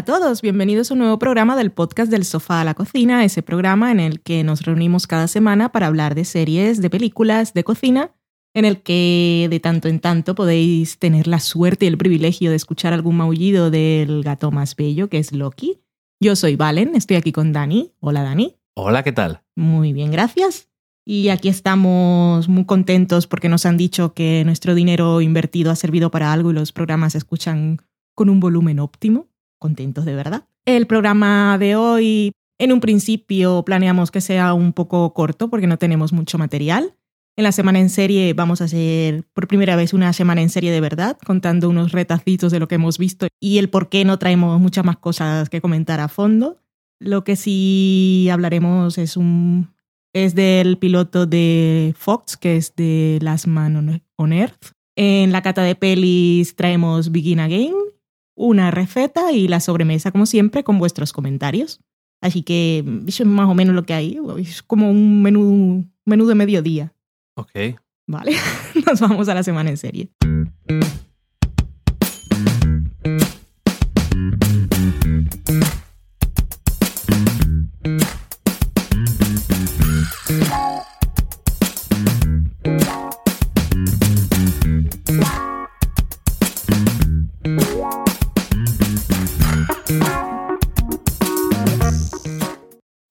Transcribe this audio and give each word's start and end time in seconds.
Hola 0.00 0.14
a 0.14 0.18
todos, 0.18 0.40
bienvenidos 0.40 0.90
a 0.90 0.94
un 0.94 1.00
nuevo 1.00 1.18
programa 1.18 1.56
del 1.56 1.72
podcast 1.72 2.10
del 2.10 2.24
sofá 2.24 2.62
a 2.62 2.64
la 2.64 2.72
cocina, 2.72 3.22
ese 3.22 3.42
programa 3.42 3.92
en 3.92 4.00
el 4.00 4.22
que 4.22 4.42
nos 4.44 4.62
reunimos 4.62 5.06
cada 5.06 5.28
semana 5.28 5.72
para 5.72 5.88
hablar 5.88 6.14
de 6.14 6.24
series, 6.24 6.80
de 6.80 6.88
películas, 6.88 7.52
de 7.52 7.64
cocina, 7.64 8.10
en 8.54 8.64
el 8.64 8.80
que 8.80 9.46
de 9.50 9.60
tanto 9.60 9.88
en 9.88 10.00
tanto 10.00 10.34
podéis 10.34 10.98
tener 10.98 11.26
la 11.26 11.38
suerte 11.38 11.84
y 11.84 11.88
el 11.88 11.98
privilegio 11.98 12.48
de 12.48 12.56
escuchar 12.56 12.94
algún 12.94 13.18
maullido 13.18 13.70
del 13.70 14.22
gato 14.22 14.50
más 14.50 14.74
bello, 14.74 15.10
que 15.10 15.18
es 15.18 15.32
Loki. 15.32 15.82
Yo 16.18 16.34
soy 16.34 16.56
Valen, 16.56 16.96
estoy 16.96 17.18
aquí 17.18 17.30
con 17.30 17.52
Dani. 17.52 17.92
Hola 18.00 18.22
Dani. 18.22 18.56
Hola, 18.76 19.02
¿qué 19.02 19.12
tal? 19.12 19.42
Muy 19.54 19.92
bien, 19.92 20.10
gracias. 20.10 20.70
Y 21.04 21.28
aquí 21.28 21.50
estamos 21.50 22.48
muy 22.48 22.64
contentos 22.64 23.26
porque 23.26 23.50
nos 23.50 23.66
han 23.66 23.76
dicho 23.76 24.14
que 24.14 24.44
nuestro 24.46 24.74
dinero 24.74 25.20
invertido 25.20 25.70
ha 25.70 25.76
servido 25.76 26.10
para 26.10 26.32
algo 26.32 26.52
y 26.52 26.54
los 26.54 26.72
programas 26.72 27.12
se 27.12 27.18
escuchan 27.18 27.82
con 28.14 28.30
un 28.30 28.40
volumen 28.40 28.78
óptimo. 28.78 29.29
Contentos 29.60 30.04
de 30.04 30.14
verdad. 30.16 30.44
El 30.64 30.86
programa 30.86 31.56
de 31.58 31.76
hoy, 31.76 32.32
en 32.58 32.72
un 32.72 32.80
principio 32.80 33.62
planeamos 33.64 34.10
que 34.10 34.20
sea 34.20 34.54
un 34.54 34.72
poco 34.72 35.14
corto 35.14 35.48
porque 35.50 35.68
no 35.68 35.78
tenemos 35.78 36.12
mucho 36.12 36.38
material. 36.38 36.94
En 37.36 37.44
la 37.44 37.52
semana 37.52 37.78
en 37.78 37.90
serie 37.90 38.34
vamos 38.34 38.60
a 38.60 38.64
hacer 38.64 39.24
por 39.32 39.46
primera 39.46 39.76
vez 39.76 39.92
una 39.92 40.12
semana 40.12 40.42
en 40.42 40.48
serie 40.48 40.72
de 40.72 40.80
verdad, 40.80 41.16
contando 41.24 41.68
unos 41.68 41.92
retacitos 41.92 42.50
de 42.50 42.58
lo 42.58 42.68
que 42.68 42.74
hemos 42.74 42.98
visto 42.98 43.28
y 43.38 43.58
el 43.58 43.70
por 43.70 43.88
qué 43.88 44.04
no 44.04 44.18
traemos 44.18 44.60
muchas 44.60 44.84
más 44.84 44.96
cosas 44.96 45.48
que 45.48 45.60
comentar 45.60 46.00
a 46.00 46.08
fondo. 46.08 46.58
Lo 46.98 47.22
que 47.22 47.36
sí 47.36 48.28
hablaremos 48.32 48.98
es 48.98 49.16
un 49.16 49.74
es 50.12 50.34
del 50.34 50.78
piloto 50.78 51.26
de 51.26 51.94
Fox, 51.96 52.36
que 52.36 52.56
es 52.56 52.74
de 52.76 53.18
Last 53.22 53.46
Man 53.46 54.02
on 54.16 54.32
Earth. 54.32 54.72
En 54.96 55.32
la 55.32 55.42
cata 55.42 55.62
de 55.62 55.76
pelis 55.76 56.56
traemos 56.56 57.12
Begin 57.12 57.40
Again, 57.40 57.74
una 58.40 58.70
receta 58.70 59.32
y 59.32 59.48
la 59.48 59.60
sobremesa, 59.60 60.10
como 60.10 60.24
siempre, 60.24 60.64
con 60.64 60.78
vuestros 60.78 61.12
comentarios. 61.12 61.80
Así 62.22 62.42
que 62.42 62.84
eso 63.06 63.22
es 63.22 63.28
más 63.28 63.48
o 63.48 63.54
menos 63.54 63.74
lo 63.74 63.84
que 63.84 63.94
hay. 63.94 64.18
Es 64.38 64.62
como 64.62 64.90
un 64.90 65.22
menú, 65.22 65.86
menú 66.06 66.26
de 66.26 66.34
mediodía. 66.34 66.94
Ok. 67.34 67.50
Vale, 68.06 68.32
nos 68.86 69.00
vamos 69.00 69.28
a 69.28 69.34
la 69.34 69.42
semana 69.42 69.70
en 69.70 69.76
serie. 69.76 70.10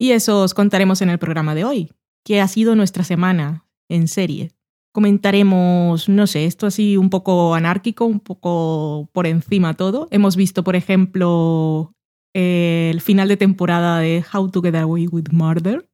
Y 0.09 0.13
eso 0.13 0.41
os 0.41 0.55
contaremos 0.55 1.03
en 1.03 1.11
el 1.11 1.19
programa 1.19 1.53
de 1.53 1.65
hoy, 1.65 1.91
que 2.25 2.41
ha 2.41 2.47
sido 2.47 2.73
nuestra 2.73 3.03
semana 3.03 3.67
en 3.89 4.07
serie. 4.07 4.49
Comentaremos, 4.91 6.09
no 6.09 6.25
sé, 6.25 6.45
esto 6.45 6.65
así 6.65 6.97
un 6.97 7.11
poco 7.11 7.53
anárquico, 7.53 8.05
un 8.05 8.19
poco 8.19 9.07
por 9.13 9.27
encima 9.27 9.75
todo. 9.75 10.07
Hemos 10.09 10.35
visto, 10.35 10.63
por 10.63 10.75
ejemplo, 10.75 11.93
el 12.33 13.01
final 13.01 13.27
de 13.27 13.37
temporada 13.37 13.99
de 13.99 14.25
How 14.33 14.49
to 14.49 14.63
Get 14.63 14.73
Away 14.73 15.05
with 15.05 15.25
Murder. 15.31 15.87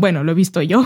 Bueno, 0.00 0.24
lo 0.24 0.32
he 0.32 0.34
visto 0.34 0.60
yo. 0.60 0.84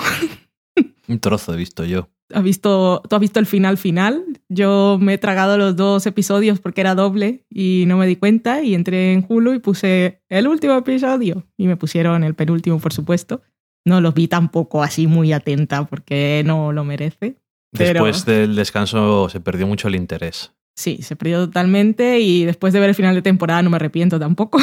Un 1.09 1.21
trozo 1.21 1.55
he 1.55 1.57
visto 1.57 1.87
yo. 1.87 2.11
¿Has 2.35 2.43
visto, 2.43 3.03
¿Tú 3.09 3.15
has 3.17 3.21
visto 3.21 3.39
el 3.41 3.47
final 3.47 3.77
final? 3.79 4.25
Yo 4.49 4.99
me 5.01 5.15
he 5.15 5.19
tragado 5.19 5.57
los 5.59 5.77
dos 5.77 6.07
episodios 6.07 6.61
porque 6.61 6.81
era 6.81 6.95
doble 6.95 7.45
y 7.51 7.85
no 7.87 7.97
me 7.97 8.07
di 8.07 8.17
cuenta 8.17 8.63
y 8.63 8.75
entré 8.75 9.13
en 9.13 9.25
Hulu 9.29 9.55
y 9.55 9.59
puse 9.59 10.21
el 10.29 10.49
último 10.49 10.75
episodio 10.75 11.47
y 11.57 11.67
me 11.67 11.77
pusieron 11.77 12.25
el 12.25 12.35
penúltimo, 12.35 12.79
por 12.79 12.93
supuesto. 12.93 13.43
No 13.85 14.01
los 14.01 14.15
vi 14.15 14.29
tampoco 14.29 14.83
así 14.83 15.07
muy 15.07 15.33
atenta 15.33 15.85
porque 15.87 16.43
no 16.47 16.73
lo 16.73 16.85
merece. 16.85 17.37
Pero- 17.77 18.05
Después 18.05 18.25
del 18.27 18.55
descanso 18.55 19.29
se 19.29 19.41
perdió 19.41 19.67
mucho 19.67 19.89
el 19.89 19.95
interés. 19.97 20.53
Sí, 20.77 20.99
se 21.03 21.17
perdió 21.17 21.45
totalmente 21.47 22.21
y 22.21 22.45
después 22.45 22.73
de 22.73 22.81
ver 22.81 22.91
el 22.91 22.95
final 22.95 23.15
de 23.15 23.23
temporada 23.23 23.63
no 23.63 23.71
me 23.71 23.77
arrepiento 23.77 24.19
tampoco. 24.21 24.59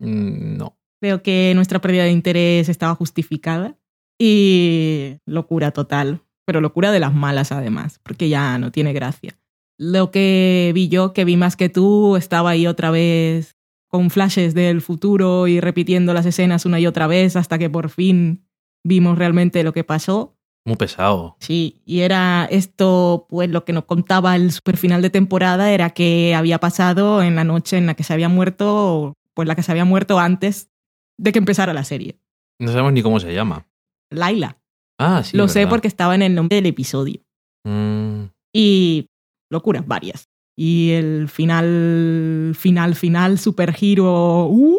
Mm, 0.00 0.56
No. 0.56 0.76
Creo 1.00 1.22
que 1.22 1.52
nuestra 1.54 1.80
pérdida 1.80 2.04
de 2.04 2.10
interés 2.10 2.68
estaba 2.68 2.94
justificada 2.96 3.76
y 4.20 5.16
locura 5.26 5.70
total, 5.70 6.22
pero 6.48 6.62
locura 6.62 6.92
de 6.92 6.98
las 6.98 7.12
malas 7.12 7.52
además, 7.52 8.00
porque 8.02 8.30
ya 8.30 8.56
no 8.56 8.72
tiene 8.72 8.94
gracia. 8.94 9.38
Lo 9.76 10.10
que 10.10 10.72
vi 10.74 10.88
yo, 10.88 11.12
que 11.12 11.26
vi 11.26 11.36
más 11.36 11.56
que 11.56 11.68
tú, 11.68 12.16
estaba 12.16 12.48
ahí 12.48 12.66
otra 12.66 12.90
vez 12.90 13.58
con 13.86 14.08
flashes 14.08 14.54
del 14.54 14.80
futuro 14.80 15.46
y 15.46 15.60
repitiendo 15.60 16.14
las 16.14 16.24
escenas 16.24 16.64
una 16.64 16.80
y 16.80 16.86
otra 16.86 17.06
vez 17.06 17.36
hasta 17.36 17.58
que 17.58 17.68
por 17.68 17.90
fin 17.90 18.46
vimos 18.82 19.18
realmente 19.18 19.62
lo 19.62 19.74
que 19.74 19.84
pasó. 19.84 20.38
Muy 20.64 20.76
pesado. 20.76 21.36
Sí, 21.38 21.82
y 21.84 22.00
era 22.00 22.48
esto, 22.50 23.26
pues 23.28 23.50
lo 23.50 23.66
que 23.66 23.74
nos 23.74 23.84
contaba 23.84 24.34
el 24.34 24.50
super 24.50 24.78
final 24.78 25.02
de 25.02 25.10
temporada 25.10 25.70
era 25.70 25.90
que 25.90 26.34
había 26.34 26.60
pasado 26.60 27.22
en 27.22 27.36
la 27.36 27.44
noche 27.44 27.76
en 27.76 27.84
la 27.84 27.92
que 27.92 28.04
se 28.04 28.14
había 28.14 28.30
muerto, 28.30 29.12
pues 29.34 29.46
la 29.46 29.54
que 29.54 29.62
se 29.62 29.70
había 29.70 29.84
muerto 29.84 30.18
antes 30.18 30.70
de 31.18 31.30
que 31.30 31.40
empezara 31.40 31.74
la 31.74 31.84
serie. 31.84 32.18
No 32.58 32.68
sabemos 32.72 32.94
ni 32.94 33.02
cómo 33.02 33.20
se 33.20 33.34
llama. 33.34 33.66
Laila. 34.08 34.56
Ah, 34.98 35.22
sí. 35.24 35.36
Lo 35.36 35.48
sé 35.48 35.66
porque 35.66 35.88
estaba 35.88 36.14
en 36.14 36.22
el 36.22 36.34
nombre 36.34 36.56
del 36.56 36.66
episodio. 36.66 37.20
Mm, 37.64 38.24
Y 38.54 39.06
locuras 39.50 39.86
varias. 39.86 40.28
Y 40.56 40.90
el 40.90 41.28
final, 41.28 42.52
final, 42.58 42.94
final, 42.94 43.38
super 43.38 43.72
giro, 43.72 44.46
¡uh! 44.46 44.78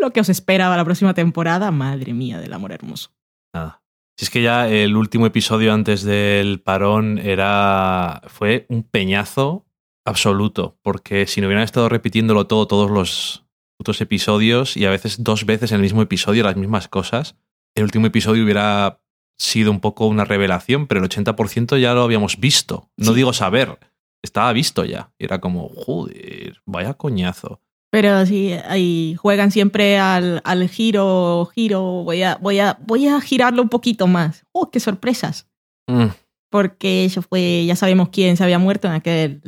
lo 0.00 0.10
que 0.12 0.20
os 0.20 0.28
espera 0.28 0.66
para 0.66 0.78
la 0.78 0.84
próxima 0.84 1.12
temporada, 1.12 1.70
madre 1.70 2.14
mía 2.14 2.38
del 2.40 2.52
amor 2.52 2.72
hermoso. 2.72 3.10
nada. 3.54 3.82
Si 4.18 4.24
es 4.24 4.30
que 4.30 4.42
ya 4.42 4.68
el 4.68 4.96
último 4.96 5.26
episodio 5.26 5.72
antes 5.72 6.02
del 6.02 6.60
parón 6.60 7.18
era. 7.18 8.22
fue 8.26 8.66
un 8.68 8.82
peñazo 8.82 9.64
absoluto. 10.04 10.76
Porque 10.82 11.26
si 11.26 11.40
no 11.40 11.46
hubieran 11.46 11.62
estado 11.64 11.88
repitiéndolo 11.88 12.46
todo, 12.48 12.66
todos 12.66 12.90
los 12.90 13.44
putos 13.78 14.00
episodios, 14.00 14.76
y 14.76 14.86
a 14.86 14.90
veces 14.90 15.22
dos 15.22 15.46
veces 15.46 15.70
en 15.70 15.76
el 15.76 15.82
mismo 15.82 16.02
episodio 16.02 16.42
las 16.42 16.56
mismas 16.56 16.88
cosas, 16.88 17.36
el 17.76 17.84
último 17.84 18.06
episodio 18.08 18.42
hubiera 18.42 19.00
sido 19.38 19.70
un 19.70 19.80
poco 19.80 20.06
una 20.06 20.24
revelación, 20.24 20.86
pero 20.86 21.00
el 21.00 21.08
80% 21.08 21.78
ya 21.80 21.94
lo 21.94 22.02
habíamos 22.02 22.38
visto. 22.40 22.90
No 22.96 23.12
Sí. 23.12 23.16
digo 23.16 23.32
saber, 23.32 23.78
estaba 24.22 24.52
visto 24.52 24.84
ya. 24.84 25.12
Era 25.18 25.40
como, 25.40 25.68
joder, 25.68 26.60
vaya 26.66 26.94
coñazo. 26.94 27.60
Pero 27.90 28.26
sí, 28.26 28.52
ahí 28.68 29.16
juegan 29.18 29.50
siempre 29.50 29.98
al, 29.98 30.42
al 30.44 30.68
giro, 30.68 31.48
giro, 31.54 31.82
voy 32.04 32.22
a, 32.22 32.36
voy, 32.36 32.58
a, 32.58 32.78
voy 32.86 33.06
a 33.06 33.18
girarlo 33.20 33.62
un 33.62 33.70
poquito 33.70 34.06
más. 34.06 34.44
¡Oh, 34.52 34.70
qué 34.70 34.78
sorpresas! 34.80 35.48
Mm, 35.88 36.08
Porque 36.50 37.04
eso 37.06 37.22
fue, 37.22 37.64
ya 37.66 37.76
sabemos 37.76 38.10
quién 38.10 38.36
se 38.36 38.44
había 38.44 38.58
muerto 38.58 38.88
en 38.88 38.94
aquel 38.94 39.40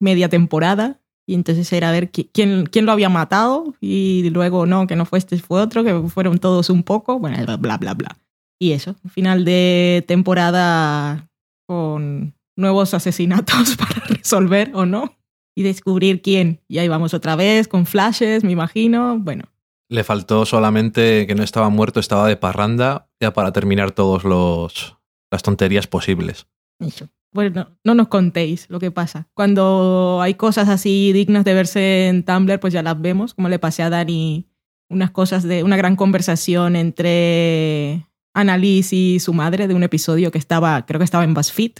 media 0.00 0.28
temporada. 0.28 1.00
Y 1.28 1.34
entonces 1.34 1.72
era 1.72 1.90
ver 1.92 2.10
qui- 2.12 2.28
quién, 2.32 2.66
quién 2.66 2.86
lo 2.86 2.92
había 2.92 3.08
matado. 3.08 3.74
Y 3.80 4.30
luego 4.30 4.64
no, 4.66 4.86
que 4.86 4.96
no 4.96 5.04
fue 5.04 5.18
este, 5.18 5.38
fue 5.38 5.60
otro, 5.60 5.84
que 5.84 6.08
fueron 6.08 6.38
todos 6.38 6.70
un 6.70 6.82
poco. 6.82 7.18
Bueno, 7.20 7.44
bla, 7.44 7.56
bla, 7.56 7.76
bla, 7.78 7.94
bla. 7.94 8.16
Y 8.58 8.72
eso, 8.72 8.96
final 9.10 9.44
de 9.44 10.04
temporada 10.08 11.28
con 11.66 12.34
nuevos 12.56 12.94
asesinatos 12.94 13.76
para 13.78 14.06
resolver 14.08 14.70
o 14.74 14.86
no. 14.86 15.16
Y 15.58 15.62
descubrir 15.62 16.20
quién. 16.20 16.60
Y 16.68 16.78
ahí 16.78 16.88
vamos 16.88 17.14
otra 17.14 17.34
vez, 17.34 17.66
con 17.66 17.86
flashes, 17.86 18.44
me 18.44 18.52
imagino. 18.52 19.18
Bueno, 19.18 19.44
Le 19.88 20.04
faltó 20.04 20.44
solamente 20.44 21.26
que 21.26 21.34
no 21.34 21.42
estaba 21.42 21.70
muerto, 21.70 21.98
estaba 21.98 22.28
de 22.28 22.36
parranda, 22.36 23.08
ya 23.20 23.32
para 23.32 23.52
terminar 23.52 23.92
todos 23.92 24.24
los 24.24 24.96
las 25.30 25.42
tonterías 25.42 25.86
posibles. 25.86 26.46
Eso. 26.78 27.08
Bueno, 27.32 27.76
no 27.84 27.94
nos 27.94 28.08
contéis 28.08 28.68
lo 28.70 28.78
que 28.78 28.90
pasa. 28.90 29.28
Cuando 29.34 30.20
hay 30.22 30.34
cosas 30.34 30.68
así 30.68 31.12
dignas 31.12 31.44
de 31.44 31.54
verse 31.54 32.08
en 32.08 32.24
Tumblr, 32.24 32.60
pues 32.60 32.72
ya 32.72 32.82
las 32.82 33.00
vemos, 33.00 33.34
como 33.34 33.48
le 33.48 33.58
pasé 33.58 33.82
a 33.82 33.90
Dani 33.90 34.48
unas 34.88 35.10
cosas 35.10 35.42
de 35.42 35.62
una 35.62 35.76
gran 35.76 35.96
conversación 35.96 36.76
entre 36.76 38.06
Annalise 38.36 38.94
y 38.94 39.18
su 39.18 39.32
madre 39.32 39.66
de 39.66 39.74
un 39.74 39.82
episodio 39.82 40.30
que 40.30 40.38
estaba, 40.38 40.84
creo 40.84 40.98
que 40.98 41.04
estaba 41.04 41.24
en 41.24 41.34
BuzzFeed 41.34 41.72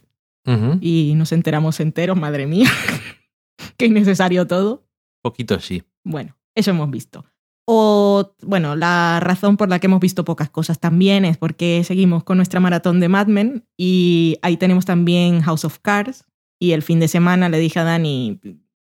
y 0.81 1.13
nos 1.17 1.33
enteramos 1.33 1.81
enteros, 1.81 2.17
madre 2.17 2.47
mía. 2.47 2.71
Qué 3.77 3.87
innecesario 3.87 4.47
todo. 4.47 4.87
Poquito 5.23 5.61
sí. 5.61 5.83
Bueno, 6.05 6.37
eso 6.55 6.71
hemos 6.71 6.91
visto. 6.91 7.25
O, 7.67 8.33
bueno, 8.43 8.77
la 8.77 9.19
razón 9.21 9.57
por 9.57 9.69
la 9.69 9.81
que 9.81 9.89
hemos 9.89 10.01
visto 10.01 10.25
pocas 10.25 10.49
cosas 10.49 10.79
también 10.79 11.25
es 11.25 11.37
porque 11.37 11.83
seguimos 11.85 12.23
con 12.23 12.37
nuestra 12.37 12.61
maratón 12.61 13.01
de 13.01 13.09
Mad 13.09 13.27
Men 13.27 13.67
y 13.77 14.39
ahí 14.41 14.57
tenemos 14.57 14.85
también 14.85 15.43
House 15.43 15.65
of 15.65 15.81
Cards. 15.81 16.25
Y 16.59 16.73
el 16.73 16.83
fin 16.83 17.01
de 17.01 17.09
semana 17.09 17.49
le 17.49 17.59
dije 17.59 17.81
a 17.81 17.85
Dani, 17.85 18.41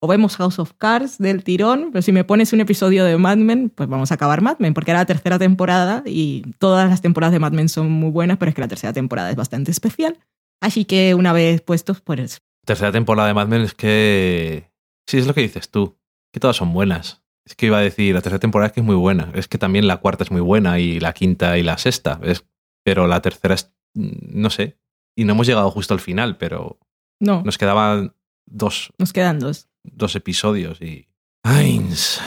o 0.03 0.09
vemos 0.09 0.37
House 0.37 0.59
of 0.59 0.73
Cards 0.79 1.19
del 1.19 1.45
tirón, 1.45 1.91
pero 1.93 2.03
si 2.03 2.11
me 2.11 2.25
pones 2.25 2.53
un 2.53 2.61
episodio 2.61 3.05
de 3.05 3.19
Mad 3.19 3.37
Men, 3.37 3.71
pues 3.71 3.89
vamos 3.89 4.11
a 4.11 4.15
acabar 4.15 4.41
Mad 4.41 4.57
Men, 4.59 4.73
porque 4.75 4.91
era 4.91 5.01
la 5.01 5.07
tercera 5.07 5.39
temporada 5.39 6.03
y 6.07 6.43
todas 6.59 6.89
las 6.89 7.03
temporadas 7.03 7.33
de 7.33 7.39
Mad 7.39 7.53
Men 7.53 7.69
son 7.69 7.91
muy 7.91 8.11
buenas, 8.11 8.39
pero 8.39 8.49
es 8.49 8.55
que 8.55 8.63
la 8.63 8.69
tercera 8.69 8.93
temporada 8.93 9.31
es 9.31 9.37
bastante 9.37 9.71
especial. 9.71 10.19
Así 10.63 10.85
que 10.85 11.15
una 11.15 11.33
vez 11.33 11.61
puestos, 11.61 12.01
pues 12.01 12.43
Tercera 12.67 12.93
temporada 12.93 13.29
de 13.29 13.35
Mad 13.35 13.49
Men 13.49 13.63
es 13.63 13.75
que. 13.75 14.71
Sí, 15.07 15.19
es 15.19 15.27
lo 15.27 15.35
que 15.35 15.41
dices 15.41 15.71
tú. 15.71 15.99
Que 16.33 16.41
todas 16.41 16.57
son 16.57 16.73
buenas. 16.73 17.23
Es 17.47 17.55
que 17.55 17.67
iba 17.67 17.79
a 17.79 17.83
decir, 17.83 18.15
la 18.15 18.21
tercera 18.21 18.39
temporada 18.39 18.69
es 18.69 18.73
que 18.73 18.81
es 18.81 18.87
muy 18.87 18.95
buena. 18.95 19.33
Es 19.35 19.49
que 19.49 19.59
también 19.59 19.87
la 19.87 19.97
cuarta 19.97 20.25
es 20.25 20.31
muy 20.31 20.41
buena 20.41 20.79
y 20.79 21.01
la 21.01 21.13
quinta 21.13 21.59
y 21.59 21.63
la 21.63 21.79
sexta. 21.79 22.21
Es, 22.23 22.47
pero 22.85 23.07
la 23.07 23.21
tercera 23.23 23.55
es, 23.55 23.73
no 23.95 24.51
sé. 24.51 24.79
Y 25.17 25.25
no 25.25 25.33
hemos 25.33 25.47
llegado 25.47 25.71
justo 25.71 25.95
al 25.95 26.01
final, 26.01 26.37
pero 26.37 26.79
No, 27.19 27.43
nos 27.43 27.59
quedaban 27.59 28.15
dos, 28.51 28.93
nos 28.99 29.13
quedan 29.13 29.39
dos. 29.39 29.69
dos 29.85 30.15
episodios 30.17 30.81
y... 30.83 31.09
Ains. 31.43 32.21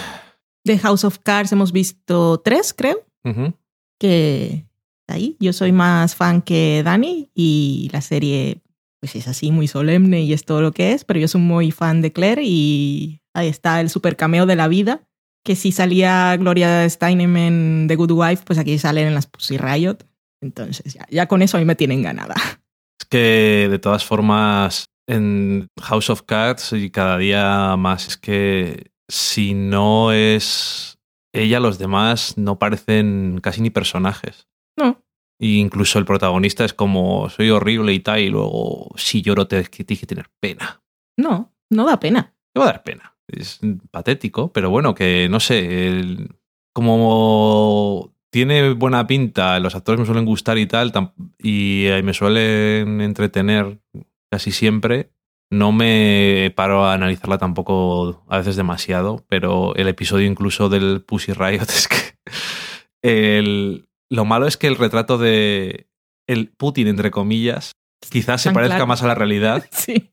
De 0.64 0.80
House 0.80 1.04
of 1.04 1.20
Cards 1.20 1.52
hemos 1.52 1.72
visto 1.72 2.42
tres, 2.44 2.74
creo, 2.74 3.06
que 4.00 4.66
ahí. 5.08 5.38
Yo 5.40 5.54
soy 5.54 5.72
más 5.72 6.16
fan 6.16 6.42
que 6.42 6.81
Dani 6.84 7.30
y 7.36 7.90
la 7.94 8.02
serie 8.02 8.62
pues 9.00 9.16
es 9.18 9.28
así 9.28 9.52
muy 9.52 9.68
solemne 9.68 10.22
y 10.22 10.31
es 10.31 10.46
todo 10.46 10.62
lo 10.62 10.72
que 10.72 10.94
es, 10.94 11.04
pero 11.04 11.20
yo 11.20 11.28
soy 11.28 11.42
muy 11.42 11.72
fan 11.72 12.02
de 12.02 12.14
Claire 12.14 12.42
y 12.44 13.22
ahí 13.34 13.50
está 13.50 13.81
el 13.81 13.90
super 13.90 14.16
cameo 14.16 14.46
de 14.46 14.56
la 14.56 14.69
vida, 14.69 15.04
que 15.44 15.58
si 15.58 15.74
salía 15.74 16.36
Gloria 16.38 16.90
Steinem 16.90 17.36
en 17.36 17.86
The 17.90 17.98
Good 17.98 18.12
Wife, 18.12 18.44
pues 18.46 18.58
aquí 18.58 18.80
salen 18.80 19.08
en 19.08 19.14
las 19.14 19.28
Pussy 19.28 19.58
Riot. 19.58 19.98
Entonces 20.42 20.94
ya, 20.94 21.06
ya 21.12 21.28
con 21.28 21.42
eso 21.42 21.58
a 21.58 21.60
mí 21.60 21.66
me 21.66 21.76
tienen 21.76 22.02
ganada. 22.02 22.36
Es 23.00 23.06
que 23.10 23.68
de 23.69 23.80
todas 23.80 24.06
formas 24.06 24.86
en 25.08 25.68
House 25.82 26.10
of 26.10 26.22
Cards 26.24 26.74
y 26.74 26.90
cada 26.90 27.18
día 27.18 27.76
más 27.78 28.08
es 28.08 28.18
que 28.18 28.92
si 29.10 29.54
no 29.54 30.12
es 30.12 30.98
ella, 31.34 31.60
los 31.60 31.78
demás 31.78 32.38
no 32.38 32.58
parecen 32.60 33.40
casi 33.42 33.62
ni 33.62 33.70
personajes. 33.70 34.48
No, 34.78 35.04
Y 35.40 35.60
incluso 35.60 36.00
el 36.00 36.06
protagonista 36.06 36.64
es 36.66 36.74
como 36.74 37.30
soy 37.30 37.50
horrible 37.50 37.94
y 37.94 38.00
tal, 38.00 38.20
y 38.22 38.30
luego 38.30 38.92
si 38.96 39.22
lloro 39.22 39.48
te 39.48 39.64
tienes 39.64 40.00
que 40.00 40.06
tener 40.08 40.30
pena. 40.40 40.82
no, 41.18 41.52
no 41.70 41.86
da 41.86 42.00
pena. 42.00 42.34
Te 42.54 42.60
va 42.60 42.66
a 42.68 42.72
dar 42.74 42.84
pena. 42.84 43.16
Es 43.28 43.60
patético, 43.92 44.52
pero 44.54 44.70
bueno, 44.70 44.94
que 44.94 45.28
no 45.30 45.40
sé, 45.40 45.88
el- 45.88 46.30
como 46.74 48.14
tiene 48.32 48.74
buena 48.74 49.06
pinta, 49.08 49.60
los 49.60 49.76
actores 49.76 50.00
me 50.00 50.06
suelen 50.06 50.26
gustar 50.26 50.58
y 50.58 50.66
tal, 50.66 50.92
y 51.40 51.86
eh, 51.86 52.02
me 52.04 52.14
suelen 52.14 53.02
entretener 53.02 53.80
casi 54.33 54.51
siempre, 54.51 55.12
no 55.51 55.71
me 55.71 56.51
paro 56.56 56.85
a 56.85 56.94
analizarla 56.95 57.38
tampoco 57.38 58.24
a 58.27 58.39
veces 58.39 58.56
demasiado, 58.56 59.24
pero 59.30 59.75
el 59.75 59.88
episodio 59.88 60.25
incluso 60.25 60.69
del 60.69 61.03
Pussy 61.03 61.33
Riot 61.33 61.62
es 61.69 61.88
que 61.88 61.97
el- 63.03 63.88
lo 64.09 64.25
malo 64.25 64.47
es 64.47 64.57
que 64.57 64.65
el 64.65 64.75
retrato 64.77 65.19
de 65.19 65.85
el 66.27 66.50
Putin, 66.50 66.88
entre 66.88 67.12
comillas, 67.12 67.74
quizás 68.09 68.41
se 68.41 68.51
parezca 68.51 68.77
claro. 68.77 68.88
más 68.88 69.03
a 69.03 69.07
la 69.07 69.13
realidad, 69.13 69.65
Sí. 69.71 70.09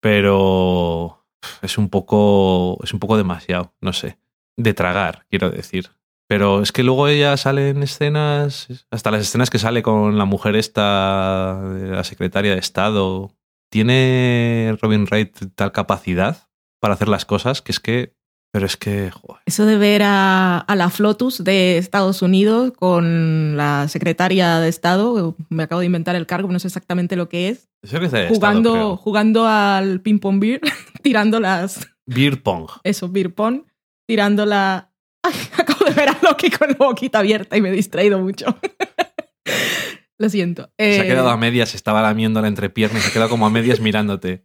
pero 0.00 1.26
es 1.60 1.76
un 1.76 1.90
poco 1.90 2.78
es 2.82 2.94
un 2.94 2.98
poco 3.00 3.18
demasiado, 3.18 3.74
no 3.82 3.92
sé, 3.92 4.16
de 4.56 4.72
tragar, 4.72 5.26
quiero 5.28 5.50
decir. 5.50 5.90
Pero 6.28 6.62
es 6.62 6.72
que 6.72 6.82
luego 6.82 7.08
ella 7.08 7.36
sale 7.38 7.70
en 7.70 7.82
escenas, 7.82 8.68
hasta 8.90 9.10
las 9.10 9.22
escenas 9.22 9.48
que 9.48 9.58
sale 9.58 9.82
con 9.82 10.18
la 10.18 10.26
mujer 10.26 10.56
esta, 10.56 11.58
la 11.62 12.04
secretaria 12.04 12.52
de 12.52 12.58
Estado, 12.58 13.32
tiene 13.70 14.76
Robin 14.80 15.06
Wright 15.10 15.34
tal 15.54 15.72
capacidad 15.72 16.48
para 16.80 16.94
hacer 16.94 17.08
las 17.08 17.24
cosas 17.24 17.62
que 17.62 17.72
es 17.72 17.80
que, 17.80 18.14
pero 18.52 18.66
es 18.66 18.76
que, 18.76 19.10
joder, 19.10 19.42
Eso 19.46 19.64
de 19.64 19.78
ver 19.78 20.02
a, 20.02 20.58
a 20.58 20.76
la 20.76 20.90
Flotus 20.90 21.42
de 21.42 21.78
Estados 21.78 22.20
Unidos 22.22 22.72
con 22.76 23.56
la 23.56 23.88
secretaria 23.88 24.58
de 24.60 24.68
Estado, 24.68 25.34
me 25.48 25.62
acabo 25.62 25.80
de 25.80 25.86
inventar 25.86 26.14
el 26.14 26.26
cargo, 26.26 26.52
no 26.52 26.58
sé 26.58 26.68
exactamente 26.68 27.16
lo 27.16 27.28
que 27.28 27.48
es, 27.48 27.68
de 27.82 28.28
jugando, 28.28 28.96
jugando 28.96 29.46
al 29.46 30.00
ping 30.00 30.18
pong 30.18 30.40
beer, 30.40 30.60
tirando 31.02 31.40
las, 31.40 31.88
beer 32.06 32.42
pong. 32.42 32.68
eso, 32.84 33.08
beer 33.08 33.34
pong, 33.34 33.62
tirando 34.06 34.46
la... 34.46 34.92
Ay, 35.28 35.34
acabo 35.58 35.84
de 35.84 35.92
ver 35.92 36.08
a 36.08 36.18
Loki 36.22 36.50
con 36.50 36.68
la 36.70 36.74
boquita 36.76 37.18
abierta 37.20 37.56
y 37.56 37.60
me 37.60 37.68
he 37.68 37.72
distraído 37.72 38.18
mucho. 38.18 38.46
Lo 40.18 40.28
siento. 40.28 40.70
Se 40.78 41.00
ha 41.00 41.04
Eh, 41.04 41.06
quedado 41.06 41.28
a 41.30 41.36
medias, 41.36 41.74
estaba 41.74 42.02
lamiendo 42.02 42.40
la 42.42 42.48
entrepierna 42.48 42.98
y 42.98 43.02
se 43.02 43.08
ha 43.08 43.12
quedado 43.12 43.30
como 43.30 43.46
a 43.46 43.50
medias 43.50 43.80
mirándote. 43.80 44.42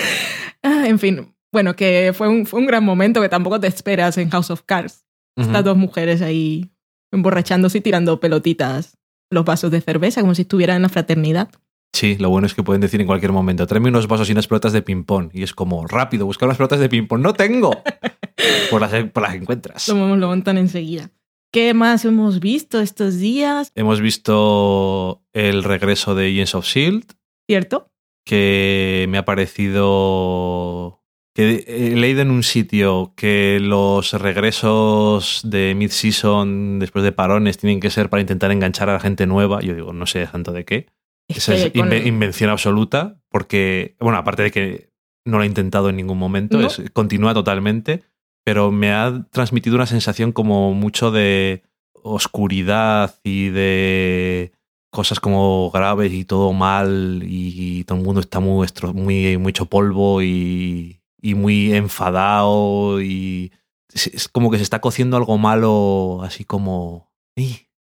ah, 0.62 0.84
en 0.86 0.98
fin, 0.98 1.34
bueno, 1.52 1.76
que 1.76 2.12
fue 2.14 2.28
un, 2.28 2.46
fue 2.46 2.60
un 2.60 2.66
gran 2.66 2.82
momento 2.84 3.20
que 3.20 3.28
tampoco 3.28 3.60
te 3.60 3.66
esperas 3.66 4.16
en 4.18 4.30
House 4.30 4.50
of 4.50 4.62
Cards. 4.64 5.04
Estas 5.36 5.64
dos 5.64 5.76
mujeres 5.78 6.20
ahí 6.20 6.70
emborrachándose 7.10 7.78
y 7.78 7.80
tirando 7.80 8.20
pelotitas 8.20 8.98
los 9.30 9.44
vasos 9.46 9.70
de 9.70 9.80
cerveza 9.80 10.20
como 10.20 10.34
si 10.34 10.42
estuvieran 10.42 10.76
en 10.76 10.82
la 10.82 10.88
fraternidad. 10.90 11.48
Sí, 11.92 12.16
lo 12.18 12.30
bueno 12.30 12.46
es 12.46 12.54
que 12.54 12.62
pueden 12.62 12.80
decir 12.80 13.00
en 13.00 13.06
cualquier 13.06 13.32
momento, 13.32 13.66
tráeme 13.66 13.90
unos 13.90 14.08
vasos 14.08 14.28
y 14.28 14.32
unas 14.32 14.46
pelotas 14.46 14.72
de 14.72 14.82
ping-pong. 14.82 15.30
Y 15.34 15.42
es 15.42 15.52
como, 15.52 15.86
rápido, 15.86 16.24
buscar 16.24 16.48
unas 16.48 16.56
pelotas 16.56 16.80
de 16.80 16.88
ping-pong. 16.88 17.20
¡No 17.20 17.34
tengo! 17.34 17.82
Por 18.70 18.80
las, 18.80 19.04
por 19.10 19.22
las 19.22 19.34
encuentras. 19.34 19.86
Lo, 19.88 20.16
lo 20.16 20.26
montan 20.26 20.56
enseguida. 20.56 21.10
¿Qué 21.52 21.74
más 21.74 22.04
hemos 22.06 22.40
visto 22.40 22.80
estos 22.80 23.18
días? 23.18 23.70
Hemos 23.74 24.00
visto 24.00 25.22
el 25.34 25.62
regreso 25.62 26.14
de 26.14 26.28
Agents 26.28 26.54
of 26.54 26.64
S.H.I.E.L.D., 26.64 27.06
¿Cierto? 27.46 27.92
que 28.24 29.06
me 29.10 29.18
ha 29.18 29.24
parecido... 29.24 31.02
que 31.34 31.64
he 31.66 31.94
leído 31.96 32.22
en 32.22 32.30
un 32.30 32.42
sitio 32.42 33.12
que 33.16 33.58
los 33.60 34.12
regresos 34.14 35.42
de 35.44 35.74
mid-season 35.76 36.78
después 36.78 37.04
de 37.04 37.12
parones 37.12 37.58
tienen 37.58 37.80
que 37.80 37.90
ser 37.90 38.08
para 38.08 38.22
intentar 38.22 38.50
enganchar 38.50 38.88
a 38.88 38.94
la 38.94 39.00
gente 39.00 39.26
nueva. 39.26 39.60
Yo 39.60 39.74
digo, 39.74 39.92
no 39.92 40.06
sé 40.06 40.26
tanto 40.26 40.52
de 40.52 40.64
qué. 40.64 40.86
Es 41.32 41.48
Esa 41.48 41.54
es 41.54 41.72
que 41.72 41.80
con- 41.80 41.88
inve- 41.90 42.06
invención 42.06 42.50
absoluta, 42.50 43.20
porque, 43.28 43.96
bueno, 44.00 44.18
aparte 44.18 44.42
de 44.44 44.50
que 44.50 44.90
no 45.24 45.38
lo 45.38 45.44
he 45.44 45.46
intentado 45.46 45.88
en 45.88 45.96
ningún 45.96 46.18
momento, 46.18 46.58
¿No? 46.58 46.66
es, 46.66 46.82
continúa 46.92 47.34
totalmente, 47.34 48.02
pero 48.44 48.70
me 48.72 48.92
ha 48.92 49.26
transmitido 49.30 49.76
una 49.76 49.86
sensación 49.86 50.32
como 50.32 50.74
mucho 50.74 51.10
de 51.10 51.62
oscuridad 51.94 53.18
y 53.22 53.48
de 53.48 54.52
cosas 54.90 55.20
como 55.20 55.70
graves 55.70 56.12
y 56.12 56.24
todo 56.24 56.52
mal 56.52 57.22
y, 57.24 57.84
todo 57.84 57.98
el 57.98 58.04
mundo 58.04 58.20
está 58.20 58.40
muy, 58.40 58.66
muy, 58.94 59.38
muy 59.38 59.50
hecho 59.50 59.66
polvo 59.66 60.22
y, 60.22 61.00
y 61.20 61.34
muy 61.34 61.72
enfadado 61.72 63.00
y 63.00 63.52
es, 63.92 64.08
es 64.08 64.28
como 64.28 64.50
que 64.50 64.58
se 64.58 64.62
está 64.64 64.80
cociendo 64.80 65.16
algo 65.16 65.38
malo 65.38 66.20
así 66.22 66.44
como... 66.44 67.10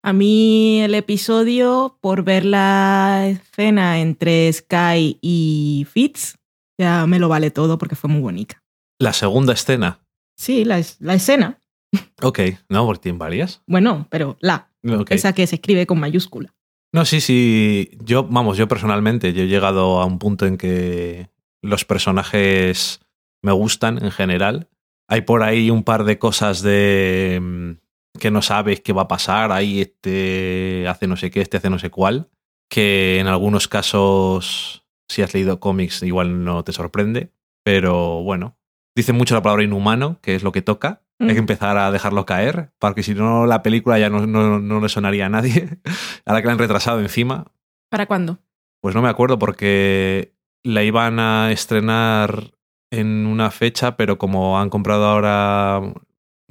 A 0.05 0.13
mí 0.13 0.81
el 0.81 0.95
episodio, 0.95 1.97
por 2.01 2.25
ver 2.25 2.45
la 2.45 3.29
escena 3.29 4.01
entre 4.01 4.53
Sky 4.53 5.19
y 5.21 5.87
Fitz, 5.91 6.39
ya 6.79 7.07
me 7.07 7.19
lo 7.21 7.29
vale 7.29 7.51
todo 7.53 7.79
porque 7.79 7.95
fue 7.95 8.11
muy 8.11 8.21
bonita. 8.21 8.63
La 8.99 9.13
segunda 9.13 9.53
escena. 9.53 10.01
Sí, 10.37 10.65
la, 10.65 10.79
es- 10.79 10.97
la 11.01 11.15
escena. 11.15 11.59
Ok, 12.23 12.41
no, 12.69 12.85
porque 12.87 13.03
tienen 13.03 13.19
varias. 13.19 13.63
Bueno, 13.67 14.07
pero 14.11 14.37
la, 14.41 14.71
esa 15.11 15.35
que 15.35 15.47
se 15.47 15.57
escribe 15.57 15.87
con 15.87 16.01
mayúscula. 16.01 16.53
No, 16.93 17.05
sí, 17.05 17.21
sí. 17.21 17.91
Yo, 18.03 18.25
vamos, 18.25 18.57
yo 18.57 18.67
personalmente, 18.69 19.33
yo 19.33 19.43
he 19.43 19.47
llegado 19.49 20.01
a 20.01 20.05
un 20.07 20.19
punto 20.19 20.47
en 20.47 20.57
que 20.59 21.31
los 21.63 21.85
personajes 21.85 23.01
me 23.43 23.53
gustan 23.53 24.03
en 24.05 24.11
general. 24.11 24.69
Hay 25.09 25.23
por 25.23 25.43
ahí 25.43 25.71
un 25.71 25.85
par 25.85 26.05
de 26.05 26.19
cosas 26.19 26.63
de 26.63 27.39
mm, 27.41 27.71
que 28.23 28.31
no 28.31 28.41
sabes 28.41 28.81
qué 28.81 28.93
va 28.93 29.03
a 29.03 29.09
pasar. 29.09 29.51
Ahí 29.51 29.81
este 29.81 30.87
hace 30.89 31.09
no 31.09 31.17
sé 31.17 31.33
qué, 31.33 31.41
este 31.41 31.57
hace 31.57 31.69
no 31.71 31.81
sé 31.81 31.91
cuál. 31.91 32.31
Que 32.71 33.19
en 33.19 33.27
algunos 33.27 33.67
casos, 33.67 34.87
si 35.09 35.23
has 35.23 35.35
leído 35.35 35.59
cómics, 35.59 36.05
igual 36.05 36.45
no 36.45 36.63
te 36.63 36.73
sorprende. 36.73 37.33
Pero 37.65 38.23
bueno, 38.23 38.57
dice 38.97 39.13
mucho 39.13 39.35
la 39.35 39.43
palabra 39.43 39.65
inhumano, 39.65 40.21
que 40.23 40.37
es 40.37 40.45
lo 40.45 40.53
que 40.53 40.63
toca. 40.63 41.03
Hay 41.21 41.27
que 41.29 41.35
Mm. 41.35 41.39
empezar 41.39 41.77
a 41.79 41.91
dejarlo 41.91 42.25
caer, 42.25 42.73
porque 42.79 43.03
si 43.03 43.13
no, 43.15 43.45
la 43.47 43.63
película 43.63 43.99
ya 43.99 44.09
no, 44.09 44.25
no, 44.27 44.61
no 44.61 44.81
le 44.81 44.89
sonaría 44.89 45.27
a 45.27 45.29
nadie. 45.29 45.79
Ahora 46.25 46.41
que 46.43 46.47
la 46.47 46.53
han 46.53 46.59
retrasado 46.61 47.01
encima, 47.01 47.47
¿Para 47.91 48.07
cuándo? 48.07 48.39
pues 48.81 48.95
no 48.95 49.03
me 49.03 49.09
acuerdo 49.09 49.39
porque 49.39 50.33
la 50.65 50.85
iban 50.85 51.19
a 51.19 51.51
estrenar 51.53 52.53
en 52.93 53.27
una 53.27 53.51
fecha, 53.51 53.97
pero 53.97 54.17
como 54.19 54.59
han 54.61 54.71
comprado 54.71 55.07
ahora, 55.07 55.81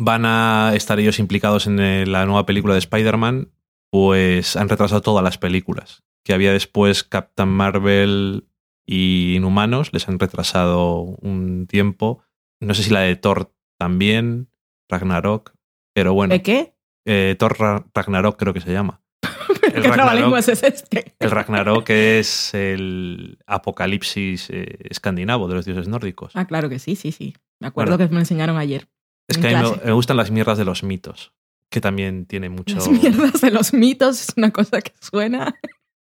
van 0.03 0.25
a 0.25 0.71
estar 0.75 0.99
ellos 0.99 1.19
implicados 1.19 1.67
en 1.67 1.79
eh, 1.79 2.05
la 2.07 2.25
nueva 2.25 2.45
película 2.47 2.73
de 2.73 2.79
Spider-Man, 2.79 3.51
pues 3.91 4.55
han 4.55 4.67
retrasado 4.69 5.01
todas 5.01 5.23
las 5.23 5.37
películas. 5.37 6.03
Que 6.25 6.33
había 6.33 6.51
después 6.51 7.03
Captain 7.03 7.49
Marvel 7.49 8.47
y 8.85 9.35
Inhumanos, 9.35 9.93
les 9.93 10.07
han 10.09 10.17
retrasado 10.19 10.99
un 11.01 11.67
tiempo. 11.67 12.23
No 12.59 12.73
sé 12.73 12.83
si 12.83 12.89
la 12.89 13.01
de 13.01 13.15
Thor 13.15 13.53
también, 13.77 14.49
Ragnarok, 14.89 15.53
pero 15.93 16.13
bueno, 16.13 16.33
¿De 16.33 16.41
qué? 16.41 16.73
eh, 17.05 17.35
Thor 17.37 17.59
Ra- 17.59 17.85
Ragnarok 17.93 18.37
creo 18.37 18.53
que 18.53 18.61
se 18.61 18.71
llama. 18.71 19.01
¿Qué 19.61 19.81
Ragnarok- 19.81 20.37
es 20.39 20.63
este? 20.63 21.13
El 21.19 21.31
Ragnarok 21.31 21.89
es 21.89 22.53
el 22.53 23.37
apocalipsis 23.47 24.49
eh, 24.49 24.77
escandinavo 24.89 25.47
de 25.47 25.55
los 25.55 25.65
dioses 25.65 25.87
nórdicos. 25.87 26.31
Ah, 26.35 26.45
claro 26.45 26.69
que 26.69 26.79
sí, 26.79 26.95
sí, 26.95 27.11
sí. 27.11 27.33
Me 27.59 27.67
acuerdo 27.67 27.97
Bueno. 27.97 28.09
que 28.09 28.13
me 28.15 28.19
enseñaron 28.21 28.57
ayer. 28.57 28.87
Es 29.31 29.37
que 29.37 29.55
a 29.55 29.61
mí 29.61 29.69
me, 29.83 29.91
gustan 29.91 30.17
las 30.17 30.31
mierdas 30.31 30.57
de 30.57 30.65
los 30.65 30.83
mitos, 30.83 31.33
que 31.69 31.81
también 31.81 32.25
tiene 32.25 32.49
mucho... 32.49 32.75
Las 32.75 32.89
mierdas 32.89 33.41
de 33.41 33.51
los 33.51 33.73
mitos 33.73 34.21
es 34.21 34.33
una 34.37 34.51
cosa 34.51 34.81
que 34.81 34.93
suena. 34.99 35.55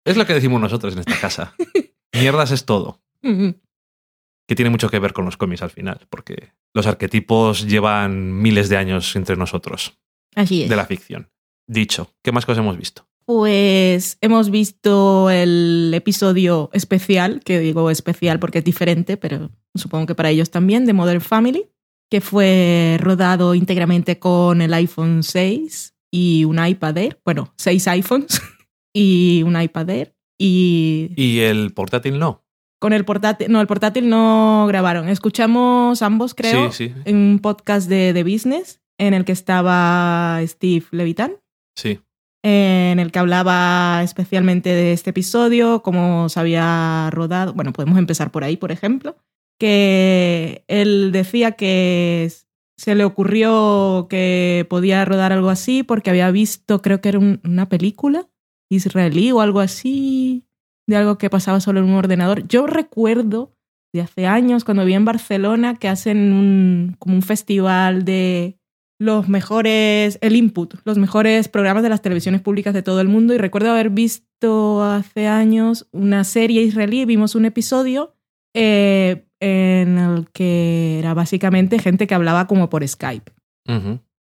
Es 0.04 0.16
lo 0.16 0.26
que 0.26 0.34
decimos 0.34 0.60
nosotros 0.60 0.92
en 0.94 1.00
esta 1.00 1.18
casa. 1.18 1.54
Mierdas 2.12 2.50
es 2.50 2.66
todo, 2.66 3.00
que 3.22 4.54
tiene 4.54 4.70
mucho 4.70 4.90
que 4.90 4.98
ver 4.98 5.14
con 5.14 5.24
los 5.24 5.38
cómics 5.38 5.62
al 5.62 5.70
final, 5.70 6.06
porque 6.10 6.52
los 6.74 6.86
arquetipos 6.86 7.66
llevan 7.66 8.32
miles 8.42 8.68
de 8.68 8.76
años 8.76 9.16
entre 9.16 9.36
nosotros. 9.36 9.98
Así 10.34 10.64
es. 10.64 10.68
De 10.68 10.76
la 10.76 10.84
ficción. 10.84 11.30
Dicho, 11.66 12.14
¿qué 12.22 12.32
más 12.32 12.44
cosas 12.44 12.62
hemos 12.62 12.76
visto? 12.76 13.06
Pues 13.24 14.18
hemos 14.20 14.50
visto 14.50 15.30
el 15.30 15.92
episodio 15.94 16.70
especial, 16.72 17.40
que 17.44 17.60
digo 17.60 17.88
especial 17.88 18.40
porque 18.40 18.58
es 18.58 18.64
diferente, 18.64 19.16
pero 19.16 19.50
supongo 19.74 20.06
que 20.06 20.14
para 20.14 20.30
ellos 20.30 20.50
también, 20.50 20.86
de 20.86 20.92
Modern 20.92 21.20
Family, 21.20 21.70
que 22.12 22.20
fue 22.20 22.98
rodado 23.00 23.54
íntegramente 23.54 24.18
con 24.18 24.60
el 24.60 24.74
iPhone 24.74 25.22
6 25.22 25.94
y 26.12 26.44
un 26.44 26.62
iPad 26.62 26.98
Air. 26.98 27.18
Bueno, 27.24 27.54
seis 27.56 27.88
iPhones 27.88 28.38
y 28.94 29.42
un 29.46 29.58
iPad 29.58 29.88
Air. 29.88 30.14
Y, 30.38 31.12
¿Y 31.16 31.38
el 31.40 31.72
portátil 31.72 32.18
no? 32.18 32.44
Con 32.78 32.92
el 32.92 33.06
portátil, 33.06 33.50
no, 33.50 33.62
el 33.62 33.66
portátil 33.66 34.10
no 34.10 34.66
grabaron. 34.68 35.08
Escuchamos 35.08 36.02
ambos, 36.02 36.34
creo, 36.34 36.70
sí, 36.70 36.88
sí. 36.90 36.94
en 37.06 37.16
un 37.16 37.38
podcast 37.38 37.88
de, 37.88 38.12
de 38.12 38.24
Business 38.24 38.82
en 38.98 39.14
el 39.14 39.24
que 39.24 39.32
estaba 39.32 40.38
Steve 40.44 40.84
Levitan 40.90 41.36
Sí. 41.74 41.98
en 42.44 42.98
el 42.98 43.10
que 43.10 43.20
hablaba 43.20 44.02
especialmente 44.02 44.68
de 44.68 44.92
este 44.92 45.10
episodio, 45.10 45.82
cómo 45.82 46.28
se 46.28 46.38
había 46.40 47.08
rodado. 47.10 47.54
Bueno, 47.54 47.72
podemos 47.72 47.96
empezar 47.98 48.30
por 48.30 48.44
ahí, 48.44 48.58
por 48.58 48.70
ejemplo, 48.70 49.16
que 49.62 50.64
él 50.66 51.12
decía 51.12 51.52
que 51.52 52.28
se 52.76 52.96
le 52.96 53.04
ocurrió 53.04 54.08
que 54.10 54.66
podía 54.68 55.04
rodar 55.04 55.30
algo 55.32 55.50
así 55.50 55.84
porque 55.84 56.10
había 56.10 56.32
visto, 56.32 56.82
creo 56.82 57.00
que 57.00 57.10
era 57.10 57.20
un- 57.20 57.40
una 57.44 57.68
película 57.68 58.28
israelí 58.68 59.30
o 59.30 59.40
algo 59.40 59.60
así, 59.60 60.42
de 60.88 60.96
algo 60.96 61.16
que 61.16 61.30
pasaba 61.30 61.60
solo 61.60 61.78
en 61.78 61.86
un 61.86 61.94
ordenador. 61.94 62.44
Yo 62.48 62.66
recuerdo 62.66 63.54
de 63.94 64.00
hace 64.00 64.26
años, 64.26 64.64
cuando 64.64 64.84
vi 64.84 64.94
en 64.94 65.04
Barcelona, 65.04 65.76
que 65.76 65.86
hacen 65.86 66.32
un, 66.32 66.96
como 66.98 67.14
un 67.14 67.22
festival 67.22 68.04
de 68.04 68.58
los 68.98 69.28
mejores, 69.28 70.18
el 70.22 70.34
input, 70.34 70.74
los 70.84 70.98
mejores 70.98 71.46
programas 71.46 71.84
de 71.84 71.88
las 71.88 72.02
televisiones 72.02 72.40
públicas 72.40 72.74
de 72.74 72.82
todo 72.82 73.00
el 73.00 73.06
mundo. 73.06 73.32
Y 73.32 73.38
recuerdo 73.38 73.70
haber 73.70 73.90
visto 73.90 74.82
hace 74.82 75.28
años 75.28 75.86
una 75.92 76.24
serie 76.24 76.62
israelí, 76.62 77.04
vimos 77.04 77.36
un 77.36 77.44
episodio 77.44 78.16
eh, 78.54 79.24
en 79.42 79.98
el 79.98 80.28
que 80.30 81.00
era 81.00 81.14
básicamente 81.14 81.78
gente 81.78 82.06
que 82.06 82.14
hablaba 82.14 82.46
como 82.46 82.70
por 82.70 82.86
Skype. 82.86 83.32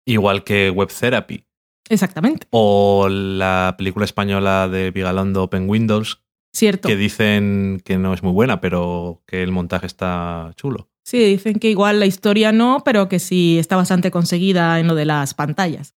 Igual 0.06 0.44
que 0.44 0.70
Web 0.70 0.90
Therapy. 0.98 1.46
Exactamente, 1.90 2.48
O 2.52 3.10
la 3.10 3.76
película 3.78 4.06
española 4.06 4.70
de 4.70 4.92
Vigalondo 4.92 5.44
Open 5.44 5.70
Windows, 5.70 6.24
cierto. 6.54 6.88
que 6.88 6.96
dicen 6.96 7.82
que 7.84 7.98
no 7.98 8.14
es 8.14 8.24
muy 8.24 8.32
buena, 8.32 8.62
pero 8.62 9.22
que 9.28 9.44
el 9.44 9.52
montaje 9.52 9.86
está 9.86 10.54
chulo. 10.56 10.90
Sí, 11.06 11.20
dicen 11.20 11.56
que 11.60 11.70
igual 11.70 12.00
la 12.00 12.06
historia 12.06 12.54
no, 12.54 12.84
pero 12.86 13.10
que 13.10 13.20
sí 13.20 13.60
está 13.60 13.76
bastante 13.76 14.12
conseguida 14.12 14.80
en 14.80 14.88
lo 14.88 14.96
de 14.96 15.04
las 15.04 15.34
pantallas. 15.34 15.94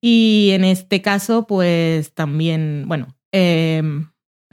Y 0.00 0.48
en 0.52 0.64
este 0.64 1.02
caso, 1.02 1.46
pues 1.46 2.14
también, 2.14 2.84
bueno, 2.86 3.08
eh, 3.32 3.82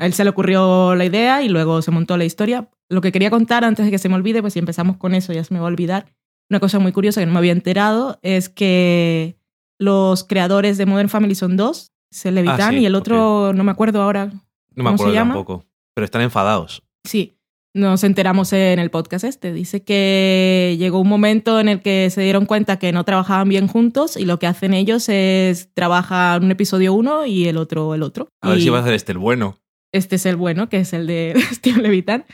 a 0.04 0.06
él 0.06 0.14
se 0.14 0.26
le 0.26 0.32
ocurrió 0.32 0.96
la 0.96 1.06
idea 1.06 1.44
y 1.44 1.48
luego 1.48 1.82
se 1.82 1.90
montó 1.90 2.18
la 2.18 2.26
historia. 2.26 2.70
Lo 2.90 3.00
que 3.00 3.14
quería 3.14 3.30
contar 3.30 3.64
antes 3.64 3.86
de 3.86 3.92
que 3.92 3.98
se 3.98 4.10
me 4.10 4.16
olvide, 4.16 4.42
pues 4.42 4.52
si 4.52 4.60
empezamos 4.60 4.98
con 4.98 5.16
eso 5.16 5.32
ya 5.32 5.46
se 5.46 5.54
me 5.54 5.62
va 5.62 5.68
a 5.68 5.70
olvidar. 5.70 6.08
Una 6.50 6.60
cosa 6.60 6.78
muy 6.80 6.92
curiosa 6.92 7.22
que 7.22 7.26
no 7.26 7.32
me 7.32 7.38
había 7.38 7.54
enterado 7.54 8.20
es 8.22 8.50
que 8.50 9.38
los 9.80 10.26
creadores 10.26 10.78
de 10.78 10.86
Modern 10.86 11.08
Family 11.08 11.36
son 11.36 11.56
dos, 11.56 11.94
Levitan 12.26 12.60
Ah, 12.60 12.70
sí, 12.72 12.80
y 12.80 12.86
el 12.86 12.96
otro, 12.96 13.54
no 13.54 13.64
me 13.64 13.72
acuerdo 13.72 14.02
ahora. 14.02 14.26
No 14.26 14.34
¿Cómo 14.76 14.92
me 14.92 14.98
se 14.98 15.04
acuerdo 15.04 15.14
llama? 15.14 15.34
tampoco. 15.36 15.66
Pero 15.96 16.04
están 16.04 16.22
enfadados. 16.22 16.84
Sí, 17.06 17.38
nos 17.74 18.04
enteramos 18.04 18.52
en 18.52 18.80
el 18.80 18.92
podcast 18.92 19.24
este. 19.24 19.54
Dice 19.54 19.84
que 19.86 20.76
llegó 20.78 21.00
un 21.00 21.08
momento 21.08 21.62
en 21.62 21.70
el 21.70 21.82
que 21.82 22.10
se 22.10 22.22
dieron 22.22 22.46
cuenta 22.46 22.78
que 22.78 22.92
no 22.92 23.06
trabajaban 23.06 23.48
bien 23.48 23.68
juntos 23.68 24.18
y 24.18 24.26
lo 24.26 24.38
que 24.38 24.48
hacen 24.48 24.74
ellos 24.74 25.08
es 25.08 25.70
trabajar 25.74 26.42
un 26.42 26.52
episodio 26.52 26.94
uno 26.94 27.26
y 27.26 27.48
el 27.48 27.56
otro 27.56 27.96
el 27.96 28.04
otro. 28.04 28.28
A 28.42 28.50
ver 28.50 28.60
si 28.60 28.68
va 28.68 28.80
a 28.80 28.84
ser 28.84 28.94
este 28.96 29.14
el 29.14 29.18
bueno. 29.18 29.58
Este 29.94 30.18
es 30.18 30.26
el 30.26 30.36
bueno, 30.36 30.68
que 30.68 30.80
es 30.80 30.92
el 30.92 31.08
de 31.08 31.34
Steve 31.54 31.82
Levitan. 31.82 32.26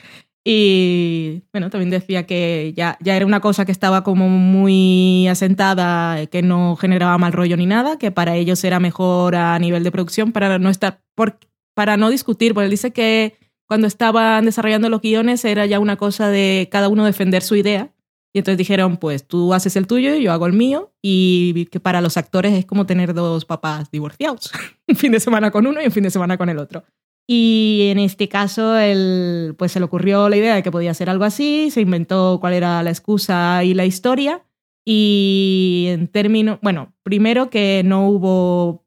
Y 0.44 1.44
bueno, 1.52 1.70
también 1.70 1.92
decía 1.92 2.26
que 2.26 2.74
ya, 2.76 2.98
ya 3.02 3.16
era 3.16 3.26
una 3.26 3.42
cosa 3.42 3.66
que 3.66 3.72
estaba 3.72 4.04
como 4.04 4.30
muy 4.30 5.28
asentada, 5.28 6.26
que 6.28 6.42
no 6.42 6.76
generaba 6.76 7.18
mal 7.18 7.34
rollo 7.34 7.58
ni 7.58 7.66
nada, 7.66 8.00
que 8.00 8.10
para 8.10 8.36
ellos 8.36 8.64
era 8.64 8.80
mejor 8.80 9.36
a 9.36 9.60
nivel 9.60 9.84
de 9.84 9.92
producción 9.92 10.32
para 10.32 10.58
no 10.58 10.70
estar, 10.70 11.02
por, 11.14 11.38
para 11.76 11.98
no 11.98 12.10
discutir, 12.10 12.54
porque 12.54 12.66
él 12.66 12.72
dice 12.72 12.92
que 12.92 13.38
cuando 13.68 13.86
estaban 13.86 14.46
desarrollando 14.46 14.90
los 14.90 15.02
guiones 15.02 15.46
era 15.46 15.68
ya 15.68 15.80
una 15.80 15.98
cosa 15.98 16.30
de 16.30 16.68
cada 16.72 16.90
uno 16.90 17.06
defender 17.06 17.44
su 17.44 17.56
idea. 17.56 17.94
Y 18.34 18.40
entonces 18.40 18.58
dijeron, 18.58 18.98
pues 18.98 19.28
tú 19.28 19.54
haces 19.54 19.76
el 19.76 19.88
tuyo 19.88 20.16
y 20.16 20.24
yo 20.24 20.32
hago 20.32 20.48
el 20.48 20.54
mío. 20.54 20.92
Y 21.02 21.66
que 21.66 21.80
para 21.80 22.02
los 22.02 22.18
actores 22.18 22.54
es 22.54 22.66
como 22.66 22.86
tener 22.86 23.14
dos 23.14 23.46
papás 23.46 23.92
divorciados. 23.92 24.52
un 24.88 24.96
fin 24.96 25.12
de 25.12 25.20
semana 25.20 25.52
con 25.52 25.68
uno 25.68 25.82
y 25.82 25.86
un 25.86 25.92
fin 25.92 26.04
de 26.04 26.12
semana 26.12 26.38
con 26.38 26.50
el 26.50 26.58
otro. 26.58 26.84
Y 27.32 27.90
en 27.92 28.00
este 28.00 28.28
caso, 28.28 28.76
él, 28.76 29.54
pues 29.56 29.74
se 29.74 29.80
le 29.80 29.86
ocurrió 29.86 30.30
la 30.30 30.38
idea 30.38 30.56
de 30.56 30.64
que 30.64 30.72
podía 30.72 30.90
hacer 30.90 31.12
algo 31.12 31.26
así, 31.26 31.70
se 31.70 31.80
inventó 31.80 32.40
cuál 32.42 32.54
era 32.54 32.82
la 32.82 32.90
excusa 32.90 33.64
y 33.64 33.76
la 33.76 33.86
historia. 33.86 34.44
Y 34.84 35.86
en 35.90 36.08
términos, 36.08 36.58
bueno, 36.64 36.96
primero 37.04 37.52
que 37.52 37.84
no 37.86 38.10
hubo 38.10 38.84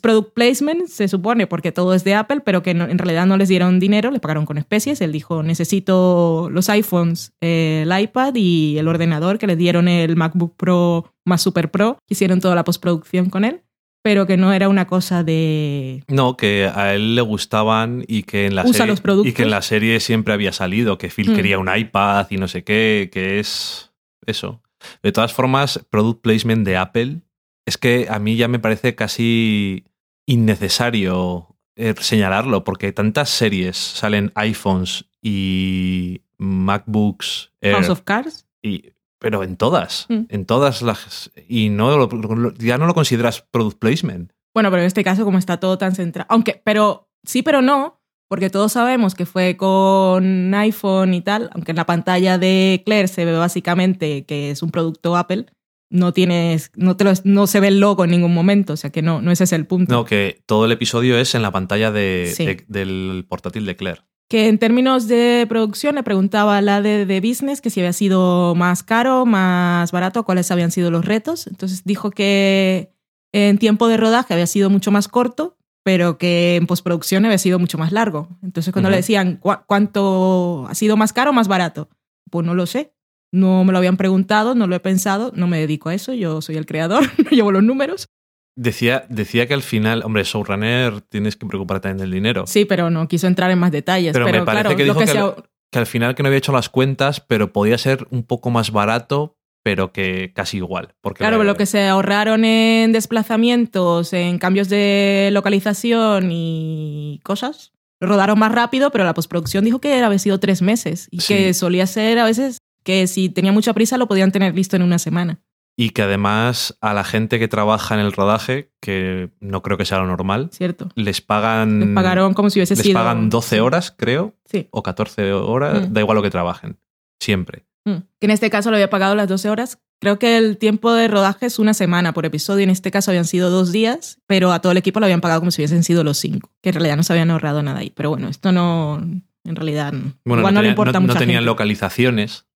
product 0.00 0.32
placement, 0.32 0.86
se 0.86 1.06
supone, 1.06 1.46
porque 1.46 1.70
todo 1.70 1.92
es 1.92 2.02
de 2.02 2.14
Apple, 2.14 2.40
pero 2.40 2.62
que 2.62 2.70
en 2.70 2.96
realidad 2.96 3.26
no 3.26 3.36
les 3.36 3.50
dieron 3.50 3.78
dinero, 3.78 4.10
les 4.10 4.20
pagaron 4.20 4.46
con 4.46 4.56
especies. 4.56 5.02
Él 5.02 5.12
dijo, 5.12 5.42
necesito 5.42 6.48
los 6.50 6.70
iPhones, 6.70 7.34
eh, 7.42 7.84
el 7.86 8.00
iPad 8.00 8.34
y 8.36 8.78
el 8.78 8.88
ordenador, 8.88 9.36
que 9.36 9.46
les 9.46 9.58
dieron 9.58 9.86
el 9.86 10.16
MacBook 10.16 10.56
Pro 10.56 11.12
más 11.26 11.42
Super 11.42 11.70
Pro, 11.70 11.98
hicieron 12.08 12.40
toda 12.40 12.54
la 12.54 12.64
postproducción 12.64 13.28
con 13.28 13.44
él, 13.44 13.60
pero 14.02 14.26
que 14.26 14.36
no 14.36 14.52
era 14.52 14.68
una 14.68 14.86
cosa 14.86 15.22
de... 15.24 16.02
No, 16.08 16.36
que 16.36 16.66
a 16.72 16.94
él 16.94 17.14
le 17.14 17.20
gustaban 17.22 18.04
y 18.08 18.24
que 18.24 18.46
en 18.46 18.54
la 18.56 18.62
Usa 18.62 18.72
serie, 18.72 18.86
los 18.90 19.00
productos. 19.00 19.30
y 19.30 19.34
que 19.34 19.42
en 19.44 19.50
la 19.50 19.62
serie 19.62 20.00
siempre 20.00 20.34
había 20.34 20.52
salido, 20.52 20.98
que 20.98 21.08
Phil 21.08 21.30
Mm. 21.30 21.36
quería 21.36 21.58
un 21.58 21.70
iPad 21.74 22.26
y 22.30 22.36
no 22.36 22.48
sé 22.48 22.64
qué, 22.64 23.10
que 23.12 23.38
es 23.38 23.92
eso. 24.26 24.60
De 25.02 25.12
todas 25.12 25.32
formas, 25.32 25.80
product 25.90 26.20
placement 26.22 26.66
de 26.66 26.76
Apple 26.76 27.20
es 27.64 27.78
que 27.78 28.08
a 28.10 28.18
mí 28.18 28.34
ya 28.36 28.48
me 28.48 28.58
parece 28.58 28.94
casi 28.96 29.84
innecesario 30.26 31.48
eh, 31.76 31.94
señalarlo, 31.98 32.64
porque 32.64 32.92
tantas 32.92 33.30
series 33.30 33.76
salen 33.76 34.30
iPhones 34.34 35.06
y 35.22 36.20
MacBooks 36.38 37.52
Air, 37.60 37.74
House 37.76 37.88
of 37.88 38.02
Cards. 38.02 38.46
y, 38.62 38.91
pero 39.22 39.42
en 39.44 39.56
todas, 39.56 40.06
Mm. 40.08 40.20
en 40.28 40.44
todas 40.44 40.82
las 40.82 41.30
y 41.48 41.68
no 41.70 41.96
lo- 41.96 42.52
ya 42.58 42.76
no 42.76 42.86
lo 42.86 42.92
consideras 42.94 43.40
product 43.50 43.78
placement. 43.78 44.32
Bueno, 44.52 44.70
pero 44.70 44.82
en 44.82 44.86
este 44.88 45.04
caso, 45.04 45.24
como 45.24 45.38
está 45.38 45.58
todo 45.58 45.78
tan 45.78 45.94
centrado. 45.94 46.26
Aunque, 46.28 46.60
pero 46.64 47.08
sí, 47.24 47.42
pero 47.42 47.62
no, 47.62 48.00
porque 48.28 48.50
todos 48.50 48.72
sabemos 48.72 49.14
que 49.14 49.24
fue 49.26 49.56
con 49.56 50.52
iPhone 50.54 51.14
y 51.14 51.20
tal, 51.20 51.50
aunque 51.54 51.70
en 51.72 51.76
la 51.76 51.86
pantalla 51.86 52.36
de 52.36 52.82
Claire 52.84 53.08
se 53.08 53.24
ve 53.24 53.32
básicamente 53.36 54.24
que 54.26 54.50
es 54.50 54.62
un 54.62 54.70
producto 54.70 55.16
Apple, 55.16 55.46
no 55.90 56.12
tienes, 56.12 56.70
no, 56.74 56.96
te 56.96 57.04
lo- 57.04 57.12
no 57.24 57.46
se 57.46 57.60
ve 57.60 57.68
el 57.68 57.78
logo 57.78 58.04
en 58.04 58.10
ningún 58.10 58.32
momento, 58.34 58.72
o 58.72 58.76
sea 58.76 58.90
que 58.90 59.02
no, 59.02 59.20
no 59.22 59.30
ese 59.30 59.44
es 59.44 59.52
el 59.52 59.66
punto. 59.66 59.92
No, 59.94 60.04
que 60.06 60.42
todo 60.46 60.64
el 60.64 60.72
episodio 60.72 61.18
es 61.18 61.34
en 61.34 61.42
la 61.42 61.50
pantalla 61.50 61.90
de, 61.92 62.32
Sí. 62.34 62.46
de- 62.46 62.64
del 62.66 63.26
portátil 63.28 63.66
de 63.66 63.76
Claire. 63.76 64.00
Que 64.32 64.48
en 64.48 64.58
términos 64.58 65.08
de 65.08 65.44
producción 65.46 65.94
le 65.94 66.02
preguntaba 66.02 66.56
a 66.56 66.62
la 66.62 66.80
de, 66.80 67.04
de 67.04 67.20
business 67.20 67.60
que 67.60 67.68
si 67.68 67.80
había 67.80 67.92
sido 67.92 68.54
más 68.54 68.82
caro, 68.82 69.26
más 69.26 69.92
barato, 69.92 70.24
cuáles 70.24 70.50
habían 70.50 70.70
sido 70.70 70.90
los 70.90 71.04
retos. 71.04 71.46
Entonces 71.46 71.82
dijo 71.84 72.10
que 72.10 72.94
en 73.32 73.58
tiempo 73.58 73.88
de 73.88 73.98
rodaje 73.98 74.32
había 74.32 74.46
sido 74.46 74.70
mucho 74.70 74.90
más 74.90 75.06
corto, 75.08 75.56
pero 75.84 76.16
que 76.16 76.56
en 76.56 76.66
postproducción 76.66 77.24
había 77.26 77.36
sido 77.36 77.58
mucho 77.58 77.76
más 77.76 77.92
largo. 77.92 78.28
Entonces 78.42 78.72
cuando 78.72 78.88
le 78.88 78.96
decían 79.02 79.36
"¿Cu- 79.36 79.64
cuánto 79.66 80.66
ha 80.68 80.74
sido 80.74 80.96
más 80.96 81.12
caro 81.12 81.30
o 81.30 81.34
más 81.34 81.48
barato, 81.48 81.88
pues 82.30 82.46
no 82.46 82.54
lo 82.54 82.64
sé. 82.66 82.94
No 83.32 83.64
me 83.64 83.72
lo 83.72 83.78
habían 83.78 83.96
preguntado, 83.96 84.54
no 84.54 84.66
lo 84.66 84.74
he 84.76 84.80
pensado, 84.80 85.32
no 85.34 85.46
me 85.46 85.58
dedico 85.58 85.88
a 85.90 85.94
eso, 85.94 86.12
yo 86.14 86.40
soy 86.42 86.56
el 86.56 86.64
creador, 86.66 87.02
no 87.24 87.30
llevo 87.30 87.52
los 87.52 87.62
números. 87.62 88.06
Decía, 88.56 89.04
decía 89.08 89.46
que 89.48 89.54
al 89.54 89.62
final, 89.62 90.02
hombre, 90.04 90.24
showrunner 90.24 91.00
tienes 91.02 91.36
que 91.36 91.46
preocuparte 91.46 91.88
también 91.88 91.98
del 91.98 92.10
dinero. 92.10 92.44
Sí, 92.46 92.64
pero 92.66 92.90
no 92.90 93.08
quiso 93.08 93.26
entrar 93.26 93.50
en 93.50 93.58
más 93.58 93.72
detalles. 93.72 94.12
Pero 94.12 94.26
Pero, 94.26 94.40
me 94.40 94.44
parece 94.44 94.62
claro, 94.64 94.76
que 94.76 94.84
dijo 94.84 95.36
que 95.70 95.78
al 95.78 95.86
final 95.86 96.14
que 96.14 96.22
no 96.22 96.26
había 96.26 96.36
hecho 96.38 96.52
las 96.52 96.68
cuentas, 96.68 97.20
pero 97.20 97.50
podía 97.52 97.78
ser 97.78 98.06
un 98.10 98.24
poco 98.24 98.50
más 98.50 98.70
barato, 98.72 99.38
pero 99.64 99.90
que 99.92 100.32
casi 100.34 100.58
igual. 100.58 100.94
Porque 101.00 101.18
Claro, 101.20 101.38
la- 101.38 101.44
lo 101.44 101.54
que 101.56 101.64
se 101.64 101.86
ahorraron 101.86 102.44
en 102.44 102.92
desplazamientos, 102.92 104.12
en 104.12 104.38
cambios 104.38 104.68
de 104.68 105.30
localización 105.32 106.30
y 106.30 107.20
cosas, 107.24 107.72
lo 108.00 108.08
rodaron 108.08 108.38
más 108.38 108.52
rápido, 108.52 108.90
pero 108.90 109.04
la 109.04 109.14
postproducción 109.14 109.64
dijo 109.64 109.80
que 109.80 110.02
había 110.02 110.18
sido 110.18 110.38
tres 110.40 110.60
meses 110.60 111.08
y 111.10 111.20
Sí. 111.20 111.34
que 111.34 111.54
solía 111.54 111.86
ser 111.86 112.18
a 112.18 112.24
veces 112.24 112.58
que 112.84 113.06
si 113.06 113.28
tenía 113.30 113.52
mucha 113.52 113.72
prisa 113.72 113.96
lo 113.96 114.08
podían 114.08 114.32
tener 114.32 114.54
listo 114.54 114.76
en 114.76 114.82
una 114.82 114.98
semana. 114.98 115.40
Y 115.76 115.90
que 115.90 116.02
además 116.02 116.76
a 116.82 116.92
la 116.92 117.02
gente 117.02 117.38
que 117.38 117.48
trabaja 117.48 117.94
en 117.94 118.00
el 118.00 118.12
rodaje, 118.12 118.70
que 118.80 119.30
no 119.40 119.62
creo 119.62 119.78
que 119.78 119.86
sea 119.86 119.98
lo 119.98 120.06
normal, 120.06 120.50
¿Cierto? 120.52 120.90
les 120.96 121.20
pagan. 121.22 121.80
Les 121.80 121.88
pagaron 121.94 122.34
como 122.34 122.50
si 122.50 122.58
hubiese 122.60 122.74
les 122.76 122.84
sido... 122.84 122.98
pagan 122.98 123.30
12 123.30 123.60
horas, 123.62 123.94
creo, 123.96 124.34
Sí. 124.44 124.68
o 124.70 124.82
14 124.82 125.32
horas, 125.32 125.88
Mm. 125.88 125.92
da 125.94 126.00
igual 126.00 126.16
lo 126.16 126.22
que 126.22 126.30
trabajen. 126.30 126.78
Siempre. 127.20 127.64
Mm. 127.84 127.96
Que 128.20 128.26
en 128.26 128.30
este 128.30 128.50
caso 128.50 128.70
lo 128.70 128.76
había 128.76 128.90
pagado 128.90 129.14
las 129.14 129.28
12 129.28 129.48
horas. 129.48 129.78
Creo 130.00 130.18
que 130.18 130.36
el 130.36 130.58
tiempo 130.58 130.92
de 130.92 131.08
rodaje 131.08 131.46
es 131.46 131.58
una 131.58 131.74
semana 131.74 132.12
por 132.12 132.26
episodio. 132.26 132.64
En 132.64 132.70
este 132.70 132.90
caso 132.90 133.10
habían 133.10 133.24
sido 133.24 133.50
dos 133.50 133.72
días, 133.72 134.20
pero 134.26 134.52
a 134.52 134.60
todo 134.60 134.72
el 134.72 134.78
equipo 134.78 135.00
lo 135.00 135.06
habían 135.06 135.20
pagado 135.20 135.40
como 135.40 135.52
si 135.52 135.60
hubiesen 135.62 135.84
sido 135.84 136.04
los 136.04 136.18
cinco. 136.18 136.50
Que 136.60 136.70
en 136.70 136.74
realidad 136.74 136.96
no 136.96 137.02
se 137.02 137.12
habían 137.12 137.30
ahorrado 137.30 137.62
nada 137.62 137.78
ahí. 137.80 137.90
Pero 137.90 138.10
bueno, 138.10 138.28
esto 138.28 138.52
no. 138.52 138.98
En 139.44 139.56
realidad. 139.56 139.92
Bueno, 140.24 140.40
igual 140.42 140.42
no, 140.42 140.50
no, 140.50 140.50
le 140.50 140.54
tenía- 140.60 140.70
importa 140.70 140.92
no- 140.94 141.00
mucho. 141.02 141.14
no 141.14 141.18
tenían 141.20 141.44
localizaciones, 141.44 142.46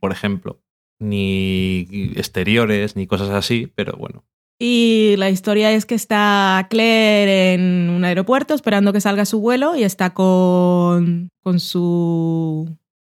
por 0.00 0.12
ejemplo, 0.12 0.60
ni 0.98 1.86
exteriores, 2.16 2.96
ni 2.96 3.06
cosas 3.06 3.30
así, 3.30 3.70
pero 3.74 3.96
bueno. 3.96 4.24
Y 4.60 5.14
la 5.18 5.30
historia 5.30 5.70
es 5.72 5.86
que 5.86 5.94
está 5.94 6.66
Claire 6.68 7.54
en 7.54 7.90
un 7.90 8.04
aeropuerto 8.04 8.54
esperando 8.54 8.92
que 8.92 9.00
salga 9.00 9.24
su 9.24 9.40
vuelo 9.40 9.76
y 9.76 9.84
está 9.84 10.14
con, 10.14 11.30
con, 11.42 11.60
su, 11.60 12.68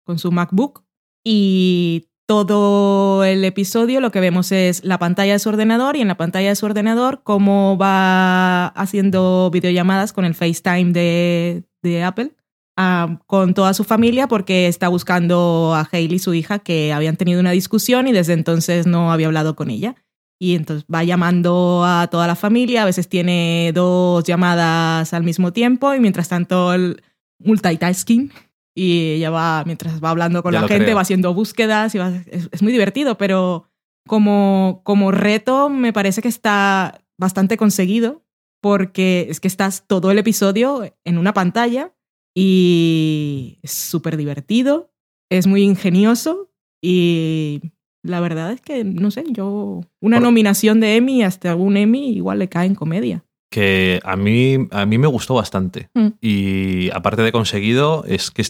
con 0.05 0.19
su 0.19 0.33
MacBook. 0.33 0.85
Y 1.23 2.09
todo 2.27 3.25
el 3.25 3.45
episodio 3.45 4.01
lo 4.01 4.11
que 4.11 4.21
vemos 4.21 4.53
es 4.53 4.85
la 4.85 4.99
pantalla 4.99 5.35
de 5.35 5.39
su 5.39 5.51
ordenador 5.51 5.97
y 5.97 6.01
en 6.01 6.09
la 6.09 6.17
pantalla 6.17 6.49
de 6.49 6.57
su 6.57 6.65
ordenador 6.65 7.23
cómo 7.23 7.77
va 7.77 8.69
haciendo 8.69 9.51
videollamadas 9.53 10.15
con 10.15 10.25
el 10.25 10.35
FaceTime 10.35 10.93
de, 10.93 11.65
de 11.83 12.03
Apple 12.03 12.35
ah, 12.77 13.21
con 13.27 13.55
toda 13.55 13.75
su 13.75 13.85
familia 13.85 14.27
porque 14.29 14.67
está 14.69 14.89
buscando 14.89 15.73
a 15.75 15.89
Hailey, 15.91 16.19
su 16.19 16.35
hija, 16.35 16.59
que 16.59 16.93
habían 16.93 17.17
tenido 17.17 17.41
una 17.41 17.51
discusión 17.53 18.07
y 18.09 18.13
desde 18.13 18.33
entonces 18.33 18.87
no 18.87 19.13
había 19.13 19.27
hablado 19.27 19.55
con 19.57 19.71
ella. 19.71 19.95
Y 20.41 20.57
entonces 20.57 20.85
va 20.93 21.05
llamando 21.05 21.85
a 21.87 22.09
toda 22.11 22.27
la 22.27 22.35
familia, 22.35 22.83
a 22.83 22.87
veces 22.87 23.09
tiene 23.09 23.71
dos 23.75 24.25
llamadas 24.25 25.15
al 25.15 25.23
mismo 25.23 25.53
tiempo 25.53 25.95
y 25.95 26.01
mientras 26.01 26.29
tanto 26.29 26.75
el 26.75 27.01
multitasking 27.39 28.33
y 28.75 29.13
ella 29.13 29.31
va, 29.31 29.63
mientras 29.65 30.03
va 30.03 30.11
hablando 30.11 30.43
con 30.43 30.53
Ya 30.53 30.61
la 30.63 30.69
gente, 30.69 30.85
creo. 30.87 30.97
va 30.97 31.03
haciendo 31.03 31.33
búsquedas 31.33 31.95
y 31.95 31.99
va- 31.99 32.13
es, 32.27 32.49
es 32.51 32.63
muy 32.63 32.73
divertido, 32.73 33.17
pero 33.17 33.71
como, 34.07 34.81
como 34.85 35.13
reto 35.13 35.71
me 35.71 35.93
parece 35.93 36.21
que 36.21 36.29
está 36.29 37.01
bastante 37.17 37.57
conseguido 37.57 38.25
porque 38.61 39.29
es 39.31 39.39
que 39.41 39.49
estás 39.49 39.85
todo 39.87 40.11
el 40.11 40.19
episodio 40.19 40.93
en 41.05 41.19
una 41.19 41.33
pantalla 41.33 41.94
y 42.35 43.59
es 43.63 43.71
súper 43.73 44.17
divertido, 44.17 44.91
es 45.31 45.47
muy 45.47 45.63
ingenioso 45.63 46.51
y 46.83 47.61
la 48.03 48.21
verdad 48.21 48.53
es 48.53 48.61
que, 48.61 48.85
no 48.85 49.11
sé, 49.11 49.25
yo 49.31 49.81
una 50.01 50.17
Por- 50.19 50.25
nominación 50.25 50.81
de 50.81 50.97
Emmy 50.97 51.23
hasta 51.23 51.55
un 51.57 51.77
Emmy 51.77 52.11
igual 52.11 52.39
le 52.41 52.49
cae 52.49 52.67
en 52.67 52.75
comedia. 52.75 53.25
Que 53.51 54.01
a 54.05 54.17
mí, 54.17 54.59
a 54.73 54.85
mí 54.85 54.99
me 54.99 55.07
gustó 55.07 55.35
bastante. 55.35 55.89
Mm. 55.95 56.09
Y 56.21 56.91
aparte 56.91 57.23
de 57.23 57.31
conseguido, 57.33 58.05
es 58.07 58.31
que 58.31 58.43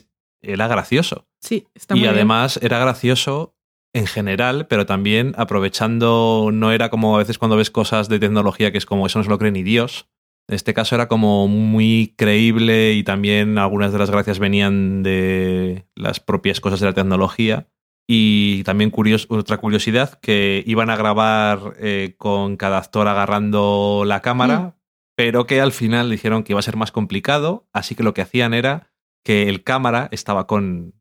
era 0.43 0.67
gracioso. 0.67 1.27
Sí, 1.41 1.67
está 1.75 1.95
y 1.95 1.99
muy 1.99 2.05
bien. 2.09 2.15
además 2.15 2.59
era 2.63 2.79
gracioso 2.79 3.55
en 3.93 4.07
general, 4.07 4.67
pero 4.67 4.87
también 4.87 5.35
aprovechando, 5.37 6.51
no 6.53 6.73
era 6.73 6.89
como 6.91 7.15
a 7.15 7.19
veces 7.19 7.39
cuando 7.39 7.57
ves 7.57 7.71
cosas 7.71 8.09
de 8.09 8.19
tecnología 8.19 8.73
que 8.73 8.79
es 8.79 8.87
como 8.87 9.07
eso 9.07 9.19
no 9.19 9.25
se 9.25 9.31
lo 9.31 9.39
cree 9.39 9.53
ni 9.53 9.63
Dios. 9.63 10.09
En 10.49 10.55
este 10.57 10.75
caso 10.75 10.95
era 10.95 11.09
como 11.09 11.49
muy 11.49 12.15
creíble 12.19 12.93
y 12.93 13.03
también 13.03 13.57
algunas 13.59 13.93
de 13.93 13.99
las 13.99 14.11
gracias 14.11 14.39
venían 14.39 15.03
de 15.03 15.87
las 15.95 16.21
propias 16.21 16.61
cosas 16.61 16.81
de 16.81 16.87
la 16.87 16.93
tecnología. 16.93 17.67
Y 18.07 18.63
también 18.65 18.91
curios- 18.91 19.27
otra 19.31 19.57
curiosidad, 19.57 20.19
que 20.21 20.63
iban 20.67 20.91
a 20.91 20.97
grabar 20.97 21.75
eh, 21.79 22.15
con 22.19 22.57
cada 22.59 22.77
actor 22.79 23.09
agarrando 23.09 24.03
la 24.07 24.21
cámara, 24.21 24.59
Mm. 24.61 24.73
pero 25.17 25.47
que 25.47 25.63
al 25.63 25.73
final 25.73 26.11
dijeron 26.11 26.43
que 26.43 26.53
iba 26.53 26.59
a 26.59 26.63
ser 26.63 26.77
más 26.77 26.93
complicado, 26.93 27.67
así 27.73 27.95
que 27.95 28.03
lo 28.03 28.13
que 28.13 28.21
hacían 28.21 28.53
era 28.53 28.91
que 29.25 29.49
el 29.49 29.65
cámara 29.65 30.09
estaba 30.11 30.47
con 30.47 30.93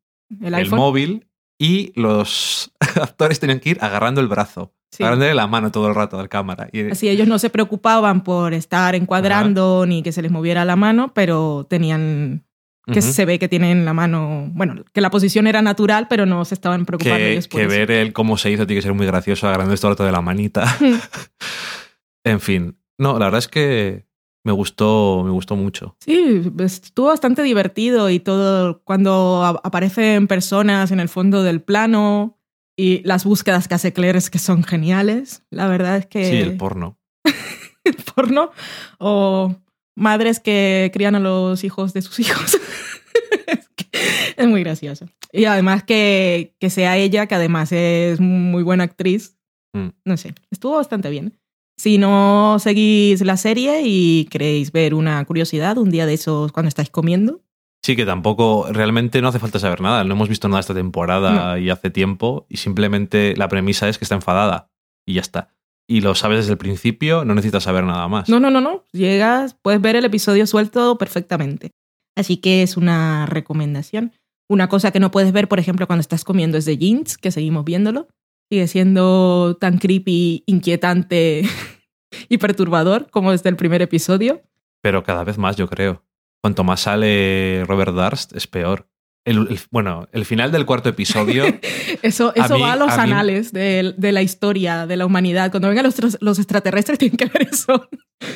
el 0.41 0.53
el, 0.53 0.69
móvil 0.69 1.27
y 1.59 1.91
los 1.99 2.71
actores 3.01 3.41
tenían 3.41 3.59
que 3.59 3.71
ir 3.71 3.77
agarrando 3.81 4.21
el 4.21 4.29
brazo, 4.29 4.73
Sí. 4.93 5.01
agarrándole 5.03 5.33
la 5.33 5.47
mano 5.47 5.71
todo 5.71 5.87
el 5.87 5.95
rato 5.95 6.19
al 6.19 6.29
cámara. 6.29 6.69
Y, 6.71 6.91
Así 6.91 7.09
ellos 7.09 7.27
no 7.27 7.39
se 7.39 7.49
preocupaban 7.49 8.23
por 8.23 8.53
estar 8.53 8.93
encuadrando 8.93 9.85
ni 9.87 10.03
que 10.03 10.11
se 10.11 10.21
les 10.21 10.29
moviera 10.31 10.65
la 10.65 10.75
mano, 10.75 11.13
pero 11.15 11.65
tenían 11.67 12.43
que 12.85 12.99
Ujú. 12.99 13.11
se 13.13 13.25
ve 13.25 13.39
que 13.39 13.47
tienen 13.47 13.85
la 13.85 13.93
mano, 13.93 14.49
bueno, 14.53 14.75
que 14.93 15.01
la 15.01 15.09
posición 15.09 15.47
era 15.47 15.61
natural, 15.61 16.07
pero 16.09 16.25
no 16.25 16.43
se 16.45 16.53
estaban 16.53 16.85
preocupando 16.85 17.17
que, 17.17 17.31
ellos 17.31 17.47
por 17.47 17.59
que 17.61 17.65
eso. 17.65 17.75
ver 17.75 17.91
el 17.91 18.13
cómo 18.13 18.37
se 18.37 18.51
hizo 18.51 18.67
tiene 18.67 18.79
que 18.79 18.83
ser 18.83 18.93
muy 18.93 19.07
gracioso 19.07 19.47
agarrando 19.47 19.73
esto 19.73 19.95
todo 19.95 20.05
de 20.05 20.11
la 20.11 20.21
manita. 20.21 20.65
en 22.23 22.39
fin, 22.39 22.77
no, 22.97 23.13
la 23.17 23.25
verdad 23.25 23.39
es 23.39 23.47
que 23.47 24.05
me 24.43 24.51
gustó, 24.51 25.23
me 25.23 25.31
gustó 25.31 25.55
mucho. 25.55 25.95
Sí, 26.01 26.51
estuvo 26.59 27.07
bastante 27.07 27.41
divertido 27.41 28.09
y 28.09 28.19
todo 28.19 28.81
cuando 28.83 29.43
aparecen 29.63 30.27
personas 30.27 30.91
en 30.91 30.99
el 30.99 31.09
fondo 31.09 31.41
del 31.43 31.61
plano 31.61 32.37
y 32.75 33.01
las 33.03 33.25
búsquedas 33.25 33.67
que 33.67 33.75
hace 33.75 33.93
Claire 33.93 34.17
es 34.17 34.29
que 34.29 34.39
son 34.39 34.63
geniales. 34.63 35.43
La 35.49 35.67
verdad 35.67 35.97
es 35.97 36.05
que 36.07 36.29
Sí, 36.29 36.37
el 36.37 36.57
porno. 36.57 36.97
el 37.83 37.95
porno 38.15 38.51
o 38.99 39.55
madres 39.95 40.39
que 40.39 40.89
crían 40.93 41.15
a 41.15 41.19
los 41.19 41.63
hijos 41.63 41.93
de 41.93 42.01
sus 42.01 42.19
hijos. 42.19 42.57
es, 43.47 43.69
que 43.75 43.87
es 44.35 44.47
muy 44.47 44.63
gracioso. 44.63 45.07
Y 45.31 45.45
además 45.45 45.83
que, 45.83 46.55
que 46.59 46.69
sea 46.69 46.97
ella, 46.97 47.27
que 47.27 47.35
además 47.35 47.71
es 47.71 48.19
muy 48.19 48.63
buena 48.63 48.85
actriz. 48.85 49.37
Mm. 49.73 49.89
No 50.05 50.17
sé, 50.17 50.33
estuvo 50.51 50.75
bastante 50.75 51.09
bien. 51.09 51.37
Si 51.77 51.97
no 51.97 52.57
seguís 52.59 53.21
la 53.21 53.37
serie 53.37 53.81
y 53.83 54.25
queréis 54.25 54.71
ver 54.71 54.93
una 54.93 55.23
curiosidad 55.25 55.77
un 55.77 55.89
día 55.89 56.05
de 56.05 56.13
esos 56.13 56.51
cuando 56.51 56.69
estáis 56.69 56.89
comiendo, 56.89 57.41
Sí, 57.83 57.97
que 57.97 58.05
tampoco, 58.05 58.67
realmente 58.71 59.21
no 59.21 59.27
hace 59.27 59.39
falta 59.39 59.59
saber 59.59 59.81
nada. 59.81 60.05
No 60.05 60.13
hemos 60.13 60.29
visto 60.29 60.47
nada 60.47 60.61
esta 60.61 60.73
temporada 60.73 61.59
y 61.59 61.69
hace 61.69 61.89
tiempo. 61.89 62.45
Y 62.47 62.57
simplemente 62.57 63.35
la 63.35 63.49
premisa 63.49 63.89
es 63.89 63.97
que 63.97 64.05
está 64.05 64.15
enfadada. 64.15 64.71
Y 65.05 65.15
ya 65.15 65.21
está. 65.21 65.49
Y 65.85 65.99
lo 65.99 66.15
sabes 66.15 66.39
desde 66.39 66.53
el 66.53 66.57
principio, 66.57 67.25
no 67.25 67.35
necesitas 67.35 67.63
saber 67.63 67.83
nada 67.83 68.07
más. 68.07 68.29
no, 68.29 68.39
no, 68.39 68.49
no, 68.49 68.61
no, 68.61 68.85
llegas, 68.93 69.55
puedes 69.61 69.81
ver 69.81 69.97
el 69.97 70.05
episodio 70.05 70.47
suelto 70.47 70.97
perfectamente. 70.97 71.71
Así 72.15 72.37
que 72.37 72.63
es 72.63 72.77
una 72.77 73.25
recomendación. 73.25 74.13
Una 74.49 74.69
cosa 74.69 74.91
que 74.91 75.01
no 75.01 75.11
puedes 75.11 75.33
ver, 75.33 75.49
por 75.49 75.59
ejemplo, 75.59 75.85
cuando 75.85 76.01
estás 76.01 76.23
comiendo 76.23 76.57
es 76.57 76.63
de 76.63 76.77
jeans, 76.77 77.17
que 77.17 77.31
seguimos 77.31 77.65
viéndolo. 77.65 78.07
Sigue 78.49 78.67
siendo 78.67 79.57
tan 79.59 79.77
creepy, 79.77 80.43
inquietante 80.45 81.43
y 82.29 82.37
perturbador 82.37 83.09
como 83.09 83.31
desde 83.31 83.49
el 83.49 83.57
primer 83.57 83.81
episodio. 83.81 84.41
Pero 84.81 85.03
cada 85.03 85.25
vez 85.25 85.37
más, 85.37 85.57
yo 85.57 85.67
creo. 85.67 86.03
Cuanto 86.43 86.63
más 86.65 86.81
sale 86.81 87.63
Robert 87.67 87.95
Darst, 87.95 88.35
es 88.35 88.47
peor. 88.47 88.89
El, 89.25 89.47
el- 89.49 89.59
bueno, 89.71 90.09
el 90.11 90.25
final 90.25 90.51
del 90.51 90.65
cuarto 90.65 90.89
episodio, 90.89 91.45
Eso, 92.01 92.33
A 92.35 92.45
eso 92.45 92.55
mí- 92.55 92.61
va 92.61 92.73
a 92.73 92.75
los 92.75 92.91
a 92.91 92.97
mí- 93.05 93.11
anales 93.11 93.53
de, 93.53 93.93
de 93.97 94.11
la 94.11 94.21
historia, 94.21 94.85
de 94.85 94.97
la 94.97 95.05
humanidad. 95.05 95.51
Cuando 95.51 95.69
vengan 95.69 95.85
los, 95.85 96.17
los 96.21 96.39
extraterrestres 96.39 96.97
tienen 96.99 97.15
que 97.17 97.25
ver 97.27 97.47
eso. 97.49 97.87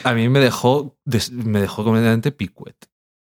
a 0.06 0.14
mí 0.14 0.30
me 0.30 0.40
dejó, 0.40 0.98
me 1.34 1.60
dejó 1.60 1.84
completamente 1.84 2.32
picuet. 2.32 2.78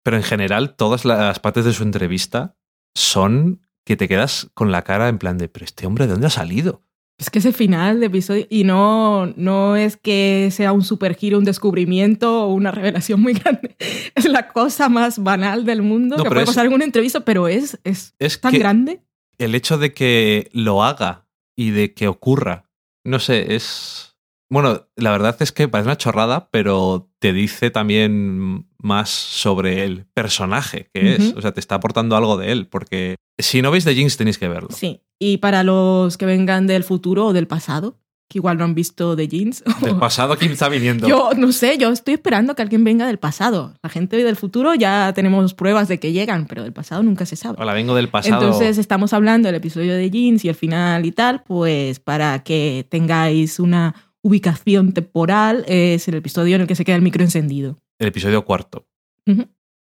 Pero 0.03 0.17
en 0.17 0.23
general, 0.23 0.77
todas 0.77 1.05
las 1.05 1.39
partes 1.41 1.67
de 1.67 1.75
su 1.75 1.83
entrevista 1.83 2.57
son 2.97 3.61
que 3.85 3.97
te 3.97 4.09
quedas 4.09 4.49
con 4.55 4.73
la 4.73 4.83
cara 4.83 5.09
en 5.11 5.19
plan 5.19 5.37
de, 5.37 5.49
pero 5.49 5.65
este 5.67 5.87
hombre, 5.87 6.07
¿de 6.07 6.13
dónde 6.13 6.29
ha 6.29 6.31
salido? 6.31 6.83
Es 7.21 7.29
que 7.31 7.39
ese 7.41 7.53
final 7.53 8.01
de 8.01 8.07
episodio, 8.07 8.47
y 8.49 8.65
no, 8.65 9.27
no 9.37 9.77
es 9.77 9.97
que 9.99 10.49
sea 10.51 10.73
un 10.73 10.83
super 10.83 11.15
giro, 11.15 11.37
un 11.39 11.45
descubrimiento 11.45 12.45
o 12.47 12.55
una 12.55 12.71
revelación 12.71 13.21
muy 13.21 13.33
grande. 13.45 13.77
Es 14.15 14.25
la 14.27 14.49
cosa 14.49 14.89
más 14.89 15.23
banal 15.23 15.65
del 15.67 15.83
mundo 15.83 16.17
No, 16.17 16.23
que 16.25 16.31
puede 16.31 16.43
es- 16.43 16.47
pasar 16.49 16.67
en 16.67 16.73
una 16.73 16.85
entrevista, 16.85 17.21
pero 17.21 17.47
es, 17.47 17.79
es 17.85 18.15
Es 18.19 18.41
tan 18.41 18.55
grande. 18.55 19.03
el 19.39 19.55
hecho 19.55 19.77
de 19.77 19.93
que 19.93 20.49
lo 20.53 20.83
haga 20.83 21.27
y 21.57 21.71
de 21.71 21.93
que 21.93 22.09
ocurra, 22.09 22.71
no 23.05 23.19
sé, 23.19 23.55
es... 23.55 24.17
Bueno, 24.53 24.89
la 24.97 25.13
verdad 25.13 25.37
es 25.41 25.53
que 25.53 25.69
parece 25.69 25.87
una 25.89 25.97
chorrada, 25.97 26.49
pero 26.51 27.09
te 27.21 27.33
dice 27.33 27.71
también 27.71 28.67
más 28.79 29.09
sobre 29.11 29.85
el 29.85 30.07
personaje 30.07 30.89
que 30.93 31.15
es. 31.15 31.35
O 31.37 31.41
sea, 31.41 31.53
te 31.53 31.61
está 31.61 31.77
aportando 31.77 32.17
algo 32.17 32.37
de 32.37 32.51
él, 32.51 32.67
porque 32.67 33.15
si 33.43 33.63
no 33.63 33.71
veis 33.71 33.85
The 33.85 33.95
Jinx 33.95 34.17
tenéis 34.17 34.39
que 34.39 34.49
verlo. 34.49 34.69
Sí. 34.73 35.01
Y 35.19 35.39
para 35.39 35.63
los 35.65 36.17
que 36.17 36.27
vengan 36.27 36.67
del 36.67 36.85
futuro 36.85 37.27
o 37.27 37.33
del 37.33 37.47
pasado, 37.47 37.99
que 38.31 38.39
igual 38.39 38.59
no 38.59 38.65
han 38.65 38.75
visto 38.75 39.17
The 39.17 39.27
Jeans. 39.27 39.65
Del 39.83 39.97
pasado, 39.97 40.37
¿quién 40.39 40.53
está 40.53 40.69
viniendo? 40.69 41.09
Yo 41.09 41.33
no 41.37 41.51
sé, 41.51 41.79
yo 41.79 41.91
estoy 41.91 42.15
esperando 42.15 42.55
que 42.55 42.63
alguien 42.63 42.85
venga 42.85 43.05
del 43.09 43.19
pasado. 43.19 43.75
La 43.83 43.91
gente 43.91 44.23
del 44.23 44.37
futuro 44.37 44.73
ya 44.75 45.13
tenemos 45.15 45.53
pruebas 45.53 45.89
de 45.89 45.99
que 45.99 46.13
llegan, 46.13 46.47
pero 46.47 46.63
del 46.63 46.73
pasado 46.73 47.03
nunca 47.03 47.27
se 47.27 47.35
sabe. 47.35 47.57
Hola, 47.61 47.75
vengo 47.75 47.93
del 47.97 48.09
pasado. 48.09 48.41
Entonces 48.41 48.79
estamos 48.79 49.13
hablando 49.13 49.49
del 49.49 49.57
episodio 49.57 49.97
de 49.97 50.09
Jeans 50.11 50.45
y 50.45 50.49
el 50.49 50.55
final 50.55 51.05
y 51.07 51.11
tal, 51.11 51.43
pues 51.43 51.99
para 51.99 52.45
que 52.45 52.87
tengáis 52.89 53.59
una 53.59 53.97
ubicación 54.23 54.93
temporal, 54.93 55.65
es 55.67 56.07
el 56.07 56.15
episodio 56.15 56.55
en 56.55 56.63
el 56.63 56.67
que 56.69 56.77
se 56.77 56.85
queda 56.85 56.97
el 56.97 57.03
micro 57.03 57.25
encendido. 57.25 57.79
El 57.99 58.09
episodio 58.09 58.45
cuarto. 58.45 58.87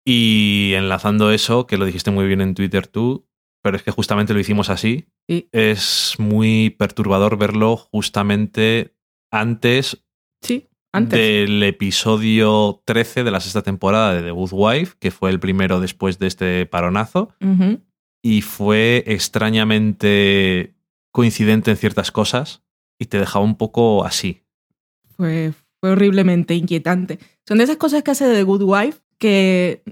Y 0.04 0.72
enlazando 0.74 1.30
eso, 1.30 1.66
que 1.66 1.78
lo 1.78 1.86
dijiste 1.86 2.10
muy 2.10 2.26
bien 2.26 2.42
en 2.42 2.54
Twitter 2.54 2.86
tú, 2.86 3.26
pero 3.64 3.78
es 3.78 3.82
que 3.82 3.90
justamente 3.90 4.34
lo 4.34 4.40
hicimos 4.40 4.68
así, 4.68 5.06
Sí. 5.26 5.48
es 5.52 6.16
muy 6.18 6.68
perturbador 6.78 7.38
verlo 7.38 7.78
justamente 7.78 8.94
antes, 9.30 10.04
Sí, 10.42 10.68
antes. 10.92 11.18
del 11.18 11.62
episodio 11.62 12.82
13 12.84 13.24
de 13.24 13.30
la 13.30 13.40
sexta 13.40 13.62
temporada 13.62 14.12
de 14.14 14.20
The 14.22 14.32
Good 14.32 14.50
Wife, 14.52 14.96
que 15.00 15.10
fue 15.10 15.30
el 15.30 15.40
primero 15.40 15.80
después 15.80 16.18
de 16.18 16.26
este 16.26 16.66
paronazo, 16.66 17.30
y 18.22 18.42
fue 18.42 19.02
extrañamente 19.06 20.74
coincidente 21.10 21.70
en 21.70 21.76
ciertas 21.78 22.10
cosas 22.10 22.62
y 22.98 23.06
te 23.06 23.18
dejaba 23.18 23.44
un 23.46 23.56
poco 23.56 24.04
así. 24.04 24.42
Fue, 25.16 25.52
fue 25.80 25.90
horriblemente 25.92 26.54
inquietante. 26.54 27.18
Son 27.48 27.56
de 27.58 27.64
esas 27.64 27.76
cosas 27.78 28.02
que 28.02 28.10
hace 28.10 28.30
The 28.30 28.42
Good 28.42 28.62
Wife 28.62 28.98
que 29.18 29.82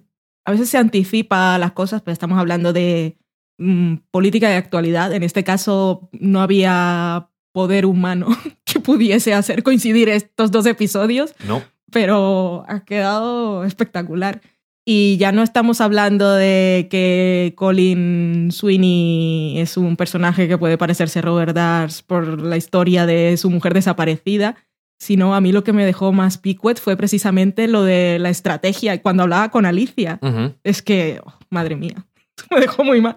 a 0.44 0.50
veces 0.50 0.68
se 0.68 0.76
anticipa 0.78 1.56
las 1.58 1.72
cosas, 1.72 2.02
pero 2.02 2.12
estamos 2.12 2.38
hablando 2.38 2.72
de 2.74 3.16
mm, 3.58 3.94
política 4.10 4.48
de 4.48 4.56
actualidad. 4.56 5.12
En 5.12 5.22
este 5.22 5.44
caso 5.44 6.08
no 6.12 6.40
había 6.40 7.28
poder 7.52 7.86
humano 7.86 8.28
que 8.64 8.80
pudiese 8.80 9.34
hacer 9.34 9.62
coincidir 9.62 10.08
estos 10.08 10.50
dos 10.50 10.66
episodios. 10.66 11.34
No. 11.46 11.62
Pero 11.90 12.64
ha 12.68 12.84
quedado 12.84 13.64
espectacular. 13.64 14.40
Y 14.84 15.16
ya 15.16 15.30
no 15.30 15.44
estamos 15.44 15.80
hablando 15.80 16.32
de 16.32 16.88
que 16.90 17.52
Colin 17.56 18.50
Sweeney 18.50 19.60
es 19.60 19.76
un 19.76 19.96
personaje 19.96 20.48
que 20.48 20.58
puede 20.58 20.76
parecerse 20.76 21.20
a 21.20 21.22
Robert 21.22 21.54
Dars 21.54 22.02
por 22.02 22.42
la 22.42 22.56
historia 22.56 23.06
de 23.06 23.36
su 23.36 23.48
mujer 23.48 23.74
desaparecida, 23.74 24.56
sino 24.98 25.36
a 25.36 25.40
mí 25.40 25.52
lo 25.52 25.62
que 25.62 25.72
me 25.72 25.86
dejó 25.86 26.12
más 26.12 26.36
picuet 26.36 26.80
fue 26.80 26.96
precisamente 26.96 27.68
lo 27.68 27.84
de 27.84 28.18
la 28.18 28.30
estrategia 28.30 29.00
cuando 29.02 29.22
hablaba 29.22 29.50
con 29.50 29.66
Alicia. 29.66 30.18
Es 30.64 30.82
que, 30.82 31.20
oh, 31.24 31.32
madre 31.48 31.76
mía, 31.76 32.04
me 32.50 32.61
dejó 32.61 32.85
muy 32.85 33.00
mal. 33.00 33.16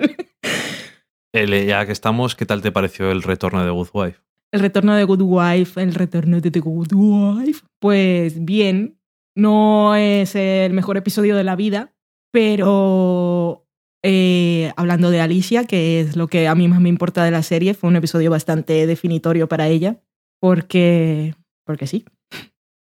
ya 1.33 1.85
que 1.85 1.91
estamos, 1.91 2.35
¿qué 2.35 2.45
tal 2.45 2.61
te 2.61 2.71
pareció 2.71 3.11
el 3.11 3.23
retorno 3.23 3.63
de 3.63 3.71
Good 3.71 3.89
Wife? 3.93 4.19
El 4.51 4.61
retorno 4.61 4.95
de 4.95 5.03
Good 5.03 5.21
Wife, 5.21 5.81
el 5.81 5.93
retorno 5.93 6.39
de 6.39 6.51
The 6.51 6.59
Good 6.59 6.93
Wife. 6.93 7.65
Pues 7.79 8.43
bien, 8.43 8.97
no 9.35 9.95
es 9.95 10.35
el 10.35 10.73
mejor 10.73 10.97
episodio 10.97 11.35
de 11.35 11.43
la 11.43 11.55
vida, 11.55 11.93
pero 12.31 13.65
eh, 14.03 14.71
hablando 14.77 15.09
de 15.09 15.19
Alicia, 15.19 15.65
que 15.65 15.99
es 15.99 16.15
lo 16.15 16.27
que 16.27 16.47
a 16.47 16.55
mí 16.55 16.67
más 16.67 16.79
me 16.79 16.89
importa 16.89 17.23
de 17.23 17.31
la 17.31 17.43
serie, 17.43 17.73
fue 17.73 17.89
un 17.89 17.95
episodio 17.95 18.31
bastante 18.31 18.85
definitorio 18.87 19.47
para 19.47 19.67
ella, 19.67 19.99
porque, 20.39 21.35
porque 21.65 21.87
sí. 21.87 22.05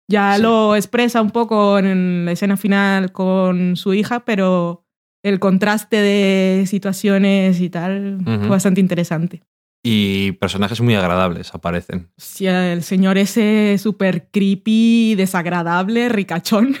Ya 0.07 0.37
lo 0.37 0.75
expresa 0.75 1.21
un 1.21 1.31
poco 1.31 1.79
en 1.79 2.25
la 2.25 2.31
escena 2.31 2.57
final 2.57 3.11
con 3.11 3.75
su 3.75 3.95
hija, 3.95 4.23
pero 4.23 4.84
el 5.25 5.39
contraste 5.39 5.97
de 5.97 6.65
situaciones 6.67 7.59
y 7.59 7.71
tal 7.71 8.19
fue 8.23 8.47
bastante 8.47 8.79
interesante. 8.79 9.41
Y 9.83 10.33
personajes 10.33 10.81
muy 10.81 10.93
agradables 10.93 11.53
aparecen. 11.55 12.09
Sí, 12.15 12.45
el 12.45 12.83
señor 12.83 13.17
ese 13.17 13.75
súper 13.79 14.29
creepy, 14.29 15.15
desagradable, 15.15 16.09
ricachón. 16.09 16.75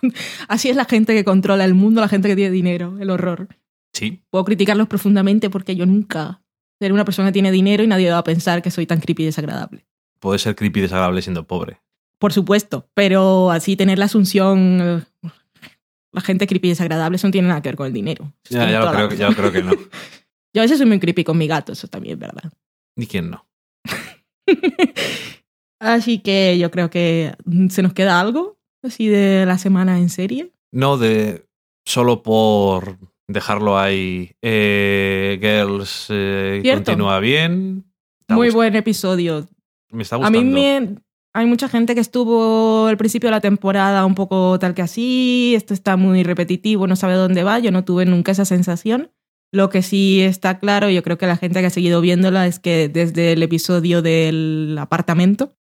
Así 0.48 0.70
es 0.70 0.76
la 0.76 0.86
gente 0.86 1.14
que 1.14 1.24
controla 1.24 1.66
el 1.66 1.74
mundo, 1.74 2.00
la 2.00 2.08
gente 2.08 2.28
que 2.28 2.36
tiene 2.36 2.50
dinero, 2.50 2.96
el 3.00 3.10
horror. 3.10 3.48
Sí. 3.92 4.22
Puedo 4.30 4.46
criticarlos 4.46 4.88
profundamente 4.88 5.50
porque 5.50 5.76
yo 5.76 5.84
nunca 5.84 6.42
seré 6.80 6.94
una 6.94 7.04
persona 7.04 7.28
que 7.28 7.34
tiene 7.34 7.52
dinero 7.52 7.82
y 7.82 7.86
nadie 7.86 8.10
va 8.10 8.18
a 8.18 8.24
pensar 8.24 8.62
que 8.62 8.70
soy 8.70 8.86
tan 8.86 9.00
creepy 9.00 9.24
y 9.24 9.26
desagradable. 9.26 9.86
Puede 10.20 10.38
ser 10.38 10.56
creepy 10.56 10.80
y 10.80 10.82
desagradable 10.84 11.20
siendo 11.20 11.46
pobre. 11.46 11.80
Por 12.18 12.32
supuesto, 12.32 12.88
pero 12.94 13.50
así 13.50 13.76
tener 13.76 13.98
la 13.98 14.06
asunción... 14.06 15.04
La 16.12 16.20
gente 16.20 16.46
creepy 16.46 16.68
y 16.68 16.70
desagradable, 16.70 17.16
eso 17.16 17.28
no 17.28 17.32
tiene 17.32 17.48
nada 17.48 17.62
que 17.62 17.68
ver 17.68 17.76
con 17.76 17.86
el 17.86 17.92
dinero. 17.92 18.32
Ya, 18.48 18.70
ya, 18.70 18.80
lo 18.80 18.92
creo, 18.92 19.12
ya 19.12 19.28
lo 19.28 19.36
creo 19.36 19.52
que 19.52 19.62
no. 19.62 19.72
Yo 20.52 20.62
a 20.62 20.64
veces 20.64 20.78
soy 20.78 20.86
muy 20.86 20.98
creepy 20.98 21.22
con 21.22 21.38
mi 21.38 21.46
gato, 21.46 21.72
eso 21.72 21.86
también 21.86 22.14
es 22.14 22.18
verdad. 22.18 22.52
¿Y 22.96 23.06
quién 23.06 23.30
no? 23.30 23.46
así 25.80 26.18
que 26.18 26.58
yo 26.58 26.70
creo 26.72 26.90
que 26.90 27.34
mm, 27.44 27.68
se 27.68 27.82
nos 27.82 27.92
queda 27.92 28.18
algo 28.18 28.58
así 28.82 29.06
de 29.06 29.46
la 29.46 29.58
semana 29.58 29.98
en 29.98 30.08
serie. 30.08 30.50
No, 30.72 30.98
de 30.98 31.46
solo 31.84 32.22
por 32.22 32.98
dejarlo 33.28 33.78
ahí. 33.78 34.32
Eh, 34.42 35.38
Girls 35.40 36.06
eh, 36.10 36.62
continúa 36.74 37.20
bien. 37.20 37.84
Muy 38.28 38.50
buen 38.50 38.74
episodio. 38.76 39.48
Me 39.90 40.02
está 40.02 40.16
gustando. 40.16 40.38
A 40.38 40.42
mí 40.42 40.50
me, 40.50 40.96
hay 41.32 41.46
mucha 41.46 41.68
gente 41.68 41.94
que 41.94 42.00
estuvo 42.00 42.86
al 42.86 42.96
principio 42.96 43.28
de 43.28 43.32
la 43.32 43.40
temporada 43.40 44.04
un 44.04 44.14
poco 44.14 44.58
tal 44.58 44.74
que 44.74 44.82
así, 44.82 45.54
esto 45.54 45.74
está 45.74 45.96
muy 45.96 46.22
repetitivo, 46.24 46.86
no 46.86 46.96
sabe 46.96 47.14
dónde 47.14 47.44
va, 47.44 47.58
yo 47.58 47.70
no 47.70 47.84
tuve 47.84 48.04
nunca 48.04 48.32
esa 48.32 48.44
sensación. 48.44 49.10
Lo 49.52 49.68
que 49.68 49.82
sí 49.82 50.20
está 50.22 50.58
claro, 50.58 50.90
yo 50.90 51.02
creo 51.02 51.18
que 51.18 51.26
la 51.26 51.36
gente 51.36 51.60
que 51.60 51.66
ha 51.66 51.70
seguido 51.70 52.00
viéndola 52.00 52.46
es 52.46 52.58
que 52.58 52.88
desde 52.88 53.32
el 53.32 53.42
episodio 53.42 54.00
del 54.02 54.76
apartamento, 54.78 55.56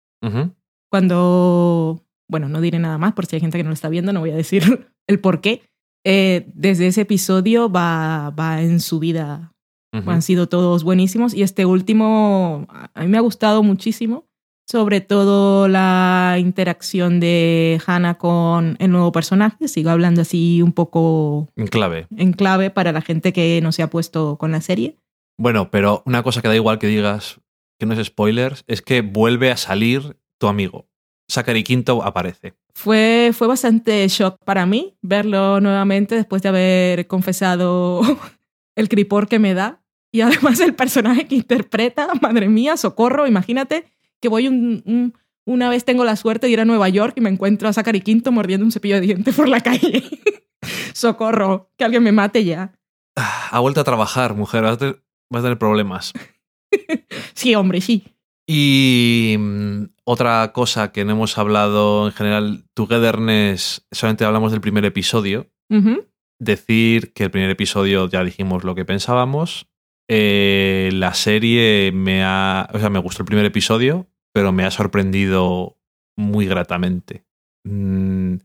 cuando, 0.90 2.04
bueno, 2.28 2.50
no 2.50 2.62
diré 2.62 2.80
nada 2.80 2.98
más 2.98 3.14
por 3.14 3.28
si 3.28 3.36
hay 3.36 3.42
gente 3.42 3.58
que 3.58 3.64
no 3.64 3.70
lo 3.70 3.76
está 3.76 3.90
viendo, 3.90 4.12
no 4.12 4.22
voy 4.22 4.32
a 4.32 4.36
decir 4.36 4.88
el 5.08 5.20
por 5.20 5.42
qué, 5.42 5.62
eh, 6.04 6.48
desde 6.54 6.88
ese 6.88 7.02
episodio 7.02 7.72
va, 7.72 8.32
va 8.32 8.62
en 8.62 8.80
su 8.80 9.00
vida. 9.00 9.52
Han 9.94 10.22
sido 10.22 10.50
todos 10.50 10.84
buenísimos 10.84 11.34
y 11.34 11.42
este 11.42 11.66
último 11.66 12.68
a 12.70 13.02
mí 13.02 13.08
me 13.08 13.18
ha 13.18 13.22
gustado 13.22 13.64
muchísimo 13.64 14.28
sobre 14.66 15.00
todo 15.00 15.68
la 15.68 16.38
interacción 16.40 17.20
de 17.20 17.80
Hannah 17.86 18.18
con 18.18 18.76
el 18.80 18.92
nuevo 18.92 19.12
personaje. 19.12 19.68
Sigo 19.68 19.92
hablando 19.92 20.22
así 20.22 20.62
un 20.62 20.74
poco... 20.74 21.50
En 21.56 21.68
clave. 21.68 22.08
En 22.18 22.34
clave 22.34 22.72
para 22.72 22.92
la 22.92 23.02
gente 23.02 23.32
que 23.32 23.60
no 23.62 23.72
se 23.72 23.84
ha 23.84 23.90
puesto 23.90 24.38
con 24.38 24.52
la 24.52 24.62
serie. 24.62 24.98
Bueno, 25.38 25.70
pero 25.70 26.02
una 26.06 26.24
cosa 26.24 26.42
que 26.42 26.48
da 26.48 26.56
igual 26.56 26.80
que 26.80 26.88
digas 26.88 27.40
que 27.80 27.86
no 27.86 27.94
es 27.94 28.08
spoilers, 28.08 28.64
es 28.68 28.82
que 28.82 29.02
vuelve 29.02 29.52
a 29.52 29.58
salir 29.58 30.18
tu 30.40 30.48
amigo. 30.48 30.88
Zachary 31.30 31.64
Quinto 31.64 32.04
aparece. 32.04 32.54
Fue, 32.74 33.32
fue 33.34 33.48
bastante 33.48 34.08
shock 34.08 34.38
para 34.44 34.66
mí 34.66 34.96
verlo 35.02 35.60
nuevamente 35.60 36.16
después 36.16 36.42
de 36.42 36.50
haber 36.50 37.08
confesado 37.08 38.02
el 38.76 38.90
cripor 38.90 39.28
que 39.28 39.40
me 39.40 39.54
da. 39.54 39.82
Y 40.12 40.22
además 40.22 40.62
el 40.62 40.74
personaje 40.74 41.28
que 41.28 41.36
interpreta, 41.36 42.08
madre 42.22 42.48
mía, 42.48 42.78
socorro, 42.78 43.28
imagínate 43.28 43.95
que 44.22 44.30
voy 44.30 44.48
un, 44.48 45.14
una 45.46 45.70
vez 45.70 45.86
tengo 45.86 46.04
la 46.04 46.16
suerte 46.16 46.48
de 46.48 46.54
ir 46.54 46.60
a 46.60 46.66
Nueva 46.66 46.90
York 46.90 47.14
y 47.18 47.22
me 47.22 47.30
encuentro 47.30 47.70
a 47.70 47.74
Zachary 47.74 48.02
Quinto 48.02 48.32
mordiendo 48.32 48.66
un 48.66 48.72
cepillo 48.72 48.96
de 48.96 49.02
dientes 49.02 49.36
por 49.36 49.48
la 49.48 49.62
calle. 49.62 50.04
Socorro, 50.94 51.72
que 51.78 51.86
alguien 51.86 52.04
me 52.04 52.12
mate 52.12 52.44
ya. 52.44 52.74
Ha 53.16 53.60
vuelto 53.60 53.80
a 53.82 53.84
trabajar, 53.84 54.36
mujer, 54.36 54.64
vas 54.64 54.74
a 54.74 54.78
tener, 54.78 55.58
problemas. 55.58 56.14
sí, 57.34 57.56
hombre, 57.56 57.82
sí. 57.82 58.04
Y 58.48 59.36
mm, 59.38 59.84
otra 60.04 60.52
cosa 60.52 60.92
que 60.92 61.06
no 61.06 61.14
hemos 61.14 61.38
hablado 61.38 62.08
en 62.08 62.14
general, 62.14 62.66
Togetherness, 62.74 63.86
solamente 63.92 64.26
hablamos 64.26 64.52
del 64.52 64.62
primer 64.62 64.86
episodio. 64.86 65.50
Decir 66.40 67.14
que 67.14 67.24
el 67.24 67.32
primer 67.32 67.50
episodio 67.50 68.10
ya 68.10 68.24
dijimos 68.24 68.64
lo 68.64 68.76
que 68.76 68.86
pensábamos. 68.86 69.68
Eh, 70.08 70.90
la 70.94 71.14
serie 71.14 71.92
me 71.94 72.24
ha. 72.24 72.70
O 72.74 72.80
sea, 72.80 72.90
me 72.90 73.00
gustó 73.00 73.24
el 73.24 73.28
primer 73.28 73.46
episodio 73.46 74.08
pero 74.36 74.52
me 74.52 74.66
ha 74.66 74.72
sorprendido 74.72 75.78
muy 76.18 76.46
gratamente. 76.46 77.24
Mm, 77.66 78.36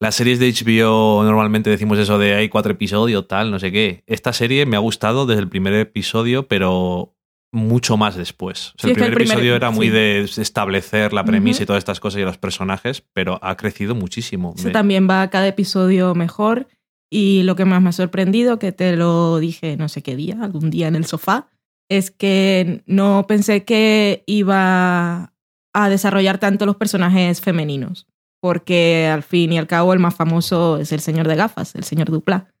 las 0.00 0.14
series 0.14 0.38
de 0.38 0.48
HBO 0.48 1.24
normalmente 1.24 1.68
decimos 1.70 1.98
eso 1.98 2.18
de 2.18 2.34
hay 2.34 2.48
cuatro 2.48 2.70
episodios, 2.70 3.26
tal, 3.26 3.50
no 3.50 3.58
sé 3.58 3.72
qué. 3.72 4.04
Esta 4.06 4.32
serie 4.32 4.64
me 4.64 4.76
ha 4.76 4.78
gustado 4.78 5.26
desde 5.26 5.42
el 5.42 5.48
primer 5.48 5.74
episodio, 5.74 6.46
pero 6.46 7.16
mucho 7.52 7.96
más 7.96 8.14
después. 8.14 8.74
el, 8.84 8.92
primer 8.92 9.12
episodio 9.14 9.56
era 9.56 9.72
muy 9.72 9.88
de 9.88 10.20
establecer 10.20 11.12
la 11.12 11.24
premisa 11.24 11.64
y 11.64 11.66
todas 11.66 11.80
estas 11.80 11.98
cosas 11.98 12.20
y 12.20 12.24
los 12.24 12.38
personajes, 12.38 13.02
pero 13.12 13.40
ha 13.42 13.56
crecido 13.56 13.96
muchísimo. 13.96 14.54
Sí, 14.56 14.70
también 14.70 15.10
va 15.10 15.30
cada 15.30 15.48
episodio 15.48 16.14
mejor. 16.14 16.68
Y 17.10 17.42
lo 17.42 17.56
que 17.56 17.64
más 17.64 17.82
me 17.82 17.88
ha 17.88 17.92
sorprendido, 17.92 18.58
que 18.58 18.70
te 18.72 18.96
lo 18.96 19.38
dije 19.38 19.76
no 19.76 19.88
sé 19.88 20.02
qué 20.02 20.14
día, 20.14 20.38
algún 20.40 20.70
día 20.70 20.86
en 20.86 20.94
el 20.94 21.06
sofá, 21.06 21.48
es 21.88 22.12
que 22.12 22.82
no 22.86 23.26
pensé 23.26 23.64
que 23.64 24.22
iba 24.26 25.32
a 25.72 25.88
desarrollar 25.88 26.38
tanto 26.38 26.66
los 26.66 26.76
personajes 26.76 27.40
femeninos, 27.40 28.06
porque 28.40 29.08
al 29.12 29.24
fin 29.24 29.52
y 29.52 29.58
al 29.58 29.66
cabo 29.66 29.92
el 29.92 29.98
más 29.98 30.14
famoso 30.14 30.78
es 30.78 30.92
el 30.92 31.00
señor 31.00 31.26
de 31.26 31.36
gafas, 31.36 31.74
el 31.74 31.84
señor 31.84 32.10
Dupla. 32.10 32.54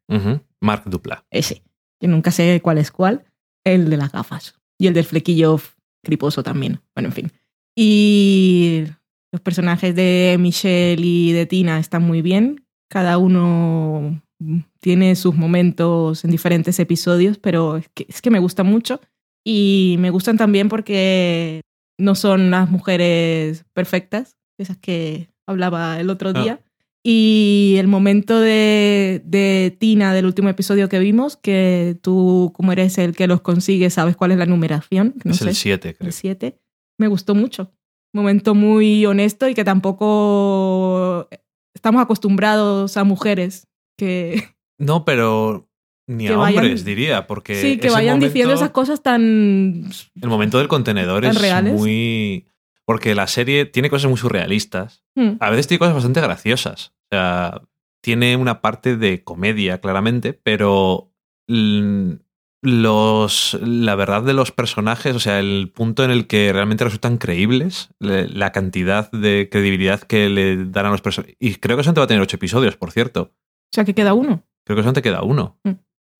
Mark 0.60 0.82
Dupla. 0.86 1.24
Ese. 1.30 1.62
Yo 2.00 2.08
nunca 2.08 2.32
sé 2.32 2.60
cuál 2.62 2.78
es 2.78 2.90
cuál. 2.90 3.24
El 3.64 3.88
de 3.88 3.96
las 3.96 4.10
gafas. 4.10 4.58
Y 4.78 4.88
el 4.88 4.94
del 4.94 5.04
flequillo 5.04 5.60
criposo 6.02 6.42
también. 6.42 6.80
Bueno, 6.94 7.10
en 7.10 7.12
fin. 7.12 7.32
Y 7.76 8.84
los 9.32 9.40
personajes 9.40 9.94
de 9.94 10.36
Michelle 10.40 11.04
y 11.04 11.32
de 11.32 11.46
Tina 11.46 11.78
están 11.78 12.02
muy 12.02 12.22
bien. 12.22 12.66
Cada 12.88 13.18
uno 13.18 14.20
tiene 14.80 15.16
sus 15.16 15.34
momentos 15.34 16.24
en 16.24 16.30
diferentes 16.30 16.78
episodios, 16.78 17.38
pero 17.38 17.76
es 17.76 17.88
que, 17.94 18.06
es 18.08 18.22
que 18.22 18.30
me 18.30 18.38
gusta 18.38 18.62
mucho. 18.62 19.00
Y 19.44 19.96
me 19.98 20.10
gustan 20.10 20.36
también 20.36 20.68
porque 20.68 21.62
no 21.98 22.14
son 22.14 22.50
las 22.50 22.70
mujeres 22.70 23.64
perfectas, 23.72 24.36
esas 24.58 24.76
que 24.76 25.28
hablaba 25.46 26.00
el 26.00 26.10
otro 26.10 26.30
ah. 26.30 26.42
día. 26.42 26.60
Y 27.02 27.76
el 27.78 27.88
momento 27.88 28.40
de, 28.40 29.22
de, 29.24 29.74
Tina 29.78 30.12
del 30.12 30.26
último 30.26 30.50
episodio 30.50 30.90
que 30.90 30.98
vimos, 30.98 31.38
que 31.38 31.96
tú, 32.02 32.52
como 32.54 32.72
eres 32.72 32.98
el 32.98 33.16
que 33.16 33.26
los 33.26 33.40
consigue, 33.40 33.88
sabes 33.88 34.16
cuál 34.16 34.32
es 34.32 34.38
la 34.38 34.44
numeración. 34.44 35.14
es 35.24 35.40
el 35.40 35.54
7, 35.54 35.94
creo. 35.94 36.06
El 36.06 36.12
7. 36.12 36.58
Me 36.98 37.08
gustó 37.08 37.34
mucho. 37.34 37.72
Momento 38.12 38.54
muy 38.54 39.06
honesto 39.06 39.48
y 39.48 39.54
que 39.54 39.64
tampoco 39.64 41.26
estamos 41.72 42.02
acostumbrados 42.02 42.98
a 42.98 43.04
mujeres 43.04 43.69
que... 44.00 44.48
No, 44.78 45.04
pero 45.04 45.68
Ni 46.08 46.26
a 46.28 46.36
vayan- 46.36 46.64
hombres, 46.64 46.84
diría, 46.86 47.26
porque. 47.26 47.54
sí, 47.54 47.76
que 47.78 47.90
vayan 47.90 48.14
momento- 48.16 48.26
diciendo 48.32 48.54
esas 48.54 48.70
cosas 48.70 49.02
tan... 49.02 49.90
El 50.20 50.28
momento 50.28 50.56
del 50.58 50.68
contenedor 50.68 51.22
¿Tan 51.22 51.32
es 51.32 51.40
reales? 51.40 51.74
muy. 51.74 52.46
Porque 52.86 53.14
la 53.14 53.26
serie 53.26 53.66
tiene 53.66 53.90
cosas 53.90 54.08
muy 54.08 54.18
surrealistas. 54.18 55.04
Hmm, 55.14 55.32
A 55.38 55.50
veces 55.50 55.66
tiene 55.68 55.78
cosas 55.80 55.94
bastante 55.94 56.20
graciosas. 56.22 56.94
O 57.12 57.14
sea, 57.14 57.60
tiene 58.02 58.36
una 58.36 58.62
parte 58.62 58.96
de 58.96 59.22
comedia, 59.22 59.80
claramente, 59.82 60.32
pero 60.32 61.12
los, 62.62 63.58
la 63.62 63.94
verdad 63.94 64.22
de 64.22 64.32
los 64.34 64.52
personajes, 64.52 65.14
o 65.16 65.20
sea, 65.20 65.38
el 65.40 65.70
punto 65.74 66.04
en 66.04 66.10
el 66.10 66.26
que 66.26 66.52
realmente 66.52 66.84
resultan 66.84 67.16
creíbles, 67.18 67.88
le- 67.98 68.28
la 68.28 68.52
cantidad 68.52 69.10
de 69.12 69.48
credibilidad 69.50 70.00
que 70.00 70.28
le 70.28 70.64
dan 70.66 70.86
a 70.86 70.90
los 70.90 71.00
personajes. 71.00 71.36
Y 71.38 71.54
creo 71.56 71.76
que 71.76 71.82
solamente 71.84 72.00
va 72.00 72.04
a 72.04 72.08
tener 72.08 72.22
ocho 72.22 72.36
episodios, 72.36 72.76
por 72.76 72.90
cierto. 72.92 73.32
O 73.70 73.74
sea, 73.74 73.84
que 73.84 73.94
queda 73.94 74.14
uno. 74.14 74.42
Creo 74.66 74.76
que 74.76 74.82
solamente 74.82 75.02
queda 75.02 75.22
uno. 75.22 75.58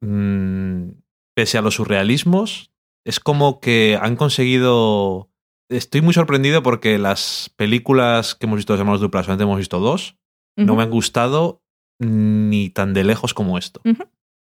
Mm, 0.02 0.90
pese 1.34 1.58
a 1.58 1.62
los 1.62 1.74
surrealismos, 1.74 2.72
es 3.04 3.20
como 3.20 3.60
que 3.60 3.98
han 4.00 4.16
conseguido. 4.16 5.30
Estoy 5.68 6.00
muy 6.00 6.14
sorprendido 6.14 6.62
porque 6.62 6.98
las 6.98 7.52
películas 7.56 8.34
que 8.34 8.46
hemos 8.46 8.56
visto 8.56 8.72
de 8.72 8.80
Hermanos 8.80 9.00
Dupla 9.00 9.22
solamente 9.22 9.44
hemos 9.44 9.58
visto 9.58 9.78
dos. 9.78 10.16
No 10.56 10.76
me 10.76 10.82
han 10.82 10.90
gustado 10.90 11.62
ni 12.00 12.68
tan 12.68 12.92
de 12.92 13.04
lejos 13.04 13.34
como 13.34 13.56
esto. 13.56 13.80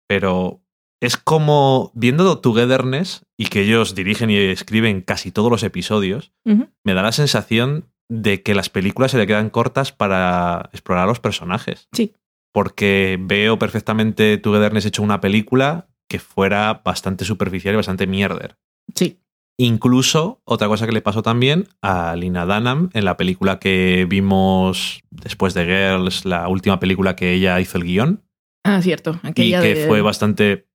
Pero 0.09 0.63
es 1.01 1.17
como 1.17 1.93
viendo 1.95 2.41
Togetherness 2.41 3.25
y 3.37 3.47
que 3.47 3.63
ellos 3.63 3.95
dirigen 3.95 4.31
y 4.31 4.37
escriben 4.37 5.03
casi 5.03 5.31
todos 5.31 5.51
los 5.51 5.63
episodios, 5.63 6.33
me 6.45 6.95
da 6.95 7.03
la 7.03 7.13
sensación 7.13 7.93
de 8.09 8.43
que 8.43 8.55
las 8.55 8.71
películas 8.71 9.11
se 9.11 9.19
le 9.19 9.27
quedan 9.27 9.51
cortas 9.51 9.93
para 9.93 10.71
explorar 10.73 11.05
a 11.05 11.09
los 11.09 11.21
personajes. 11.21 11.89
Sí. 11.93 12.15
Porque 12.53 13.19
veo 13.21 13.59
perfectamente 13.59 14.39
Togetherness 14.39 14.87
hecho 14.87 15.03
una 15.03 15.21
película 15.21 15.89
que 16.09 16.19
fuera 16.19 16.81
bastante 16.85 17.25
superficial 17.25 17.75
y 17.75 17.77
bastante 17.77 18.07
mierder. 18.07 18.57
Sí. 18.95 19.21
Incluso, 19.61 20.41
otra 20.45 20.69
cosa 20.69 20.87
que 20.87 20.93
le 20.93 21.03
pasó 21.03 21.23
también 21.23 21.67
a 21.83 22.15
Lina 22.17 22.47
Dunham 22.47 22.91
en 22.95 23.05
la 23.05 23.17
película 23.17 23.59
que 23.59 24.07
vimos 24.09 25.03
después 25.11 25.53
de 25.55 25.65
Girls, 25.65 26.25
la 26.25 26.49
última 26.49 26.79
película 26.79 27.17
que 27.17 27.33
ella 27.35 27.61
hizo 27.61 27.77
el 27.77 27.85
guion, 27.85 28.23
Ah, 28.65 28.81
cierto. 28.83 29.19
y 29.25 29.33
que 29.51 29.59
de- 29.75 29.87
fue 29.87 30.01
bastante... 30.01 30.69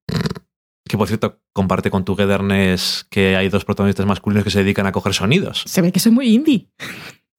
Que 0.88 0.98
por 0.98 1.08
cierto, 1.08 1.40
comparte 1.54 1.90
con 1.90 2.04
Togetherness 2.06 3.08
que 3.10 3.36
hay 3.38 3.48
dos 3.50 3.64
protagonistas 3.66 4.06
masculinos 4.06 4.44
que 4.44 4.52
se 4.52 4.60
dedican 4.60 4.86
a 4.86 4.92
coger 4.92 5.14
sonidos. 5.14 5.64
Se 5.66 5.82
ve 5.82 5.92
que 5.94 6.00
soy 6.02 6.12
muy 6.12 6.28
indie. 6.28 6.68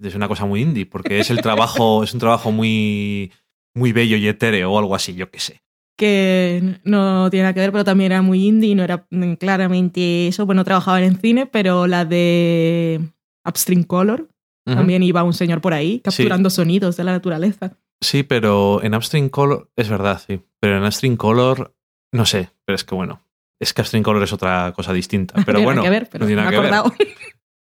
Es 0.03 0.15
una 0.15 0.29
cosa 0.29 0.47
muy 0.47 0.63
indie, 0.63 0.87
porque 0.87 1.21
es 1.21 1.31
el 1.31 1.41
trabajo, 1.43 2.03
es 2.03 2.15
un 2.15 2.21
trabajo 2.21 2.51
muy, 2.53 3.31
muy 3.75 3.93
bello 3.93 4.17
y 4.17 4.27
etéreo 4.29 4.73
o 4.73 4.79
algo 4.79 4.95
así, 4.95 5.15
yo 5.15 5.31
qué 5.31 5.41
sé. 5.41 5.63
que 5.97 6.81
no 6.85 7.31
tiene 7.31 7.45
nada 7.45 7.55
que 7.55 7.61
ver, 7.61 7.73
pero 7.73 7.85
también 7.85 8.13
era 8.13 8.23
muy 8.23 8.47
indie, 8.47 8.75
no 8.75 8.83
era 8.83 9.07
claramente 9.39 10.29
eso, 10.29 10.45
bueno, 10.47 10.65
trabajaban 10.65 11.05
en 11.05 11.19
cine, 11.19 11.47
pero 11.47 11.87
la 11.87 12.05
de 12.05 13.01
Upstream 13.47 13.85
Color, 13.85 14.29
también 14.65 15.03
iba 15.03 15.23
un 15.23 15.35
señor 15.35 15.61
por 15.61 15.75
ahí 15.75 16.01
capturando 16.01 16.49
sonidos 16.51 16.97
de 16.97 17.05
la 17.05 17.13
naturaleza. 17.13 17.77
Sí, 18.01 18.23
pero 18.23 18.83
en 18.83 18.95
Upstream 18.95 19.29
Color, 19.29 19.71
es 19.77 19.89
verdad, 19.89 20.21
sí. 20.27 20.41
Pero 20.59 20.79
en 20.79 20.85
Upstream 20.85 21.17
Color, 21.17 21.75
no 22.13 22.25
sé, 22.27 22.51
pero 22.65 22.75
es 22.75 22.85
que 22.85 22.95
bueno, 22.95 23.23
es 23.61 23.73
que 23.73 23.83
Upstream 23.83 24.03
Color 24.03 24.23
es 24.23 24.33
otra 24.33 24.73
cosa 24.75 24.93
distinta. 24.93 25.35
Pero 25.47 25.61
bueno, 25.61 25.83
nada 25.83 25.85
que 25.85 25.91
ver, 25.91 26.09
pero 26.11 26.25
no 26.25 26.27
tiene 26.27 26.43
me 26.43 26.51
nada 26.51 26.83
que 26.91 27.05
ver. 27.05 27.15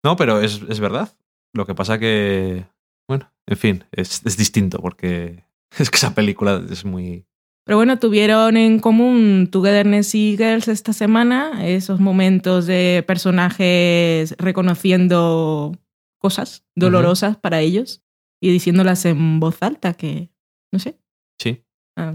No, 0.04 0.16
pero 0.16 0.42
es, 0.42 0.62
es 0.68 0.80
verdad. 0.80 1.14
Lo 1.54 1.66
que 1.66 1.76
pasa 1.76 2.00
que, 2.00 2.66
bueno, 3.08 3.32
en 3.46 3.58
fin, 3.58 3.84
es, 3.92 4.22
es 4.26 4.36
distinto 4.38 4.80
porque 4.80 5.46
es 5.80 5.90
que 5.90 5.98
esa 5.98 6.14
película 6.14 6.64
es 6.70 6.86
muy... 6.86 7.26
Pero 7.66 7.78
bueno, 7.78 7.98
tuvieron 7.98 8.58
en 8.58 8.80
común 8.80 9.48
Togetherness 9.50 10.16
y 10.16 10.36
Girls 10.36 10.68
esta 10.68 10.92
semana, 10.92 11.66
esos 11.66 12.02
momentos 12.02 12.66
de 12.66 13.06
personajes 13.08 14.36
reconociendo 14.38 15.72
cosas 16.18 16.66
dolorosas 16.76 17.38
para 17.38 17.62
ellos 17.62 18.04
y 18.42 18.52
diciéndolas 18.52 19.06
en 19.06 19.40
voz 19.40 19.64
alta, 19.64 19.94
que 19.94 20.30
no 20.74 20.80
sé. 20.80 21.00
Sí. 21.40 21.64
ah, 21.96 22.14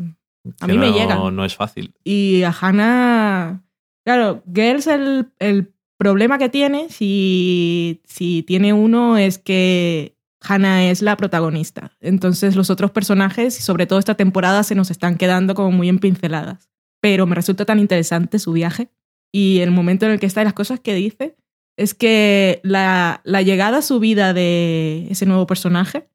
A 0.60 0.66
que 0.66 0.72
mí 0.72 0.78
me 0.78 0.92
llega. 0.92 1.16
No 1.30 1.44
es 1.46 1.56
fácil. 1.56 1.94
Y 2.04 2.42
a 2.42 2.50
Hannah, 2.50 3.64
claro, 4.04 4.42
Girls 4.54 4.86
el, 4.86 5.32
el 5.38 5.72
problema 5.96 6.36
que 6.36 6.50
tiene, 6.50 6.90
si, 6.90 8.02
si 8.04 8.42
tiene 8.42 8.74
uno, 8.74 9.16
es 9.16 9.38
que 9.38 10.17
Hannah 10.40 10.84
es 10.90 11.02
la 11.02 11.16
protagonista. 11.16 11.96
Entonces 12.00 12.54
los 12.56 12.70
otros 12.70 12.90
personajes, 12.90 13.54
sobre 13.56 13.86
todo 13.86 13.98
esta 13.98 14.14
temporada, 14.14 14.62
se 14.62 14.74
nos 14.74 14.90
están 14.90 15.16
quedando 15.16 15.54
como 15.54 15.72
muy 15.72 15.88
en 15.88 15.98
pinceladas. 15.98 16.68
Pero 17.00 17.26
me 17.26 17.34
resulta 17.34 17.64
tan 17.64 17.78
interesante 17.78 18.38
su 18.38 18.52
viaje 18.52 18.90
y 19.32 19.58
el 19.60 19.70
momento 19.70 20.06
en 20.06 20.12
el 20.12 20.20
que 20.20 20.26
está 20.26 20.40
y 20.42 20.44
las 20.44 20.52
cosas 20.54 20.80
que 20.80 20.94
dice. 20.94 21.36
Es 21.76 21.94
que 21.94 22.60
la, 22.64 23.20
la 23.24 23.40
llegada 23.42 23.78
a 23.78 23.82
su 23.82 24.00
vida 24.00 24.32
de 24.34 25.06
ese 25.10 25.26
nuevo 25.26 25.46
personaje 25.46 26.08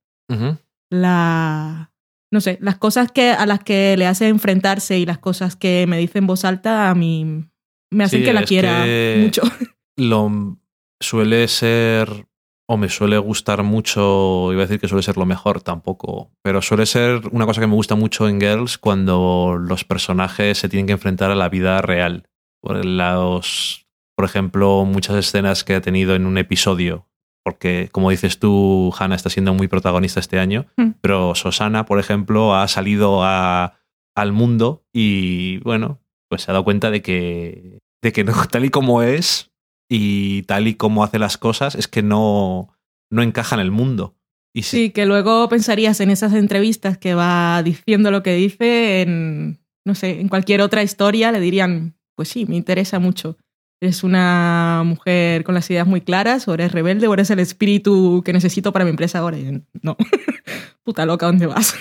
la 0.90 1.92
no 2.32 2.42
sé, 2.42 2.58
las 2.62 2.78
cosas 2.78 3.12
que 3.12 3.30
a 3.30 3.46
las 3.46 3.60
que 3.64 3.96
le 3.96 4.08
hace 4.08 4.28
enfrentarse 4.28 4.98
y 4.98 5.06
las 5.06 5.20
cosas 5.20 5.56
que 5.56 5.86
me 5.88 5.98
dice 6.00 6.18
en 6.18 6.26
voz 6.28 6.46
alta 6.46 6.90
a 6.90 6.96
mí 6.96 7.46
me 7.92 8.04
hacen 8.04 8.22
Sí, 8.22 8.26
que 8.26 8.34
la 8.34 8.44
quiera 8.44 8.84
que- 8.84 9.22
mucho. 9.24 9.42
Lo 9.98 10.58
suele 11.00 11.48
ser, 11.48 12.26
o 12.68 12.78
me 12.78 12.90
suele 12.90 13.18
gustar 13.18 13.62
mucho, 13.64 14.52
iba 14.54 14.62
a 14.62 14.66
decir 14.66 14.80
que 14.80 14.88
suele 14.88 15.04
ser 15.04 15.18
lo 15.18 15.26
mejor 15.26 15.62
tampoco, 15.62 16.32
pero 16.42 16.62
suele 16.62 16.86
ser 16.86 17.22
una 17.32 17.46
cosa 17.46 17.60
que 17.62 17.68
me 17.68 17.76
gusta 17.76 17.96
mucho 17.96 18.28
en 18.30 18.40
Girls 18.40 18.78
cuando 18.78 19.58
los 19.60 19.84
personajes 19.84 20.58
se 20.58 20.70
tienen 20.70 20.88
que 20.88 20.94
enfrentar 20.94 21.30
a 21.32 21.36
la 21.36 21.50
vida 21.50 21.82
real. 21.82 22.28
Por, 22.62 22.86
los, 22.86 23.86
por 24.16 24.26
ejemplo, 24.26 24.86
muchas 24.86 25.18
escenas 25.18 25.64
que 25.64 25.76
ha 25.76 25.82
tenido 25.82 26.16
en 26.16 26.26
un 26.26 26.38
episodio, 26.38 27.08
porque 27.44 27.90
como 27.92 28.10
dices 28.10 28.40
tú, 28.40 28.94
Hannah 28.98 29.16
está 29.16 29.30
siendo 29.30 29.54
muy 29.54 29.68
protagonista 29.68 30.20
este 30.22 30.40
año, 30.40 30.66
Hmm. 30.78 30.92
pero 31.02 31.36
Susana, 31.36 31.86
por 31.86 32.00
ejemplo, 32.00 32.56
ha 32.56 32.68
salido 32.70 33.24
a- 33.24 33.74
al 34.16 34.32
mundo 34.32 34.86
y 34.94 35.58
bueno, 35.60 36.00
pues 36.30 36.44
se 36.44 36.52
ha 36.52 36.54
dado 36.54 36.64
cuenta 36.64 36.90
de 36.92 37.02
que, 37.02 37.80
de 38.02 38.12
que 38.14 38.24
no, 38.24 38.32
tal 38.50 38.64
y 38.64 38.70
como 38.70 39.02
es 39.02 39.52
y 39.94 40.44
tal 40.44 40.68
y 40.68 40.76
como 40.76 41.04
hace 41.04 41.20
las 41.20 41.38
cosas, 41.38 41.76
es 41.76 41.88
que 41.88 42.02
no, 42.02 42.70
no 43.12 43.22
encaja 43.22 43.56
en 43.56 43.62
el 43.62 43.72
mundo. 43.72 44.16
Y 44.56 44.64
sí, 44.64 44.78
Sí, 44.78 44.90
que 44.92 45.06
luego 45.06 45.50
pensarías 45.50 46.00
en 46.00 46.12
esas 46.12 46.34
entrevistas 46.34 46.98
que 46.98 47.16
va 47.16 47.62
diciendo 47.64 48.12
lo 48.12 48.24
que 48.24 48.36
dice 48.36 49.02
en 49.02 49.64
no 49.86 49.96
sé, 49.96 50.20
en 50.20 50.30
cualquier 50.30 50.62
otra 50.62 50.84
historia 50.84 51.32
le 51.32 51.40
dirían, 51.40 51.96
pues 52.16 52.30
sí, 52.30 52.46
me 52.46 52.56
interesa 52.56 53.00
mucho. 53.00 53.38
Es 53.82 54.04
una 54.04 54.84
mujer 54.86 55.44
con 55.44 55.56
las 55.56 55.70
ideas 55.70 55.86
muy 55.86 56.02
claras, 56.02 56.48
o 56.48 56.54
eres 56.54 56.72
rebelde, 56.72 57.08
o 57.08 57.14
eres 57.14 57.30
el 57.32 57.40
espíritu 57.40 58.22
que 58.24 58.32
necesito 58.32 58.72
para 58.72 58.86
mi 58.86 58.92
empresa 58.92 59.20
ahora. 59.20 59.38
Y 59.38 59.62
no, 59.82 59.98
puta 60.84 61.06
loca, 61.06 61.26
¿dónde 61.26 61.48
vas? 61.48 61.76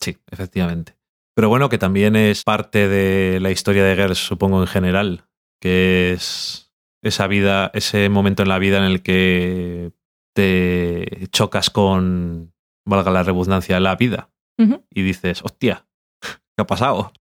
sí, 0.00 0.16
efectivamente. 0.30 0.94
Pero 1.34 1.48
bueno, 1.48 1.68
que 1.68 1.78
también 1.78 2.14
es 2.14 2.44
parte 2.44 2.88
de 2.88 3.40
la 3.40 3.50
historia 3.50 3.82
de 3.84 3.96
Girls, 3.96 4.18
supongo, 4.18 4.60
en 4.60 4.66
general, 4.66 5.24
que 5.60 6.12
es 6.12 6.71
esa 7.02 7.26
vida, 7.26 7.70
ese 7.74 8.08
momento 8.08 8.42
en 8.42 8.48
la 8.48 8.58
vida 8.58 8.78
en 8.78 8.84
el 8.84 9.02
que 9.02 9.92
te 10.34 11.26
chocas 11.30 11.70
con, 11.70 12.52
valga 12.86 13.10
la 13.10 13.22
redundancia, 13.22 13.80
la 13.80 13.96
vida 13.96 14.30
y 14.90 15.02
dices, 15.02 15.42
hostia, 15.42 15.86
¿qué 16.20 16.62
ha 16.62 16.66
pasado? 16.66 17.12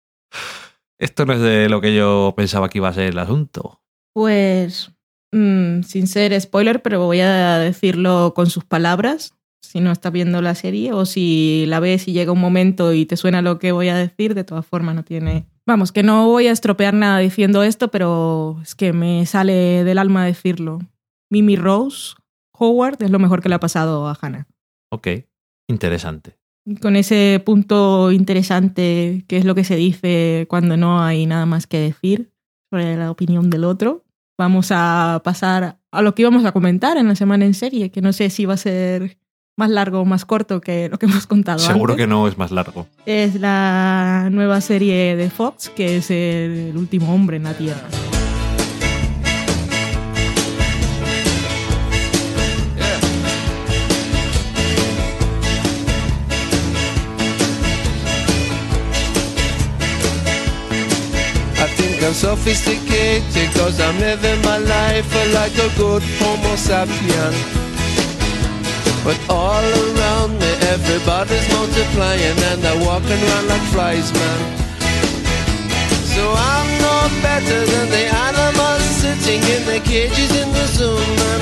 Esto 1.00 1.26
no 1.26 1.34
es 1.34 1.40
de 1.40 1.70
lo 1.70 1.82
que 1.82 1.96
yo 1.96 2.36
pensaba 2.38 2.70
que 2.70 2.78
iba 2.78 2.90
a 2.90 2.94
ser 2.94 3.06
el 3.10 3.18
asunto. 3.18 3.82
Pues, 4.14 4.92
mm, 5.32 5.82
sin 5.82 6.06
ser 6.08 6.40
spoiler, 6.40 6.84
pero 6.84 7.04
voy 7.04 7.22
a 7.22 7.58
decirlo 7.58 8.34
con 8.36 8.50
sus 8.50 8.64
palabras, 8.64 9.34
si 9.62 9.80
no 9.80 9.92
estás 9.92 10.12
viendo 10.12 10.42
la 10.42 10.54
serie 10.54 10.94
o 10.94 11.06
si 11.06 11.66
la 11.68 11.80
ves 11.80 12.08
y 12.08 12.14
llega 12.14 12.32
un 12.32 12.40
momento 12.40 12.94
y 12.94 13.06
te 13.06 13.18
suena 13.18 13.42
lo 13.42 13.58
que 13.58 13.72
voy 13.72 13.90
a 13.90 13.96
decir, 13.96 14.36
de 14.36 14.44
todas 14.44 14.66
formas 14.66 14.96
no 14.96 15.04
tiene... 15.04 15.48
Vamos, 15.68 15.92
que 15.92 16.04
no 16.04 16.28
voy 16.28 16.48
a 16.48 16.52
estropear 16.52 16.94
nada 16.94 17.20
diciendo 17.20 17.64
esto, 17.64 17.90
pero 17.92 18.60
es 18.62 18.76
que 18.76 18.94
me 18.94 19.26
sale 19.26 19.84
del 19.84 19.98
alma 19.98 20.26
decirlo. 20.26 20.80
Mimi 21.30 21.56
Rose 21.56 22.16
Howard 22.54 23.02
es 23.04 23.12
lo 23.12 23.20
mejor 23.20 23.42
que 23.42 23.50
le 23.50 23.56
ha 23.56 23.60
pasado 23.60 24.08
a 24.08 24.18
Hannah. 24.20 24.48
Ok, 24.92 25.08
interesante. 25.68 26.38
Con 26.82 26.96
ese 26.96 27.42
punto 27.44 28.12
interesante, 28.12 29.24
que 29.28 29.38
es 29.38 29.46
lo 29.46 29.56
que 29.56 29.64
se 29.64 29.76
dice 29.76 30.46
cuando 30.50 30.78
no 30.78 31.02
hay 31.02 31.26
nada 31.26 31.46
más 31.46 31.66
que 31.68 31.80
decir 31.80 32.32
sobre 32.70 32.98
la 32.98 33.10
opinión 33.10 33.50
del 33.50 33.64
otro, 33.64 34.04
vamos 34.38 34.70
a 34.72 35.22
pasar 35.24 35.80
a 35.92 36.02
lo 36.02 36.14
que 36.14 36.22
íbamos 36.22 36.46
a 36.46 36.52
comentar 36.52 36.98
en 36.98 37.08
la 37.08 37.16
semana 37.16 37.46
en 37.46 37.54
serie, 37.54 37.92
que 37.92 38.02
no 38.02 38.14
sé 38.14 38.30
si 38.30 38.46
va 38.46 38.56
a 38.56 38.58
ser 38.58 39.18
más 39.58 39.70
largo 39.70 40.02
o 40.02 40.06
más 40.06 40.26
corto 40.26 40.62
que 40.62 40.90
lo 40.90 40.98
que 40.98 41.06
hemos 41.08 41.28
contado 41.28 41.60
Seguro 41.60 41.94
antes. 41.94 42.04
que 42.04 42.08
no 42.08 42.28
es 42.28 42.38
más 42.38 42.52
largo. 42.52 42.88
Es 43.06 43.36
la 43.36 44.30
nueva 44.32 44.62
serie 44.62 45.16
de 45.16 45.30
Fox, 45.30 45.70
que 45.70 45.98
es 45.98 46.12
el, 46.12 46.74
último 46.76 47.14
hombre 47.14 47.38
en 47.38 47.44
la 47.44 47.54
Tierra. 47.54 47.88
I 62.04 62.06
and 62.06 62.16
sophisticated 62.16 63.54
Cause 63.54 63.80
I'm 63.80 64.00
living 64.00 64.42
my 64.42 64.58
life 64.58 65.34
like 65.34 65.54
a 65.54 65.70
good 65.78 66.02
homo 66.20 66.58
sapien 66.58 67.71
But 69.04 69.18
all 69.30 69.64
around 69.64 70.38
me 70.38 70.52
everybody's 70.74 71.48
multiplying 71.50 72.38
And 72.50 72.62
they're 72.62 72.86
walking 72.86 73.22
around 73.26 73.48
like 73.48 73.66
flies, 73.74 74.14
man. 74.14 74.42
So 76.14 76.24
I'm 76.54 76.70
no 76.88 76.98
better 77.26 77.66
than 77.66 77.90
the 77.90 78.06
animals 78.30 78.84
sitting 79.02 79.42
in 79.56 79.62
the 79.66 79.80
cages 79.80 80.32
in 80.42 80.52
the 80.54 80.66
zoo, 80.76 80.98
man. 81.20 81.42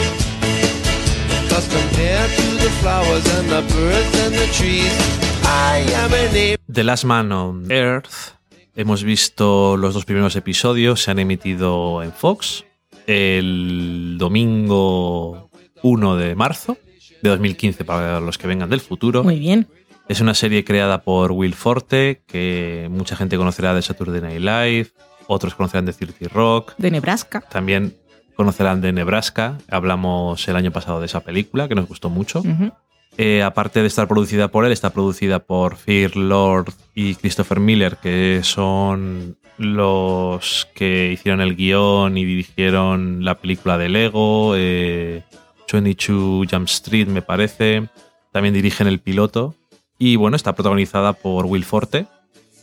Cause 1.50 1.68
compared 1.68 2.32
to 2.32 2.48
the 2.64 2.72
flowers 2.82 3.26
and 3.38 3.50
the 3.50 3.62
birds 3.74 4.14
and 4.24 4.34
the 4.36 4.48
trees 4.54 4.96
I 5.44 5.84
am 5.96 6.14
an 6.14 6.58
The 6.68 6.84
Last 6.84 7.06
Man 7.06 7.32
on 7.32 7.72
Earth. 7.72 8.36
Hemos 8.76 9.04
visto 9.04 9.76
los 9.76 9.94
dos 9.94 10.06
primeros 10.06 10.36
episodios, 10.36 11.02
se 11.04 11.12
han 11.12 11.20
emitido 11.20 12.02
en 12.04 12.14
Fox 12.14 12.64
el 13.08 14.18
domingo 14.18 15.50
1 15.82 16.16
de 16.18 16.36
marzo 16.36 16.78
de 17.22 17.30
2015 17.30 17.84
para 17.86 18.20
los 18.20 18.38
que 18.38 18.48
vengan 18.48 18.70
del 18.70 18.80
futuro. 18.82 19.24
Muy 19.24 19.40
bien. 19.40 19.68
Es 20.08 20.22
una 20.22 20.34
serie 20.34 20.64
creada 20.64 21.02
por 21.04 21.32
Will 21.32 21.54
Forte, 21.54 22.24
que 22.28 22.88
mucha 22.90 23.16
gente 23.16 23.38
conocerá 23.38 23.74
de 23.74 23.82
Saturday 23.82 24.22
Night 24.22 24.40
Live, 24.40 24.88
otros 25.28 25.54
conocerán 25.54 25.86
de 25.86 25.94
30 25.94 26.30
Rock, 26.34 26.74
De 26.78 26.90
Nebraska. 26.90 27.42
también 27.42 27.96
conocerán 28.36 28.82
de 28.82 28.92
Nebraska. 28.92 29.58
Hablamos 29.70 30.48
el 30.48 30.56
año 30.56 30.72
pasado 30.72 31.00
de 31.00 31.06
esa 31.06 31.20
película, 31.20 31.68
que 31.68 31.76
nos 31.76 31.88
gustó 31.88 32.10
mucho. 32.10 32.42
Eh, 33.18 33.44
aparte 33.44 33.82
de 33.82 33.88
estar 33.88 34.08
producida 34.08 34.48
por 34.48 34.66
él, 34.66 34.72
está 34.72 34.92
producida 34.92 35.40
por 35.40 35.76
Fear 35.76 36.16
Lord 36.16 36.74
y 36.96 37.16
Christopher 37.16 37.60
Miller, 37.60 37.98
que 37.98 38.40
son 38.44 39.38
los 39.58 40.70
que 40.74 41.12
hicieron 41.12 41.42
el 41.42 41.56
guion 41.58 42.18
y 42.18 42.24
dirigieron 42.24 43.26
la 43.26 43.36
película 43.40 43.78
de 43.78 43.90
Lego, 43.90 44.54
eh, 44.56 45.24
22 45.72 46.48
Jump 46.50 46.68
Street, 46.68 47.08
me 47.08 47.22
parece. 47.22 47.90
También 48.32 48.54
dirigen 48.54 48.88
el 48.88 49.00
piloto. 49.00 49.56
Y 49.98 50.16
bueno, 50.16 50.36
está 50.36 50.56
protagonizada 50.56 51.14
por 51.14 51.46
Will 51.46 51.66
Forte. 51.66 52.08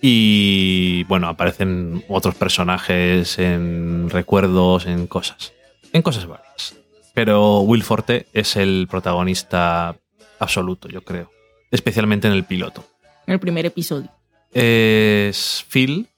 Y 0.00 1.04
bueno, 1.04 1.28
aparecen 1.28 2.04
otros 2.08 2.34
personajes 2.34 3.38
en 3.38 4.10
recuerdos, 4.10 4.86
en 4.86 5.06
cosas. 5.06 5.52
En 5.92 6.02
cosas 6.02 6.26
varias. 6.26 6.76
Pero 7.14 7.60
Will 7.60 7.82
Forte 7.82 8.26
es 8.32 8.56
el 8.56 8.86
protagonista 8.90 9.96
absoluto, 10.38 10.88
yo 10.88 11.02
creo. 11.02 11.30
Especialmente 11.70 12.28
en 12.28 12.34
el 12.34 12.44
piloto. 12.44 12.84
En 13.26 13.34
el 13.34 13.40
primer 13.40 13.66
episodio. 13.66 14.10
Es 14.52 15.64
Phil, 15.68 16.08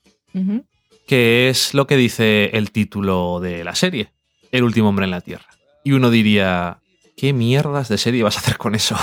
que 1.07 1.49
es 1.49 1.75
lo 1.75 1.87
que 1.87 1.97
dice 1.97 2.51
el 2.53 2.71
título 2.71 3.41
de 3.41 3.65
la 3.65 3.75
serie, 3.75 4.13
El 4.53 4.63
último 4.63 4.91
hombre 4.91 5.07
en 5.07 5.11
la 5.11 5.21
Tierra. 5.21 5.47
Y 5.89 5.93
uno 5.93 6.11
diría, 6.11 6.83
¿qué 7.17 7.33
mierdas 7.33 7.89
de 7.89 7.97
serie 7.97 8.23
vas 8.23 8.37
a 8.37 8.41
hacer 8.41 8.59
con 8.59 8.75
eso? 8.75 8.95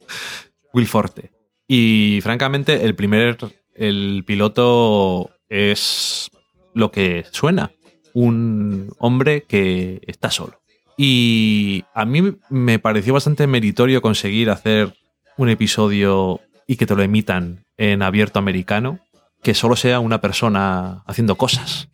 Will 0.72 0.86
Forte. 0.86 1.32
Y 1.68 2.20
francamente, 2.22 2.86
el 2.86 2.94
primer, 2.94 3.36
el 3.74 4.24
piloto 4.26 5.32
es 5.50 6.30
lo 6.72 6.90
que 6.90 7.26
suena. 7.30 7.72
Un 8.14 8.90
hombre 8.96 9.42
que 9.42 10.00
está 10.06 10.30
solo. 10.30 10.62
Y 10.96 11.84
a 11.92 12.06
mí 12.06 12.22
me 12.48 12.78
pareció 12.78 13.12
bastante 13.12 13.46
meritorio 13.46 14.00
conseguir 14.00 14.48
hacer 14.48 14.94
un 15.36 15.50
episodio 15.50 16.40
y 16.66 16.76
que 16.76 16.86
te 16.86 16.96
lo 16.96 17.02
emitan 17.02 17.66
en 17.76 18.00
abierto 18.00 18.38
americano, 18.38 18.98
que 19.42 19.52
solo 19.52 19.76
sea 19.76 20.00
una 20.00 20.22
persona 20.22 21.02
haciendo 21.06 21.34
cosas 21.34 21.90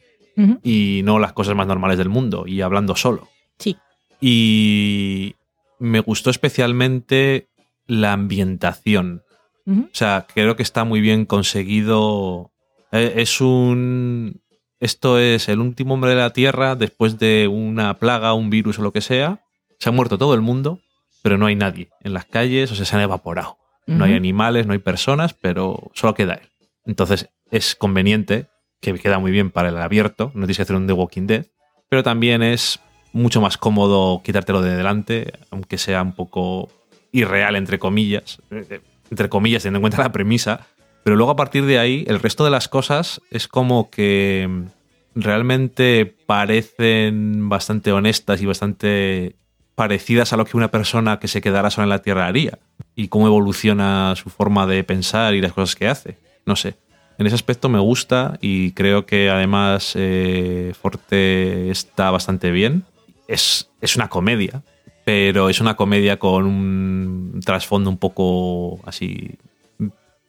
y 0.63 1.01
no 1.03 1.19
las 1.19 1.33
cosas 1.33 1.57
más 1.57 1.67
normales 1.67 1.99
del 1.99 2.11
mundo 2.11 2.45
y 2.47 2.61
hablando 2.61 2.95
solo. 2.95 3.29
Sí. 3.59 3.77
Y 4.21 5.37
me 5.79 6.01
gustó 6.01 6.31
especialmente 6.31 7.49
la 7.87 8.13
ambientación. 8.13 9.23
O 9.67 9.89
sea, 9.93 10.27
creo 10.35 10.57
que 10.57 10.63
está 10.65 10.85
muy 10.85 11.01
bien 11.01 11.27
conseguido. 11.27 12.51
Eh, 12.93 13.15
Es 13.17 13.41
un. 13.41 14.41
Esto 14.81 15.19
es 15.19 15.49
el 15.49 15.61
último 15.61 15.95
hombre 15.95 16.11
de 16.11 16.17
la 16.17 16.33
Tierra 16.33 16.75
después 16.75 17.19
de 17.19 17.47
una 17.49 17.99
plaga, 17.99 18.33
un 18.33 18.51
virus 18.51 18.79
o 18.79 18.83
lo 18.83 18.93
que 18.93 19.01
sea. 19.03 19.45
Se 19.79 19.91
ha 19.91 19.93
muerto 19.93 20.19
todo 20.19 20.35
el 20.35 20.41
mundo, 20.41 20.81
pero 21.23 21.39
no 21.39 21.47
hay 21.47 21.55
nadie 21.55 21.91
en 22.01 22.15
las 22.15 22.25
calles, 22.25 22.73
o 22.73 22.75
sea, 22.75 22.85
se 22.85 22.97
han 22.97 23.03
evaporado. 23.03 23.59
No 23.87 24.05
hay 24.05 24.15
animales, 24.15 24.67
no 24.67 24.73
hay 24.73 24.79
personas, 24.79 25.35
pero 25.35 25.91
solo 25.95 26.15
queda 26.15 26.35
él. 26.35 26.49
Entonces 26.85 27.29
es 27.51 27.75
conveniente, 27.75 28.49
que 28.81 28.95
queda 28.95 29.19
muy 29.19 29.33
bien 29.33 29.51
para 29.51 29.69
el 29.69 29.77
abierto, 29.79 30.27
no 30.35 30.43
tienes 30.43 30.57
que 30.59 30.63
hacer 30.63 30.77
un 30.77 30.87
The 30.87 30.93
Walking 30.93 31.27
Dead, 31.27 31.47
pero 31.89 32.03
también 32.03 32.43
es 32.43 32.81
mucho 33.13 33.41
más 33.41 33.59
cómodo 33.59 34.23
quitártelo 34.23 34.63
de 34.63 34.77
delante, 34.77 35.33
aunque 35.51 35.79
sea 35.79 36.03
un 36.03 36.13
poco 36.13 36.69
irreal, 37.13 37.57
entre 37.57 37.79
comillas, 37.79 38.41
eh, 38.51 38.81
entre 39.11 39.29
comillas, 39.29 39.63
teniendo 39.63 39.79
en 39.79 39.83
cuenta 39.83 40.03
la 40.03 40.13
premisa, 40.13 40.67
pero 41.03 41.17
luego 41.17 41.33
a 41.33 41.37
partir 41.37 41.65
de 41.65 41.79
ahí, 41.79 42.05
el 42.07 42.21
resto 42.21 42.45
de 42.45 42.51
las 42.51 42.69
cosas 42.69 43.21
es 43.31 43.49
como 43.49 43.91
que 43.91 44.47
mm, 44.49 45.21
realmente 45.21 46.15
parecen 46.27 47.49
bastante 47.49 47.93
honestas 47.93 48.41
y 48.43 48.47
bastante 48.47 49.37
parecidas 49.75 50.33
a 50.33 50.37
lo 50.37 50.45
que 50.45 50.57
una 50.57 50.71
persona 50.71 51.19
que 51.19 51.29
se 51.29 51.41
quedara 51.41 51.71
sola 51.71 51.85
en 51.85 51.91
la 51.91 52.03
Tierra 52.03 52.27
haría 52.27 52.59
y 52.95 53.09
cómo 53.09 53.27
evoluciona 53.27 54.15
su 54.15 54.29
forma 54.29 54.67
de 54.67 54.85
pensar 54.85 55.35
y 55.35 55.41
las 55.41 55.53
cosas 55.53 55.75
que 55.75 55.89
hace. 55.89 56.19
No 56.45 56.55
sé. 56.55 56.77
En 57.19 57.27
ese 57.27 57.35
aspecto 57.35 57.69
me 57.69 57.79
gusta 57.79 58.39
y 58.41 58.73
creo 58.73 59.05
que 59.05 59.31
además 59.31 59.93
eh, 59.95 60.73
Forte 60.81 61.71
está 61.71 62.11
bastante 62.11 62.51
bien. 62.51 62.85
Es, 63.31 63.71
es 63.81 63.95
una 63.95 64.09
comedia, 64.09 64.65
pero 65.05 65.49
es 65.49 65.61
una 65.61 65.77
comedia 65.77 66.19
con 66.19 66.47
un 66.47 67.41
trasfondo 67.45 67.89
un 67.89 67.97
poco 67.97 68.81
así 68.85 69.39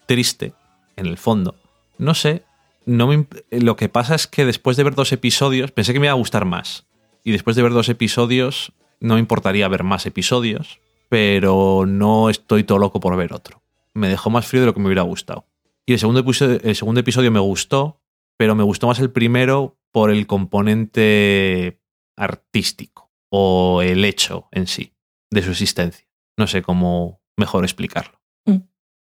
triste 0.06 0.54
en 0.96 1.08
el 1.08 1.18
fondo. 1.18 1.56
No 1.98 2.14
sé, 2.14 2.44
no 2.86 3.10
lo 3.50 3.76
que 3.76 3.90
pasa 3.90 4.14
es 4.14 4.28
que 4.28 4.46
después 4.46 4.78
de 4.78 4.84
ver 4.84 4.94
dos 4.94 5.12
episodios 5.12 5.72
pensé 5.72 5.94
que 5.94 6.00
me 6.00 6.06
iba 6.08 6.14
a 6.14 6.18
gustar 6.18 6.46
más. 6.46 6.86
Y 7.24 7.32
después 7.32 7.56
de 7.56 7.64
ver 7.64 7.72
dos 7.72 7.90
episodios 7.90 8.72
no 9.00 9.16
me 9.16 9.20
importaría 9.20 9.68
ver 9.68 9.84
más 9.84 10.06
episodios, 10.06 10.80
pero 11.10 11.86
no 11.88 12.30
estoy 12.30 12.64
todo 12.64 12.78
loco 12.78 13.00
por 13.00 13.18
ver 13.18 13.34
otro. 13.34 13.64
Me 13.96 14.10
dejó 14.10 14.30
más 14.30 14.46
frío 14.46 14.62
de 14.62 14.68
lo 14.68 14.74
que 14.76 14.80
me 14.80 14.88
hubiera 14.88 15.02
gustado. 15.02 15.46
Y 15.88 15.94
el 15.94 16.00
segundo 16.00 16.24
el 16.64 16.76
segundo 16.76 17.00
episodio 17.00 17.32
me 17.32 17.40
gustó, 17.40 18.00
pero 18.38 18.54
me 18.54 18.64
gustó 18.64 18.86
más 18.88 19.00
el 19.00 19.10
primero 19.10 19.76
por 19.92 20.12
el 20.12 20.28
componente 20.28 21.81
artístico 22.22 23.12
o 23.30 23.82
el 23.82 24.06
hecho 24.06 24.48
en 24.52 24.68
sí 24.68 24.94
de 25.32 25.42
su 25.42 25.52
existencia. 25.52 26.08
No 26.38 26.48
sé 26.48 26.62
cómo 26.62 27.22
mejor 27.38 27.64
explicarlo. 27.64 28.22
Mm. 28.46 28.58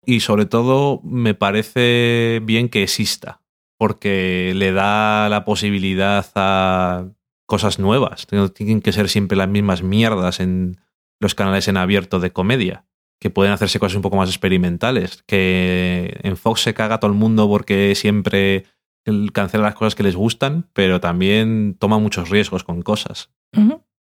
Y 0.05 0.21
sobre 0.21 0.45
todo 0.45 1.01
me 1.03 1.33
parece 1.33 2.41
bien 2.43 2.69
que 2.69 2.83
exista, 2.83 3.41
porque 3.77 4.53
le 4.55 4.71
da 4.71 5.29
la 5.29 5.43
posibilidad 5.45 6.25
a 6.35 7.09
cosas 7.45 7.79
nuevas. 7.79 8.27
No 8.31 8.49
tienen 8.49 8.81
que 8.81 8.93
ser 8.93 9.09
siempre 9.09 9.37
las 9.37 9.49
mismas 9.49 9.83
mierdas 9.83 10.39
en 10.39 10.79
los 11.19 11.35
canales 11.35 11.67
en 11.67 11.77
abierto 11.77 12.19
de 12.19 12.31
comedia, 12.31 12.85
que 13.19 13.29
pueden 13.29 13.51
hacerse 13.51 13.79
cosas 13.79 13.97
un 13.97 14.01
poco 14.01 14.15
más 14.15 14.29
experimentales, 14.29 15.23
que 15.27 16.17
en 16.23 16.37
Fox 16.37 16.61
se 16.61 16.73
caga 16.73 16.99
todo 16.99 17.11
el 17.11 17.17
mundo 17.17 17.49
porque 17.49 17.93
siempre 17.95 18.65
cancela 19.33 19.63
las 19.65 19.75
cosas 19.75 19.95
que 19.95 20.03
les 20.03 20.15
gustan, 20.15 20.67
pero 20.73 20.99
también 20.99 21.75
toma 21.79 21.99
muchos 21.99 22.29
riesgos 22.29 22.63
con 22.63 22.81
cosas. 22.81 23.31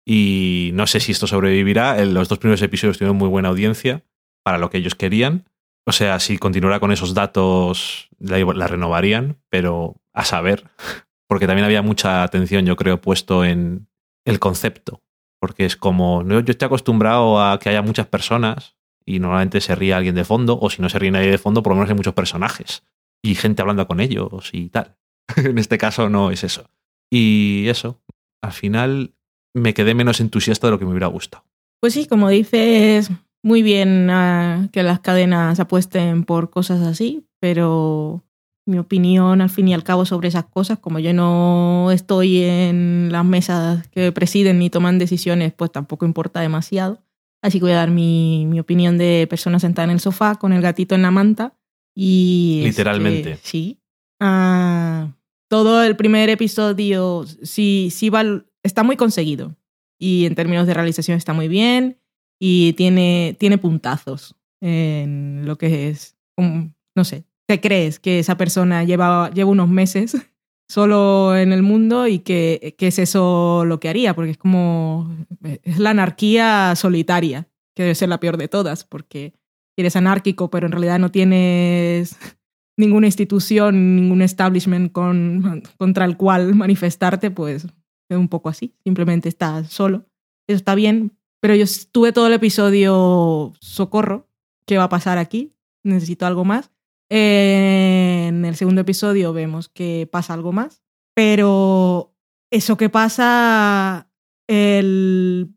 Y 0.05 0.71
no 0.73 0.87
sé 0.87 0.99
si 0.99 1.11
esto 1.11 1.27
sobrevivirá. 1.27 2.01
En 2.01 2.13
Los 2.13 2.29
dos 2.29 2.39
primeros 2.39 2.61
episodios 2.61 2.97
tuvieron 2.97 3.17
muy 3.17 3.29
buena 3.29 3.49
audiencia 3.49 4.03
para 4.43 4.57
lo 4.57 4.69
que 4.69 4.77
ellos 4.77 4.95
querían. 4.95 5.45
O 5.85 5.91
sea, 5.91 6.19
si 6.19 6.37
continuara 6.37 6.79
con 6.79 6.91
esos 6.91 7.13
datos, 7.13 8.09
la, 8.19 8.37
la 8.39 8.67
renovarían, 8.67 9.37
pero 9.49 9.97
a 10.13 10.25
saber. 10.25 10.65
Porque 11.27 11.47
también 11.47 11.65
había 11.65 11.81
mucha 11.81 12.23
atención, 12.23 12.65
yo 12.65 12.75
creo, 12.75 13.01
puesto 13.01 13.43
en 13.43 13.87
el 14.25 14.39
concepto. 14.39 15.01
Porque 15.39 15.65
es 15.65 15.75
como, 15.75 16.23
yo 16.27 16.39
estoy 16.39 16.65
acostumbrado 16.65 17.41
a 17.41 17.59
que 17.59 17.69
haya 17.69 17.81
muchas 17.81 18.07
personas 18.07 18.77
y 19.05 19.19
normalmente 19.19 19.59
se 19.59 19.75
ríe 19.75 19.93
alguien 19.93 20.15
de 20.15 20.23
fondo, 20.23 20.57
o 20.59 20.69
si 20.69 20.81
no 20.81 20.89
se 20.89 20.99
ríe 20.99 21.11
nadie 21.11 21.31
de 21.31 21.37
fondo, 21.37 21.61
por 21.63 21.71
lo 21.71 21.75
menos 21.75 21.89
hay 21.89 21.95
muchos 21.95 22.13
personajes 22.13 22.83
y 23.23 23.35
gente 23.35 23.61
hablando 23.61 23.87
con 23.87 23.99
ellos 23.99 24.49
y 24.51 24.69
tal. 24.69 24.97
en 25.37 25.57
este 25.57 25.77
caso 25.77 26.09
no 26.09 26.29
es 26.31 26.43
eso. 26.43 26.69
Y 27.09 27.67
eso, 27.67 28.01
al 28.41 28.51
final 28.51 29.13
me 29.55 29.73
quedé 29.73 29.95
menos 29.95 30.19
entusiasta 30.19 30.67
de 30.67 30.71
lo 30.71 30.79
que 30.79 30.85
me 30.85 30.91
hubiera 30.91 31.07
gustado. 31.07 31.45
Pues 31.79 31.93
sí, 31.93 32.07
como 32.07 32.29
dices, 32.29 33.09
muy 33.43 33.61
bien 33.61 34.09
ah, 34.09 34.69
que 34.71 34.83
las 34.83 34.99
cadenas 34.99 35.59
apuesten 35.59 36.23
por 36.23 36.49
cosas 36.49 36.81
así, 36.81 37.25
pero 37.39 38.23
mi 38.65 38.77
opinión 38.77 39.41
al 39.41 39.49
fin 39.49 39.67
y 39.67 39.73
al 39.73 39.83
cabo 39.83 40.05
sobre 40.05 40.29
esas 40.29 40.45
cosas, 40.45 40.79
como 40.79 40.99
yo 40.99 41.13
no 41.13 41.91
estoy 41.91 42.43
en 42.43 43.09
las 43.11 43.25
mesas 43.25 43.87
que 43.89 44.11
presiden 44.11 44.59
ni 44.59 44.69
toman 44.69 44.97
decisiones, 44.97 45.53
pues 45.53 45.71
tampoco 45.71 46.05
importa 46.05 46.39
demasiado. 46.39 47.03
Así 47.41 47.59
que 47.59 47.65
voy 47.65 47.73
a 47.73 47.77
dar 47.77 47.91
mi, 47.91 48.45
mi 48.45 48.61
opinión 48.61 48.97
de 48.97 49.27
persona 49.29 49.59
sentada 49.59 49.83
en 49.83 49.91
el 49.91 49.99
sofá 49.99 50.35
con 50.35 50.53
el 50.53 50.61
gatito 50.61 50.95
en 50.95 51.01
la 51.01 51.11
manta 51.11 51.53
y... 51.95 52.59
es 52.61 52.65
Literalmente. 52.77 53.37
sí. 53.41 53.79
Ah, 54.19 55.15
todo 55.49 55.83
el 55.83 55.95
primer 55.95 56.29
episodio 56.29 57.25
sí, 57.43 57.89
sí 57.91 58.09
va, 58.09 58.23
está 58.63 58.83
muy 58.83 58.95
conseguido. 58.95 59.55
Y 59.99 60.25
en 60.25 60.35
términos 60.35 60.65
de 60.67 60.73
realización 60.73 61.17
está 61.17 61.33
muy 61.33 61.47
bien. 61.47 61.99
Y 62.39 62.73
tiene, 62.73 63.35
tiene 63.39 63.57
puntazos 63.57 64.35
en 64.61 65.43
lo 65.45 65.57
que 65.57 65.89
es, 65.89 66.17
un- 66.37 66.75
no 66.95 67.03
sé, 67.03 67.25
te 67.47 67.59
crees 67.61 67.99
que 67.99 68.19
esa 68.19 68.37
persona 68.37 68.83
lleva, 68.83 69.29
lleva 69.31 69.49
unos 69.51 69.69
meses 69.69 70.15
solo 70.69 71.35
en 71.37 71.53
el 71.53 71.61
mundo 71.61 72.07
y 72.07 72.19
que, 72.19 72.75
que 72.77 72.87
es 72.87 72.99
eso 72.99 73.63
lo 73.65 73.79
que 73.79 73.89
haría, 73.89 74.15
porque 74.15 74.31
es 74.31 74.37
como, 74.37 75.15
es 75.63 75.79
la 75.79 75.91
anarquía 75.91 76.73
solitaria, 76.75 77.47
que 77.75 77.83
debe 77.83 77.95
ser 77.95 78.09
la 78.09 78.19
peor 78.19 78.37
de 78.37 78.47
todas, 78.47 78.83
porque 78.83 79.33
eres 79.77 79.95
anárquico, 79.95 80.49
pero 80.49 80.67
en 80.67 80.71
realidad 80.71 80.99
no 80.99 81.11
tienes 81.11 82.17
ninguna 82.77 83.07
institución, 83.07 83.95
ningún 83.95 84.21
establishment 84.21 84.91
con, 84.91 85.63
contra 85.77 86.05
el 86.05 86.17
cual 86.17 86.55
manifestarte, 86.55 87.31
pues 87.31 87.67
es 88.09 88.17
un 88.17 88.27
poco 88.27 88.49
así, 88.49 88.75
simplemente 88.83 89.29
estás 89.29 89.69
solo. 89.69 90.05
Eso 90.47 90.57
está 90.57 90.75
bien, 90.75 91.17
pero 91.41 91.55
yo 91.55 91.63
estuve 91.63 92.11
todo 92.11 92.27
el 92.27 92.33
episodio 92.33 93.53
socorro, 93.59 94.27
¿qué 94.65 94.77
va 94.77 94.85
a 94.85 94.89
pasar 94.89 95.17
aquí? 95.17 95.53
Necesito 95.83 96.25
algo 96.25 96.45
más. 96.45 96.71
En 97.09 98.45
el 98.45 98.55
segundo 98.55 98.81
episodio 98.81 99.33
vemos 99.33 99.69
que 99.69 100.07
pasa 100.11 100.33
algo 100.33 100.51
más, 100.51 100.83
pero 101.13 102.15
eso 102.49 102.77
que 102.77 102.89
pasa, 102.89 104.09
el 104.47 105.53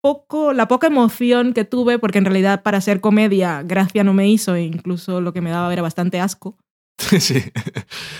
poco, 0.00 0.52
la 0.52 0.68
poca 0.68 0.86
emoción 0.86 1.52
que 1.52 1.64
tuve, 1.64 1.98
porque 1.98 2.18
en 2.18 2.24
realidad 2.24 2.62
para 2.62 2.80
ser 2.80 3.00
comedia 3.00 3.62
gracia 3.62 4.04
no 4.04 4.12
me 4.14 4.28
hizo, 4.28 4.54
e 4.54 4.62
incluso 4.64 5.20
lo 5.20 5.32
que 5.32 5.40
me 5.40 5.50
daba 5.50 5.72
era 5.72 5.82
bastante 5.82 6.20
asco. 6.20 6.56
sí. 6.98 7.42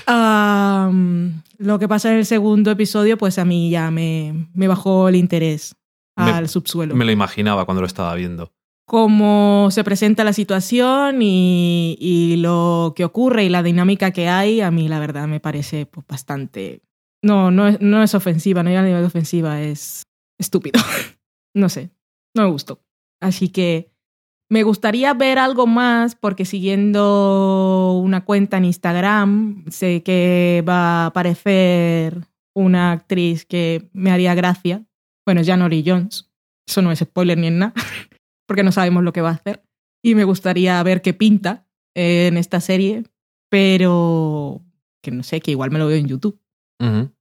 Am, 0.06 1.42
lo 1.58 1.78
que 1.78 1.88
pasa 1.88 2.10
en 2.10 2.18
el 2.18 2.26
segundo 2.26 2.70
episodio, 2.70 3.16
pues 3.18 3.38
a 3.38 3.44
mí 3.44 3.70
ya 3.70 3.90
me, 3.90 4.48
me 4.54 4.68
bajó 4.68 5.08
el 5.08 5.16
interés 5.16 5.74
Me- 6.16 6.30
al 6.30 6.48
subsuelo. 6.48 6.94
Me 6.94 7.04
lo 7.04 7.12
imaginaba 7.12 7.64
cuando 7.64 7.80
lo 7.80 7.86
estaba 7.86 8.14
viendo. 8.14 8.52
Cómo 8.86 9.68
se 9.70 9.84
presenta 9.84 10.24
la 10.24 10.32
situación 10.32 11.22
y, 11.22 11.96
y 12.00 12.36
lo 12.38 12.92
que 12.96 13.04
ocurre 13.04 13.44
y 13.44 13.48
la 13.48 13.62
dinámica 13.62 14.10
que 14.10 14.28
hay, 14.28 14.60
a 14.62 14.72
mí 14.72 14.88
la 14.88 14.98
verdad 14.98 15.28
me 15.28 15.38
parece 15.40 15.86
pues, 15.86 16.04
bastante... 16.08 16.82
No, 17.22 17.50
no 17.52 17.68
es, 17.68 17.80
no 17.80 18.02
es 18.02 18.14
ofensiva, 18.14 18.62
no 18.62 18.70
llega 18.70 18.80
a 18.80 18.84
nivel 18.84 19.02
de 19.02 19.06
ofensiva, 19.06 19.60
es 19.60 20.02
estúpido. 20.38 20.80
no 21.54 21.68
sé, 21.68 21.90
no 22.34 22.44
me 22.44 22.50
gustó. 22.50 22.82
Así 23.20 23.48
que 23.48 23.90
me 24.50 24.64
gustaría 24.64 25.14
ver 25.14 25.38
algo 25.38 25.66
más 25.66 26.16
porque 26.16 26.44
siguiendo 26.44 28.00
una 28.02 28.24
cuenta 28.24 28.56
en 28.56 28.64
Instagram 28.64 29.64
sé 29.70 30.02
que 30.02 30.64
va 30.68 31.04
a 31.04 31.06
aparecer 31.06 32.26
una 32.54 32.92
actriz 32.92 33.44
que 33.44 33.88
me 33.92 34.10
haría 34.10 34.34
gracia. 34.34 34.84
Bueno, 35.24 35.42
Janori 35.44 35.84
Jones. 35.86 36.30
Eso 36.68 36.82
no 36.82 36.92
es 36.92 36.98
spoiler 36.98 37.38
ni 37.38 37.48
en 37.48 37.58
nada, 37.58 37.74
porque 38.46 38.62
no 38.62 38.72
sabemos 38.72 39.02
lo 39.02 39.12
que 39.12 39.20
va 39.20 39.30
a 39.30 39.34
hacer. 39.34 39.62
Y 40.02 40.14
me 40.14 40.24
gustaría 40.24 40.82
ver 40.82 41.02
qué 41.02 41.14
pinta 41.14 41.66
en 41.94 42.36
esta 42.36 42.60
serie, 42.60 43.04
pero 43.50 44.62
que 45.02 45.10
no 45.10 45.22
sé, 45.22 45.40
que 45.40 45.50
igual 45.50 45.70
me 45.70 45.78
lo 45.78 45.86
veo 45.86 45.96
en 45.96 46.08
YouTube. 46.08 46.40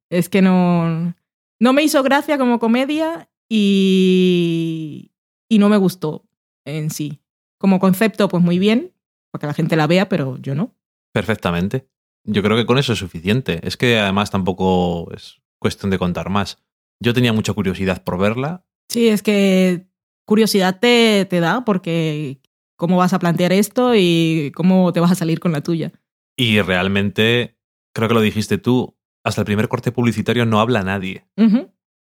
Es 0.10 0.30
que 0.30 0.42
no, 0.42 1.14
no 1.60 1.74
me 1.74 1.84
hizo 1.84 2.02
gracia 2.02 2.38
como 2.38 2.60
comedia 2.60 3.30
y, 3.50 5.12
y 5.50 5.60
no 5.60 5.70
me 5.70 5.78
gustó 5.78 6.26
en 6.66 6.92
sí. 6.92 7.22
Como 7.58 7.80
concepto, 7.80 8.30
pues 8.30 8.44
muy 8.44 8.60
bien, 8.60 8.94
para 9.32 9.42
que 9.42 9.48
la 9.48 9.54
gente 9.54 9.76
la 9.76 9.88
vea, 9.88 10.08
pero 10.08 10.38
yo 10.38 10.56
no. 10.56 10.76
Perfectamente. 11.12 11.90
Yo 12.24 12.44
creo 12.44 12.56
que 12.56 12.66
con 12.66 12.78
eso 12.78 12.94
es 12.94 13.00
suficiente. 13.00 13.60
Es 13.64 13.76
que 13.76 14.00
además 14.00 14.32
tampoco 14.32 15.12
es 15.14 15.42
cuestión 15.60 15.90
de 15.90 15.98
contar 15.98 16.30
más. 16.30 16.64
Yo 17.02 17.14
tenía 17.14 17.34
mucha 17.34 17.54
curiosidad 17.54 18.04
por 18.04 18.18
verla. 18.18 18.66
Sí, 18.90 19.08
es 19.08 19.24
que 19.24 19.88
curiosidad 20.26 20.80
te, 20.80 21.26
te 21.26 21.40
da 21.40 21.66
porque 21.66 22.40
cómo 22.76 22.98
vas 22.98 23.14
a 23.14 23.20
plantear 23.20 23.52
esto 23.52 23.94
y 23.96 24.52
cómo 24.56 24.94
te 24.94 25.00
vas 25.00 25.12
a 25.12 25.16
salir 25.16 25.40
con 25.40 25.52
la 25.52 25.62
tuya. 25.62 25.92
Y 26.38 26.62
realmente, 26.62 27.58
creo 27.94 28.08
que 28.08 28.14
lo 28.14 28.22
dijiste 28.22 28.58
tú, 28.58 28.98
hasta 29.24 29.42
el 29.42 29.46
primer 29.46 29.68
corte 29.68 29.92
publicitario 29.92 30.46
no 30.46 30.60
habla 30.60 30.84
nadie. 30.84 31.26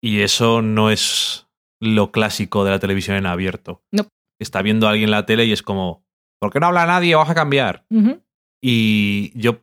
Y 0.02 0.22
eso 0.22 0.62
no 0.62 0.89
es 0.91 1.47
lo 1.82 2.12
clásico 2.12 2.64
de 2.64 2.72
la 2.72 2.80
televisión 2.80 3.18
en 3.18 3.26
abierto. 3.26 3.84
No. 3.91 4.08
Está 4.41 4.62
viendo 4.62 4.88
a 4.88 4.91
alguien 4.91 5.12
la 5.12 5.26
tele 5.26 5.45
y 5.45 5.52
es 5.52 5.62
como, 5.64 6.06
¿por 6.41 6.52
qué 6.52 6.60
no 6.60 6.68
habla 6.68 6.86
nadie? 6.86 7.16
Vas 7.16 7.30
a 7.30 7.36
cambiar. 7.36 7.86
Y 8.64 9.32
yo, 9.39 9.62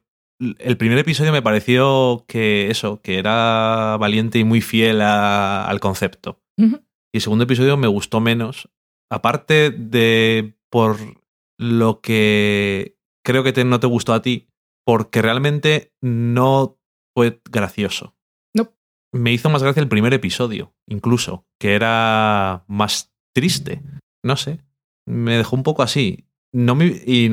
el 0.59 0.77
primer 0.77 0.99
episodio 0.99 1.33
me 1.33 1.43
pareció 1.43 2.25
que 2.29 2.71
eso, 2.71 3.01
que 3.03 3.19
era 3.19 3.97
valiente 3.99 4.39
y 4.39 4.45
muy 4.45 4.61
fiel 4.61 5.01
a- 5.03 5.67
al 5.67 5.81
concepto. 5.81 6.41
Y 7.13 7.19
el 7.19 7.21
segundo 7.23 7.45
episodio 7.45 7.77
me 7.77 7.87
gustó 7.89 8.21
menos. 8.21 8.69
Aparte 9.11 9.71
de 9.71 10.57
por 10.71 10.97
lo 11.59 12.01
que 12.01 12.97
creo 13.25 13.43
que 13.45 13.53
te- 13.53 13.65
no 13.65 13.81
te 13.81 13.87
gustó 13.87 14.13
a 14.15 14.23
ti, 14.23 14.49
porque 14.85 15.23
realmente 15.23 15.93
no 16.03 16.79
fue 17.15 17.41
gracioso. 17.51 18.15
Me 19.17 19.33
hizo 19.33 19.51
más 19.51 19.63
gracia 19.63 19.81
el 19.83 19.89
primer 19.89 20.13
episodio, 20.15 20.75
incluso, 20.87 21.47
que 21.59 21.75
era 21.75 22.65
más 22.69 23.13
triste. 23.35 23.83
No 24.23 24.37
sé. 24.37 24.61
Me 25.07 25.37
dejó 25.37 25.57
un 25.57 25.63
poco 25.63 25.83
así. 25.83 26.27
Y 26.53 26.59
no 26.59 26.75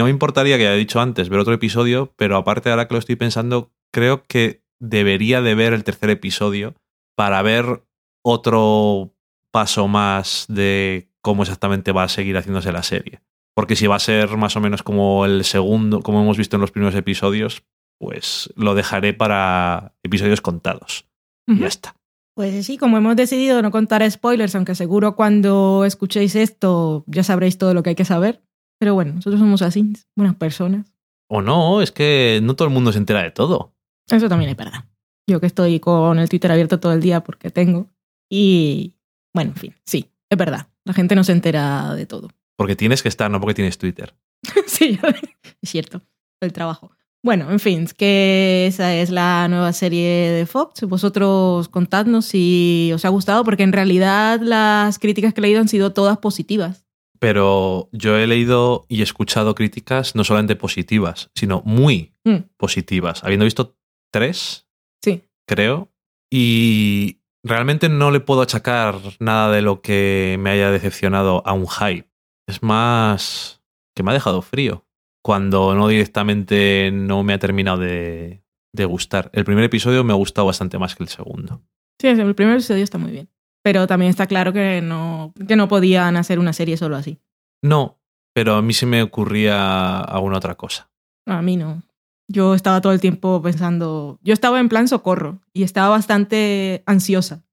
me 0.04 0.10
importaría 0.10 0.58
que 0.58 0.68
haya 0.68 0.76
dicho 0.76 1.00
antes 1.00 1.30
ver 1.30 1.40
otro 1.40 1.54
episodio, 1.54 2.14
pero 2.18 2.38
aparte 2.38 2.70
ahora 2.70 2.88
que 2.88 2.94
lo 2.94 3.00
estoy 3.00 3.16
pensando, 3.16 3.72
creo 3.92 4.26
que 4.26 4.64
debería 4.80 5.42
de 5.42 5.56
ver 5.56 5.74
el 5.74 5.84
tercer 5.84 6.10
episodio 6.10 6.76
para 7.16 7.42
ver 7.42 7.84
otro 8.22 9.16
paso 9.52 9.88
más 9.88 10.46
de 10.50 11.10
cómo 11.22 11.44
exactamente 11.44 11.92
va 11.92 12.04
a 12.04 12.10
seguir 12.10 12.38
haciéndose 12.38 12.72
la 12.72 12.84
serie. 12.84 13.22
Porque 13.56 13.76
si 13.76 13.88
va 13.88 13.96
a 13.96 14.00
ser 14.00 14.36
más 14.36 14.56
o 14.56 14.60
menos 14.60 14.84
como 14.84 15.26
el 15.26 15.44
segundo, 15.46 16.02
como 16.02 16.22
hemos 16.22 16.38
visto 16.38 16.58
en 16.58 16.62
los 16.62 16.72
primeros 16.72 16.96
episodios, 16.96 17.64
pues 18.00 18.52
lo 18.56 18.76
dejaré 18.76 19.14
para 19.14 19.94
episodios 20.04 20.42
contados. 20.42 21.06
Ya 21.48 21.68
está. 21.68 21.96
Pues 22.36 22.66
sí, 22.66 22.78
como 22.78 22.98
hemos 22.98 23.16
decidido 23.16 23.62
no 23.62 23.70
contar 23.70 24.10
spoilers, 24.10 24.56
aunque 24.56 24.76
seguro 24.76 25.16
cuando 25.16 25.86
escuchéis 25.86 26.36
esto 26.36 27.04
ya 27.08 27.24
sabréis 27.24 27.58
todo 27.58 27.74
lo 27.74 27.84
que 27.84 27.92
hay 27.92 27.96
que 27.96 28.06
saber. 28.06 28.42
Pero 28.80 28.96
bueno, 28.96 29.14
nosotros 29.14 29.40
somos 29.40 29.62
así, 29.62 29.94
buenas 30.16 30.36
personas. 30.36 30.92
O 31.30 31.42
no, 31.42 31.82
es 31.82 31.92
que 31.92 32.40
no 32.44 32.56
todo 32.56 32.68
el 32.68 32.74
mundo 32.74 32.92
se 32.92 32.98
entera 32.98 33.24
de 33.24 33.32
todo. 33.32 33.74
Eso 34.10 34.30
también 34.30 34.50
es 34.50 34.58
verdad. 34.58 34.86
Yo 35.28 35.40
que 35.40 35.48
estoy 35.48 35.80
con 35.80 36.20
el 36.20 36.28
Twitter 36.28 36.52
abierto 36.52 36.80
todo 36.80 36.94
el 36.94 37.02
día 37.02 37.24
porque 37.24 37.50
tengo. 37.50 37.90
Y 38.30 38.96
bueno, 39.34 39.52
en 39.52 39.58
fin, 39.58 39.76
sí, 39.86 40.10
es 40.30 40.38
verdad. 40.38 40.68
La 40.86 40.94
gente 40.94 41.16
no 41.16 41.24
se 41.24 41.32
entera 41.32 41.94
de 41.96 42.06
todo. 42.06 42.30
Porque 42.58 42.76
tienes 42.76 43.02
que 43.04 43.10
estar, 43.10 43.32
no 43.32 43.40
porque 43.40 43.54
tienes 43.54 43.78
Twitter. 43.78 44.14
sí, 44.68 45.00
es 45.62 45.70
cierto, 45.70 46.02
el 46.42 46.52
trabajo. 46.52 46.92
Bueno, 47.24 47.50
en 47.52 47.60
fin, 47.62 47.88
que 47.98 48.68
esa 48.68 48.94
es 48.96 49.10
la 49.10 49.48
nueva 49.48 49.72
serie 49.72 50.32
de 50.32 50.46
Fox. 50.46 50.82
Vosotros 50.82 51.70
contadnos 51.70 52.26
si 52.26 52.92
os 52.94 53.06
ha 53.06 53.10
gustado, 53.10 53.46
porque 53.46 53.64
en 53.64 53.72
realidad 53.72 54.42
las 54.42 55.00
críticas 55.00 55.34
que 55.34 55.40
he 55.40 55.44
leído 55.44 55.62
han 55.62 55.70
sido 55.70 55.94
todas 55.94 56.18
positivas. 56.18 56.86
Pero 57.20 57.88
yo 57.94 58.18
he 58.18 58.28
leído 58.28 58.86
y 58.90 59.02
escuchado 59.02 59.56
críticas 59.56 60.16
no 60.16 60.26
solamente 60.26 60.58
positivas, 60.58 61.32
sino 61.34 61.62
muy 61.66 62.14
Mm, 62.26 62.46
positivas. 62.58 63.24
Habiendo 63.24 63.46
visto 63.46 63.78
tres, 64.12 64.68
sí, 65.02 65.24
creo. 65.46 65.92
Y 66.32 67.20
realmente 67.44 67.90
no 67.90 68.12
le 68.12 68.22
puedo 68.22 68.42
achacar 68.42 68.96
nada 69.20 69.52
de 69.52 69.62
lo 69.62 69.82
que 69.82 70.38
me 70.40 70.50
haya 70.50 70.72
decepcionado 70.72 71.42
a 71.46 71.54
un 71.54 71.68
hype. 71.68 72.10
Es 72.48 72.64
más 72.64 73.62
que 73.96 74.04
me 74.04 74.12
ha 74.12 74.14
dejado 74.14 74.42
frío. 74.42 74.86
Cuando 75.24 75.74
no 75.74 75.88
directamente 75.88 76.92
no 76.94 77.24
me 77.24 77.34
ha 77.34 77.40
terminado 77.40 77.80
de, 77.80 78.44
de 78.74 78.86
gustar. 78.86 79.30
El 79.34 79.46
primer 79.46 79.64
episodio 79.64 80.04
me 80.04 80.14
ha 80.14 80.18
gustado 80.18 80.48
bastante 80.48 80.78
más 80.78 80.96
que 80.96 81.04
el 81.04 81.10
segundo. 81.10 81.62
sí, 82.00 82.08
el 82.08 82.36
primer 82.36 82.56
episodio 82.56 82.84
está 82.84 82.98
muy 82.98 83.12
bien. 83.12 83.30
Pero 83.64 83.88
también 83.88 84.10
está 84.10 84.28
claro 84.28 84.52
que 84.52 84.82
no, 84.82 85.34
que 85.48 85.56
no 85.56 85.70
podían 85.70 86.18
hacer 86.18 86.38
una 86.38 86.52
serie 86.52 86.76
solo 86.76 86.98
así. 86.98 87.20
No, 87.64 87.98
pero 88.34 88.56
a 88.56 88.62
mí 88.62 88.74
se 88.74 88.86
me 88.86 89.02
ocurría 89.02 90.00
alguna 90.02 90.38
otra 90.38 90.56
cosa. 90.56 90.90
A 91.26 91.42
mí 91.42 91.56
no. 91.56 91.82
Yo 92.28 92.56
estaba 92.56 92.82
todo 92.82 92.92
el 92.92 93.00
tiempo 93.00 93.42
pensando. 93.42 94.20
Yo 94.22 94.34
estaba 94.34 94.60
en 94.60 94.68
plan 94.68 94.90
socorro 94.90 95.40
y 95.54 95.64
estaba 95.64 95.90
bastante 95.90 96.84
ansiosa 96.86 97.44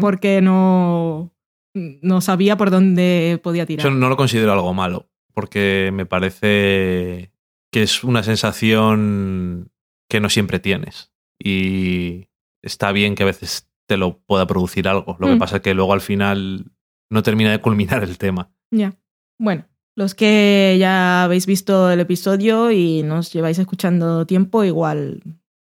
porque 0.00 0.40
no, 0.40 1.32
no 1.74 2.20
sabía 2.20 2.56
por 2.56 2.70
dónde 2.70 3.40
podía 3.42 3.64
tirar. 3.64 3.84
Yo 3.84 3.90
no 3.92 4.08
lo 4.08 4.16
considero 4.16 4.52
algo 4.52 4.74
malo, 4.74 5.06
porque 5.38 5.90
me 5.94 6.04
parece 6.04 7.30
que 7.72 7.82
es 7.84 8.02
una 8.02 8.24
sensación 8.24 9.70
que 10.10 10.18
no 10.18 10.30
siempre 10.30 10.58
tienes. 10.58 11.12
Y 11.38 12.26
está 12.60 12.90
bien 12.90 13.14
que 13.14 13.22
a 13.22 13.26
veces 13.26 13.68
te 13.86 13.96
lo 13.96 14.18
pueda 14.18 14.48
producir 14.48 14.88
algo. 14.88 15.16
Lo 15.20 15.28
que 15.28 15.36
Mm. 15.36 15.38
pasa 15.38 15.56
es 15.58 15.62
que 15.62 15.74
luego 15.74 15.92
al 15.92 16.00
final 16.00 16.72
no 17.08 17.22
termina 17.22 17.52
de 17.52 17.60
culminar 17.60 18.02
el 18.02 18.18
tema. 18.18 18.50
Ya. 18.72 18.96
Bueno, 19.38 19.64
los 19.94 20.16
que 20.16 20.76
ya 20.80 21.22
habéis 21.22 21.46
visto 21.46 21.88
el 21.88 22.00
episodio 22.00 22.72
y 22.72 23.04
nos 23.04 23.32
lleváis 23.32 23.60
escuchando 23.60 24.26
tiempo, 24.26 24.64
igual 24.64 25.22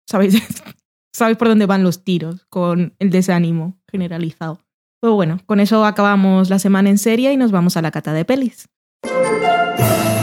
sabéis, 0.06 0.34
sabéis 1.16 1.38
por 1.38 1.48
dónde 1.48 1.66
van 1.66 1.84
los 1.86 2.04
tiros 2.04 2.46
con 2.50 2.94
el 3.00 3.10
desánimo 3.10 3.80
generalizado. 3.90 4.60
Pues 5.00 5.14
bueno, 5.14 5.40
con 5.46 5.62
eso 5.62 5.86
acabamos 5.86 6.50
la 6.50 6.60
semana 6.60 6.90
en 6.90 6.98
serie 6.98 7.32
y 7.32 7.38
nos 7.38 7.52
vamos 7.54 7.78
a 7.78 7.82
la 7.82 7.92
cata 7.92 8.12
de 8.12 8.26
pelis. 8.26 8.68
Thank 9.82 10.16
you. 10.16 10.21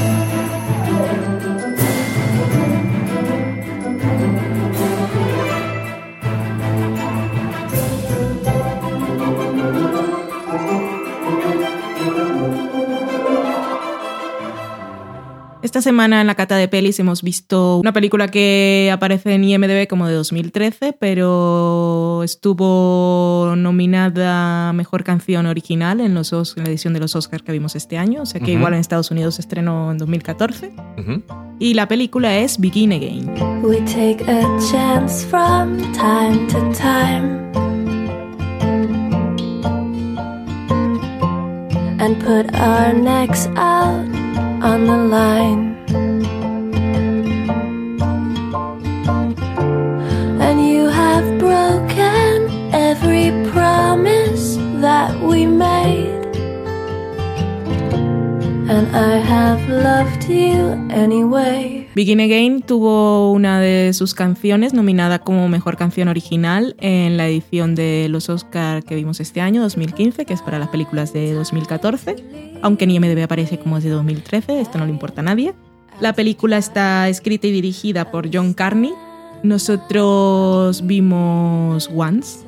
Esta 15.68 15.82
semana 15.82 16.22
en 16.22 16.26
la 16.26 16.34
cata 16.34 16.56
de 16.56 16.66
pelis 16.66 16.98
hemos 16.98 17.20
visto 17.22 17.76
una 17.76 17.92
película 17.92 18.28
que 18.28 18.88
aparece 18.90 19.34
en 19.34 19.44
IMDb 19.44 19.86
como 19.86 20.06
de 20.08 20.14
2013, 20.14 20.94
pero 20.98 22.22
estuvo 22.24 23.52
nominada 23.54 24.70
a 24.70 24.72
Mejor 24.72 25.04
Canción 25.04 25.44
Original 25.44 26.00
en, 26.00 26.14
los, 26.14 26.32
Os- 26.32 26.56
en 26.56 26.64
la 26.64 26.70
edición 26.70 26.94
de 26.94 27.00
los 27.00 27.14
Oscars 27.14 27.42
que 27.42 27.52
vimos 27.52 27.76
este 27.76 27.98
año, 27.98 28.22
o 28.22 28.26
sea 28.26 28.40
que 28.40 28.52
igual 28.52 28.72
en 28.72 28.80
Estados 28.80 29.10
Unidos 29.10 29.34
se 29.34 29.42
estrenó 29.42 29.90
en 29.92 29.98
2014. 29.98 30.72
Ujú. 31.00 31.22
Y 31.58 31.74
la 31.74 31.86
película 31.86 32.34
es 32.38 32.58
Begin 32.58 32.94
Again. 32.94 33.28
We 33.62 33.76
take 33.82 34.22
a 34.26 34.42
chance 34.72 35.22
from 35.26 35.76
time 35.92 36.46
to 36.48 36.60
time 36.72 37.46
and 42.00 42.16
put 42.24 42.54
our 42.58 42.94
necks 42.94 43.48
out 43.56 44.06
on 44.62 44.86
the 44.86 44.97
line. 44.97 45.76
And 50.41 50.57
you 50.66 50.89
have 50.89 51.39
broken 51.39 52.51
every 52.72 53.30
promise 53.53 54.57
that 54.80 55.20
we 55.20 55.47
made. 55.47 55.77
And 58.68 58.86
I 58.94 59.18
have 59.26 59.66
loved 59.66 60.28
you 60.28 60.72
anyway. 60.90 61.88
Begin 61.94 62.20
Again 62.20 62.60
tuvo 62.60 63.32
una 63.32 63.60
de 63.60 63.94
sus 63.94 64.12
canciones 64.12 64.74
nominada 64.74 65.20
como 65.20 65.48
Mejor 65.48 65.78
Canción 65.78 66.08
Original 66.08 66.76
en 66.78 67.16
la 67.16 67.26
edición 67.28 67.74
de 67.74 68.08
los 68.10 68.28
Oscar 68.28 68.84
que 68.84 68.94
vimos 68.94 69.20
este 69.20 69.40
año, 69.40 69.62
2015, 69.62 70.26
que 70.26 70.34
es 70.34 70.42
para 70.42 70.58
las 70.58 70.68
películas 70.68 71.14
de 71.14 71.32
2014, 71.32 72.60
aunque 72.60 72.84
en 72.84 72.90
IMDb 72.90 73.22
aparece 73.22 73.58
como 73.58 73.78
es 73.78 73.84
de 73.84 73.90
2013, 73.90 74.60
esto 74.60 74.76
no 74.76 74.84
le 74.84 74.92
importa 74.92 75.22
a 75.22 75.24
nadie. 75.24 75.54
La 76.00 76.12
película 76.12 76.58
está 76.58 77.08
escrita 77.08 77.46
y 77.46 77.52
dirigida 77.52 78.10
por 78.10 78.28
John 78.30 78.52
Carney. 78.52 78.92
Nosotros 79.42 80.86
vimos 80.86 81.88
Once, 81.96 82.40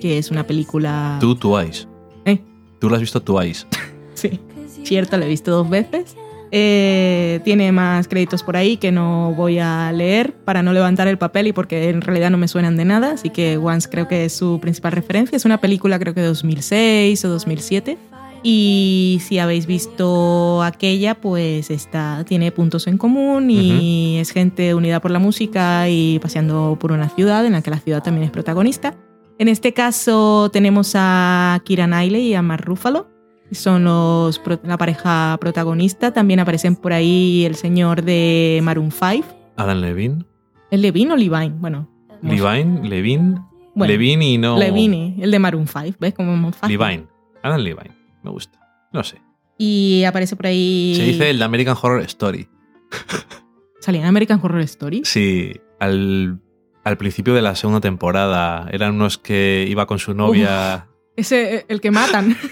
que 0.00 0.18
es 0.18 0.30
una 0.30 0.46
película... 0.46 1.18
Tú, 1.20 1.34
Twice. 1.34 1.88
Eh, 2.24 2.40
Tú 2.78 2.88
lo 2.88 2.94
has 2.94 3.00
visto 3.00 3.20
Twice. 3.20 3.66
Sí, 4.14 4.40
cierto, 4.86 5.16
la 5.16 5.26
he 5.26 5.28
visto 5.28 5.50
dos 5.50 5.68
veces. 5.68 6.16
Eh, 6.52 7.40
tiene 7.44 7.72
más 7.72 8.06
créditos 8.06 8.42
por 8.42 8.56
ahí 8.56 8.76
que 8.76 8.92
no 8.92 9.34
voy 9.34 9.58
a 9.58 9.90
leer 9.92 10.32
para 10.32 10.62
no 10.62 10.72
levantar 10.72 11.08
el 11.08 11.18
papel 11.18 11.48
y 11.48 11.52
porque 11.52 11.88
en 11.88 12.00
realidad 12.00 12.30
no 12.30 12.38
me 12.38 12.46
suenan 12.46 12.76
de 12.76 12.84
nada, 12.84 13.12
así 13.12 13.30
que 13.30 13.56
Once 13.56 13.88
creo 13.90 14.06
que 14.06 14.26
es 14.26 14.32
su 14.32 14.60
principal 14.60 14.92
referencia. 14.92 15.36
Es 15.36 15.44
una 15.44 15.58
película 15.58 15.98
creo 15.98 16.14
que 16.14 16.20
de 16.20 16.28
2006 16.28 17.24
o 17.24 17.28
2007. 17.28 17.98
Y 18.42 19.20
si 19.26 19.40
habéis 19.40 19.66
visto 19.66 20.62
aquella, 20.62 21.16
pues 21.16 21.68
está, 21.70 22.24
tiene 22.28 22.52
puntos 22.52 22.86
en 22.86 22.96
común 22.96 23.50
y 23.50 24.18
es 24.18 24.30
gente 24.30 24.72
unida 24.74 25.00
por 25.00 25.10
la 25.10 25.18
música 25.18 25.88
y 25.88 26.20
paseando 26.20 26.76
por 26.78 26.92
una 26.92 27.08
ciudad 27.08 27.44
en 27.44 27.54
la 27.54 27.62
que 27.62 27.70
la 27.70 27.80
ciudad 27.80 28.04
también 28.04 28.24
es 28.24 28.30
protagonista. 28.30 28.94
En 29.38 29.48
este 29.48 29.72
caso 29.72 30.48
tenemos 30.52 30.92
a 30.94 31.60
Kira 31.64 31.86
Knightley 31.86 32.28
y 32.28 32.34
a 32.34 32.42
Mark 32.42 32.64
Ruffalo, 32.64 33.08
son 33.52 33.84
los, 33.84 34.40
la 34.64 34.76
pareja 34.76 35.36
protagonista. 35.40 36.12
También 36.12 36.40
aparecen 36.40 36.76
por 36.76 36.92
ahí 36.92 37.44
el 37.44 37.54
señor 37.54 38.02
de 38.02 38.60
Maroon 38.62 38.90
5. 38.90 39.26
Adam 39.56 39.78
Levine. 39.80 40.24
¿El 40.70 40.82
Levine 40.82 41.12
o 41.12 41.16
Levine? 41.16 41.54
Bueno. 41.58 41.88
Levine, 42.22 42.88
Levine. 42.88 43.40
Bueno, 43.74 43.92
Levine 43.92 44.24
y 44.32 44.38
no. 44.38 44.58
Levine, 44.58 45.16
el 45.20 45.30
de 45.30 45.38
Maroon 45.38 45.66
5. 45.66 45.96
¿Ves 46.00 46.14
cómo 46.14 46.34
es 46.34 46.40
más 46.40 46.56
fácil? 46.56 46.78
Levine. 46.78 47.06
Adam 47.42 47.60
Levine. 47.60 47.94
Me 48.22 48.30
gusta. 48.30 48.58
No 48.92 49.04
sé. 49.04 49.20
Y 49.58 50.04
aparece 50.04 50.36
por 50.36 50.46
ahí... 50.46 50.94
Se 50.96 51.02
dice 51.04 51.30
el 51.30 51.38
de 51.38 51.44
American 51.44 51.76
Horror 51.80 52.02
Story. 52.02 52.48
¿Salía 53.80 54.00
en 54.02 54.06
American 54.06 54.40
Horror 54.42 54.60
Story? 54.62 55.02
Sí, 55.04 55.52
al, 55.78 56.40
al 56.84 56.96
principio 56.98 57.34
de 57.34 57.42
la 57.42 57.54
segunda 57.54 57.80
temporada 57.80 58.68
eran 58.72 58.94
unos 58.94 59.18
que 59.18 59.66
iba 59.68 59.86
con 59.86 59.98
su 59.98 60.14
novia. 60.14 60.88
Ese, 61.16 61.64
el 61.68 61.80
que 61.80 61.90
matan. 61.90 62.36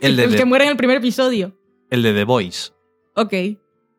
El 0.00 0.16
de, 0.16 0.24
el 0.24 0.30
The- 0.32 0.36
que 0.36 0.44
muere 0.44 0.64
en 0.64 0.70
el 0.72 0.76
primer 0.76 0.96
episodio. 0.98 1.58
el 1.90 2.02
de 2.02 2.12
The 2.14 2.24
Voice. 2.24 2.72
Ok, 3.16 3.32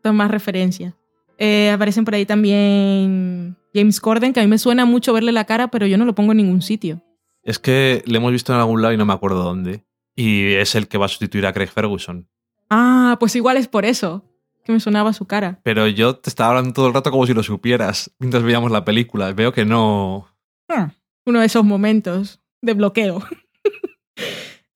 son 0.04 0.16
más 0.16 0.30
referencias. 0.32 0.94
Eh, 1.38 1.70
aparecen 1.72 2.06
por 2.06 2.16
ahí 2.16 2.26
también 2.26 3.58
James 3.74 4.00
Corden, 4.00 4.34
que 4.34 4.40
a 4.40 4.44
mí 4.44 4.50
me 4.50 4.58
suena 4.58 4.86
mucho 4.86 5.14
verle 5.14 5.32
la 5.32 5.46
cara, 5.46 5.70
pero 5.70 5.86
yo 5.88 5.98
no 5.98 6.06
lo 6.06 6.16
pongo 6.16 6.32
en 6.32 6.38
ningún 6.38 6.62
sitio. 6.62 7.02
Es 7.44 7.60
que 7.60 8.04
le 8.06 8.18
hemos 8.18 8.32
visto 8.32 8.54
en 8.54 8.60
algún 8.60 8.82
lado 8.82 8.94
y 8.94 8.98
no 8.98 9.06
me 9.06 9.14
acuerdo 9.14 9.44
dónde. 9.44 9.86
Y 10.16 10.54
es 10.54 10.76
el 10.76 10.88
que 10.88 10.98
va 10.98 11.06
a 11.06 11.10
sustituir 11.10 11.46
a 11.46 11.54
Craig 11.54 11.68
Ferguson. 11.70 12.28
Ah, 12.70 13.18
pues 13.20 13.36
igual 13.36 13.58
es 13.58 13.68
por 13.68 13.86
eso, 13.86 14.24
que 14.64 14.72
me 14.72 14.80
sonaba 14.80 15.14
su 15.14 15.26
cara. 15.26 15.60
Pero 15.64 15.88
yo 15.88 16.16
te 16.16 16.30
estaba 16.30 16.50
hablando 16.52 16.74
todo 16.74 16.88
el 16.88 16.94
rato 16.94 17.12
como 17.12 17.28
si 17.28 17.34
lo 17.34 17.44
supieras 17.44 18.12
mientras 18.18 18.42
veíamos 18.44 18.72
la 18.72 18.84
película. 18.86 19.32
Veo 19.34 19.52
que 19.54 19.66
no. 19.66 20.28
Hmm, 20.68 20.86
Uno 21.26 21.40
de 21.42 21.46
esos 21.46 21.64
momentos 21.66 22.42
de 22.62 22.74
bloqueo. 22.74 23.22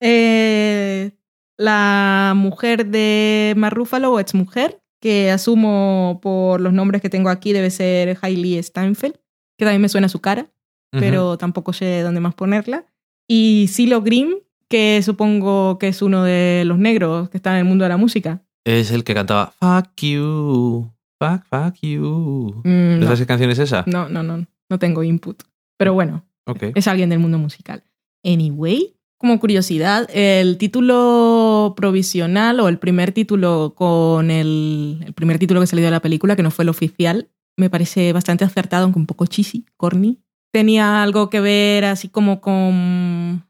Eh, 0.00 1.12
la 1.56 2.32
mujer 2.36 2.86
de 2.86 3.54
Mark 3.56 3.76
Ruffalo, 3.76 4.12
o 4.12 4.20
exmujer, 4.20 4.80
que 5.00 5.30
asumo 5.30 6.18
por 6.22 6.60
los 6.60 6.72
nombres 6.72 7.02
que 7.02 7.10
tengo 7.10 7.28
aquí, 7.28 7.52
debe 7.52 7.70
ser 7.70 8.18
Hailey 8.20 8.62
Steinfeld, 8.62 9.14
que 9.58 9.64
también 9.64 9.82
me 9.82 9.88
suena 9.88 10.08
su 10.08 10.20
cara, 10.20 10.50
pero 10.90 11.38
tampoco 11.38 11.72
sé 11.72 12.00
dónde 12.00 12.20
más 12.20 12.34
ponerla. 12.34 12.84
Y 13.28 13.68
Silo 13.68 14.02
Grimm, 14.02 14.34
que 14.68 15.00
supongo 15.02 15.78
que 15.78 15.88
es 15.88 16.02
uno 16.02 16.24
de 16.24 16.64
los 16.66 16.78
negros 16.78 17.28
que 17.30 17.36
están 17.36 17.54
en 17.54 17.58
el 17.60 17.64
mundo 17.66 17.84
de 17.84 17.88
la 17.90 17.96
música. 17.96 18.42
Es 18.64 18.90
el 18.90 19.04
que 19.04 19.14
cantaba 19.14 19.52
Fuck 19.58 20.00
you. 20.02 20.90
Fuck, 21.22 21.44
fuck 21.44 21.74
you. 21.82 22.60
Mm, 22.64 23.00
¿De 23.00 23.06
no, 23.06 23.12
esas 23.12 23.26
canciones 23.26 23.58
esa? 23.58 23.84
no, 23.86 24.08
no, 24.08 24.22
no, 24.22 24.46
no 24.68 24.78
tengo 24.78 25.02
input. 25.04 25.42
Pero 25.78 25.92
bueno, 25.94 26.24
Ok. 26.46 26.64
es 26.74 26.88
alguien 26.88 27.10
del 27.10 27.18
mundo 27.20 27.38
musical. 27.38 27.84
Anyway, 28.24 28.96
como 29.20 29.38
curiosidad, 29.38 30.08
el 30.14 30.56
título 30.56 31.74
provisional 31.76 32.58
o 32.58 32.68
el 32.68 32.78
primer 32.78 33.12
título 33.12 33.74
con 33.76 34.30
el, 34.30 35.12
primer 35.14 35.38
título 35.38 35.60
que 35.60 35.66
salió 35.66 35.84
de 35.84 35.90
la 35.90 36.00
película, 36.00 36.36
que 36.36 36.42
no 36.42 36.50
fue 36.50 36.62
el 36.62 36.70
oficial, 36.70 37.28
me 37.58 37.68
parece 37.68 38.14
bastante 38.14 38.44
acertado, 38.46 38.84
aunque 38.84 38.98
un 38.98 39.04
poco 39.06 39.26
cheesy, 39.26 39.66
corny. 39.76 40.20
Tenía 40.52 41.02
algo 41.02 41.28
que 41.28 41.40
ver 41.40 41.84
así 41.84 42.08
como 42.08 42.40
con 42.40 42.54
un- 42.54 43.44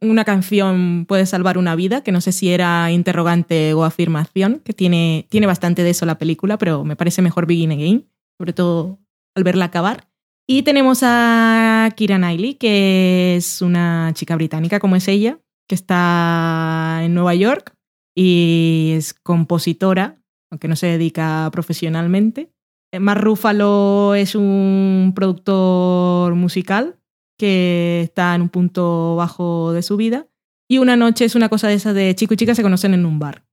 una 0.00 0.24
canción 0.24 1.04
puede 1.06 1.26
salvar 1.26 1.58
una 1.58 1.74
vida, 1.74 2.02
que 2.02 2.12
no 2.12 2.20
sé 2.20 2.30
si 2.30 2.50
era 2.50 2.92
interrogante 2.92 3.74
o 3.74 3.82
afirmación, 3.82 4.60
que 4.64 4.72
tiene, 4.72 5.26
tiene 5.30 5.48
bastante 5.48 5.82
de 5.82 5.90
eso 5.90 6.06
la 6.06 6.18
película, 6.18 6.58
pero 6.58 6.84
me 6.84 6.94
parece 6.96 7.22
mejor 7.22 7.46
Begin 7.46 7.72
Again, 7.72 8.08
sobre 8.38 8.52
todo 8.52 9.00
al 9.34 9.42
verla 9.42 9.66
acabar. 9.66 10.07
Y 10.50 10.62
tenemos 10.62 11.00
a 11.02 11.90
Kira 11.94 12.16
Knightley, 12.16 12.54
que 12.54 13.36
es 13.36 13.60
una 13.60 14.12
chica 14.14 14.34
británica 14.34 14.80
como 14.80 14.96
es 14.96 15.06
ella, 15.06 15.38
que 15.68 15.74
está 15.74 17.00
en 17.02 17.12
Nueva 17.12 17.34
York 17.34 17.74
y 18.16 18.92
es 18.96 19.12
compositora, 19.12 20.22
aunque 20.50 20.66
no 20.68 20.74
se 20.74 20.86
dedica 20.86 21.50
profesionalmente. 21.52 22.50
Eh, 22.94 22.98
Mark 22.98 23.20
Ruffalo 23.20 24.14
es 24.14 24.34
un 24.34 25.12
productor 25.14 26.34
musical 26.34 26.98
que 27.38 28.00
está 28.04 28.34
en 28.34 28.40
un 28.40 28.48
punto 28.48 29.16
bajo 29.16 29.74
de 29.74 29.82
su 29.82 29.98
vida. 29.98 30.28
Y 30.66 30.78
una 30.78 30.96
noche 30.96 31.26
es 31.26 31.34
una 31.34 31.50
cosa 31.50 31.68
de 31.68 31.74
esa 31.74 31.92
de 31.92 32.14
chico 32.14 32.32
y 32.32 32.38
chica 32.38 32.54
se 32.54 32.62
conocen 32.62 32.94
en 32.94 33.04
un 33.04 33.18
bar. 33.18 33.44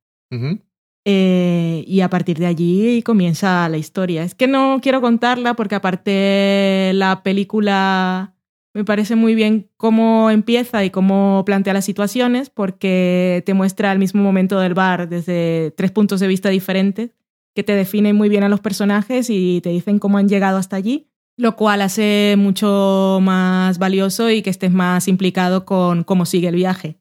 Eh, 1.08 1.84
y 1.86 2.00
a 2.00 2.10
partir 2.10 2.36
de 2.38 2.46
allí 2.46 3.00
comienza 3.02 3.68
la 3.68 3.76
historia. 3.76 4.24
Es 4.24 4.34
que 4.34 4.48
no 4.48 4.80
quiero 4.82 5.00
contarla 5.00 5.54
porque 5.54 5.76
aparte 5.76 6.90
la 6.94 7.22
película 7.22 8.34
me 8.74 8.84
parece 8.84 9.14
muy 9.14 9.36
bien 9.36 9.70
cómo 9.76 10.30
empieza 10.30 10.84
y 10.84 10.90
cómo 10.90 11.44
plantea 11.46 11.74
las 11.74 11.84
situaciones 11.84 12.50
porque 12.50 13.44
te 13.46 13.54
muestra 13.54 13.92
el 13.92 14.00
mismo 14.00 14.20
momento 14.20 14.58
del 14.58 14.74
bar 14.74 15.08
desde 15.08 15.70
tres 15.76 15.92
puntos 15.92 16.18
de 16.18 16.26
vista 16.26 16.48
diferentes 16.48 17.12
que 17.54 17.62
te 17.62 17.76
definen 17.76 18.16
muy 18.16 18.28
bien 18.28 18.42
a 18.42 18.48
los 18.48 18.60
personajes 18.60 19.30
y 19.30 19.60
te 19.62 19.70
dicen 19.70 20.00
cómo 20.00 20.18
han 20.18 20.28
llegado 20.28 20.58
hasta 20.58 20.74
allí, 20.74 21.08
lo 21.36 21.54
cual 21.54 21.82
hace 21.82 22.34
mucho 22.36 23.20
más 23.22 23.78
valioso 23.78 24.28
y 24.28 24.42
que 24.42 24.50
estés 24.50 24.72
más 24.72 25.06
implicado 25.06 25.64
con 25.64 26.02
cómo 26.02 26.26
sigue 26.26 26.48
el 26.48 26.56
viaje 26.56 26.98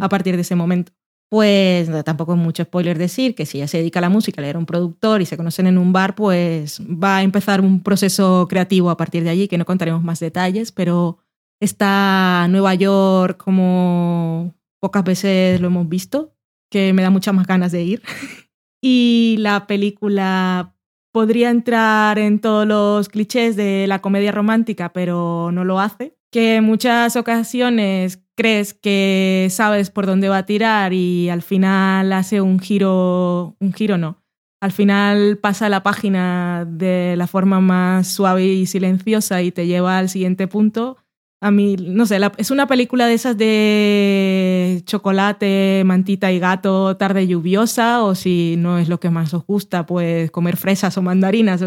a 0.00 0.08
partir 0.08 0.36
de 0.36 0.42
ese 0.42 0.56
momento. 0.56 0.92
Pues 1.28 1.90
tampoco 2.04 2.34
es 2.34 2.38
mucho 2.38 2.62
spoiler 2.64 2.98
decir 2.98 3.34
que 3.34 3.46
si 3.46 3.58
ella 3.58 3.68
se 3.68 3.78
dedica 3.78 3.98
a 3.98 4.02
la 4.02 4.08
música, 4.08 4.40
le 4.40 4.48
era 4.48 4.58
un 4.58 4.66
productor 4.66 5.22
y 5.22 5.26
se 5.26 5.36
conocen 5.36 5.66
en 5.66 5.78
un 5.78 5.92
bar, 5.92 6.14
pues 6.14 6.80
va 6.82 7.18
a 7.18 7.22
empezar 7.22 7.60
un 7.60 7.82
proceso 7.82 8.46
creativo 8.48 8.90
a 8.90 8.96
partir 8.96 9.24
de 9.24 9.30
allí, 9.30 9.48
que 9.48 9.58
no 9.58 9.64
contaremos 9.64 10.02
más 10.02 10.20
detalles, 10.20 10.70
pero 10.72 11.18
está 11.60 12.46
Nueva 12.48 12.74
York 12.74 13.42
como 13.42 14.54
pocas 14.80 15.04
veces 15.04 15.60
lo 15.60 15.66
hemos 15.66 15.88
visto, 15.88 16.36
que 16.70 16.92
me 16.92 17.02
da 17.02 17.10
muchas 17.10 17.34
más 17.34 17.46
ganas 17.46 17.72
de 17.72 17.82
ir. 17.82 18.02
y 18.80 19.36
la 19.40 19.66
película 19.66 20.74
podría 21.12 21.50
entrar 21.50 22.18
en 22.18 22.40
todos 22.40 22.66
los 22.66 23.08
clichés 23.08 23.56
de 23.56 23.86
la 23.88 24.00
comedia 24.00 24.32
romántica, 24.32 24.92
pero 24.92 25.50
no 25.50 25.64
lo 25.64 25.80
hace. 25.80 26.16
Que 26.30 26.56
en 26.56 26.64
muchas 26.64 27.16
ocasiones 27.16 28.25
crees 28.36 28.74
que 28.74 29.48
sabes 29.50 29.90
por 29.90 30.06
dónde 30.06 30.28
va 30.28 30.38
a 30.38 30.46
tirar 30.46 30.92
y 30.92 31.28
al 31.30 31.42
final 31.42 32.12
hace 32.12 32.40
un 32.40 32.58
giro, 32.58 33.56
un 33.60 33.72
giro 33.72 33.98
no. 33.98 34.22
Al 34.62 34.72
final 34.72 35.38
pasa 35.38 35.68
la 35.68 35.82
página 35.82 36.66
de 36.68 37.14
la 37.16 37.26
forma 37.26 37.60
más 37.60 38.08
suave 38.08 38.46
y 38.46 38.66
silenciosa 38.66 39.42
y 39.42 39.52
te 39.52 39.66
lleva 39.66 39.98
al 39.98 40.08
siguiente 40.08 40.48
punto. 40.48 40.96
A 41.42 41.50
mí, 41.50 41.76
no 41.78 42.06
sé, 42.06 42.18
la- 42.18 42.32
es 42.38 42.50
una 42.50 42.66
película 42.66 43.06
de 43.06 43.14
esas 43.14 43.36
de 43.36 44.82
chocolate, 44.86 45.82
mantita 45.84 46.32
y 46.32 46.38
gato, 46.38 46.96
tarde 46.96 47.26
lluviosa, 47.26 48.02
o 48.02 48.14
si 48.14 48.54
no 48.58 48.78
es 48.78 48.88
lo 48.88 48.98
que 49.00 49.10
más 49.10 49.34
os 49.34 49.44
gusta, 49.44 49.84
pues 49.86 50.30
comer 50.30 50.56
fresas 50.56 50.96
o 50.96 51.02
mandarinas. 51.02 51.62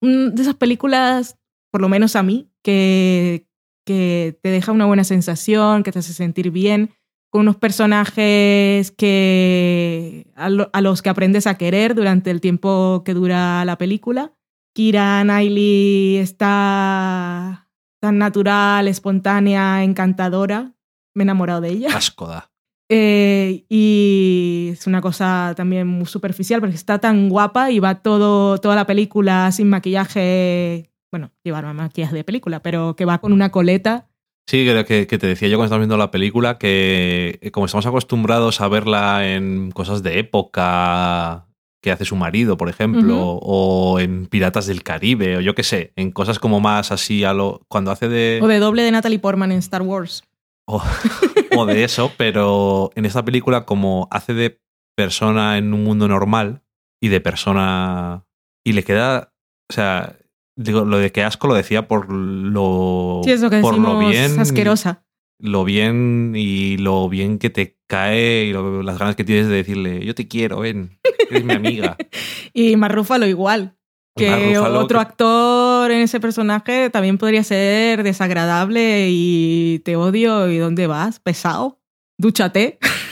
Mm, 0.00 0.28
De 0.34 0.42
esas 0.42 0.54
películas, 0.54 1.36
por 1.70 1.82
lo 1.82 1.88
menos 1.90 2.16
a 2.16 2.22
mí, 2.22 2.48
que, 2.62 3.46
que 3.94 4.38
te 4.42 4.50
deja 4.50 4.72
una 4.72 4.86
buena 4.86 5.04
sensación, 5.04 5.82
que 5.82 5.90
te 5.92 5.98
hace 5.98 6.12
sentir 6.12 6.50
bien, 6.50 6.90
con 7.30 7.42
unos 7.42 7.56
personajes 7.56 8.90
que 8.92 10.26
a, 10.36 10.48
lo- 10.48 10.70
a 10.72 10.80
los 10.80 11.02
que 11.02 11.08
aprendes 11.10 11.46
a 11.46 11.56
querer 11.56 11.94
durante 11.94 12.30
el 12.30 12.40
tiempo 12.40 13.02
que 13.04 13.14
dura 13.14 13.64
la 13.64 13.76
película. 13.78 14.32
Kira 14.74 15.22
Knightley 15.24 16.16
está 16.18 17.68
tan 18.00 18.18
natural, 18.18 18.88
espontánea, 18.88 19.82
encantadora. 19.84 20.72
Me 21.14 21.22
he 21.22 21.24
enamorado 21.24 21.60
de 21.60 21.70
ella. 21.70 21.88
Asco 21.96 22.26
da. 22.28 22.46
Eh, 22.92 23.66
y 23.68 24.70
es 24.72 24.84
una 24.88 25.00
cosa 25.00 25.52
también 25.56 25.86
muy 25.86 26.06
superficial 26.06 26.58
porque 26.58 26.74
está 26.74 26.98
tan 26.98 27.28
guapa 27.28 27.70
y 27.70 27.78
va 27.78 28.02
todo, 28.02 28.58
toda 28.58 28.74
la 28.74 28.84
película 28.84 29.52
sin 29.52 29.68
maquillaje. 29.68 30.90
Bueno, 31.10 31.32
llevar 31.42 31.72
maquillaje 31.74 32.14
de 32.14 32.24
película, 32.24 32.60
pero 32.60 32.94
que 32.94 33.04
va 33.04 33.18
con 33.18 33.32
una 33.32 33.50
coleta. 33.50 34.08
Sí, 34.48 34.64
que, 34.64 35.06
te 35.06 35.26
decía 35.26 35.48
yo 35.48 35.56
cuando 35.56 35.66
estábamos 35.66 35.82
viendo 35.82 35.96
la 35.96 36.10
película 36.10 36.58
que 36.58 37.38
eh, 37.40 37.50
como 37.50 37.66
estamos 37.66 37.86
acostumbrados 37.86 38.60
a 38.60 38.68
verla 38.68 39.28
en 39.28 39.70
cosas 39.70 40.02
de 40.02 40.18
época 40.18 41.46
que 41.82 41.90
hace 41.90 42.04
su 42.04 42.16
marido, 42.16 42.56
por 42.56 42.68
ejemplo, 42.68 43.38
o 43.40 44.00
en 44.00 44.26
Piratas 44.26 44.66
del 44.66 44.82
Caribe, 44.82 45.38
o 45.38 45.40
yo 45.40 45.54
qué 45.54 45.62
sé, 45.62 45.92
en 45.96 46.10
cosas 46.10 46.38
como 46.38 46.60
más 46.60 46.92
así 46.92 47.24
a 47.24 47.32
lo... 47.32 47.62
cuando 47.68 47.90
hace 47.90 48.08
de... 48.08 48.38
O 48.42 48.48
de 48.48 48.58
doble 48.58 48.82
de 48.82 48.90
Natalie 48.90 49.18
Portman 49.18 49.50
en 49.50 49.58
Star 49.58 49.82
Wars. 49.82 50.24
o, 50.66 50.82
o 51.56 51.66
de 51.66 51.84
eso, 51.84 52.12
pero 52.18 52.90
en 52.96 53.06
esta 53.06 53.24
película 53.24 53.64
como 53.64 54.08
hace 54.10 54.34
de 54.34 54.60
persona 54.94 55.56
en 55.56 55.72
un 55.72 55.84
mundo 55.84 56.06
normal 56.06 56.62
y 57.00 57.08
de 57.08 57.20
persona... 57.20 58.26
y 58.62 58.72
le 58.72 58.84
queda... 58.84 59.32
o 59.70 59.72
sea, 59.72 60.18
digo, 60.62 60.84
lo 60.84 60.98
de 60.98 61.10
que 61.12 61.22
asco 61.22 61.46
lo 61.46 61.54
decía 61.54 61.88
por 61.88 62.10
lo... 62.12 63.20
Sí, 63.24 63.30
es 63.32 63.40
lo 63.40 63.50
que 63.50 63.60
por 63.60 63.78
lo 63.78 63.98
bien 63.98 64.38
asquerosa. 64.38 65.04
lo 65.38 65.64
bien 65.64 66.34
y 66.36 66.76
lo 66.76 67.08
bien 67.08 67.38
que 67.38 67.50
te 67.50 67.78
cae 67.88 68.44
y 68.44 68.52
lo- 68.52 68.82
las 68.82 68.98
ganas 68.98 69.16
que 69.16 69.24
tienes 69.24 69.48
de 69.48 69.54
decirle, 69.56 70.04
yo 70.04 70.14
te 70.14 70.28
quiero, 70.28 70.60
ven, 70.60 70.98
eres 71.30 71.44
mi 71.44 71.54
amiga. 71.54 71.96
Y 72.52 72.74
Mark 72.76 72.94
Ruffalo 72.96 73.26
igual. 73.26 73.76
Que 74.16 74.58
otro 74.58 74.98
que- 74.98 75.02
actor 75.02 75.90
en 75.92 76.00
ese 76.00 76.18
personaje 76.20 76.90
también 76.90 77.16
podría 77.16 77.44
ser 77.44 78.02
desagradable 78.02 79.06
y 79.08 79.78
te 79.84 79.94
odio 79.96 80.50
y 80.50 80.58
¿dónde 80.58 80.86
vas? 80.88 81.20
Pesado. 81.20 81.80
Dúchate. 82.18 82.78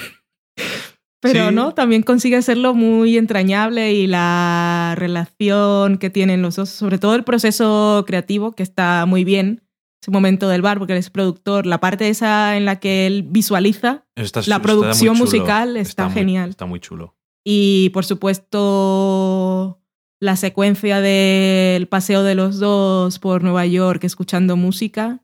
Pero 1.21 1.49
Sí. 1.49 1.55
no, 1.55 1.75
también 1.75 2.03
consigue 2.03 2.37
hacerlo 2.37 2.75
muy 2.75 3.19
entrañable 3.19 3.93
y 3.93 4.07
la 4.07 4.95
relación 4.97 5.99
que 5.99 6.11
tienen 6.11 6.43
los 6.43 6.57
dos, 6.57 6.69
sobre 6.69 6.99
todo 6.99 7.15
el 7.17 7.25
proceso 7.25 8.05
creativo 8.07 8.53
que 8.53 8.63
está 8.63 9.05
muy 9.07 9.25
bien, 9.25 9.63
ese 10.01 10.13
momento 10.13 10.49
del 10.49 10.63
bar, 10.63 10.79
porque 10.79 10.93
él 10.93 10.99
es 11.01 11.11
productor, 11.11 11.67
la 11.67 11.81
parte 11.81 12.09
esa 12.09 12.57
en 12.57 12.65
la 12.65 12.79
que 12.79 13.07
él 13.09 13.25
visualiza 13.25 14.05
Está- 14.15 14.43
La 14.47 14.63
producción 14.63 15.17
musical 15.19 15.77
está 15.77 16.09
genial. 16.11 16.51
está 16.51 16.67
muy 16.67 16.79
chulo. 16.81 17.17
y 17.45 17.89
por 17.91 18.05
supuesto 18.05 19.81
la 20.21 20.37
secuencia 20.37 21.01
del 21.01 21.87
paseo 21.89 22.23
de 22.23 22.35
los 22.35 22.59
dos 22.59 23.19
por 23.19 23.43
Nueva 23.43 23.65
York 23.67 24.05
escuchando 24.05 24.57
música 24.57 25.21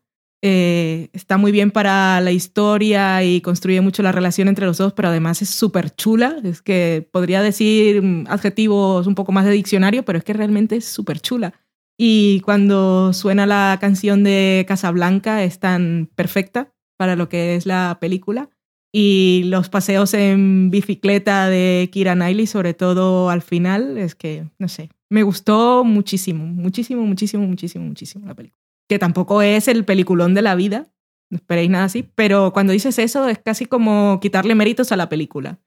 eh, 0.47 1.09
está 1.13 1.37
muy 1.37 1.51
bien 1.51 1.71
para 1.71 2.21
la 2.21 2.31
historia 2.31 3.23
y 3.23 3.41
construye 3.41 3.81
mucho 3.81 4.03
la 4.03 4.11
relación 4.11 4.47
entre 4.47 4.67
los 4.67 4.77
dos, 4.77 4.93
pero 4.93 5.07
además 5.07 5.41
es 5.41 5.49
súper 5.49 5.89
chula. 5.95 6.37
Es 6.43 6.61
que 6.61 7.09
podría 7.11 7.41
decir 7.41 8.03
mm, 8.03 8.27
adjetivos 8.27 9.07
un 9.07 9.15
poco 9.15 9.31
más 9.31 9.45
de 9.45 9.51
diccionario, 9.53 10.05
pero 10.05 10.19
es 10.19 10.23
que 10.23 10.33
realmente 10.33 10.75
es 10.75 10.85
súper 10.85 11.19
chula. 11.19 11.55
Y 11.97 12.41
cuando 12.41 13.11
suena 13.11 13.47
la 13.47 13.79
canción 13.81 14.23
de 14.23 14.65
Casablanca 14.67 15.43
es 15.43 15.57
tan 15.57 16.11
perfecta 16.13 16.71
para 16.95 17.15
lo 17.15 17.27
que 17.27 17.55
es 17.55 17.65
la 17.65 17.97
película. 17.99 18.51
Y 18.93 19.45
los 19.45 19.69
paseos 19.69 20.13
en 20.13 20.69
bicicleta 20.69 21.49
de 21.49 21.89
Kira 21.91 22.13
Knightley, 22.13 22.45
sobre 22.45 22.75
todo 22.75 23.31
al 23.31 23.41
final, 23.41 23.97
es 23.97 24.13
que, 24.13 24.47
no 24.59 24.67
sé, 24.67 24.91
me 25.09 25.23
gustó 25.23 25.83
muchísimo, 25.83 26.45
muchísimo, 26.45 27.01
muchísimo, 27.03 27.47
muchísimo, 27.47 27.85
muchísimo 27.85 28.27
la 28.27 28.35
película. 28.35 28.64
Que 28.87 28.99
tampoco 28.99 29.41
es 29.41 29.67
el 29.67 29.85
peliculón 29.85 30.33
de 30.33 30.41
la 30.41 30.55
vida, 30.55 30.87
no 31.31 31.37
esperéis 31.37 31.69
nada 31.69 31.85
así, 31.85 32.03
pero 32.15 32.53
cuando 32.53 32.73
dices 32.73 32.99
eso 32.99 33.27
es 33.27 33.39
casi 33.39 33.65
como 33.65 34.19
quitarle 34.21 34.53
méritos 34.55 34.91
a 34.91 34.97
la 34.97 35.09
película. 35.09 35.59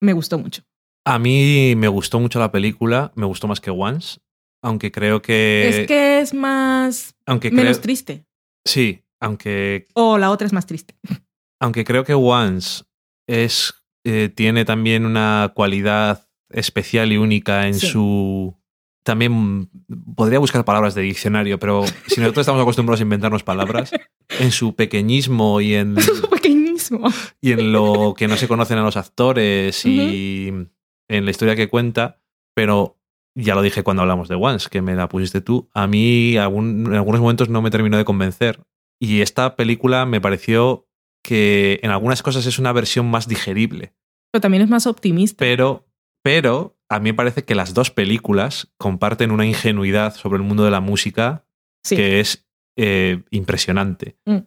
Me 0.00 0.12
gustó 0.12 0.38
mucho. 0.38 0.62
A 1.06 1.18
mí 1.18 1.74
me 1.76 1.88
gustó 1.88 2.18
mucho 2.18 2.38
la 2.40 2.50
película, 2.50 3.12
me 3.14 3.26
gustó 3.26 3.46
más 3.46 3.60
que 3.60 3.70
Once, 3.70 4.18
aunque 4.62 4.90
creo 4.90 5.20
que... 5.22 5.68
es 5.68 5.86
que 5.86 6.20
es 6.20 6.34
más, 6.34 7.14
aunque 7.26 7.50
menos 7.50 7.76
creo, 7.76 7.82
triste. 7.82 8.26
Sí, 8.66 9.02
aunque, 9.20 9.86
O 9.94 10.18
la 10.18 10.30
otra 10.30 10.46
es 10.46 10.52
más 10.52 10.66
triste. 10.66 10.94
aunque 11.60 11.84
creo 11.84 12.04
que 12.04 12.14
Once 12.14 12.84
es, 13.28 13.74
eh, 14.04 14.30
tiene 14.34 14.64
también 14.64 15.04
una 15.06 15.52
cualidad 15.54 16.26
especial 16.50 17.12
y 17.12 17.16
única 17.18 17.66
en 17.66 17.74
Sí. 17.74 17.86
su... 17.88 18.56
También 19.04 19.68
podría 20.16 20.38
buscar 20.38 20.64
palabras 20.64 20.94
de 20.94 21.02
diccionario, 21.02 21.58
pero 21.58 21.84
si 22.06 22.20
nosotros 22.20 22.42
estamos 22.42 22.62
acostumbrados 22.62 23.00
a 23.00 23.02
inventarnos 23.04 23.42
palabras, 23.44 23.92
en 24.40 24.50
su 24.50 24.74
pequeñismo 24.74 25.60
y 25.60 25.74
en, 25.74 25.94
Pequeñísimo. 26.30 27.08
y 27.40 27.52
en 27.52 27.72
lo 27.72 28.14
que 28.16 28.26
no 28.28 28.36
se 28.36 28.48
conocen 28.48 28.78
a 28.78 28.82
los 28.82 28.96
actores 28.96 29.84
y 29.84 30.48
en 31.08 31.24
la 31.24 31.30
historia 31.30 31.54
que 31.54 31.68
cuenta, 31.68 32.22
pero 32.54 32.98
ya 33.36 33.54
lo 33.54 33.60
dije 33.62 33.82
cuando 33.82 34.02
hablamos 34.02 34.28
de 34.28 34.36
Once, 34.36 34.68
que 34.70 34.80
me 34.80 34.94
la 34.94 35.08
pusiste 35.08 35.40
tú, 35.42 35.68
a 35.74 35.86
mí 35.86 36.36
algún- 36.38 36.86
en 36.86 36.94
algunos 36.94 37.20
momentos 37.20 37.48
no 37.50 37.60
me 37.60 37.70
terminó 37.70 37.98
de 37.98 38.04
convencer. 38.06 38.60
Y 39.00 39.20
esta 39.20 39.54
película 39.56 40.06
me 40.06 40.20
pareció 40.20 40.88
que 41.22 41.78
en 41.82 41.90
algunas 41.90 42.22
cosas 42.22 42.46
es 42.46 42.58
una 42.58 42.72
versión 42.72 43.10
más 43.10 43.28
digerible, 43.28 43.92
Pero 44.32 44.40
también 44.40 44.62
es 44.62 44.68
más 44.70 44.86
optimista. 44.86 45.36
pero, 45.38 45.84
pero 46.22 46.76
a 46.94 47.00
mí 47.00 47.10
me 47.10 47.14
parece 47.14 47.44
que 47.44 47.54
las 47.54 47.74
dos 47.74 47.90
películas 47.90 48.72
comparten 48.78 49.30
una 49.30 49.46
ingenuidad 49.46 50.14
sobre 50.14 50.36
el 50.38 50.42
mundo 50.44 50.64
de 50.64 50.70
la 50.70 50.80
música 50.80 51.44
Sí. 51.84 51.96
que 51.96 52.20
es 52.20 52.46
eh, 52.76 53.22
impresionante. 53.30 54.16
Mm. 54.26 54.38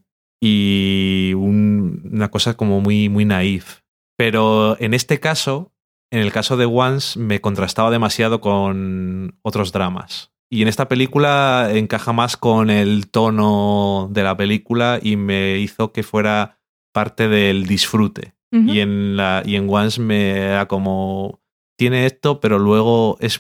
Y 0.41 1.33
un- 1.35 2.09
una 2.13 2.29
cosa 2.29 2.55
como 2.55 2.81
muy, 2.81 3.09
muy 3.09 3.25
naif. 3.25 3.81
Pero 4.17 4.75
en 4.79 4.93
este 4.93 5.19
caso, 5.19 5.71
en 6.11 6.19
el 6.21 6.31
caso 6.31 6.57
de 6.57 6.65
Once, 6.65 7.19
me 7.19 7.41
contrastaba 7.41 7.91
demasiado 7.91 8.39
con 8.41 9.37
otros 9.43 9.71
dramas. 9.71 10.31
Y 10.49 10.61
en 10.61 10.67
esta 10.67 10.87
película 10.87 11.69
encaja 11.73 12.13
más 12.13 12.37
con 12.37 12.69
el 12.69 13.09
tono 13.09 14.07
de 14.11 14.23
la 14.23 14.35
película 14.37 14.99
y 15.01 15.15
me 15.17 15.57
hizo 15.57 15.91
que 15.91 16.03
fuera 16.03 16.59
parte 16.93 17.27
del 17.27 17.65
disfrute. 17.67 18.33
Y 18.51 18.79
en, 18.79 19.17
la, 19.17 19.43
y 19.45 19.55
en 19.57 19.67
Once 19.69 19.99
me 20.01 20.31
era 20.37 20.67
como. 20.69 21.41
Tiene 21.77 22.05
esto, 22.05 22.39
pero 22.39 22.57
luego 22.59 23.17
es 23.19 23.39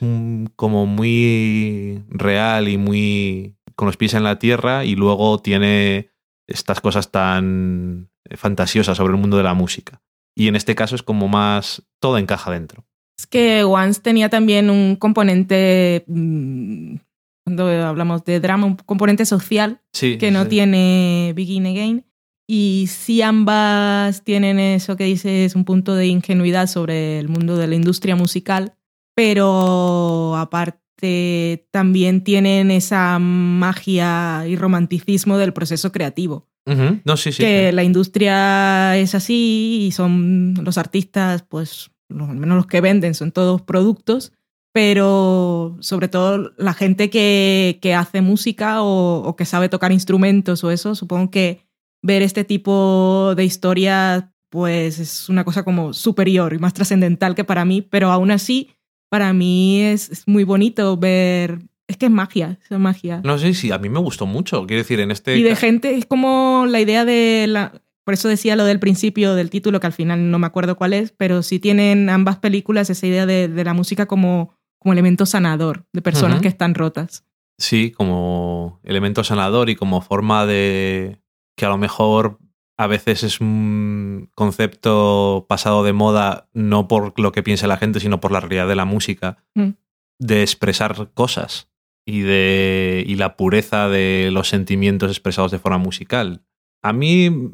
como 0.55 0.85
muy 0.85 2.03
real 2.09 2.67
y 2.69 2.77
muy 2.77 3.55
con 3.75 3.87
los 3.87 3.97
pies 3.97 4.13
en 4.13 4.23
la 4.23 4.37
tierra. 4.39 4.85
Y 4.85 4.95
luego 4.95 5.39
tiene 5.39 6.09
estas 6.47 6.79
cosas 6.81 7.11
tan 7.11 8.09
fantasiosas 8.35 8.97
sobre 8.97 9.13
el 9.15 9.19
mundo 9.19 9.37
de 9.37 9.43
la 9.43 9.53
música. 9.53 10.01
Y 10.35 10.47
en 10.47 10.55
este 10.55 10.75
caso 10.75 10.95
es 10.95 11.03
como 11.03 11.27
más. 11.27 11.83
Todo 11.99 12.19
encaja 12.19 12.51
dentro. 12.51 12.85
Es 13.19 13.25
que 13.25 13.63
Once 13.63 13.99
tenía 14.01 14.29
también 14.29 14.69
un 14.69 14.95
componente, 14.97 16.03
mm, 16.05 16.95
cuando 17.43 17.67
hablamos 17.67 18.23
de 18.23 18.39
drama, 18.39 18.67
un 18.67 18.75
componente 18.75 19.25
social 19.25 19.81
Sí. 19.93 20.19
que 20.19 20.29
no 20.29 20.43
sí. 20.43 20.49
tiene 20.49 21.33
Begin 21.35 21.65
Again. 21.65 22.05
Y 22.49 22.87
sí 22.89 23.21
ambas 23.21 24.23
tienen 24.23 24.57
eso 24.59 24.95
que 24.95 25.03
dices, 25.03 25.53
un 25.55 25.65
punto 25.65 25.95
de 25.95 26.07
ingenuidad 26.07 26.67
sobre 26.67 27.19
el 27.19 27.27
mundo 27.27 27.57
de 27.57 27.67
la 27.67 27.75
industria 27.75 28.15
musical, 28.15 28.73
pero 29.15 30.35
aparte 30.37 31.67
también 31.71 32.23
tienen 32.23 32.71
esa 32.71 33.19
magia 33.19 34.45
y 34.47 34.55
romanticismo 34.55 35.37
del 35.37 35.53
proceso 35.53 35.91
creativo. 35.91 36.47
Ujú. 36.65 36.99
No, 37.05 37.17
sí, 37.17 37.31
sí. 37.31 37.43
que 37.43 37.71
la 37.71 37.83
industria 37.83 38.97
es 38.97 39.13
así 39.15 39.85
y 39.87 39.91
son 39.91 40.53
los 40.63 40.77
artistas, 40.77 41.43
pues 41.47 41.91
los- 42.09 42.29
al 42.29 42.37
menos 42.37 42.57
los 42.57 42.67
que 42.67 42.81
venden 42.81 43.13
son 43.13 43.31
todos 43.31 43.61
productos, 43.61 44.33
pero 44.73 45.77
sobre 45.79 46.07
todo 46.07 46.51
la 46.57 46.73
gente 46.73 47.09
que, 47.09 47.79
que 47.81 47.93
hace 47.93 48.21
música 48.21 48.81
o, 48.83 49.21
o 49.23 49.35
que 49.35 49.45
sabe 49.45 49.69
tocar 49.69 49.91
instrumentos 49.91 50.63
o 50.63 50.71
eso, 50.71 50.93
supongo 50.95 51.31
que 51.31 51.66
ver 52.01 52.21
este 52.21 52.43
tipo 52.43 53.33
de 53.35 53.45
historias 53.45 54.25
pues 54.49 54.99
es 54.99 55.29
una 55.29 55.43
cosa 55.43 55.63
como 55.63 55.93
superior 55.93 56.53
y 56.53 56.59
más 56.59 56.73
trascendental 56.73 57.35
que 57.35 57.43
para 57.43 57.65
mí, 57.65 57.81
pero 57.81 58.11
aún 58.11 58.31
así 58.31 58.69
para 59.09 59.33
mí 59.33 59.81
es, 59.81 60.09
es 60.09 60.27
muy 60.27 60.43
bonito 60.43 60.97
ver, 60.97 61.59
es 61.87 61.97
que 61.97 62.07
es 62.07 62.11
magia, 62.11 62.59
es 62.69 62.77
magia. 62.77 63.21
No 63.23 63.37
sé 63.37 63.53
si 63.53 63.71
a 63.71 63.77
mí 63.77 63.89
me 63.89 63.99
gustó 63.99 64.25
mucho. 64.25 64.65
Quiero 64.67 64.81
decir, 64.81 64.99
en 64.99 65.11
este. 65.11 65.37
Y 65.37 65.43
de 65.43 65.55
gente, 65.55 65.95
es 65.95 66.05
como 66.05 66.65
la 66.67 66.79
idea 66.79 67.05
de 67.05 67.45
la. 67.47 67.81
Por 68.03 68.13
eso 68.13 68.29
decía 68.29 68.55
lo 68.55 68.63
del 68.63 68.79
principio 68.79 69.35
del 69.35 69.49
título, 69.49 69.79
que 69.79 69.87
al 69.87 69.93
final 69.93 70.31
no 70.31 70.39
me 70.39 70.47
acuerdo 70.47 70.77
cuál 70.77 70.93
es, 70.93 71.11
pero 71.11 71.43
sí 71.43 71.59
tienen 71.59 72.09
ambas 72.09 72.37
películas 72.37 72.89
esa 72.89 73.05
idea 73.05 73.25
de, 73.25 73.49
de 73.49 73.63
la 73.65 73.73
música 73.73 74.05
como, 74.05 74.53
como 74.79 74.93
elemento 74.93 75.25
sanador 75.25 75.85
de 75.91 76.01
personas 76.01 76.41
que 76.41 76.47
están 76.47 76.73
rotas. 76.73 77.25
Sí, 77.57 77.91
como 77.91 78.79
elemento 78.83 79.25
sanador 79.25 79.69
y 79.69 79.75
como 79.75 79.99
forma 80.01 80.45
de 80.45 81.19
que 81.57 81.65
a 81.65 81.69
lo 81.69 81.77
mejor 81.77 82.37
a 82.77 82.87
veces 82.87 83.23
es 83.23 83.41
un 83.41 84.29
concepto 84.35 85.45
pasado 85.49 85.83
de 85.83 85.93
moda 85.93 86.47
no 86.53 86.87
por 86.87 87.19
lo 87.19 87.31
que 87.31 87.41
piense 87.43 87.67
la 87.67 87.77
gente, 87.77 87.99
sino 87.99 88.19
por 88.21 88.31
la 88.31 88.39
realidad 88.39 88.67
de 88.67 88.75
la 88.75 88.85
música, 88.85 89.37
Mm. 89.55 89.71
de 90.19 90.41
expresar 90.43 91.09
cosas 91.13 91.69
y 92.05 92.21
de 92.21 93.03
y 93.05 93.15
la 93.15 93.35
pureza 93.35 93.89
de 93.89 94.29
los 94.31 94.47
sentimientos 94.47 95.09
expresados 95.11 95.51
de 95.51 95.59
forma 95.59 95.77
musical. 95.79 96.43
A 96.83 96.93
mí 96.93 97.51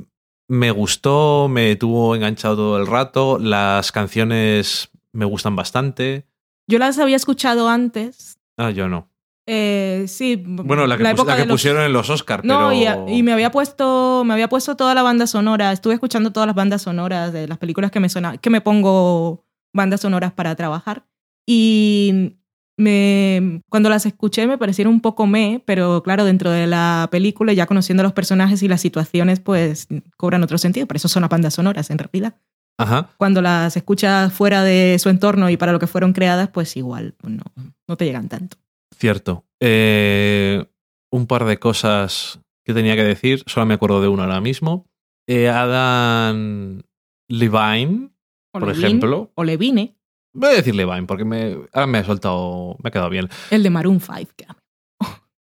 me 0.50 0.72
gustó, 0.72 1.48
me 1.50 1.76
tuvo 1.78 2.16
enganchado 2.16 2.56
todo 2.58 2.78
el 2.78 2.86
rato, 2.88 3.40
las 3.40 3.92
canciones 3.94 4.92
me 5.14 5.26
gustan 5.26 5.56
bastante. 5.56 6.26
Yo 6.68 6.80
las 6.80 7.00
había 7.00 7.16
escuchado 7.16 7.70
antes. 7.70 8.38
Ah, 8.58 8.72
yo 8.72 8.88
no. 8.90 9.10
Eh, 9.46 10.06
sí. 10.08 10.42
Bueno, 10.46 10.88
la 10.88 10.98
que, 10.98 11.04
pus- 11.04 11.12
época 11.12 11.32
la 11.32 11.36
que 11.36 11.42
de 11.42 11.48
los- 11.48 11.54
pusieron 11.56 11.84
en 11.84 11.94
los 11.94 12.10
Oscars, 12.10 12.44
No, 12.44 12.70
pero... 12.70 13.08
y, 13.10 13.18
y 13.18 13.24
me 13.24 13.34
había 13.34 13.52
puesto 13.52 14.24
me 14.26 14.34
había 14.34 14.48
puesto 14.50 14.76
toda 14.76 14.94
la 14.96 15.04
banda 15.04 15.28
sonora. 15.28 15.72
Estuve 15.72 15.94
escuchando 15.96 16.32
todas 16.32 16.48
las 16.48 16.56
bandas 16.56 16.82
sonoras 16.84 17.34
de 17.34 17.48
las 17.48 17.58
películas 17.58 17.92
que 17.92 18.00
me 18.00 18.10
suena, 18.10 18.38
que 18.38 18.50
me 18.50 18.62
pongo 18.62 19.46
bandas 19.76 20.02
sonoras 20.02 20.32
para 20.34 20.56
trabajar. 20.56 21.06
Y 21.48 22.38
me, 22.78 23.62
cuando 23.70 23.90
las 23.90 24.06
escuché 24.06 24.48
me 24.48 24.58
parecieron 24.58 24.94
un 24.94 25.02
poco 25.02 25.28
me, 25.28 25.62
pero 25.66 26.02
claro, 26.04 26.26
dentro 26.26 26.50
de 26.50 26.66
la 26.68 27.08
película, 27.12 27.54
ya 27.54 27.66
conociendo 27.68 28.02
a 28.02 28.06
los 28.06 28.14
personajes 28.14 28.64
y 28.64 28.68
las 28.68 28.82
situaciones, 28.82 29.40
pues 29.40 29.88
cobran 30.18 30.42
otro 30.44 30.58
sentido. 30.58 30.88
Por 30.88 30.96
eso 30.96 31.08
son 31.08 31.22
las 31.22 31.30
bandas 31.30 31.54
sonoras, 31.54 31.90
en 31.90 31.98
realidad. 32.00 32.36
Ajá. 32.80 33.10
Cuando 33.18 33.42
las 33.42 33.78
escuchas 33.78 34.34
fuera 34.34 34.64
de 34.64 34.98
su 35.00 35.10
entorno 35.10 35.50
y 35.50 35.58
para 35.58 35.72
lo 35.74 35.80
que 35.80 35.86
fueron 35.86 36.14
creadas, 36.14 36.50
pues 36.50 36.76
igual 36.76 37.14
no, 37.22 37.44
no 37.88 37.98
te 37.98 38.06
llegan 38.06 38.30
tanto. 38.30 38.58
Cierto. 39.04 39.46
Eh, 39.60 40.66
un 41.12 41.28
par 41.28 41.44
de 41.44 41.60
cosas 41.60 42.40
que 42.64 42.74
tenía 42.74 42.96
que 42.96 43.04
decir, 43.04 43.44
solo 43.48 43.66
me 43.66 43.74
acuerdo 43.74 44.02
de 44.02 44.08
una 44.08 44.24
ahora 44.24 44.40
mismo. 44.40 44.90
Eh, 45.28 45.50
Adam 45.50 46.84
Levine, 47.28 48.12
O 48.54 48.60
por 48.62 48.70
Levine, 48.70 48.88
ejemplo. 48.88 49.34
O 49.36 49.44
Levine, 49.44 49.98
Voy 50.34 50.52
a 50.52 50.54
decir 50.54 50.74
Levine 50.74 51.06
porque 51.06 51.26
me, 51.26 51.58
ahora 51.74 51.86
me 51.88 51.98
ha 51.98 52.06
soltado, 52.06 52.78
me 52.82 52.88
ha 52.88 52.92
quedado 52.92 53.10
bien. 53.10 53.28
el 53.52 53.62
de 53.62 53.70
Maroon 53.70 54.00
5. 54.00 54.32
que 54.38 54.48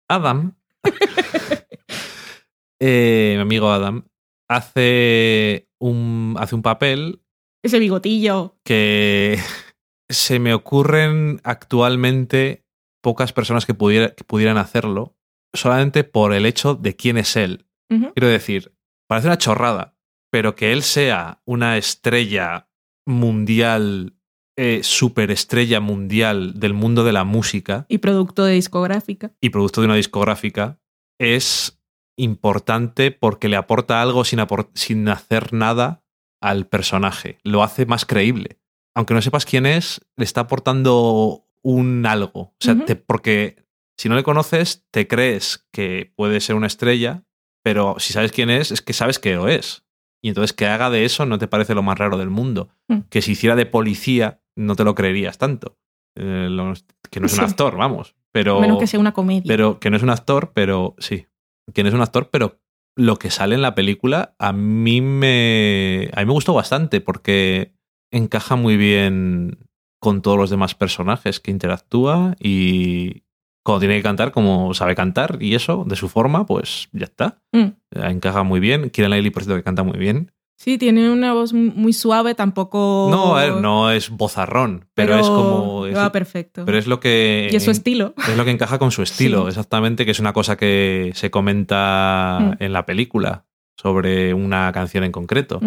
Adam, 0.08 0.56
eh, 2.80 3.32
mi 3.34 3.42
amigo 3.42 3.68
Adam, 3.72 4.04
hace 4.48 5.68
un, 5.80 6.36
hace 6.38 6.54
un 6.54 6.62
papel 6.62 7.20
Ese 7.64 7.80
bigotillo. 7.80 8.60
que 8.64 9.40
se 10.08 10.38
me 10.38 10.54
ocurren 10.54 11.40
actualmente 11.42 12.64
pocas 13.02 13.32
personas 13.32 13.66
que, 13.66 13.74
pudiera- 13.74 14.14
que 14.14 14.24
pudieran 14.24 14.56
hacerlo 14.58 15.16
solamente 15.54 16.04
por 16.04 16.32
el 16.32 16.46
hecho 16.46 16.74
de 16.74 16.94
quién 16.96 17.18
es 17.18 17.36
él. 17.36 17.66
Quiero 18.14 18.28
decir, 18.28 18.72
parece 19.08 19.26
una 19.28 19.38
chorrada, 19.38 19.96
pero 20.30 20.54
que 20.54 20.72
él 20.72 20.82
sea 20.82 21.42
una 21.44 21.76
estrella 21.76 22.68
mundial, 23.06 24.14
eh, 24.56 24.80
superestrella 24.84 25.80
mundial 25.80 26.58
del 26.58 26.72
mundo 26.74 27.02
de 27.04 27.12
la 27.12 27.24
música 27.24 27.86
Y 27.88 27.98
producto 27.98 28.44
de 28.44 28.54
discográfica. 28.54 29.32
y 29.40 29.50
producto 29.50 29.80
de 29.80 29.86
una 29.86 29.96
discográfica 29.96 30.78
es 31.18 31.80
importante 32.18 33.10
porque 33.10 33.48
le 33.48 33.56
aporta 33.56 34.00
algo 34.02 34.24
sin, 34.24 34.40
sin 34.74 35.08
hacer 35.08 35.52
nada 35.52 36.04
al 36.40 36.66
personaje. 36.66 37.38
Lo 37.42 37.62
hace 37.62 37.86
más 37.86 38.04
creíble. 38.06 38.58
Aunque 38.94 39.14
no 39.14 39.22
sepas 39.22 39.44
quién 39.46 39.66
es, 39.66 40.00
le 40.16 40.24
está 40.24 40.42
aportando 40.42 41.46
un 41.62 42.04
algo. 42.06 42.40
O 42.40 42.56
sea, 42.60 42.84
te- 42.84 42.96
porque 42.96 43.56
si 43.98 44.08
no 44.08 44.14
le 44.16 44.22
conoces, 44.22 44.86
te 44.90 45.06
crees 45.06 45.66
que 45.72 46.12
puede 46.16 46.40
ser 46.40 46.56
una 46.56 46.66
estrella, 46.66 47.24
pero 47.62 47.96
si 47.98 48.12
sabes 48.12 48.32
quién 48.32 48.50
es, 48.50 48.70
es 48.72 48.80
que 48.82 48.92
sabes 48.92 49.18
que 49.18 49.34
lo 49.34 49.48
es. 49.48 49.84
Y 50.22 50.28
entonces 50.28 50.52
que 50.52 50.66
haga 50.66 50.90
de 50.90 51.04
eso 51.04 51.24
no 51.26 51.38
te 51.38 51.48
parece 51.48 51.74
lo 51.74 51.82
más 51.82 51.98
raro 51.98 52.18
del 52.18 52.30
mundo. 52.30 52.68
Mm. 52.88 53.00
Que 53.10 53.22
si 53.22 53.32
hiciera 53.32 53.56
de 53.56 53.66
policía, 53.66 54.42
no 54.56 54.74
te 54.76 54.84
lo 54.84 54.94
creerías 54.94 55.38
tanto. 55.38 55.78
Eh, 56.16 56.48
lo- 56.50 56.74
que 57.10 57.20
no 57.20 57.26
es 57.26 57.34
un 57.34 57.44
actor, 57.44 57.76
vamos. 57.76 58.14
Pero, 58.32 58.60
menos 58.60 58.78
que 58.78 58.86
sea 58.86 59.00
una 59.00 59.12
comedia. 59.12 59.42
pero 59.46 59.80
que 59.80 59.90
no 59.90 59.96
es 59.96 60.02
un 60.02 60.10
actor, 60.10 60.52
pero 60.54 60.94
sí. 60.98 61.26
Que 61.74 61.82
no 61.82 61.88
es 61.88 61.94
un 61.94 62.00
actor, 62.02 62.30
pero 62.30 62.60
lo 62.96 63.16
que 63.16 63.30
sale 63.30 63.54
en 63.54 63.62
la 63.62 63.74
película 63.74 64.34
a 64.38 64.52
mí 64.52 65.00
me. 65.00 66.10
A 66.14 66.20
mí 66.20 66.26
me 66.26 66.32
gustó 66.32 66.54
bastante 66.54 67.00
porque 67.00 67.74
encaja 68.12 68.56
muy 68.56 68.76
bien 68.76 69.58
con 70.00 70.22
todos 70.22 70.36
los 70.38 70.50
demás 70.50 70.74
personajes 70.74 71.38
que 71.40 71.50
interactúa 71.50 72.34
y 72.40 73.22
cuando 73.62 73.80
tiene 73.80 73.96
que 73.98 74.02
cantar, 74.02 74.32
como 74.32 74.72
sabe 74.74 74.94
cantar 74.94 75.36
y 75.40 75.54
eso, 75.54 75.84
de 75.86 75.94
su 75.94 76.08
forma, 76.08 76.46
pues 76.46 76.88
ya 76.92 77.04
está. 77.04 77.42
Mm. 77.52 77.66
Encaja 77.92 78.42
muy 78.42 78.58
bien. 78.58 78.88
Kieran 78.90 79.10
Knightley, 79.10 79.30
por 79.30 79.42
cierto, 79.44 79.56
que 79.58 79.62
canta 79.64 79.82
muy 79.82 79.98
bien. 79.98 80.32
Sí, 80.56 80.76
tiene 80.76 81.10
una 81.10 81.32
voz 81.32 81.52
muy 81.54 81.92
suave, 81.94 82.34
tampoco. 82.34 83.08
No, 83.10 83.36
a 83.36 83.44
ver, 83.44 83.54
no 83.56 83.90
es 83.90 84.10
bozarrón, 84.10 84.86
pero, 84.94 85.18
es 85.18 85.26
como. 85.26 85.86
es- 85.86 85.96
va 85.96 86.12
perfecto. 86.12 86.64
pero 86.66 86.76
es 86.76 86.86
lo 86.86 87.00
que. 87.00 87.48
y 87.50 87.56
es 87.56 87.64
su 87.64 87.70
estilo. 87.70 88.12
Es 88.28 88.36
lo 88.36 88.44
que 88.44 88.50
encaja 88.50 88.78
con 88.78 88.90
su 88.90 89.02
estilo, 89.02 89.42
Sí. 89.44 89.48
exactamente, 89.48 90.04
que 90.04 90.10
es 90.10 90.20
una 90.20 90.34
cosa 90.34 90.56
que 90.58 91.12
se 91.14 91.30
comenta 91.30 92.38
Mm. 92.40 92.62
en 92.62 92.72
la 92.74 92.84
película 92.84 93.46
sobre 93.78 94.34
una 94.34 94.70
canción 94.72 95.04
en 95.04 95.12
concreto. 95.12 95.60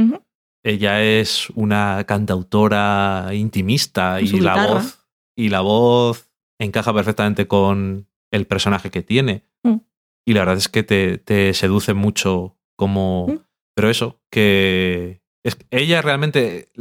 Ella 0.64 1.04
es 1.04 1.50
una 1.52 2.06
cantautora 2.06 3.30
intimista 3.34 4.22
y 4.22 4.40
la 4.40 4.68
voz 4.68 5.06
y 5.36 5.50
la 5.50 5.62
voz 5.62 6.30
encaja 6.60 6.94
perfectamente 6.94 7.48
con 7.48 8.08
el 8.32 8.48
personaje 8.48 8.90
que 8.90 9.04
tiene. 9.04 9.46
Mm. 9.64 9.78
Y 10.26 10.34
la 10.34 10.42
verdad 10.42 10.58
es 10.58 10.70
que 10.70 10.84
te, 10.84 11.18
te 11.18 11.54
seduce 11.54 11.94
mucho 11.94 12.58
como... 12.78 13.28
Mm. 13.28 13.40
Pero 13.76 13.90
eso, 13.90 14.22
que 14.32 15.22
es, 15.44 15.58
ella 15.72 16.02
realmente... 16.02 16.72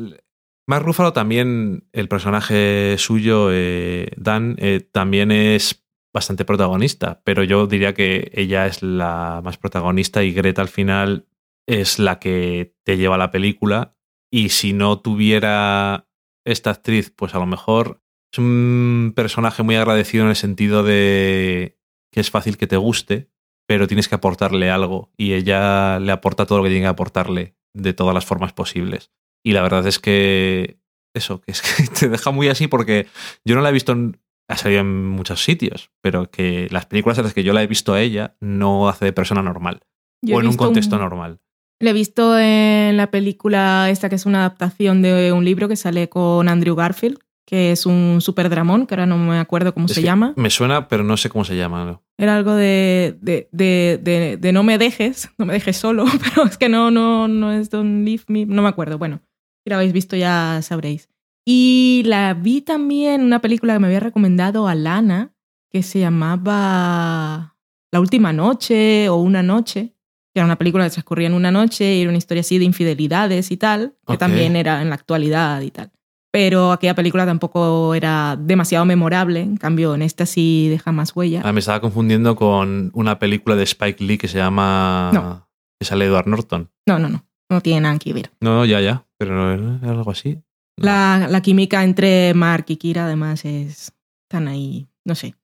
Mark 0.68 0.85
Ruffalo 0.85 1.12
también, 1.12 1.89
el 1.93 2.09
personaje 2.09 2.97
suyo, 2.99 3.49
eh, 3.51 4.12
Dan, 4.16 4.55
eh, 4.59 4.80
también 4.93 5.33
es 5.33 5.85
bastante 6.14 6.45
protagonista, 6.45 7.20
pero 7.24 7.43
yo 7.43 7.66
diría 7.66 7.95
que 7.95 8.30
ella 8.35 8.66
es 8.66 8.83
la 8.83 9.41
más 9.43 9.57
protagonista 9.57 10.22
y 10.22 10.33
Greta 10.33 10.62
al 10.62 10.68
final 10.68 11.26
es 11.67 11.99
la 11.99 12.19
que 12.19 12.75
te 12.85 12.97
lleva 12.97 13.17
a 13.17 13.19
la 13.19 13.31
película 13.31 13.97
y 14.31 14.49
si 14.51 14.73
no 14.73 15.01
tuviera 15.01 16.09
esta 16.45 16.71
actriz, 16.71 17.11
pues 17.15 17.35
a 17.35 17.39
lo 17.39 17.47
mejor 17.47 18.03
es 18.33 18.39
un 18.39 19.13
personaje 19.15 19.63
muy 19.63 19.77
agradecido 19.77 20.25
en 20.25 20.31
el 20.31 20.37
sentido 20.37 20.83
de 20.83 21.79
que 22.13 22.21
es 22.21 22.31
fácil 22.31 22.57
que 22.57 22.67
te 22.67 22.77
guste, 22.77 23.31
pero 23.67 23.87
tienes 23.87 24.09
que 24.09 24.15
aportarle 24.15 24.71
algo 24.71 25.11
y 25.17 25.35
ella 25.35 25.99
le 26.01 26.13
aporta 26.13 26.47
todo 26.47 26.59
lo 26.59 26.65
que 26.65 26.71
tiene 26.71 26.85
que 26.85 26.89
aportarle 26.89 27.57
de 27.75 27.93
todas 27.93 28.15
las 28.15 28.27
formas 28.27 28.53
posibles. 28.53 29.11
Y 29.45 29.53
la 29.53 29.63
verdad 29.63 29.87
es 29.87 29.99
que 29.99 30.79
eso, 31.15 31.41
que 31.41 31.53
es 31.53 31.63
que 31.63 31.87
te 32.01 32.09
deja 32.09 32.31
muy 32.31 32.49
así 32.49 32.69
porque 32.69 33.07
yo 33.45 33.55
no 33.55 33.61
la 33.61 33.69
he 33.69 33.73
visto, 33.73 33.93
en, 33.93 34.21
ha 34.49 34.57
salido 34.57 34.81
en 34.81 35.07
muchos 35.07 35.45
sitios, 35.45 35.91
pero 36.01 36.31
que 36.31 36.69
las 36.71 36.87
películas 36.87 37.19
en 37.19 37.25
las 37.25 37.35
que 37.35 37.45
yo 37.45 37.53
la 37.53 37.63
he 37.63 37.67
visto 37.67 37.95
a 37.95 38.01
ella 38.01 38.37
no 38.41 38.89
hace 38.89 39.07
de 39.07 39.13
persona 39.13 39.43
normal 39.43 39.81
Yo 40.23 40.37
o 40.37 40.41
en 40.41 40.49
un 40.49 40.57
contexto 40.57 40.99
normal. 40.99 41.41
Le 41.83 41.91
he 41.91 41.93
visto 41.93 42.39
en 42.39 42.97
la 42.97 43.11
película 43.11 43.91
esta 43.91 44.09
que 44.09 44.14
es 44.14 44.24
una 44.24 44.39
adaptación 44.39 45.03
de 45.03 45.33
un 45.33 45.45
libro 45.45 45.66
que 45.66 45.74
sale 45.74 46.09
con 46.09 46.49
Andrew 46.49 46.76
Garfield, 46.76 47.18
que 47.45 47.72
es 47.72 47.87
un 47.87 48.20
super 48.20 48.49
dramón, 48.49 48.87
que 48.87 48.95
ahora 48.95 49.07
no 49.07 49.18
me 49.18 49.39
acuerdo 49.41 49.74
cómo 49.74 49.87
Es 49.87 49.95
se 49.95 50.03
llama. 50.03 50.33
Me 50.37 50.49
suena, 50.49 50.87
pero 50.87 51.03
no 51.03 51.16
sé 51.16 51.28
cómo 51.28 51.45
se 51.45 51.57
llama. 51.57 51.85
¿no? 51.85 52.01
Era 52.16 52.37
algo 52.37 52.55
de, 52.55 53.18
de, 53.20 53.49
de, 53.51 53.99
de- 54.01 54.37
de 54.37 54.53
no 54.53 54.62
me 54.62 54.78
dejes, 54.78 55.28
no 55.39 55.45
me 55.45 55.55
dejes 55.55 55.76
solo, 55.76 56.05
pero 56.35 56.47
es 56.47 56.57
que 56.57 56.68
no, 56.68 56.93
no, 56.93 57.26
no 57.26 57.51
es 57.51 57.68
Don't 57.68 58.07
Leave 58.07 58.22
Me, 58.28 58.47
no 58.47 58.62
me 58.62 58.68
acuerdo. 58.68 58.97
Bueno, 58.97 59.20
si 59.64 59.70
la 59.70 59.76
habéis 59.76 59.93
visto 59.93 60.14
ya 60.16 60.61
sabréis. 60.62 61.09
Y 61.45 62.03
la 62.07 62.35
vi 62.35 62.61
también 62.61 63.24
una 63.24 63.41
película 63.41 63.72
que 63.72 63.80
me 63.80 63.89
había 63.89 63.99
recomendado 63.99 64.68
a 64.68 64.76
Lana, 64.76 65.35
que 65.68 65.83
se 65.83 65.99
llamaba 65.99 67.57
La 67.91 67.99
Última 68.01 68.33
Noche 68.33 69.09
o 69.09 69.16
Una 69.16 69.43
Noche, 69.43 69.97
que 70.35 70.41
era 70.41 70.45
una 70.47 70.57
película 70.57 70.85
que 70.85 70.91
transcurría 70.91 71.26
en 71.26 71.35
una 71.35 71.51
noche 71.51 71.95
y 71.97 72.01
era 72.03 72.09
una 72.11 72.18
historia 72.18 72.41
así 72.41 72.59
de 72.59 72.64
infidelidades 72.64 73.51
y 73.51 73.57
tal, 73.57 73.95
que 74.07 74.14
Ok. 74.14 74.18
también 74.18 74.57
era 74.57 74.80
en 74.83 74.89
la 74.89 74.95
actualidad 74.95 75.61
y 75.61 75.70
tal. 75.70 75.91
Pero 76.33 76.72
aquella 76.72 76.95
película 76.95 77.26
tampoco 77.26 77.95
era 77.95 78.37
demasiado 78.41 78.87
memorable, 78.87 79.41
en 79.41 79.59
cambio 79.59 79.95
en 79.95 80.01
esta 80.01 80.24
sí 80.24 80.68
deja 80.70 80.91
más 80.91 81.14
huella. 81.14 81.43
Ah, 81.45 81.53
me 81.53 81.61
estaba 81.61 81.80
confundiendo 81.83 82.35
con 82.37 82.91
una 82.95 83.18
película 83.18 83.55
de 83.55 83.64
Spike 83.64 84.03
Lee 84.03 84.16
que 84.16 84.28
se 84.28 84.39
llama. 84.39 85.11
No. 85.12 85.47
Que 85.78 85.85
sale 85.85 86.07
Edward 86.07 86.26
Norton. 86.28 86.70
No, 86.89 86.99
no, 86.99 87.11
no. 87.11 87.26
No 87.51 87.61
tiene 87.61 87.83
nada 87.83 87.99
que 87.99 88.14
ver. 88.14 88.30
No, 88.41 88.64
ya, 88.64 88.80
ya. 88.80 89.05
Pero 89.18 89.35
¿no 89.35 89.76
era 89.83 89.91
algo 89.91 90.11
así. 90.11 90.37
No. 90.78 90.87
La, 90.87 91.26
la 91.28 91.43
química 91.43 91.85
entre 91.85 92.33
Mark 92.33 92.64
y 92.68 92.76
Kira, 92.76 93.05
además, 93.05 93.45
es. 93.45 93.93
Están 94.30 94.49
ahí. 94.49 94.89
No 95.05 95.14
sé. 95.14 95.35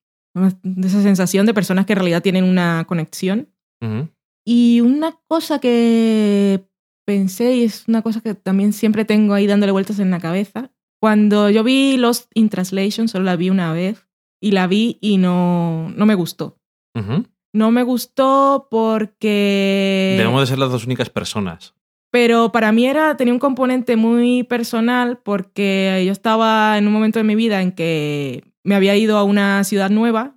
Esa 0.84 1.02
sensación 1.02 1.44
de 1.44 1.52
personas 1.52 1.84
que 1.84 1.92
en 1.92 1.98
realidad 1.98 2.22
tienen 2.22 2.44
una 2.44 2.84
conexión. 2.88 3.48
Ujú. 3.82 4.08
Y 4.50 4.80
una 4.80 5.14
cosa 5.26 5.58
que 5.58 6.66
pensé, 7.04 7.56
y 7.56 7.64
es 7.64 7.84
una 7.86 8.00
cosa 8.00 8.22
que 8.22 8.32
también 8.32 8.72
siempre 8.72 9.04
tengo 9.04 9.34
ahí 9.34 9.46
dándole 9.46 9.72
vueltas 9.72 9.98
en 9.98 10.10
la 10.10 10.20
cabeza. 10.20 10.70
Cuando 11.02 11.50
yo 11.50 11.62
vi 11.62 11.98
Lost 11.98 12.30
in 12.32 12.48
Translation, 12.48 13.08
solo 13.08 13.26
la 13.26 13.36
vi 13.36 13.50
una 13.50 13.74
vez. 13.74 14.06
Y 14.40 14.52
la 14.52 14.66
vi 14.66 14.96
y 15.02 15.18
no, 15.18 15.90
no 15.94 16.06
me 16.06 16.14
gustó. 16.14 16.58
No 17.52 17.70
me 17.70 17.82
gustó 17.82 18.68
porque. 18.70 20.14
Debemos 20.16 20.40
de 20.40 20.46
ser 20.46 20.58
las 20.58 20.70
dos 20.70 20.86
únicas 20.86 21.10
personas. 21.10 21.74
Pero 22.10 22.50
para 22.50 22.72
mí 22.72 22.86
era, 22.86 23.18
tenía 23.18 23.34
un 23.34 23.40
componente 23.40 23.96
muy 23.96 24.44
personal 24.44 25.18
porque 25.22 26.02
yo 26.06 26.12
estaba 26.12 26.78
en 26.78 26.86
un 26.86 26.94
momento 26.94 27.18
de 27.18 27.24
mi 27.24 27.34
vida 27.34 27.60
en 27.60 27.72
que 27.72 28.44
me 28.64 28.76
había 28.76 28.96
ido 28.96 29.18
a 29.18 29.24
una 29.24 29.62
ciudad 29.64 29.90
nueva 29.90 30.36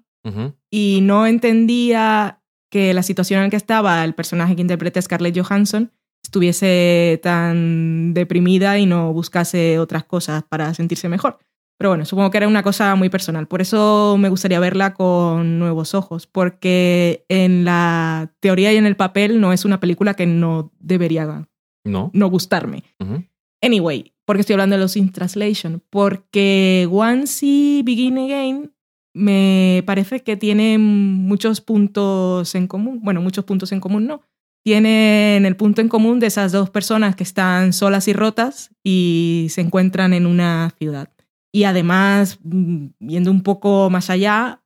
y 0.69 0.99
no 1.01 1.25
entendía 1.25 2.40
que 2.71 2.93
la 2.95 3.03
situación 3.03 3.39
en 3.39 3.45
la 3.45 3.49
que 3.51 3.57
estaba 3.57 4.03
el 4.03 4.15
personaje 4.15 4.55
que 4.55 4.61
interpreta 4.61 4.99
Scarlett 5.01 5.37
Johansson 5.39 5.91
estuviese 6.23 7.19
tan 7.21 8.13
deprimida 8.13 8.79
y 8.79 8.85
no 8.85 9.11
buscase 9.13 9.77
otras 9.79 10.05
cosas 10.05 10.43
para 10.47 10.73
sentirse 10.73 11.09
mejor. 11.09 11.37
Pero 11.77 11.89
bueno, 11.89 12.05
supongo 12.05 12.29
que 12.31 12.37
era 12.37 12.47
una 12.47 12.63
cosa 12.63 12.95
muy 12.95 13.09
personal. 13.09 13.47
Por 13.47 13.59
eso 13.61 14.15
me 14.19 14.29
gustaría 14.29 14.59
verla 14.59 14.93
con 14.93 15.57
nuevos 15.59 15.93
ojos, 15.95 16.27
porque 16.27 17.25
en 17.27 17.65
la 17.65 18.31
teoría 18.39 18.71
y 18.71 18.77
en 18.77 18.85
el 18.85 18.95
papel 18.95 19.41
no 19.41 19.51
es 19.51 19.65
una 19.65 19.79
película 19.79 20.13
que 20.13 20.25
no 20.27 20.71
debería 20.79 21.47
No. 21.83 22.11
no 22.13 22.27
gustarme. 22.29 22.83
Ujú. 22.99 23.23
Anyway, 23.63 24.13
porque 24.25 24.41
estoy 24.41 24.53
hablando 24.53 24.75
de 24.75 24.81
los 24.83 24.95
in 24.95 25.11
translation? 25.11 25.81
Porque 25.89 26.87
Once 26.89 27.43
y 27.45 27.81
Begin 27.83 28.17
Again 28.19 28.71
me 29.13 29.83
parece 29.85 30.21
que 30.21 30.37
tienen 30.37 30.81
muchos 30.81 31.61
puntos 31.61 32.55
en 32.55 32.67
común. 32.67 32.99
Bueno, 33.03 33.21
muchos 33.21 33.45
puntos 33.45 33.71
en 33.71 33.79
común 33.79 34.07
no. 34.07 34.21
Tienen 34.63 35.45
el 35.45 35.55
punto 35.55 35.81
en 35.81 35.89
común 35.89 36.19
de 36.19 36.27
esas 36.27 36.51
dos 36.51 36.69
personas 36.69 37.15
que 37.15 37.23
están 37.23 37.73
solas 37.73 38.07
y 38.07 38.13
rotas 38.13 38.69
y 38.83 39.47
se 39.49 39.61
encuentran 39.61 40.13
en 40.13 40.25
una 40.27 40.73
ciudad. 40.77 41.09
Y 41.53 41.63
además, 41.63 42.39
mm, 42.43 42.85
viendo 42.99 43.31
un 43.31 43.41
poco 43.43 43.89
más 43.89 44.09
allá, 44.09 44.59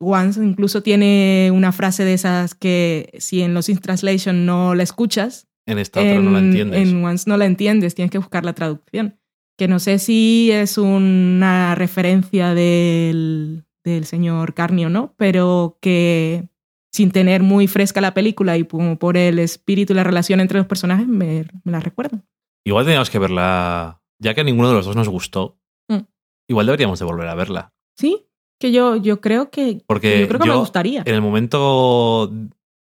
Once 0.00 0.42
incluso 0.44 0.82
tiene 0.82 1.50
una 1.54 1.72
frase 1.72 2.04
de 2.04 2.12
esas 2.14 2.54
que 2.54 3.10
si 3.18 3.40
en 3.42 3.54
los 3.54 3.68
in 3.70 3.78
translation 3.78 4.44
no 4.44 4.74
la 4.74 4.82
escuchas, 4.82 5.46
En 5.66 5.78
esta 5.78 6.00
otra 6.00 6.18
no 6.20 6.30
la 6.32 6.40
en- 6.40 6.46
entiendes. 6.46 6.88
En 6.88 7.04
Once 7.04 7.24
no 7.30 7.36
la 7.36 7.46
entiendes, 7.46 7.94
tienes 7.94 8.10
que 8.10 8.18
buscar 8.18 8.44
la 8.44 8.52
traducción. 8.54 9.18
Que 9.56 9.68
no 9.68 9.78
sé 9.78 9.98
si 9.98 10.50
es 10.50 10.76
una 10.76 11.74
referencia 11.74 12.52
del, 12.54 13.64
del 13.84 14.04
señor 14.04 14.54
Carney 14.54 14.84
o 14.84 14.88
no, 14.90 15.14
pero 15.16 15.78
que 15.80 16.48
sin 16.92 17.10
tener 17.10 17.42
muy 17.42 17.66
fresca 17.68 18.00
la 18.00 18.14
película 18.14 18.56
y 18.58 18.64
como 18.64 18.98
por 18.98 19.16
el 19.16 19.38
espíritu 19.38 19.92
y 19.92 19.96
la 19.96 20.04
relación 20.04 20.40
entre 20.40 20.58
los 20.58 20.66
personajes, 20.66 21.06
me, 21.08 21.44
me 21.64 21.72
la 21.72 21.80
recuerdo. 21.80 22.18
Igual 22.64 22.84
teníamos 22.84 23.10
que 23.10 23.18
verla. 23.18 24.00
Ya 24.20 24.34
que 24.34 24.42
a 24.42 24.44
ninguno 24.44 24.68
de 24.68 24.74
los 24.74 24.86
dos 24.86 24.94
nos 24.96 25.08
gustó, 25.08 25.58
Mm. 25.88 26.04
igual 26.48 26.66
deberíamos 26.66 26.98
de 26.98 27.04
volver 27.04 27.26
a 27.28 27.34
verla. 27.34 27.72
Sí, 27.98 28.26
que 28.60 28.70
yo, 28.72 28.94
yo 28.96 29.20
creo 29.20 29.50
que, 29.50 29.82
Porque 29.86 30.20
yo 30.20 30.28
creo 30.28 30.40
que 30.40 30.48
me 30.48 30.54
yo, 30.54 30.60
gustaría. 30.60 31.02
En 31.04 31.14
el 31.14 31.20
momento 31.22 32.30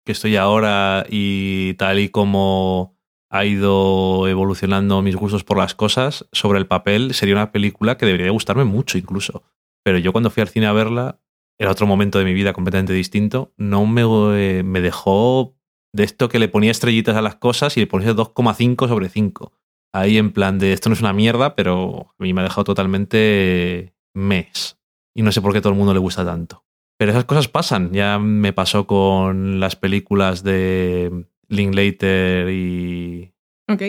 que 0.06 0.12
estoy 0.14 0.36
ahora 0.38 1.06
y 1.10 1.74
tal 1.74 2.00
y 2.00 2.10
como 2.10 2.96
ha 3.30 3.44
ido 3.44 4.28
evolucionando 4.30 5.02
mis 5.02 5.16
gustos 5.18 5.44
por 5.44 5.58
las 5.58 5.76
cosas, 5.76 6.26
sobre 6.32 6.60
el 6.60 6.68
papel 6.68 7.14
sería 7.14 7.36
una 7.36 7.52
película 7.52 7.98
que 7.98 8.06
debería 8.06 8.30
gustarme 8.32 8.64
mucho 8.64 8.98
incluso. 8.98 9.44
Pero 9.86 10.00
yo 10.00 10.12
cuando 10.12 10.32
fui 10.32 10.42
al 10.42 10.50
cine 10.50 10.66
a 10.66 10.74
verla, 10.74 11.22
era 11.60 11.72
otro 11.72 11.86
momento 11.86 12.18
de 12.18 12.26
mi 12.26 12.34
vida 12.34 12.54
completamente 12.54 12.92
distinto, 12.92 13.54
no 13.56 13.86
me, 13.86 14.02
eh, 14.02 14.64
me 14.64 14.82
dejó 14.82 15.56
de 15.94 16.04
esto 16.04 16.28
que 16.28 16.40
le 16.40 16.50
ponía 16.50 16.72
estrellitas 16.72 17.16
a 17.16 17.22
las 17.22 17.36
cosas 17.36 17.78
y 17.78 17.82
le 17.82 17.88
ponía 17.88 18.14
2,5 18.14 18.88
sobre 18.88 19.10
5. 19.10 19.54
Ahí 19.94 20.18
en 20.18 20.32
plan 20.32 20.58
de 20.58 20.74
esto 20.74 20.90
no 20.90 20.94
es 20.94 21.02
una 21.02 21.14
mierda, 21.14 21.56
pero 21.56 22.14
a 22.18 22.24
mí 22.24 22.34
me 22.34 22.42
ha 22.42 22.46
dejado 22.46 22.66
totalmente 22.66 23.94
mes. 24.14 24.78
Y 25.14 25.22
no 25.22 25.32
sé 25.32 25.42
por 25.42 25.54
qué 25.54 25.60
a 25.60 25.62
todo 25.62 25.72
el 25.72 25.78
mundo 25.78 25.94
le 25.94 26.00
gusta 26.00 26.26
tanto. 26.26 26.66
Pero 26.98 27.12
esas 27.12 27.26
cosas 27.26 27.48
pasan. 27.48 27.94
Ya 27.94 28.18
me 28.20 28.54
pasó 28.54 28.88
con 28.88 29.60
las 29.60 29.76
películas 29.76 30.44
de 30.44 31.28
Linklater 31.48 32.50
y 32.50 33.34
Ok. 33.70 33.82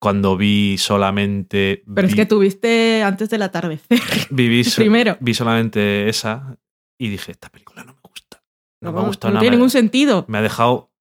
Cuando 0.00 0.36
vi 0.36 0.76
solamente... 0.78 1.82
Pero 1.94 2.06
es 2.06 2.12
vi- 2.14 2.16
que 2.18 2.26
tuviste 2.26 3.02
antes 3.02 3.30
del 3.30 3.42
atardecer. 3.42 3.98
viví 4.30 4.64
so- 4.64 4.80
primero. 4.80 5.16
Vi 5.20 5.34
solamente 5.34 6.08
esa 6.08 6.58
y 6.98 7.08
dije, 7.08 7.32
esta 7.32 7.48
película 7.50 7.84
no 7.84 7.94
me 7.94 8.00
gusta. 8.02 8.42
No, 8.82 8.92
me 8.92 9.00
ha 9.00 9.04
gustado 9.04 9.30
no 9.30 9.34
nada. 9.34 9.40
tiene 9.42 9.56
me- 9.56 9.58
ningún 9.58 9.70
sentido. 9.70 10.24
Me 10.28 10.38
ha 10.38 10.42
dejado... 10.42 10.92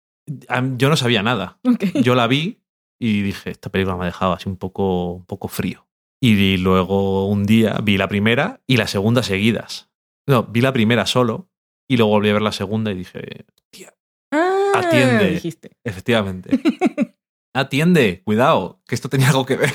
Yo 0.78 0.89
no 0.89 0.96
sabía 0.96 1.22
nada. 1.22 1.60
Ok. 1.64 1.84
Yo 2.02 2.16
la 2.16 2.26
vi 2.28 2.62
y 3.00 3.22
dije, 3.22 3.52
esta 3.52 3.70
película 3.70 3.96
me 3.98 4.04
ha 4.04 4.08
dejado 4.08 4.34
así 4.34 4.50
un 4.50 4.56
poco, 4.58 5.12
un 5.14 5.26
poco 5.26 5.48
frío. 5.48 5.88
Y 6.24 6.58
luego 6.58 7.28
un 7.28 7.43
día 7.46 7.78
vi 7.84 7.98
la 7.98 8.08
primera 8.08 8.62
y 8.66 8.78
la 8.78 8.88
segunda 8.88 9.22
seguidas. 9.22 9.91
No, 10.28 10.43
vi 10.43 10.62
la 10.62 10.74
primera 10.74 11.06
solo 11.06 11.52
y 11.88 11.98
luego 11.98 12.12
volví 12.14 12.30
a 12.30 12.34
ver 12.34 12.41
la 12.41 12.52
segunda 12.54 12.91
y 12.91 12.96
dije, 12.96 13.46
tía, 13.70 13.93
Ah, 14.32 14.72
Atiende. 14.76 15.32
dijiste. 15.32 15.72
efectivamente. 15.84 16.60
Atiende, 17.56 18.22
cuidado, 18.26 18.82
que 18.88 18.95
esto 18.95 19.10
tenía 19.10 19.30
algo 19.30 19.45
que 19.45 19.56
ver. 19.56 19.72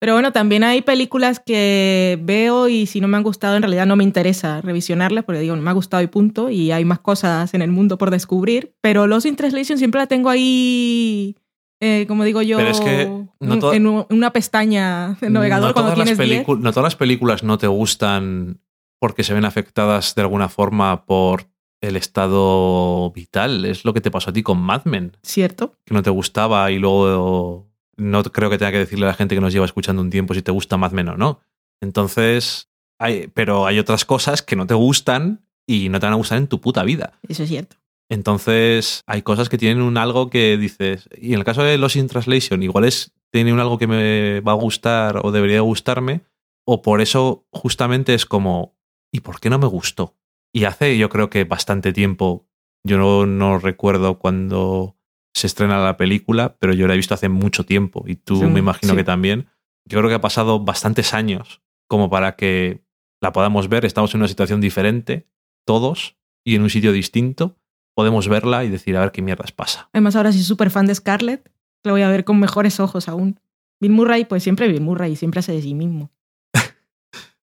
Pero 0.00 0.14
bueno, 0.14 0.32
también 0.32 0.64
hay 0.64 0.82
películas 0.82 1.38
que 1.38 2.18
veo 2.22 2.68
y 2.68 2.86
si 2.86 3.00
no 3.00 3.06
me 3.06 3.16
han 3.16 3.22
gustado, 3.22 3.54
en 3.54 3.62
realidad 3.62 3.86
no 3.86 3.94
me 3.94 4.02
interesa 4.02 4.60
revisionarlas 4.60 5.22
porque 5.24 5.40
digo, 5.40 5.54
no 5.54 5.62
me 5.62 5.70
ha 5.70 5.74
gustado 5.74 6.02
y 6.02 6.08
punto. 6.08 6.50
Y 6.50 6.72
hay 6.72 6.84
más 6.84 6.98
cosas 6.98 7.54
en 7.54 7.62
el 7.62 7.70
mundo 7.70 7.98
por 7.98 8.10
descubrir. 8.10 8.74
Pero 8.80 9.06
Los 9.06 9.24
in 9.26 9.36
Translation 9.36 9.78
siempre 9.78 10.00
la 10.00 10.08
tengo 10.08 10.28
ahí, 10.28 11.36
eh, 11.80 12.06
como 12.08 12.24
digo 12.24 12.42
yo, 12.42 12.56
Pero 12.56 12.70
es 12.70 12.80
que 12.80 13.06
no 13.06 13.54
un- 13.54 13.60
to- 13.60 13.72
en 13.74 13.86
un- 13.86 14.06
una 14.10 14.32
pestaña 14.32 15.16
del 15.20 15.32
navegador 15.34 15.68
no 15.68 15.74
cuando 15.74 15.94
tienes 15.94 16.18
10. 16.18 16.44
pelicu- 16.44 16.58
no 16.58 16.72
todas 16.72 16.82
las 16.84 16.96
películas 16.96 17.44
no 17.44 17.58
te 17.58 17.68
gustan 17.68 18.60
porque 18.98 19.22
se 19.22 19.34
ven 19.34 19.44
afectadas 19.44 20.16
de 20.16 20.22
alguna 20.22 20.48
forma 20.48 21.04
por 21.06 21.46
el 21.82 21.96
estado 21.96 23.10
vital. 23.10 23.66
Es 23.66 23.84
lo 23.84 23.92
que 23.92 24.00
te 24.00 24.10
pasó 24.10 24.30
a 24.30 24.32
ti 24.32 24.42
con 24.42 24.58
Mad 24.58 24.84
Men, 24.84 25.16
¿Cierto? 25.22 25.76
que 25.84 25.94
no 25.94 26.02
te 26.02 26.10
gustaba 26.10 26.70
y 26.70 26.78
luego 26.78 27.68
no 27.96 28.22
creo 28.22 28.48
que 28.48 28.58
tenga 28.58 28.72
que 28.72 28.78
decirle 28.78 29.04
a 29.04 29.08
la 29.08 29.14
gente 29.14 29.34
que 29.34 29.40
nos 29.40 29.52
lleva 29.52 29.66
escuchando 29.66 30.00
un 30.00 30.10
tiempo 30.10 30.32
si 30.32 30.42
te 30.42 30.52
gusta 30.52 30.78
Mad 30.78 30.92
Men 30.92 31.08
o 31.08 31.16
no. 31.16 31.40
Entonces, 31.82 32.70
hay, 32.98 33.26
pero 33.34 33.66
hay 33.66 33.78
otras 33.78 34.04
cosas 34.04 34.42
que 34.42 34.56
no 34.56 34.66
te 34.66 34.74
gustan 34.74 35.44
y 35.66 35.88
no 35.88 36.00
te 36.00 36.06
van 36.06 36.14
a 36.14 36.16
gustar 36.16 36.38
en 36.38 36.46
tu 36.46 36.60
puta 36.60 36.84
vida. 36.84 37.18
Eso 37.28 37.42
es 37.42 37.48
cierto. 37.48 37.76
Entonces, 38.08 39.02
hay 39.06 39.22
cosas 39.22 39.48
que 39.48 39.58
tienen 39.58 39.82
un 39.82 39.96
algo 39.96 40.30
que 40.30 40.56
dices. 40.56 41.08
Y 41.18 41.32
en 41.32 41.38
el 41.38 41.44
caso 41.44 41.62
de 41.62 41.78
Los 41.78 41.96
in 41.96 42.08
Translation, 42.08 42.62
igual 42.62 42.84
es, 42.84 43.12
tiene 43.30 43.52
un 43.52 43.60
algo 43.60 43.78
que 43.78 43.86
me 43.86 44.40
va 44.40 44.52
a 44.52 44.56
gustar 44.56 45.20
o 45.24 45.32
debería 45.32 45.60
gustarme, 45.62 46.20
o 46.64 46.82
por 46.82 47.00
eso 47.00 47.46
justamente 47.50 48.14
es 48.14 48.26
como, 48.26 48.76
¿y 49.10 49.20
por 49.20 49.40
qué 49.40 49.50
no 49.50 49.58
me 49.58 49.66
gustó? 49.66 50.14
Y 50.52 50.64
hace, 50.64 50.98
yo 50.98 51.08
creo 51.08 51.30
que 51.30 51.44
bastante 51.44 51.92
tiempo, 51.92 52.46
yo 52.84 52.98
no, 52.98 53.26
no 53.26 53.58
recuerdo 53.58 54.18
cuando 54.18 54.96
se 55.34 55.46
estrena 55.46 55.82
la 55.82 55.96
película, 55.96 56.56
pero 56.58 56.74
yo 56.74 56.86
la 56.86 56.94
he 56.94 56.96
visto 56.98 57.14
hace 57.14 57.28
mucho 57.28 57.64
tiempo 57.64 58.04
y 58.06 58.16
tú 58.16 58.36
Sí, 58.36 58.44
me 58.44 58.58
imagino 58.58 58.92
sí. 58.92 58.96
que 58.98 59.04
también. 59.04 59.48
Yo 59.88 59.98
creo 59.98 60.08
que 60.10 60.16
ha 60.16 60.20
pasado 60.20 60.60
bastantes 60.60 61.14
años 61.14 61.62
como 61.88 62.10
para 62.10 62.36
que 62.36 62.84
la 63.20 63.32
podamos 63.32 63.68
ver. 63.68 63.84
Estamos 63.84 64.14
en 64.14 64.20
una 64.20 64.28
situación 64.28 64.60
diferente, 64.60 65.26
todos, 65.66 66.16
y 66.44 66.54
en 66.56 66.62
un 66.62 66.70
sitio 66.70 66.92
distinto. 66.92 67.56
Podemos 67.94 68.28
verla 68.28 68.64
y 68.64 68.68
decir, 68.68 68.96
a 68.96 69.00
ver 69.00 69.12
qué 69.12 69.22
mierdas 69.22 69.52
pasa. 69.52 69.88
Además, 69.92 70.16
ahora 70.16 70.32
soy 70.32 70.42
súper 70.42 70.70
fan 70.70 70.86
de 70.86 70.94
Scarlett. 70.94 71.50
La 71.84 71.92
voy 71.92 72.02
a 72.02 72.08
ver 72.10 72.24
con 72.24 72.38
mejores 72.38 72.78
ojos 72.80 73.08
aún. 73.08 73.40
Bill 73.80 73.92
Murray, 73.92 74.24
pues 74.24 74.42
siempre 74.42 74.68
Bill 74.68 74.80
Murray 74.80 75.12
y 75.12 75.16
siempre 75.16 75.40
hace 75.40 75.52
de 75.52 75.62
sí 75.62 75.74
mismo. 75.74 76.10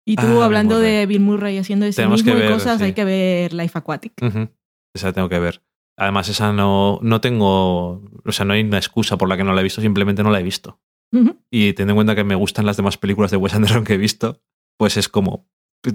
Y 0.05 0.15
tú 0.15 0.41
Ah, 0.41 0.45
hablando 0.45 0.79
de 0.79 1.05
Bill 1.05 1.19
Murray 1.19 1.57
haciendo 1.57 1.85
ese 1.85 1.97
Tenemos 1.97 2.23
mismo 2.23 2.33
que 2.33 2.39
y 2.39 2.41
ver, 2.43 2.51
cosas, 2.53 2.79
sí. 2.79 2.83
hay 2.85 2.93
que 2.93 3.05
ver 3.05 3.53
Life 3.53 3.77
Aquatic. 3.77 4.13
Esa 4.93 5.13
tengo 5.13 5.29
que 5.29 5.39
ver. 5.39 5.61
Además, 5.97 6.29
esa 6.29 6.51
no, 6.53 6.99
no 7.03 7.21
tengo. 7.21 8.01
O 8.25 8.31
sea, 8.31 8.45
no 8.45 8.53
hay 8.53 8.61
una 8.61 8.77
excusa 8.77 9.17
por 9.17 9.27
la 9.29 9.37
que 9.37 9.43
no 9.43 9.53
la 9.53 9.61
he 9.61 9.63
visto, 9.63 9.81
simplemente 9.81 10.23
no 10.23 10.31
la 10.31 10.39
he 10.39 10.43
visto. 10.43 10.79
Y 11.51 11.73
teniendo 11.73 11.93
en 11.93 11.97
cuenta 11.97 12.15
que 12.15 12.23
me 12.23 12.35
gustan 12.35 12.65
las 12.65 12.77
demás 12.77 12.97
películas 12.97 13.31
de 13.31 13.37
Wes 13.37 13.53
Anderson 13.55 13.83
que 13.83 13.93
he 13.95 13.97
visto, 13.97 14.41
pues 14.77 14.95
es 14.97 15.09
como. 15.09 15.47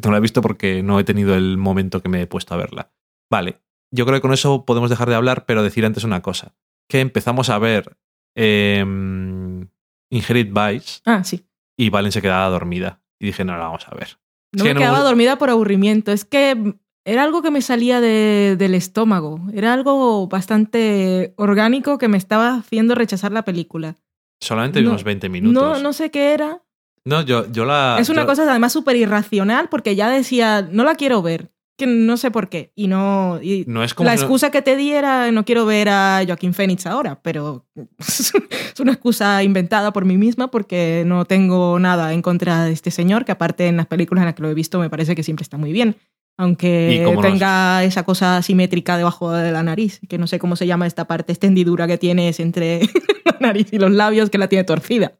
No 0.02 0.10
la 0.12 0.18
he 0.18 0.20
visto 0.20 0.40
porque 0.42 0.82
no 0.82 0.98
he 0.98 1.04
tenido 1.04 1.34
el 1.34 1.56
momento 1.56 2.00
que 2.02 2.08
me 2.08 2.22
he 2.22 2.26
puesto 2.26 2.54
a 2.54 2.56
verla. 2.56 2.92
Vale, 3.30 3.60
yo 3.92 4.04
creo 4.06 4.16
que 4.18 4.22
con 4.22 4.32
eso 4.32 4.64
podemos 4.64 4.90
dejar 4.90 5.08
de 5.08 5.14
hablar, 5.14 5.44
pero 5.46 5.62
decir 5.62 5.84
antes 5.86 6.04
una 6.04 6.20
cosa. 6.22 6.54
Que 6.88 7.00
empezamos 7.00 7.48
a 7.50 7.58
ver 7.58 7.96
em, 8.36 9.68
Inherit 10.10 10.52
Vice 10.52 11.00
Ah, 11.04 11.22
sí. 11.24 11.46
y 11.78 11.90
Valen 11.90 12.12
se 12.12 12.22
quedaba 12.22 12.48
dormida. 12.48 13.00
Y 13.24 13.28
dije, 13.28 13.44
no, 13.44 13.52
la 13.56 13.64
vamos 13.64 13.86
a 13.88 13.94
ver. 13.96 14.18
No 14.52 14.64
me 14.64 14.74
no 14.74 14.80
quedaba 14.80 14.98
me- 14.98 15.04
dormida 15.04 15.36
por 15.38 15.48
aburrimiento. 15.48 16.12
Es 16.12 16.26
que 16.26 16.74
era 17.06 17.22
algo 17.24 17.40
que 17.40 17.50
me 17.50 17.62
salía 17.62 18.00
de- 18.02 18.56
del 18.58 18.74
estómago. 18.74 19.40
Era 19.54 19.72
algo 19.72 20.28
bastante 20.28 21.32
orgánico 21.36 21.96
que 21.96 22.08
me 22.08 22.18
estaba 22.18 22.56
haciendo 22.56 22.94
rechazar 22.94 23.32
la 23.32 23.44
película. 23.44 23.96
Solamente 24.42 24.82
No, 24.82 24.90
unos 24.90 25.04
20 25.04 25.28
minutos. 25.30 25.62
No, 25.62 25.78
no 25.82 25.92
sé 25.94 26.10
qué 26.10 26.34
era. 26.34 26.60
No, 27.06 27.22
yo, 27.22 27.50
yo 27.50 27.64
la. 27.64 27.96
es 27.98 28.08
una 28.10 28.22
yo- 28.22 28.26
cosa 28.26 28.42
además 28.50 28.72
súper 28.72 28.96
irracional 28.96 29.68
porque 29.70 29.96
ya 29.96 30.10
decía, 30.10 30.68
no 30.70 30.84
la 30.84 30.94
quiero 30.96 31.22
ver. 31.22 31.50
Que 31.76 31.86
no 31.86 32.16
sé 32.16 32.30
por 32.30 32.48
qué. 32.48 32.70
Y 32.76 32.86
no. 32.86 33.40
y 33.42 33.64
No 33.66 33.82
es 33.82 33.94
como 33.94 34.08
la 34.08 34.14
no- 34.14 34.20
excusa 34.20 34.50
que 34.50 34.62
te 34.62 34.76
di 34.76 34.92
era, 34.92 35.30
no 35.32 35.44
quiero 35.44 35.66
ver 35.66 35.88
a 35.88 36.22
Joaquín 36.24 36.54
Phoenix 36.54 36.86
ahora, 36.86 37.20
pero 37.22 37.66
es 37.98 38.32
una 38.78 38.92
excusa 38.92 39.42
inventada 39.42 39.92
por 39.92 40.04
mí 40.04 40.16
misma 40.16 40.50
porque 40.50 41.02
no 41.06 41.24
tengo 41.24 41.78
nada 41.80 42.12
en 42.12 42.22
contra 42.22 42.64
de 42.64 42.72
este 42.72 42.90
señor, 42.92 43.24
que 43.24 43.32
aparte 43.32 43.66
en 43.66 43.76
las 43.76 43.86
películas 43.86 44.22
en 44.22 44.26
las 44.26 44.34
que 44.34 44.42
lo 44.42 44.50
he 44.50 44.54
visto 44.54 44.78
me 44.78 44.88
parece 44.90 45.14
que 45.16 45.22
siempre 45.24 45.42
está 45.42 45.56
muy 45.56 45.72
bien. 45.72 45.96
Aunque 46.36 47.06
tenga 47.22 47.84
esa 47.84 48.02
cosa 48.02 48.42
simétrica 48.42 48.96
debajo 48.96 49.30
de 49.32 49.52
la 49.52 49.62
nariz, 49.62 50.00
que 50.08 50.18
no 50.18 50.26
sé 50.26 50.40
cómo 50.40 50.56
se 50.56 50.66
llama 50.66 50.86
esta 50.86 51.06
parte, 51.06 51.30
esta 51.32 51.46
hendidura 51.46 51.86
que 51.86 51.96
tienes 51.96 52.40
entre 52.40 52.80
la 53.24 53.36
nariz 53.40 53.72
y 53.72 53.78
los 53.78 53.92
labios, 53.92 54.30
que 54.30 54.38
la 54.38 54.48
tiene 54.48 54.64
torcida. 54.64 55.12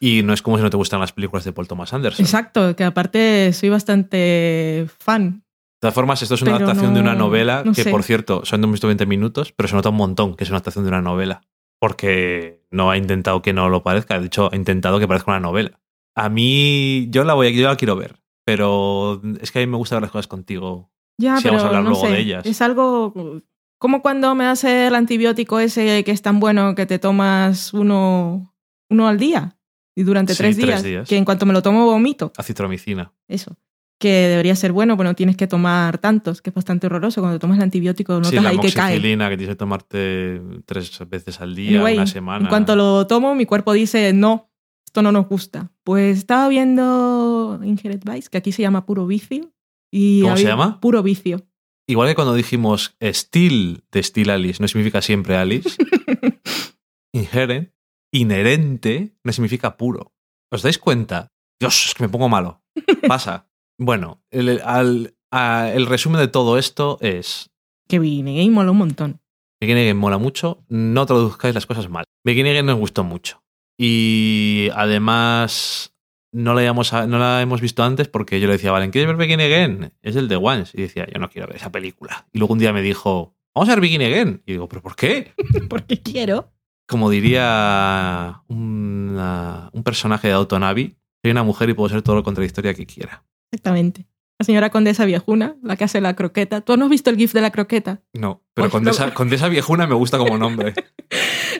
Y 0.00 0.22
no 0.22 0.32
es 0.32 0.42
como 0.42 0.56
si 0.56 0.62
no 0.62 0.70
te 0.70 0.76
gustan 0.76 0.98
las 1.00 1.12
películas 1.12 1.44
de 1.44 1.52
Paul 1.52 1.68
Thomas 1.68 1.92
Anderson. 1.92 2.24
Exacto, 2.24 2.74
que 2.76 2.84
aparte 2.84 3.52
soy 3.52 3.68
bastante 3.68 4.86
fan. 4.98 5.44
De 5.78 5.82
todas 5.82 5.94
formas, 5.94 6.20
esto 6.22 6.34
es 6.34 6.42
una 6.42 6.54
Pero 6.54 6.64
adaptación 6.66 6.92
de 6.94 7.00
una 7.00 7.12
no- 7.12 7.20
novela 7.26 7.62
no 7.64 7.72
que, 7.72 7.84
sé. 7.84 7.90
por 7.90 8.02
cierto, 8.02 8.44
son 8.44 8.60
de 8.62 8.66
20 8.66 9.06
minutos, 9.06 9.52
pero 9.52 9.68
se 9.68 9.76
nota 9.76 9.90
un 9.90 9.96
montón 9.96 10.34
que 10.34 10.42
es 10.44 10.50
una 10.50 10.56
adaptación 10.56 10.84
de 10.84 10.88
una 10.88 11.02
novela. 11.02 11.42
Porque 11.80 12.64
no 12.72 12.90
ha 12.90 12.96
intentado 12.96 13.42
que 13.42 13.52
no 13.52 13.68
lo 13.68 13.84
parezca, 13.84 14.18
de 14.18 14.26
hecho, 14.26 14.50
ha 14.52 14.56
intentado 14.56 14.98
que 14.98 15.06
parezca 15.06 15.30
una 15.30 15.38
novela. 15.40 15.78
A 16.16 16.28
mí, 16.28 17.06
yo 17.10 17.22
la 17.22 17.34
voy 17.34 17.46
a, 17.46 17.50
yo 17.50 17.68
la 17.68 17.76
quiero 17.76 17.94
ver, 17.94 18.16
pero 18.44 19.22
es 19.40 19.52
que 19.52 19.60
a 19.60 19.62
mí 19.62 19.70
me 19.70 19.76
gusta 19.76 19.94
ver 19.94 20.02
las 20.02 20.10
cosas 20.10 20.26
contigo. 20.26 20.90
Ya, 21.16 21.36
Sí, 21.36 21.44
pero 21.44 21.54
vamos 21.54 21.64
a 21.64 21.66
hablar 21.68 21.84
no 21.84 21.90
luego 21.90 22.06
sé, 22.06 22.12
de 22.12 22.18
ellas. 22.20 22.46
Es 22.46 22.60
algo 22.60 23.40
como 23.78 24.02
cuando 24.02 24.34
me 24.34 24.44
das 24.44 24.64
el 24.64 24.94
antibiótico 24.96 25.60
ese 25.60 26.02
que 26.02 26.10
es 26.10 26.22
tan 26.22 26.40
bueno 26.40 26.74
que 26.74 26.86
te 26.86 26.98
tomas 26.98 27.72
uno, 27.72 28.52
uno 28.90 29.06
al 29.06 29.18
día 29.18 29.56
y 29.96 30.02
durante 30.02 30.32
Sí, 30.34 30.38
tres, 30.38 30.56
tres 30.56 30.66
días, 30.66 30.82
días. 30.82 31.08
Que 31.08 31.16
en 31.16 31.24
cuanto 31.24 31.46
me 31.46 31.52
lo 31.52 31.62
tomo 31.62 31.86
vomito. 31.86 32.32
Acitromicina. 32.36 33.12
Eso. 33.28 33.56
Que 33.98 34.28
debería 34.28 34.54
ser 34.54 34.72
bueno, 34.72 34.96
pero 34.96 35.08
no 35.08 35.14
tienes 35.16 35.36
que 35.36 35.48
tomar 35.48 35.98
tantos, 35.98 36.40
que 36.40 36.50
es 36.50 36.54
bastante 36.54 36.86
horroroso. 36.86 37.20
Cuando 37.20 37.38
tomas 37.38 37.56
el 37.58 37.64
antibiótico 37.64 38.14
notas 38.14 38.30
Sí, 38.30 38.36
la 38.40 38.50
ahí 38.50 38.58
que 38.58 38.72
cae. 38.72 38.94
que 38.94 39.00
tienes 39.00 39.48
que 39.48 39.54
tomarte 39.56 40.40
tres 40.66 40.98
veces 41.08 41.40
al 41.40 41.56
día, 41.56 41.78
Anyway, 41.78 41.96
una 41.96 42.06
semana. 42.06 42.44
En 42.44 42.48
cuanto 42.48 42.76
lo 42.76 43.06
tomo, 43.08 43.34
mi 43.34 43.44
cuerpo 43.44 43.72
dice, 43.72 44.12
no, 44.12 44.50
esto 44.86 45.02
no 45.02 45.10
nos 45.10 45.26
gusta. 45.28 45.72
Pues 45.82 46.18
estaba 46.18 46.48
viendo 46.48 47.60
Inherit 47.64 48.04
Vice, 48.04 48.28
que 48.30 48.38
aquí 48.38 48.52
se 48.52 48.62
llama 48.62 48.86
Puro 48.86 49.06
Vicio. 49.06 49.52
Y 49.92 50.22
¿Cómo 50.22 50.36
se 50.36 50.44
llama? 50.44 50.80
Puro 50.80 51.02
Vicio. 51.02 51.46
Igual 51.88 52.08
que 52.08 52.14
cuando 52.14 52.34
dijimos 52.34 52.96
Still 53.02 53.82
de 53.90 54.02
Still 54.02 54.30
Alice, 54.30 54.60
no 54.62 54.68
significa 54.68 55.00
siempre 55.02 55.36
Alice. 55.36 55.70
Inherent, 57.12 57.70
inherente, 58.12 59.16
no 59.24 59.32
significa 59.32 59.76
puro. 59.76 60.12
¿Os 60.52 60.62
dais 60.62 60.78
cuenta? 60.78 61.32
Dios, 61.60 61.86
es 61.86 61.94
que 61.94 62.04
me 62.04 62.08
pongo 62.08 62.28
malo. 62.28 62.62
Pasa. 63.06 63.47
Bueno, 63.78 64.20
el, 64.30 64.60
al- 64.64 65.14
a- 65.30 65.70
el 65.72 65.86
resumen 65.86 66.20
de 66.20 66.28
todo 66.28 66.58
esto 66.58 66.98
es: 67.00 67.50
Que 67.88 67.98
Game 67.98 68.50
mola 68.50 68.70
un 68.72 68.78
montón. 68.78 69.20
Begin 69.60 69.96
mola 69.96 70.18
mucho, 70.18 70.64
no 70.68 71.04
traduzcáis 71.06 71.54
las 71.54 71.66
cosas 71.66 71.88
mal. 71.88 72.04
Begin 72.24 72.64
nos 72.66 72.78
gustó 72.78 73.02
mucho. 73.02 73.42
Y 73.76 74.68
además, 74.74 75.94
no 76.32 76.54
la, 76.54 76.72
no 76.72 77.18
la 77.18 77.42
hemos 77.42 77.60
visto 77.60 77.82
antes 77.82 78.08
porque 78.08 78.38
yo 78.40 78.46
le 78.46 78.52
decía, 78.54 78.70
Valen, 78.72 78.90
¿quieres 78.90 79.08
ver 79.08 79.16
Begin 79.16 79.40
Again? 79.40 79.92
Es 80.02 80.14
el 80.16 80.28
de 80.28 80.36
Once. 80.36 80.72
Y 80.78 80.82
decía, 80.82 81.06
yo 81.12 81.18
no 81.18 81.28
quiero 81.28 81.48
ver 81.48 81.56
esa 81.56 81.72
película. 81.72 82.26
Y 82.32 82.38
luego 82.38 82.52
un 82.54 82.60
día 82.60 82.72
me 82.72 82.82
dijo, 82.82 83.34
vamos 83.54 83.68
a 83.68 83.72
ver 83.72 83.80
Begin 83.80 84.02
Again. 84.02 84.42
Y 84.46 84.52
digo, 84.52 84.68
¿pero 84.68 84.82
por 84.82 84.94
qué? 84.94 85.32
Porque 85.68 86.00
quiero. 86.02 86.52
Como 86.88 87.10
diría 87.10 88.42
una- 88.48 89.70
un 89.72 89.82
personaje 89.82 90.28
de 90.28 90.34
Autonavi, 90.34 90.96
soy 91.22 91.30
una 91.32 91.42
mujer 91.42 91.68
y 91.70 91.74
puedo 91.74 91.88
ser 91.88 92.02
todo 92.02 92.16
lo 92.16 92.22
contradictoria 92.22 92.74
que 92.74 92.86
quiera. 92.86 93.24
Exactamente. 93.50 94.06
La 94.38 94.44
señora 94.44 94.70
condesa 94.70 95.04
viejuna, 95.04 95.56
la 95.62 95.76
que 95.76 95.84
hace 95.84 96.00
la 96.00 96.14
croqueta. 96.14 96.60
¿Tú 96.60 96.76
no 96.76 96.84
has 96.84 96.90
visto 96.90 97.10
el 97.10 97.16
gif 97.16 97.32
de 97.32 97.40
la 97.40 97.50
croqueta? 97.50 98.02
No, 98.12 98.44
pero 98.54 98.70
Condesa, 98.70 99.12
Condesa 99.12 99.48
Viejuna 99.48 99.88
me 99.88 99.94
gusta 99.94 100.16
como 100.18 100.38
nombre. 100.38 100.74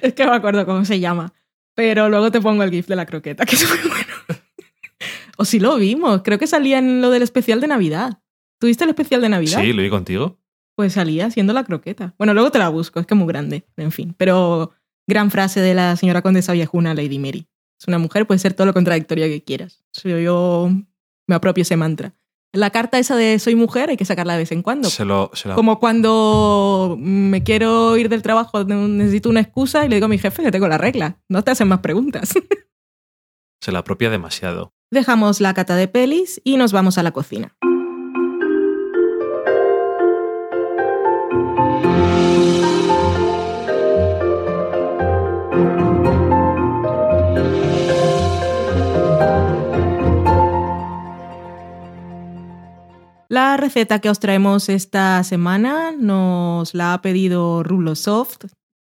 Es 0.00 0.12
que 0.14 0.24
no 0.24 0.30
me 0.30 0.36
acuerdo 0.36 0.64
cómo 0.64 0.84
se 0.84 1.00
llama. 1.00 1.32
Pero 1.74 2.08
luego 2.08 2.30
te 2.30 2.40
pongo 2.40 2.62
el 2.62 2.70
gif 2.70 2.86
de 2.86 2.94
la 2.94 3.06
croqueta, 3.06 3.44
que 3.44 3.56
es 3.56 3.68
muy 3.68 3.78
bueno. 3.88 4.12
o 5.38 5.44
si 5.44 5.58
lo 5.58 5.76
vimos, 5.76 6.22
creo 6.22 6.38
que 6.38 6.46
salía 6.46 6.78
en 6.78 7.00
lo 7.00 7.10
del 7.10 7.22
especial 7.22 7.60
de 7.60 7.66
Navidad. 7.66 8.20
¿Tuviste 8.60 8.84
el 8.84 8.90
especial 8.90 9.22
de 9.22 9.28
Navidad? 9.28 9.60
Sí, 9.60 9.72
lo 9.72 9.82
vi 9.82 9.90
contigo. 9.90 10.38
Pues 10.76 10.92
salía 10.92 11.26
haciendo 11.26 11.52
la 11.52 11.64
croqueta. 11.64 12.14
Bueno, 12.18 12.34
luego 12.34 12.52
te 12.52 12.58
la 12.60 12.68
busco, 12.68 13.00
es 13.00 13.06
que 13.06 13.14
es 13.14 13.18
muy 13.18 13.26
grande, 13.26 13.66
en 13.76 13.90
fin. 13.90 14.14
Pero 14.16 14.72
gran 15.08 15.32
frase 15.32 15.60
de 15.60 15.74
la 15.74 15.96
señora 15.96 16.22
condesa 16.22 16.52
viejuna, 16.52 16.94
Lady 16.94 17.18
Mary. 17.18 17.48
Es 17.80 17.88
una 17.88 17.98
mujer, 17.98 18.26
puede 18.26 18.38
ser 18.38 18.54
todo 18.54 18.66
lo 18.66 18.74
contradictoria 18.74 19.26
que 19.26 19.42
quieras. 19.42 19.84
So, 19.92 20.08
yo 20.08 20.70
me 21.28 21.36
apropio 21.36 21.62
ese 21.62 21.76
mantra. 21.76 22.14
La 22.52 22.70
carta 22.70 22.98
esa 22.98 23.14
de 23.14 23.38
soy 23.38 23.54
mujer 23.54 23.90
hay 23.90 23.96
que 23.98 24.06
sacarla 24.06 24.32
de 24.32 24.38
vez 24.40 24.52
en 24.52 24.62
cuando. 24.62 24.88
Se 24.88 25.04
lo, 25.04 25.30
se 25.34 25.48
la- 25.48 25.54
Como 25.54 25.78
cuando 25.78 26.96
me 26.98 27.42
quiero 27.44 27.96
ir 27.98 28.08
del 28.08 28.22
trabajo, 28.22 28.64
necesito 28.64 29.28
una 29.28 29.40
excusa 29.40 29.84
y 29.84 29.88
le 29.88 29.96
digo 29.96 30.06
a 30.06 30.08
mi 30.08 30.18
jefe 30.18 30.42
que 30.42 30.50
tengo 30.50 30.66
la 30.66 30.78
regla. 30.78 31.18
No 31.28 31.44
te 31.44 31.50
hacen 31.50 31.68
más 31.68 31.80
preguntas. 31.80 32.32
se 33.60 33.70
la 33.72 33.80
apropia 33.80 34.08
demasiado. 34.10 34.72
Dejamos 34.90 35.40
la 35.42 35.52
cata 35.52 35.76
de 35.76 35.88
pelis 35.88 36.40
y 36.42 36.56
nos 36.56 36.72
vamos 36.72 36.96
a 36.96 37.02
la 37.02 37.10
cocina. 37.10 37.54
La 53.38 53.56
receta 53.56 54.00
que 54.00 54.10
os 54.10 54.18
traemos 54.18 54.68
esta 54.68 55.22
semana 55.22 55.92
nos 55.96 56.74
la 56.74 56.92
ha 56.92 57.00
pedido 57.02 57.62
Rulosoft 57.62 58.46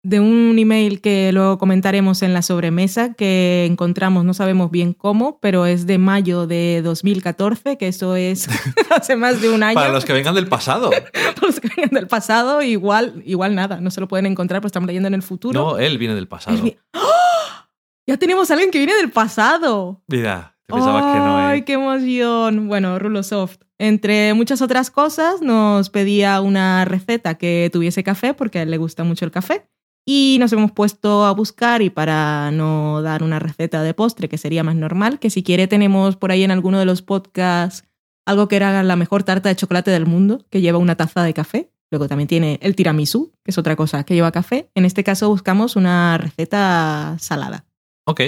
de 0.05 0.21
un 0.21 0.57
email 0.57 1.01
que 1.01 1.33
luego 1.33 1.59
comentaremos 1.59 2.23
en 2.23 2.33
la 2.33 2.43
sobremesa 2.43 3.15
que 3.15 3.67
encontramos, 3.69 4.25
no 4.25 4.35
sabemos 4.35 4.71
bien 4.71 4.93
cómo, 4.93 5.41
pero 5.41 5.67
es 5.67 5.89
de 5.89 5.99
mayo 5.99 6.47
de 6.47 6.81
2014, 6.85 7.77
que 7.77 7.89
eso 7.89 8.15
es 8.15 8.49
hace 8.97 9.17
más 9.17 9.41
de 9.43 9.51
un 9.51 9.65
año. 9.65 9.75
Para 9.75 9.89
los 9.89 10.05
que 10.05 10.13
vengan 10.13 10.37
del 10.37 10.47
pasado. 10.47 10.91
Para 11.13 11.41
los 11.43 11.59
que 11.59 11.67
vengan 11.67 11.91
del 11.91 12.07
pasado, 12.07 12.63
igual, 12.63 13.25
igual 13.27 13.57
nada, 13.57 13.81
no 13.81 13.91
se 13.91 14.01
lo 14.01 14.07
pueden 14.07 14.27
encontrar, 14.27 14.61
pues 14.61 14.69
estamos 14.69 14.87
leyendo 14.87 15.09
en 15.09 15.15
el 15.15 15.23
futuro. 15.23 15.61
No, 15.61 15.79
él 15.79 15.99
viene 15.99 16.15
del 16.15 16.29
pasado. 16.29 16.63
¡Ah! 16.93 17.69
Ya 18.07 18.17
tenemos 18.17 18.49
a 18.53 18.55
alguien 18.55 18.71
que 18.71 18.79
viene 18.79 18.95
del 18.95 19.11
pasado. 19.11 20.05
Mira, 20.07 20.57
te 20.67 20.75
pensaba 20.75 21.01
que 21.13 21.19
no. 21.19 21.37
¡Ay, 21.37 21.59
¿eh? 21.59 21.65
qué 21.65 21.73
emoción! 21.73 22.69
Bueno, 22.69 23.01
Rulosoft, 23.01 23.66
entre 23.79 24.35
muchas 24.35 24.63
otras 24.63 24.91
cosas, 24.91 25.43
nos 25.43 25.91
pedía 25.91 26.41
una 26.41 26.85
receta 26.85 27.35
que 27.35 27.71
tuviese 27.73 28.03
café, 28.03 28.35
porque 28.35 28.59
a 28.59 28.63
él 28.63 28.71
le 28.71 28.79
gusta 28.79 29.05
mucho 29.05 29.25
el 29.25 29.31
café. 29.31 29.67
Y 30.09 30.37
nos 30.39 30.53
hemos 30.53 30.71
puesto 30.71 31.25
a 31.25 31.33
buscar, 31.33 31.83
y 31.83 31.91
para 31.91 32.51
no 32.53 33.03
dar 33.03 33.23
una 33.23 33.39
receta 33.39 33.83
de 33.83 33.93
postre, 33.93 34.29
que 34.29 34.39
sería 34.39 34.63
más 34.63 34.77
normal, 34.77 35.19
que 35.19 35.31
si 35.31 35.43
quiere 35.43 35.67
tenemos 35.67 36.17
por 36.17 36.31
ahí 36.31 36.45
en 36.45 36.53
alguno 36.53 36.79
de 36.79 36.85
los 36.85 37.03
podcasts 37.03 37.85
algo 38.27 38.49
que 38.49 38.57
era 38.57 38.83
la 38.83 38.97
mejor 38.97 39.23
tarta 39.23 39.49
de 39.49 39.57
chocolate 39.57 39.91
del 39.91 40.05
mundo, 40.05 40.45
que 40.51 40.61
lleva 40.61 40.79
una 40.79 40.97
taza 40.97 41.23
de 41.23 41.33
café. 41.33 41.71
Luego 41.91 42.09
también 42.09 42.27
tiene 42.27 42.59
el 42.61 42.75
tiramisú, 42.75 43.33
que 43.45 43.53
es 43.53 43.59
otra 43.59 43.77
cosa 43.77 44.03
que 44.05 44.15
lleva 44.15 44.33
café. 44.33 44.69
En 44.75 44.85
este 44.85 45.05
caso 45.05 45.29
buscamos 45.29 45.77
una 45.77 46.19
receta 46.19 47.17
salada. 47.21 47.65
Ok. 48.05 48.23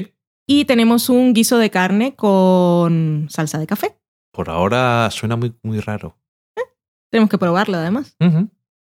Y 0.47 0.65
tenemos 0.65 1.09
un 1.09 1.35
guiso 1.35 1.59
de 1.59 1.71
carne 1.71 2.15
con 2.15 3.27
salsa 3.29 3.59
de 3.59 3.67
café. 3.67 3.98
Por 4.39 4.51
ahora 4.51 5.11
suena 5.11 5.34
muy, 5.34 5.53
muy 5.64 5.80
raro. 5.80 6.16
Tenemos 7.11 7.28
que 7.28 7.39
probarlo 7.39 7.76
además. 7.76 8.16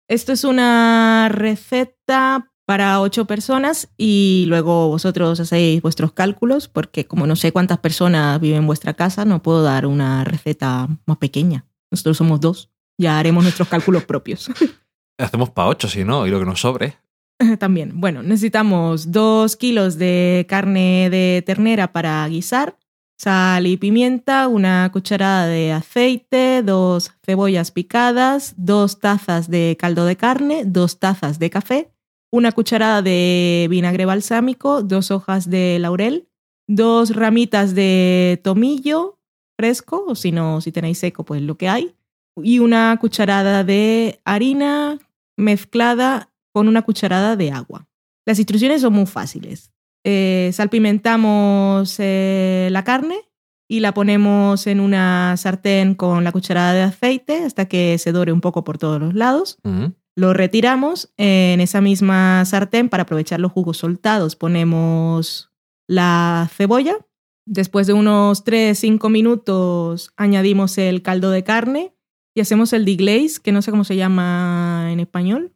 Esto 0.09 0.33
es 0.33 0.43
una 0.43 1.29
receta 1.31 2.51
para 2.65 3.01
ocho 3.01 3.27
personas 3.27 3.89
y 3.97 4.47
luego 4.49 4.89
vosotros 4.89 5.39
hacéis 5.39 5.81
vuestros 5.83 6.11
cálculos 6.11 6.67
porque 6.67 7.07
como 7.07 7.29
no 7.29 7.37
sé 7.37 7.53
cuántas 7.53 7.79
personas 7.79 8.41
viven 8.41 8.59
en 8.59 8.67
vuestra 8.67 8.95
casa, 8.95 9.25
no 9.25 9.41
puedo 9.41 9.63
dar 9.63 9.87
una 9.87 10.25
receta 10.25 10.89
más 11.07 11.19
pequeña. 11.19 11.65
Nosotros 11.93 12.17
somos 12.17 12.41
dos, 12.41 12.73
ya 12.99 13.17
haremos 13.17 13.45
nuestros 13.45 13.69
cálculos 13.69 14.05
propios. 14.09 14.51
Hacemos 15.17 15.51
para 15.51 15.69
ocho, 15.69 15.87
si 15.87 16.03
no, 16.03 16.27
y 16.27 16.31
lo 16.31 16.41
que 16.41 16.45
nos 16.45 16.61
sobre. 16.61 16.97
También, 17.61 18.01
bueno, 18.01 18.25
necesitamos 18.25 19.13
dos 19.13 19.55
kilos 19.55 19.97
de 19.97 20.45
carne 20.49 21.09
de 21.09 21.45
ternera 21.47 21.93
para 21.93 22.27
guisar, 22.27 22.77
sal 23.17 23.67
y 23.67 23.77
pimienta, 23.77 24.49
una 24.49 24.91
cucharada 24.93 25.47
de 25.47 25.73
aceite, 25.73 26.63
dos 26.63 27.13
cebollas 27.25 27.71
picadas, 27.71 28.55
dos 28.57 29.01
tazas 29.01 29.51
de 29.51 29.77
caldo 29.79 30.05
de 30.05 30.17
carne, 30.17 30.65
dos 30.65 30.99
tazas 30.99 31.39
de 31.39 31.51
café, 31.51 31.91
una 32.31 32.53
cucharada 32.53 33.03
de 33.03 33.67
vinagre 33.71 34.05
balsámico, 34.05 34.83
dos 34.83 35.11
hojas 35.11 35.49
de 35.49 35.79
laurel, 35.79 36.29
dos 36.69 37.15
ramitas 37.15 37.75
de 37.75 38.41
tomillo 38.45 39.19
fresco, 39.57 40.05
o 40.07 40.15
si 40.15 40.33
no, 40.33 40.61
si 40.61 40.71
tenéis 40.71 40.99
seco, 40.99 41.25
pues 41.25 41.41
lo 41.41 41.57
que 41.57 41.69
hay, 41.69 41.95
y 42.43 42.59
una 42.59 42.97
cucharada 43.01 43.65
de 43.65 44.21
harina 44.25 44.99
mezclada 45.39 46.31
con 46.53 46.69
una 46.69 46.83
cucharada 46.83 47.37
de 47.37 47.51
agua. 47.51 47.89
Las 48.27 48.39
instrucciones 48.39 48.83
son 48.83 48.93
muy 48.93 49.07
fáciles. 49.07 49.73
Eh, 50.09 50.51
salpimentamos 50.53 51.97
eh, 51.99 52.69
la 52.71 52.85
carne 52.85 53.17
y 53.69 53.81
la 53.81 53.93
ponemos 53.93 54.69
en 54.69 54.79
una 54.79 55.37
sartén 55.37 55.97
con 55.97 56.23
la 56.23 56.31
cucharada 56.31 56.75
de 56.75 56.83
aceite 56.83 57.43
hasta 57.43 57.67
que 57.67 57.99
se 57.99 58.13
dore 58.13 58.31
un 58.31 58.41
poco 58.41 58.63
por 58.63 58.79
todos 58.79 59.01
los 59.01 59.15
lados. 59.15 59.59
Lo 60.15 60.33
retiramos 60.33 61.13
en 61.17 61.61
esa 61.61 61.81
misma 61.81 62.45
sartén 62.45 62.89
para 62.89 63.03
aprovechar 63.03 63.41
los 63.41 63.51
jugos 63.51 63.79
soltados. 63.79 64.37
Ponemos 64.37 65.51
la 65.89 66.49
cebolla. 66.55 66.97
Después 67.45 67.89
de 67.89 67.93
unos 67.93 68.45
3-5 68.45 69.11
minutos 69.11 70.13
añadimos 70.17 70.79
el 70.79 71.03
caldo 71.03 71.33
de 71.33 71.43
carne 71.43 71.97
y 72.33 72.43
hacemos 72.43 72.73
el 72.73 72.85
deglaze, 72.85 73.41
que 73.43 73.51
no 73.51 73.61
sé 73.61 73.73
cómo 73.73 73.83
se 73.83 73.97
llama 73.97 74.87
en 74.93 75.01
español. 75.01 75.56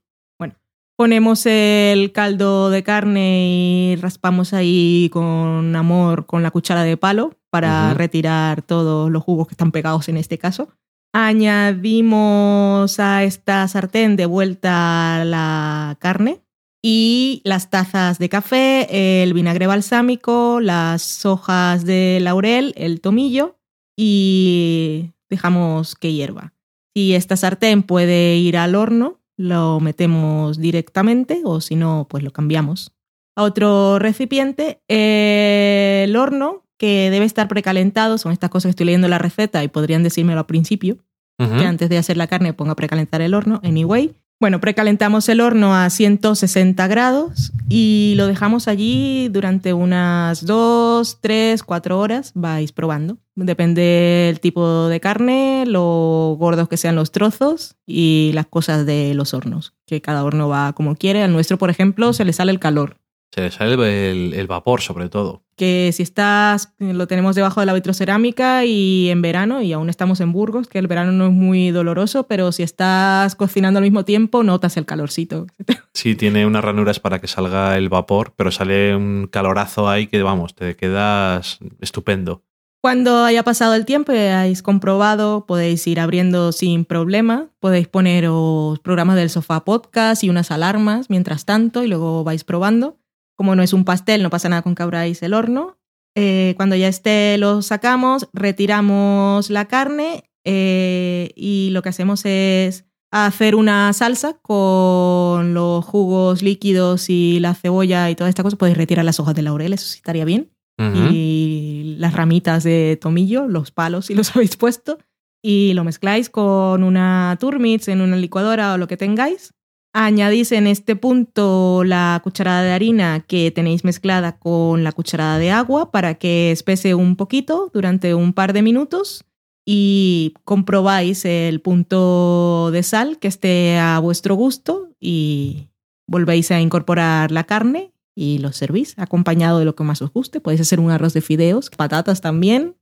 Ponemos 1.01 1.47
el 1.47 2.13
caldo 2.13 2.69
de 2.69 2.83
carne 2.83 3.49
y 3.49 3.97
raspamos 3.97 4.53
ahí 4.53 5.09
con 5.11 5.75
amor 5.75 6.27
con 6.27 6.43
la 6.43 6.51
cuchara 6.51 6.83
de 6.83 6.99
palo 6.99 7.39
para 7.49 7.95
retirar 7.95 8.61
todos 8.61 9.11
los 9.11 9.23
jugos 9.23 9.49
que 9.49 9.55
están 9.55 9.73
pegados 9.73 10.11
en 10.11 10.19
este 10.19 10.37
caso. 10.37 10.69
Añadimos 11.15 13.01
a 13.01 13.25
esta 13.25 13.67
sartén 13.67 14.17
de 14.17 14.27
vuelta 14.27 15.25
la 15.25 15.97
carne 16.01 16.43
y 16.83 17.41
las 17.45 17.71
tazas 17.71 18.19
de 18.19 18.29
café, 18.29 19.23
el 19.23 19.33
vinagre 19.33 19.67
balsámico, 19.67 20.61
las 20.61 21.25
hojas 21.25 21.87
de 21.87 22.19
laurel, 22.21 22.75
el 22.77 23.01
tomillo 23.01 23.57
y 23.97 25.13
dejamos 25.31 25.95
que 25.95 26.13
hierva. 26.13 26.53
Si 26.95 27.15
esta 27.15 27.39
sartén 27.39 27.85
puede 27.85 28.37
ir 28.37 28.59
al 28.59 28.75
horno, 28.75 29.20
lo 29.41 29.81
metemos 29.81 30.59
directamente 30.59 31.41
o 31.45 31.63
si 31.63 31.75
no, 31.75 32.07
pues 32.11 32.23
lo 32.23 32.31
cambiamos 32.31 32.93
a 33.35 33.43
otro 33.43 33.99
recipiente. 33.99 34.83
El 34.87 36.15
horno, 36.15 36.67
que 36.79 37.09
debe 37.11 37.25
estar 37.25 37.49
precalentado, 37.49 38.19
son 38.19 38.33
estas 38.33 38.51
cosas 38.51 38.69
que 38.69 38.71
estoy 38.71 38.87
leyendo 38.87 39.07
en 39.07 39.13
la 39.13 39.19
receta 39.19 39.65
y 39.65 39.69
podrían 39.69 40.03
decírmelo 40.03 40.41
al 40.41 40.47
principio 40.47 40.99
que 41.39 41.65
antes 41.65 41.89
de 41.89 41.97
hacer 41.97 42.19
la 42.19 42.27
carne 42.27 42.53
ponga 42.53 42.73
a 42.73 42.77
precalentar 42.77 43.23
el 43.23 43.33
horno, 43.33 43.63
anyway. 43.65 44.15
Bueno, 44.41 44.59
precalentamos 44.59 45.29
el 45.29 45.43
horno 45.43 45.75
a 45.75 45.91
160 45.91 46.87
grados 46.87 47.53
y 47.69 48.15
lo 48.17 48.27
dejamos 48.27 48.69
allí 48.69 49.29
durante 49.29 49.75
unas 49.75 50.47
2, 50.47 51.19
3, 51.21 51.63
4 51.63 51.99
horas. 51.99 52.33
Vais 52.35 52.73
probando. 52.73 53.19
Depende 53.35 53.83
del 53.83 54.41
tipo 54.41 54.89
de 54.89 54.99
carne, 54.99 55.65
lo 55.67 56.37
gordos 56.39 56.71
que 56.71 56.79
sean 56.79 56.97
los 56.97 57.13
trozos 57.13 57.77
y 57.87 58.31
las 58.33 58.47
cosas 58.47 58.87
de 58.87 59.13
los 59.13 59.35
hornos, 59.35 59.75
que 59.87 60.01
cada 60.01 60.25
horno 60.25 60.49
va 60.49 60.73
como 60.73 60.97
quiere. 60.97 61.23
Al 61.23 61.35
nuestro, 61.35 61.59
por 61.59 61.69
ejemplo, 61.69 62.15
se 62.15 62.25
le 62.25 62.33
sale 62.33 62.51
el 62.51 62.61
calor. 62.61 62.97
Se 63.33 63.43
le 63.43 63.51
sale 63.51 63.75
el, 64.11 64.35
el 64.35 64.47
vapor, 64.47 64.81
sobre 64.81 65.09
todo. 65.09 65.45
Que 65.57 65.91
si 65.93 66.03
estás, 66.03 66.75
lo 66.79 67.07
tenemos 67.07 67.37
debajo 67.37 67.61
de 67.61 67.67
la 67.67 67.75
vitrocerámica 67.75 68.65
y 68.65 69.09
en 69.11 69.23
verano, 69.23 69.63
y 69.63 69.73
aún 69.73 69.89
estamos 69.89 70.21
en 70.21 70.33
Burgos, 70.33 70.69
que 70.69 70.79
el 70.79 70.89
verano 70.89 71.13
no 71.13 71.27
es 71.27 71.33
muy 71.33 71.71
doloroso, 71.71 72.27
pero 72.27 72.51
si 72.51 72.63
estás 72.63 73.37
cocinando 73.37 73.79
al 73.79 73.85
mismo 73.85 74.05
tiempo, 74.05 74.43
notas 74.43 74.77
el 74.77 74.87
calorcito. 74.87 75.47
Sí, 75.93 76.15
tiene 76.15 76.47
unas 76.47 76.65
ranuras 76.65 77.01
para 77.01 77.19
que 77.19 77.27
salga 77.27 77.77
el 77.77 77.89
vapor, 77.89 78.33
pero 78.37 78.53
sale 78.53 78.95
un 78.95 79.29
calorazo 79.31 79.89
ahí 79.89 80.07
que, 80.07 80.23
vamos, 80.23 80.55
te 80.55 80.77
quedas 80.77 81.59
estupendo. 81.81 82.45
Cuando 82.81 83.25
haya 83.25 83.43
pasado 83.43 83.75
el 83.75 83.85
tiempo 83.85 84.13
y 84.13 84.17
hayáis 84.17 84.63
comprobado, 84.63 85.45
podéis 85.45 85.87
ir 85.87 86.01
abriendo 86.01 86.53
sin 86.53 86.87
problema. 86.87 87.51
Podéis 87.59 87.89
poneros 87.89 88.79
programas 88.79 89.17
del 89.17 89.29
sofá 89.29 89.67
podcast 89.67 90.25
y 90.25 90.31
unas 90.31 90.51
alarmas 90.51 91.11
mientras 91.11 91.45
tanto 91.45 91.85
y 91.85 91.89
luego 91.89 92.25
vais 92.25 92.43
probando. 92.43 92.97
Como 93.41 93.57
no 93.57 93.63
es 93.63 93.73
un 93.73 93.87
pastel, 93.87 94.23
no 94.23 94.29
pasa 94.29 94.51
nada 94.51 94.61
con 94.61 94.75
que 94.75 94.83
abráis 94.83 95.23
el 95.23 95.33
horno. 95.33 95.79
Eh, 96.15 96.53
cuando 96.59 96.77
ya 96.77 96.89
esté, 96.89 97.39
lo 97.39 97.63
sacamos, 97.63 98.29
retiramos 98.35 99.49
la 99.49 99.65
carne 99.65 100.25
eh, 100.45 101.31
y 101.37 101.71
lo 101.71 101.81
que 101.81 101.89
hacemos 101.89 102.27
es 102.27 102.85
hacer 103.11 103.55
una 103.55 103.91
salsa 103.95 104.35
con 104.43 105.55
los 105.55 105.83
jugos 105.87 106.43
líquidos 106.43 107.09
y 107.09 107.41
la 107.41 107.55
cebolla 107.55 108.11
y 108.11 108.15
toda 108.15 108.29
esta 108.29 108.43
cosa. 108.43 108.59
Podéis 108.59 108.77
retirar 108.77 109.07
las 109.07 109.21
hojas 109.21 109.35
de 109.35 109.41
laurel, 109.41 109.73
eso 109.73 109.87
sí 109.87 109.97
estaría 109.97 110.27
bien 110.27 110.51
y 110.79 111.97
las 111.97 112.13
ramitas 112.13 112.63
de 112.63 112.99
tomillo, 113.01 113.49
los 113.49 113.71
palos 113.71 114.05
si 114.05 114.15
los 114.15 114.31
habéis 114.37 114.59
puesto, 114.59 114.99
y 115.43 115.73
lo 115.73 115.83
mezcláis 115.83 116.29
con 116.29 116.83
una 116.83 117.39
turmix 117.41 117.89
en 117.89 118.03
una 118.03 118.17
licuadora 118.17 118.75
o 118.75 118.77
lo 118.77 118.87
que 118.87 118.99
tengáis. 118.99 119.55
Añadís 119.93 120.53
en 120.53 120.69
este 120.69 120.95
punto 120.95 121.83
la 121.85 122.21
cucharada 122.23 122.63
de 122.63 122.73
harina 122.73 123.21
que 123.27 123.51
tenéis 123.51 123.85
mezclada 123.85 124.39
con 124.39 124.85
la 124.85 124.93
cucharada 124.93 125.39
de 125.39 125.51
agua 125.51 125.91
para 125.91 126.15
que 126.15 126.53
espese 126.53 126.95
un 126.95 127.17
poquito 127.17 127.71
durante 127.75 128.15
un 128.15 128.33
par 128.33 128.53
de 128.53 128.63
minutos 128.63 129.25
y 129.67 130.35
comprobáis 130.45 131.25
el 131.25 131.61
punto 131.61 132.71
de 132.71 132.85
sal 132.85 133.19
que 133.19 133.29
esté 133.29 133.79
a 133.79 133.99
vuestro 133.99 134.37
gusto 134.37 134.91
y 135.01 135.71
volvéis 136.07 136.53
a 136.53 136.61
incorporar 136.61 137.33
la 137.33 137.45
carne 137.45 137.93
y 138.15 138.39
lo 138.39 138.53
servís 138.53 138.97
acompañado 138.97 139.59
de 139.59 139.65
lo 139.65 139.75
que 139.75 139.85
más 139.85 140.03
os 140.03 140.13
guste. 140.13 140.41
Podéis 140.41 140.61
hacer 140.61 140.79
un 140.79 140.91
arroz 140.91 141.15
de 141.15 141.21
fideos, 141.21 141.71
patatas 141.71 142.21
también. 142.21 142.77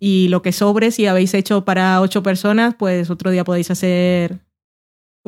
Y 0.00 0.28
lo 0.28 0.42
que 0.42 0.52
sobre, 0.52 0.90
si 0.92 1.06
habéis 1.06 1.34
hecho 1.34 1.64
para 1.64 2.00
ocho 2.00 2.22
personas, 2.22 2.74
pues 2.76 3.10
otro 3.10 3.30
día 3.30 3.44
podéis 3.44 3.70
hacer 3.70 4.47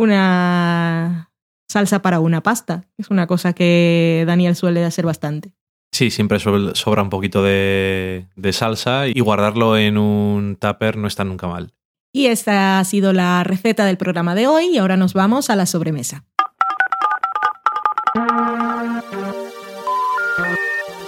una 0.00 1.30
salsa 1.68 2.02
para 2.02 2.20
una 2.20 2.42
pasta. 2.42 2.84
Es 2.98 3.10
una 3.10 3.26
cosa 3.26 3.52
que 3.52 4.24
Daniel 4.26 4.56
suele 4.56 4.84
hacer 4.84 5.06
bastante. 5.06 5.54
Sí, 5.92 6.10
siempre 6.10 6.38
sobra 6.38 7.02
un 7.02 7.10
poquito 7.10 7.42
de, 7.42 8.26
de 8.36 8.52
salsa 8.52 9.08
y 9.08 9.20
guardarlo 9.20 9.76
en 9.76 9.98
un 9.98 10.56
tupper 10.56 10.96
no 10.96 11.08
está 11.08 11.24
nunca 11.24 11.46
mal. 11.46 11.72
Y 12.12 12.26
esta 12.26 12.78
ha 12.78 12.84
sido 12.84 13.12
la 13.12 13.44
receta 13.44 13.84
del 13.84 13.96
programa 13.96 14.34
de 14.34 14.46
hoy 14.46 14.66
y 14.66 14.78
ahora 14.78 14.96
nos 14.96 15.14
vamos 15.14 15.50
a 15.50 15.56
la 15.56 15.66
sobremesa. 15.66 16.24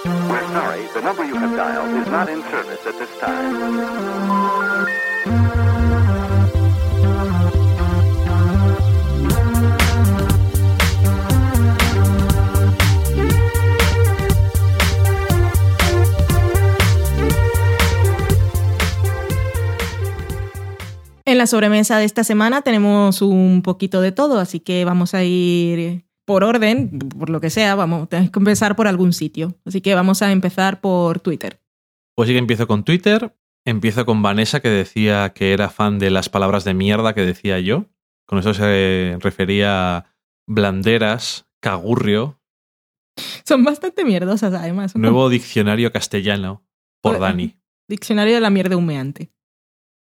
We're 0.05 0.47
sorry, 0.53 0.87
the 0.93 1.01
number 1.01 1.25
you 1.25 1.35
have 1.35 1.55
dialed 1.55 2.01
is 2.01 2.07
not 2.07 2.29
in 2.29 2.41
service 2.43 2.85
at 2.87 2.97
this 2.97 3.09
time. 3.19 4.72
En 21.33 21.39
la 21.39 21.47
sobremesa 21.47 21.97
de 21.97 22.05
esta 22.05 22.23
semana 22.23 22.61
tenemos 22.61 23.23
un 23.23 23.63
poquito 23.63 24.01
de 24.01 24.11
todo, 24.11 24.37
así 24.37 24.59
que 24.59 24.85
vamos 24.85 25.15
a 25.15 25.23
ir 25.23 26.05
por 26.25 26.43
orden, 26.43 26.99
por 26.99 27.31
lo 27.31 27.41
que 27.41 27.49
sea, 27.49 27.73
vamos, 27.73 28.07
tenemos 28.07 28.29
que 28.29 28.37
empezar 28.37 28.75
por 28.75 28.87
algún 28.87 29.13
sitio. 29.13 29.55
Así 29.65 29.81
que 29.81 29.95
vamos 29.95 30.21
a 30.21 30.31
empezar 30.31 30.79
por 30.79 31.21
Twitter. 31.21 31.59
Pues 32.13 32.27
sí 32.27 32.35
que 32.35 32.37
empiezo 32.37 32.67
con 32.67 32.83
Twitter. 32.83 33.35
Empiezo 33.65 34.05
con 34.05 34.21
Vanessa, 34.21 34.59
que 34.59 34.69
decía 34.69 35.33
que 35.33 35.53
era 35.53 35.71
fan 35.71 35.97
de 35.97 36.11
las 36.11 36.29
palabras 36.29 36.65
de 36.65 36.75
mierda 36.75 37.15
que 37.15 37.25
decía 37.25 37.59
yo. 37.59 37.87
Con 38.27 38.37
eso 38.37 38.53
se 38.53 39.17
refería 39.19 39.97
a 39.97 40.05
blanderas, 40.45 41.47
cagurrio, 41.59 42.39
Son 43.43 43.63
bastante 43.63 44.05
mierdosas 44.05 44.53
además. 44.53 44.95
Nuevo 44.95 45.29
diccionario 45.29 45.91
castellano 45.91 46.63
por. 47.01 47.17
Dani. 47.17 47.57
Diccionario 47.87 48.35
de 48.35 48.41
la 48.41 48.51
mierda 48.51 48.77
humeante. 48.77 49.31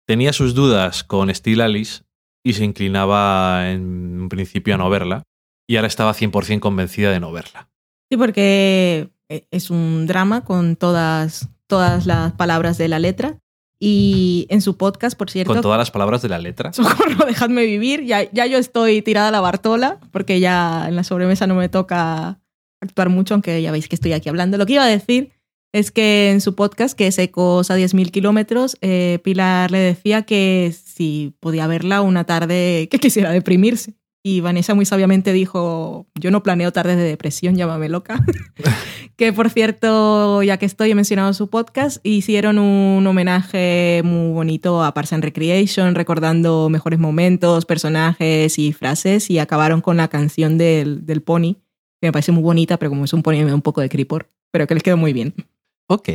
Tenía 0.08 0.32
sus 0.32 0.54
dudas 0.54 1.04
con 1.04 1.32
Steel 1.34 1.60
Alice 1.60 2.02
y 2.42 2.54
se 2.54 2.64
inclinaba 2.64 3.70
en 3.70 4.30
principio 4.30 4.74
a 4.74 4.78
no 4.78 4.88
verla. 4.88 5.24
y 5.68 5.76
ahora 5.76 5.86
estaba 5.86 6.14
100% 6.14 6.60
convencida 6.60 7.10
de 7.10 7.20
no 7.20 7.30
verla. 7.30 7.68
Sí, 8.10 8.16
porque 8.16 9.10
eh, 9.28 9.46
es 9.50 9.68
un 9.68 10.06
drama 10.06 10.46
con 10.46 10.76
todas, 10.76 11.50
todas 11.66 12.06
las 12.06 12.32
palabras 12.32 12.78
de 12.78 12.88
la 12.88 12.98
letra. 12.98 13.38
Y 13.78 14.46
en 14.48 14.62
su 14.62 14.78
podcast, 14.78 15.16
por 15.16 15.30
cierto. 15.30 15.52
Con 15.52 15.60
todas 15.60 15.76
las 15.76 15.90
palabras 15.90 16.22
de 16.22 16.30
la 16.30 16.38
letra. 16.38 16.72
Socorro, 16.72 17.26
dejadme 17.26 17.66
vivir. 17.66 18.04
Ya, 18.04 18.32
ya 18.32 18.46
yo 18.46 18.56
estoy 18.56 19.02
tirada 19.02 19.28
a 19.28 19.30
la 19.30 19.42
Bartola, 19.42 20.00
porque 20.10 20.40
ya 20.40 20.88
en 20.88 20.96
la 20.96 21.04
sobremesa 21.04 21.46
no 21.46 21.54
me 21.54 21.68
toca 21.68 22.40
actuar 22.80 23.10
mucho, 23.10 23.34
aunque 23.34 23.60
ya 23.60 23.72
veis 23.72 23.88
que 23.88 23.94
estoy 23.94 24.14
aquí 24.14 24.30
hablando. 24.30 24.56
Lo 24.56 24.64
que 24.64 24.72
iba 24.72 24.84
a 24.84 24.88
decir 24.88 25.32
es 25.72 25.90
que 25.90 26.30
en 26.30 26.40
su 26.40 26.54
podcast, 26.54 26.96
que 26.96 27.06
es 27.06 27.18
Ecos 27.18 27.70
a 27.70 27.76
10.000 27.76 28.10
kilómetros, 28.10 28.76
eh, 28.80 29.18
Pilar 29.22 29.70
le 29.70 29.78
decía 29.78 30.22
que 30.22 30.74
si 30.84 31.34
podía 31.40 31.66
verla 31.66 32.00
una 32.00 32.24
tarde 32.24 32.88
que 32.90 32.98
quisiera 33.00 33.30
deprimirse. 33.30 33.94
Y 34.24 34.40
Vanessa 34.40 34.74
muy 34.74 34.84
sabiamente 34.84 35.32
dijo, 35.32 36.06
yo 36.18 36.30
no 36.30 36.42
planeo 36.42 36.72
tardes 36.72 36.96
de 36.96 37.04
depresión, 37.04 37.54
llámame 37.54 37.88
loca. 37.88 38.22
que 39.16 39.32
por 39.32 39.48
cierto, 39.48 40.42
ya 40.42 40.56
que 40.56 40.66
estoy, 40.66 40.90
he 40.90 40.94
mencionado 40.94 41.32
su 41.32 41.48
podcast, 41.48 42.04
hicieron 42.04 42.58
un 42.58 43.06
homenaje 43.06 44.02
muy 44.04 44.32
bonito 44.32 44.82
a 44.82 44.92
Parks 44.92 45.12
and 45.12 45.24
Recreation, 45.24 45.94
recordando 45.94 46.68
mejores 46.68 46.98
momentos, 46.98 47.64
personajes 47.64 48.58
y 48.58 48.72
frases, 48.72 49.30
y 49.30 49.38
acabaron 49.38 49.80
con 49.80 49.96
la 49.96 50.08
canción 50.08 50.58
del, 50.58 51.06
del 51.06 51.22
pony, 51.22 51.54
que 52.00 52.08
me 52.08 52.12
parece 52.12 52.32
muy 52.32 52.42
bonita, 52.42 52.76
pero 52.76 52.90
como 52.90 53.04
es 53.04 53.12
un 53.12 53.22
pony 53.22 53.36
me 53.36 53.46
da 53.46 53.54
un 53.54 53.62
poco 53.62 53.80
de 53.80 53.88
cripor, 53.88 54.30
pero 54.50 54.66
que 54.66 54.74
les 54.74 54.82
quedó 54.82 54.96
muy 54.96 55.12
bien. 55.12 55.32
Ok. 55.88 56.08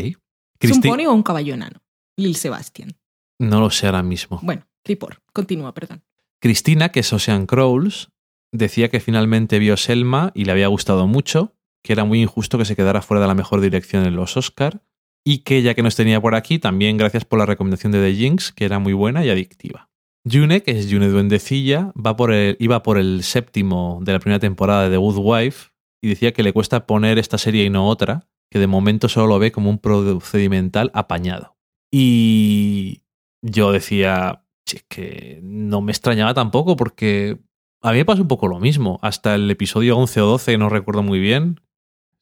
¿Es 0.60 0.72
un 0.72 0.82
pony 0.82 1.06
o 1.08 1.14
un 1.14 1.24
caballo 1.24 1.54
enano? 1.54 1.82
Lil 2.18 2.36
Sebastian. 2.36 2.96
No 3.40 3.60
lo 3.60 3.70
sé 3.70 3.88
ahora 3.88 4.04
mismo. 4.04 4.40
Bueno, 4.44 4.66
cripor. 4.84 5.22
Continúa, 5.34 5.74
perdón. 5.74 6.04
Cristina, 6.42 6.90
que 6.90 7.00
es 7.02 7.12
Ocean 7.12 7.46
Crawls, 7.46 8.10
decía 8.52 8.90
que 8.90 9.00
finalmente 9.00 9.60
vio 9.60 9.76
Selma 9.78 10.32
y 10.36 10.46
le 10.46 10.52
había 10.52 10.68
gustado 10.68 11.08
mucho, 11.08 11.56
que 11.84 11.94
era 11.94 12.06
muy 12.06 12.22
injusto 12.22 12.58
que 12.58 12.66
se 12.66 12.76
quedara 12.76 13.02
fuera 13.02 13.22
de 13.22 13.28
la 13.28 13.34
mejor 13.36 13.62
dirección 13.62 14.06
en 14.06 14.16
los 14.16 14.38
Oscar, 14.38 14.84
y 15.26 15.40
que 15.40 15.62
ya 15.62 15.74
que 15.74 15.82
nos 15.84 15.96
tenía 15.96 16.22
por 16.22 16.36
aquí, 16.36 16.60
también 16.60 16.98
gracias 16.98 17.26
por 17.26 17.40
la 17.40 17.46
recomendación 17.46 17.92
de 17.92 18.02
The 18.04 18.16
Jinx, 18.16 18.52
que 18.52 18.66
era 18.66 18.80
muy 18.80 18.94
buena 18.94 19.26
y 19.26 19.30
adictiva. 19.30 19.90
June, 20.30 20.62
que 20.64 20.72
es 20.72 20.88
June 20.92 21.08
Duendecilla, 21.10 21.92
va 21.96 22.16
por 22.16 22.32
el- 22.32 22.56
iba 22.60 22.84
por 22.84 22.98
el 22.98 23.24
séptimo 23.24 24.00
de 24.04 24.14
la 24.14 24.20
primera 24.20 24.40
temporada 24.40 24.84
de 24.84 24.92
The 24.92 24.98
Good 24.98 25.18
Wife 25.18 25.72
y 26.02 26.10
decía 26.10 26.32
que 26.34 26.44
le 26.44 26.54
cuesta 26.54 26.86
poner 26.86 27.20
esta 27.20 27.38
serie 27.38 27.64
y 27.66 27.70
no 27.70 27.88
otra, 27.88 28.28
que 28.54 28.60
de 28.60 28.68
momento 28.68 29.10
solo 29.10 29.28
lo 29.28 29.40
ve 29.40 29.52
como 29.52 29.70
un 29.70 29.80
procedimental 29.80 30.92
apañado. 30.94 31.58
Y 31.92 33.02
yo 33.42 33.72
decía, 33.72 34.44
"Si 34.66 34.78
es 34.78 34.86
que 34.88 35.40
no 35.44 35.82
me 35.82 35.92
extrañaba 35.92 36.34
tampoco 36.34 36.76
porque 36.76 37.40
a 37.82 37.92
mí 37.92 37.98
me 37.98 38.06
pasa 38.06 38.22
un 38.22 38.28
poco 38.28 38.48
lo 38.48 38.60
mismo. 38.60 39.00
Hasta 39.02 39.36
el 39.36 39.50
episodio 39.52 39.98
11 39.98 40.22
o 40.22 40.26
12 40.26 40.58
no 40.58 40.70
recuerdo 40.70 41.04
muy 41.04 41.20
bien. 41.20 41.60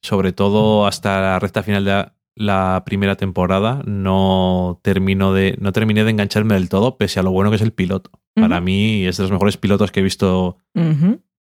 Sobre 0.02 0.32
todo 0.34 0.88
hasta 0.88 1.22
la 1.22 1.40
recta 1.40 1.62
final 1.64 1.84
de 1.86 1.92
la- 1.92 2.16
la 2.36 2.84
primera 2.86 3.18
temporada 3.18 3.82
no 3.86 4.80
termino 4.84 5.34
de 5.34 5.58
no 5.60 5.74
terminé 5.74 6.04
de 6.06 6.12
engancharme 6.12 6.54
del 6.56 6.70
todo 6.70 6.98
pese 6.98 7.20
a 7.20 7.24
lo 7.24 7.32
bueno 7.32 7.50
que 7.52 7.58
es 7.58 7.62
el 7.62 7.74
piloto. 7.74 8.10
Para 8.36 8.62
mí 8.62 9.06
es 9.06 9.18
de 9.18 9.24
los 9.24 9.32
mejores 9.32 9.58
pilotos 9.58 9.92
que 9.92 10.00
he 10.00 10.04
visto 10.04 10.58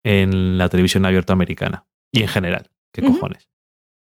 en 0.03 0.57
la 0.59 0.69
televisión 0.71 1.05
abierta 1.05 1.35
americana 1.35 1.87
y 2.11 2.23
en 2.23 2.29
general. 2.29 2.71
¿Qué 2.93 3.03
cojones? 3.13 3.49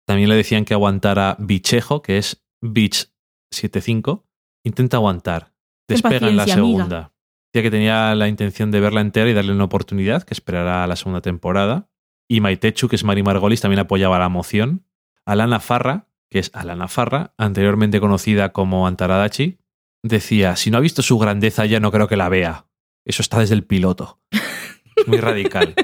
También 0.09 0.31
le 0.31 0.37
decían 0.37 0.65
que 0.65 0.73
aguantara 0.73 1.37
Bichejo, 1.39 2.01
que 2.01 2.17
es 2.17 2.43
Beach 2.63 3.11
75. 3.51 4.25
Intenta 4.65 4.97
aguantar. 4.97 5.53
Despega 5.87 6.29
en 6.29 6.35
la 6.35 6.45
paciencia, 6.45 6.63
amiga. 6.63 6.79
segunda. 6.79 7.13
Decía 7.53 7.63
que 7.63 7.71
tenía 7.71 8.15
la 8.15 8.27
intención 8.27 8.71
de 8.71 8.81
verla 8.81 9.03
entera 9.03 9.29
y 9.29 9.35
darle 9.35 9.53
una 9.53 9.65
oportunidad, 9.65 10.23
que 10.23 10.33
esperará 10.33 10.83
a 10.83 10.87
la 10.87 10.97
segunda 10.97 11.21
temporada. 11.21 11.91
Y 12.27 12.41
Maitechu, 12.41 12.89
que 12.89 12.97
es 12.97 13.05
Mari 13.05 13.23
Margolis, 13.23 13.61
también 13.61 13.81
apoyaba 13.81 14.19
la 14.19 14.31
moción. 14.31 14.87
Alana 15.27 15.61
Farra, 15.61 16.09
que 16.31 16.39
es 16.39 16.51
Alana 16.55 16.89
Farra, 16.89 17.35
anteriormente 17.37 18.01
conocida 18.01 18.55
como 18.55 18.87
Antaradachi, 18.87 19.59
decía, 20.03 20.57
si 20.57 20.71
no 20.71 20.79
ha 20.79 20.81
visto 20.81 21.03
su 21.03 21.19
grandeza 21.19 21.67
ya 21.67 21.81
no 21.81 21.93
creo 21.93 22.09
que 22.09 22.17
la 22.17 22.31
vea. 22.31 22.67
Eso 23.05 23.21
está 23.21 23.41
desde 23.41 23.57
el 23.57 23.65
piloto. 23.65 24.23
Es 24.97 25.07
muy 25.07 25.19
radical. 25.19 25.75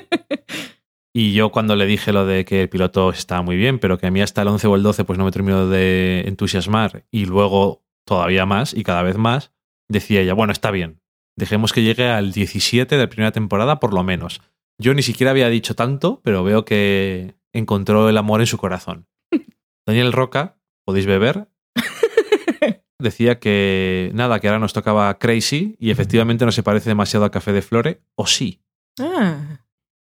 Y 1.16 1.32
yo 1.32 1.52
cuando 1.52 1.76
le 1.76 1.86
dije 1.86 2.12
lo 2.12 2.26
de 2.26 2.44
que 2.44 2.62
el 2.62 2.68
piloto 2.68 3.10
estaba 3.10 3.40
muy 3.40 3.56
bien, 3.56 3.78
pero 3.78 3.98
que 3.98 4.08
a 4.08 4.10
mí 4.10 4.20
hasta 4.20 4.42
el 4.42 4.48
11 4.48 4.66
o 4.66 4.74
el 4.74 4.82
12 4.82 5.04
pues 5.04 5.16
no 5.16 5.24
me 5.24 5.30
terminó 5.30 5.68
de 5.68 6.24
entusiasmar 6.26 7.06
y 7.12 7.26
luego 7.26 7.84
todavía 8.04 8.46
más 8.46 8.74
y 8.74 8.82
cada 8.82 9.04
vez 9.04 9.16
más, 9.16 9.52
decía 9.88 10.20
ella, 10.20 10.34
bueno, 10.34 10.52
está 10.52 10.72
bien. 10.72 11.00
Dejemos 11.36 11.72
que 11.72 11.82
llegue 11.82 12.08
al 12.08 12.32
17 12.32 12.96
de 12.96 13.00
la 13.00 13.08
primera 13.08 13.30
temporada 13.30 13.78
por 13.78 13.94
lo 13.94 14.02
menos. 14.02 14.42
Yo 14.76 14.92
ni 14.92 15.02
siquiera 15.02 15.30
había 15.30 15.48
dicho 15.48 15.76
tanto, 15.76 16.20
pero 16.24 16.42
veo 16.42 16.64
que 16.64 17.36
encontró 17.52 18.08
el 18.08 18.18
amor 18.18 18.40
en 18.40 18.48
su 18.48 18.58
corazón. 18.58 19.06
Daniel 19.86 20.12
Roca, 20.12 20.56
podéis 20.84 21.06
beber, 21.06 21.48
decía 22.98 23.38
que 23.38 24.10
nada, 24.14 24.40
que 24.40 24.48
ahora 24.48 24.58
nos 24.58 24.72
tocaba 24.72 25.16
Crazy 25.20 25.76
y 25.78 25.92
efectivamente 25.92 26.44
no 26.44 26.50
se 26.50 26.64
parece 26.64 26.90
demasiado 26.90 27.24
a 27.24 27.30
Café 27.30 27.52
de 27.52 27.62
Flore, 27.62 28.02
o 28.16 28.26
sí. 28.26 28.64
Ah, 28.98 29.63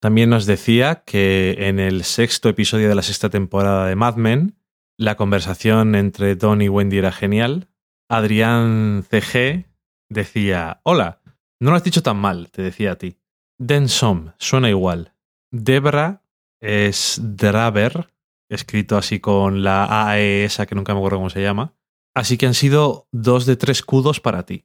También 0.02 0.30
nos 0.30 0.46
decía 0.46 1.04
que 1.06 1.54
en 1.60 1.78
el 1.78 2.02
sexto 2.02 2.48
episodio 2.48 2.88
de 2.88 2.96
la 2.96 3.02
sexta 3.02 3.30
temporada 3.30 3.86
de 3.86 3.94
Mad 3.94 4.16
Men, 4.16 4.56
la 4.98 5.14
conversación 5.14 5.94
entre 5.94 6.34
Don 6.34 6.60
y 6.60 6.68
Wendy 6.68 6.98
era 6.98 7.12
genial. 7.12 7.68
Adrián 8.08 9.04
CG 9.08 9.66
decía, 10.08 10.80
hola, 10.82 11.20
no 11.60 11.70
lo 11.70 11.76
has 11.76 11.84
dicho 11.84 12.02
tan 12.02 12.16
mal, 12.16 12.50
te 12.50 12.62
decía 12.62 12.90
a 12.90 12.96
ti. 12.96 13.20
Densom, 13.60 14.32
suena 14.38 14.68
igual. 14.68 15.14
Debra 15.52 16.24
es 16.60 17.20
Draver, 17.22 18.12
escrito 18.50 18.96
así 18.96 19.20
con 19.20 19.62
la 19.62 20.08
AE 20.08 20.42
esa 20.42 20.66
que 20.66 20.74
nunca 20.74 20.94
me 20.94 20.98
acuerdo 20.98 21.18
cómo 21.18 21.30
se 21.30 21.42
llama. 21.42 21.74
Así 22.12 22.38
que 22.38 22.46
han 22.46 22.54
sido 22.54 23.06
dos 23.12 23.46
de 23.46 23.54
tres 23.54 23.82
cudos 23.82 24.18
para 24.18 24.46
ti. 24.46 24.64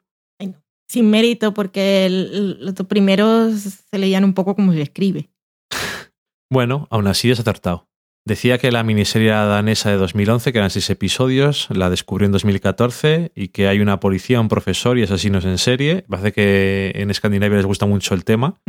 Sin 0.88 1.10
mérito, 1.10 1.54
porque 1.54 2.06
el- 2.06 2.58
los 2.66 2.76
dos 2.76 2.88
primeros 2.88 3.54
se 3.90 3.98
leían 3.98 4.24
un 4.24 4.34
poco 4.34 4.56
como 4.56 4.72
se 4.74 4.82
escribe. 4.82 5.30
Bueno, 6.52 6.88
aún 6.90 7.08
así 7.08 7.30
es 7.30 7.40
acertado. 7.40 7.88
Decía 8.26 8.58
que 8.58 8.72
la 8.72 8.84
miniserie 8.84 9.30
danesa 9.30 9.90
de 9.90 9.96
2011, 9.98 10.52
que 10.52 10.58
eran 10.58 10.70
seis 10.70 10.90
episodios, 10.90 11.68
la 11.70 11.90
descubrió 11.90 12.26
en 12.26 12.34
2014 12.34 13.32
y 13.36 13.50
que 13.50 13.68
hay 13.70 13.80
una 13.80 14.00
policía, 14.02 14.42
un 14.42 14.50
profesor 14.50 14.98
y 14.98 15.04
asesinos 15.04 15.46
en 15.46 15.58
serie. 15.58 16.04
Parece 16.10 16.34
que 16.34 16.92
en 16.96 17.10
Escandinavia 17.10 17.56
les 17.58 17.66
gusta 17.66 17.86
mucho 17.86 18.14
el 18.14 18.26
tema, 18.26 18.60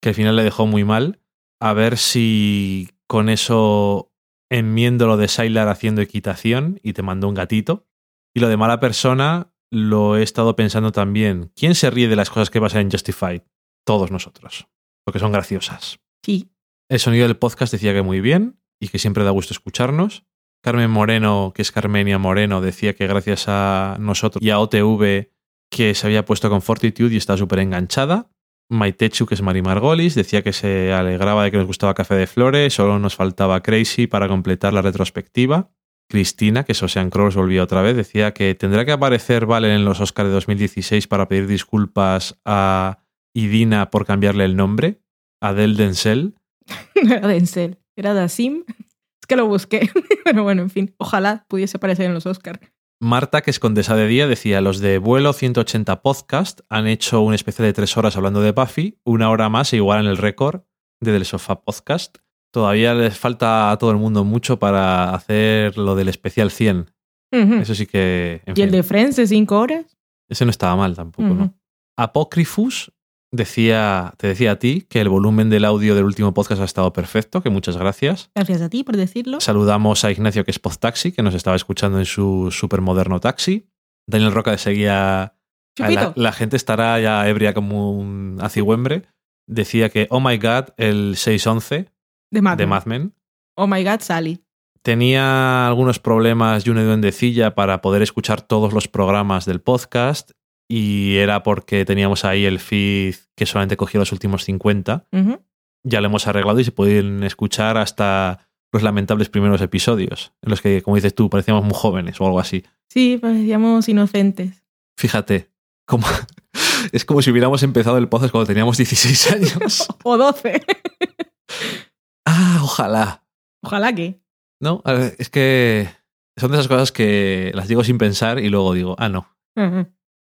que 0.00 0.08
al 0.08 0.14
final 0.14 0.36
le 0.36 0.42
dejó 0.42 0.66
muy 0.66 0.84
mal. 0.84 1.20
A 1.60 1.74
ver 1.74 1.98
si 1.98 2.88
con 3.06 3.28
eso 3.28 4.10
enmiendo 4.50 5.06
lo 5.06 5.18
de 5.18 5.28
Sylar 5.28 5.68
haciendo 5.68 6.00
equitación 6.00 6.80
y 6.82 6.94
te 6.94 7.02
mandó 7.02 7.28
un 7.28 7.34
gatito. 7.34 7.86
Y 8.34 8.40
lo 8.40 8.48
de 8.48 8.56
mala 8.56 8.80
persona 8.80 9.52
lo 9.70 10.16
he 10.16 10.22
estado 10.22 10.56
pensando 10.56 10.92
también. 10.92 11.52
¿Quién 11.54 11.74
se 11.74 11.90
ríe 11.90 12.08
de 12.08 12.16
las 12.16 12.30
cosas 12.30 12.50
que 12.50 12.60
pasan 12.60 12.82
en 12.82 12.90
Justified? 12.90 13.42
Todos 13.84 14.10
nosotros, 14.10 14.68
porque 15.04 15.18
son 15.18 15.32
graciosas. 15.32 16.00
Sí. 16.24 16.50
El 16.90 17.00
sonido 17.00 17.26
del 17.26 17.36
podcast 17.36 17.72
decía 17.72 17.92
que 17.92 18.02
muy 18.02 18.20
bien 18.20 18.60
y 18.80 18.88
que 18.88 18.98
siempre 18.98 19.24
da 19.24 19.30
gusto 19.30 19.52
escucharnos. 19.52 20.24
Carmen 20.62 20.90
Moreno, 20.90 21.52
que 21.54 21.62
es 21.62 21.70
Carmenia 21.70 22.18
Moreno, 22.18 22.60
decía 22.60 22.94
que 22.94 23.06
gracias 23.06 23.44
a 23.48 23.96
nosotros 24.00 24.42
y 24.42 24.50
a 24.50 24.58
OTV 24.58 25.30
que 25.70 25.94
se 25.94 26.06
había 26.06 26.24
puesto 26.24 26.48
con 26.50 26.62
Fortitude 26.62 27.14
y 27.14 27.18
está 27.18 27.36
súper 27.36 27.60
enganchada. 27.60 28.30
Maitechu, 28.70 29.26
que 29.26 29.34
es 29.34 29.42
Mari 29.42 29.62
Margolis, 29.62 30.14
decía 30.14 30.42
que 30.42 30.52
se 30.52 30.92
alegraba 30.92 31.44
de 31.44 31.50
que 31.50 31.56
nos 31.56 31.66
gustaba 31.66 31.94
Café 31.94 32.16
de 32.16 32.26
Flores, 32.26 32.74
solo 32.74 32.98
nos 32.98 33.16
faltaba 33.16 33.62
Crazy 33.62 34.06
para 34.06 34.28
completar 34.28 34.72
la 34.72 34.82
retrospectiva. 34.82 35.70
Cristina, 36.08 36.64
que 36.64 36.72
es 36.72 36.82
Ocean 36.82 37.10
Cross, 37.10 37.36
volvía 37.36 37.62
otra 37.62 37.82
vez, 37.82 37.96
decía 37.96 38.32
que 38.32 38.54
tendrá 38.54 38.84
que 38.84 38.92
aparecer 38.92 39.46
Valen 39.46 39.72
en 39.72 39.84
los 39.84 40.00
Oscars 40.00 40.28
de 40.28 40.34
2016 40.34 41.06
para 41.06 41.28
pedir 41.28 41.46
disculpas 41.46 42.38
a 42.44 42.98
Idina 43.34 43.90
por 43.90 44.06
cambiarle 44.06 44.44
el 44.44 44.56
nombre, 44.56 45.02
Adele 45.40 45.74
Denzel. 45.74 46.34
No 47.02 47.14
era 47.14 47.28
Denzel, 47.28 47.78
era 47.96 48.14
Dasim. 48.14 48.64
Es 48.68 49.26
que 49.26 49.36
lo 49.36 49.46
busqué. 49.46 49.90
Pero 50.24 50.42
bueno, 50.42 50.62
en 50.62 50.70
fin, 50.70 50.94
ojalá 50.98 51.44
pudiese 51.48 51.76
aparecer 51.76 52.06
en 52.06 52.14
los 52.14 52.26
Oscars. 52.26 52.60
Marta, 53.00 53.42
que 53.42 53.52
es 53.52 53.60
condesa 53.60 53.94
de 53.94 54.08
día, 54.08 54.26
decía, 54.26 54.60
los 54.60 54.80
de 54.80 54.98
Vuelo 54.98 55.32
180 55.32 56.02
Podcast 56.02 56.62
han 56.68 56.88
hecho 56.88 57.20
un 57.20 57.32
especial 57.32 57.66
de 57.66 57.72
tres 57.72 57.96
horas 57.96 58.16
hablando 58.16 58.40
de 58.40 58.50
Buffy, 58.50 58.98
una 59.04 59.30
hora 59.30 59.48
más 59.48 59.72
e 59.72 59.76
igual 59.76 60.00
en 60.00 60.10
el 60.10 60.16
récord 60.16 60.62
de 61.00 61.12
Del 61.12 61.24
Sofá 61.24 61.60
Podcast. 61.60 62.18
Todavía 62.52 62.94
les 62.94 63.18
falta 63.18 63.70
a 63.70 63.78
todo 63.78 63.90
el 63.90 63.98
mundo 63.98 64.24
mucho 64.24 64.58
para 64.58 65.14
hacer 65.14 65.76
lo 65.76 65.94
del 65.94 66.08
especial 66.08 66.50
100. 66.50 66.90
Ujú. 67.32 67.54
Eso 67.54 67.74
sí 67.74 67.86
que... 67.86 68.42
en 68.46 68.54
¿Y 68.56 68.62
el 68.62 68.70
de 68.70 68.82
Friends 68.82 69.16
de 69.16 69.26
cinco 69.26 69.58
horas? 69.58 69.84
Ese 70.28 70.44
no 70.44 70.50
estaba 70.50 70.76
mal 70.76 70.96
tampoco. 70.96 71.28
¿no? 71.28 71.54
Apocryphus 71.96 72.92
decía, 73.30 74.14
te 74.16 74.28
decía 74.28 74.52
a 74.52 74.58
ti 74.58 74.86
que 74.88 75.00
el 75.00 75.08
volumen 75.08 75.50
del 75.50 75.64
audio 75.64 75.94
del 75.94 76.04
último 76.04 76.32
podcast 76.32 76.62
ha 76.62 76.64
estado 76.64 76.92
perfecto, 76.92 77.42
que 77.42 77.50
muchas 77.50 77.76
gracias. 77.76 78.30
Gracias 78.34 78.62
a 78.62 78.70
ti 78.70 78.84
por 78.84 78.96
decirlo. 78.96 79.40
Saludamos 79.40 80.04
a 80.04 80.10
Ignacio, 80.10 80.44
que 80.44 80.50
es 80.50 80.58
Podtaxi, 80.58 81.12
que 81.12 81.22
nos 81.22 81.34
estaba 81.34 81.56
escuchando 81.56 81.98
en 81.98 82.06
su 82.06 82.50
supermoderno 82.50 83.20
taxi. 83.20 83.68
Daniel 84.06 84.32
Roca 84.32 84.56
seguía. 84.56 85.34
Chupito. 85.76 86.12
La, 86.16 86.22
la 86.22 86.32
gente 86.32 86.56
estará 86.56 86.98
ya 86.98 87.28
ebria 87.28 87.52
como 87.52 87.92
un 87.92 88.38
acigüembre, 88.40 89.02
decía 89.46 89.90
que, 89.90 90.06
oh 90.10 90.20
my 90.20 90.38
god, 90.38 90.70
el 90.76 91.16
611 91.16 91.90
De 92.30 92.42
Mad 92.42 92.56
de 92.58 92.64
Men. 92.66 92.70
Mad 92.70 92.84
Men 92.86 93.14
Oh 93.56 93.66
my 93.66 93.82
god, 93.84 94.00
Sally. 94.00 94.42
tenía 94.82 95.66
algunos 95.68 95.98
problemas 95.98 96.66
y 96.66 96.70
una 96.70 96.84
duendecilla 96.84 97.54
para 97.54 97.80
poder 97.80 98.02
escuchar 98.02 98.40
todos 98.42 98.72
los 98.72 98.88
programas 98.88 99.44
del 99.46 99.60
podcast 99.60 100.30
y 100.70 101.16
era 101.16 101.42
porque 101.42 101.84
teníamos 101.84 102.24
ahí 102.24 102.44
el 102.44 102.58
feed 102.60 103.14
que 103.36 103.46
solamente 103.46 103.76
cogía 103.76 103.98
los 104.00 104.12
últimos 104.12 104.44
50. 104.44 105.06
Ujú. 105.12 105.40
Ya 105.84 106.00
lo 106.00 106.06
hemos 106.08 106.26
arreglado 106.26 106.60
y 106.60 106.64
se 106.64 106.72
pueden 106.72 107.24
escuchar 107.24 107.78
hasta 107.78 108.48
los 108.72 108.82
lamentables 108.82 109.30
primeros 109.30 109.62
episodios, 109.62 110.32
en 110.42 110.50
los 110.50 110.60
que, 110.60 110.82
como 110.82 110.96
dices 110.96 111.14
tú, 111.14 111.30
parecíamos 111.30 111.64
muy 111.64 111.72
jóvenes 111.74 112.20
o 112.20 112.26
algo 112.26 112.38
así. 112.38 112.64
Sí, 112.90 113.18
parecíamos 113.20 113.88
inocentes. 113.88 114.62
Fíjate, 114.98 115.50
como, 115.86 116.06
es 116.92 117.04
como 117.06 117.22
si 117.22 117.30
hubiéramos 117.30 117.62
empezado 117.62 117.96
el 117.96 118.08
podcast 118.08 118.30
cuando 118.30 118.46
teníamos 118.46 118.76
16 118.76 119.32
años. 119.32 119.88
O 120.04 120.16
12. 120.18 120.60
ah, 122.28 122.60
ojalá. 122.62 123.24
Ojalá 123.62 123.94
que. 123.94 124.20
No, 124.60 124.82
es 125.18 125.30
que 125.30 125.88
son 126.36 126.50
de 126.50 126.56
esas 126.56 126.68
cosas 126.68 126.92
que 126.92 127.52
las 127.54 127.68
digo 127.68 127.84
sin 127.84 127.98
pensar 127.98 128.38
y 128.38 128.48
luego 128.48 128.74
digo, 128.74 128.96
ah, 128.98 129.08
no. 129.08 129.28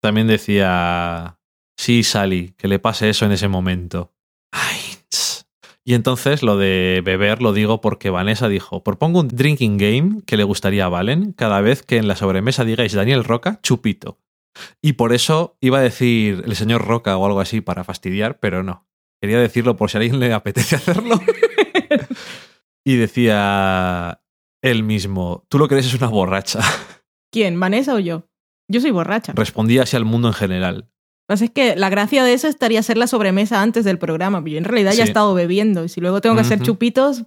También 0.00 0.26
decía, 0.26 1.38
sí, 1.76 2.02
Sally, 2.02 2.54
que 2.56 2.68
le 2.68 2.78
pase 2.78 3.10
eso 3.10 3.26
en 3.26 3.32
ese 3.32 3.48
momento. 3.48 4.14
Ay, 4.52 4.98
y 5.88 5.94
entonces 5.94 6.42
lo 6.42 6.58
de 6.58 7.00
beber 7.02 7.40
lo 7.40 7.54
digo 7.54 7.80
porque 7.80 8.10
Vanessa 8.10 8.46
dijo, 8.46 8.84
propongo 8.84 9.20
un 9.20 9.28
drinking 9.28 9.78
game 9.78 10.20
que 10.26 10.36
le 10.36 10.44
gustaría 10.44 10.84
a 10.84 10.90
Valen 10.90 11.32
cada 11.32 11.62
vez 11.62 11.82
que 11.82 11.96
en 11.96 12.06
la 12.06 12.14
sobremesa 12.14 12.66
digáis 12.66 12.92
Daniel 12.92 13.24
Roca, 13.24 13.58
chupito. 13.62 14.18
Y 14.82 14.92
por 14.92 15.14
eso 15.14 15.56
iba 15.62 15.78
a 15.78 15.80
decir 15.80 16.42
el 16.44 16.56
señor 16.56 16.86
Roca 16.86 17.16
o 17.16 17.24
algo 17.24 17.40
así 17.40 17.62
para 17.62 17.84
fastidiar, 17.84 18.38
pero 18.38 18.62
no. 18.62 18.86
Quería 19.20 19.38
decirlo 19.38 19.76
por 19.76 19.90
si 19.90 19.96
a 19.96 20.00
alguien 20.00 20.20
le 20.20 20.32
apetece 20.32 20.76
hacerlo. 20.76 21.20
y 22.84 22.96
decía 22.96 24.20
él 24.62 24.82
mismo, 24.82 25.44
tú 25.48 25.58
lo 25.58 25.68
que 25.68 25.74
eres 25.74 25.86
es 25.86 25.94
una 25.94 26.08
borracha. 26.08 26.60
¿Quién? 27.32 27.58
¿Vanessa 27.58 27.94
o 27.94 27.98
yo? 27.98 28.28
Yo 28.68 28.80
soy 28.80 28.90
borracha. 28.90 29.32
Respondía 29.34 29.82
así 29.82 29.96
al 29.96 30.04
mundo 30.04 30.28
en 30.28 30.34
general. 30.34 30.82
que 30.82 31.26
pasa 31.26 31.44
es 31.44 31.50
que 31.50 31.76
la 31.76 31.88
gracia 31.88 32.24
de 32.24 32.32
eso 32.34 32.48
estaría 32.48 32.80
hacer 32.80 32.98
la 32.98 33.06
sobremesa 33.06 33.62
antes 33.62 33.84
del 33.84 33.98
programa. 33.98 34.42
Yo 34.44 34.58
en 34.58 34.64
realidad 34.64 34.92
ya 34.92 35.04
he 35.04 35.06
estado 35.06 35.34
bebiendo 35.34 35.84
y 35.84 35.88
si 35.88 36.00
luego 36.00 36.20
tengo 36.20 36.34
que 36.34 36.42
hacer 36.42 36.60
chupitos, 36.60 37.24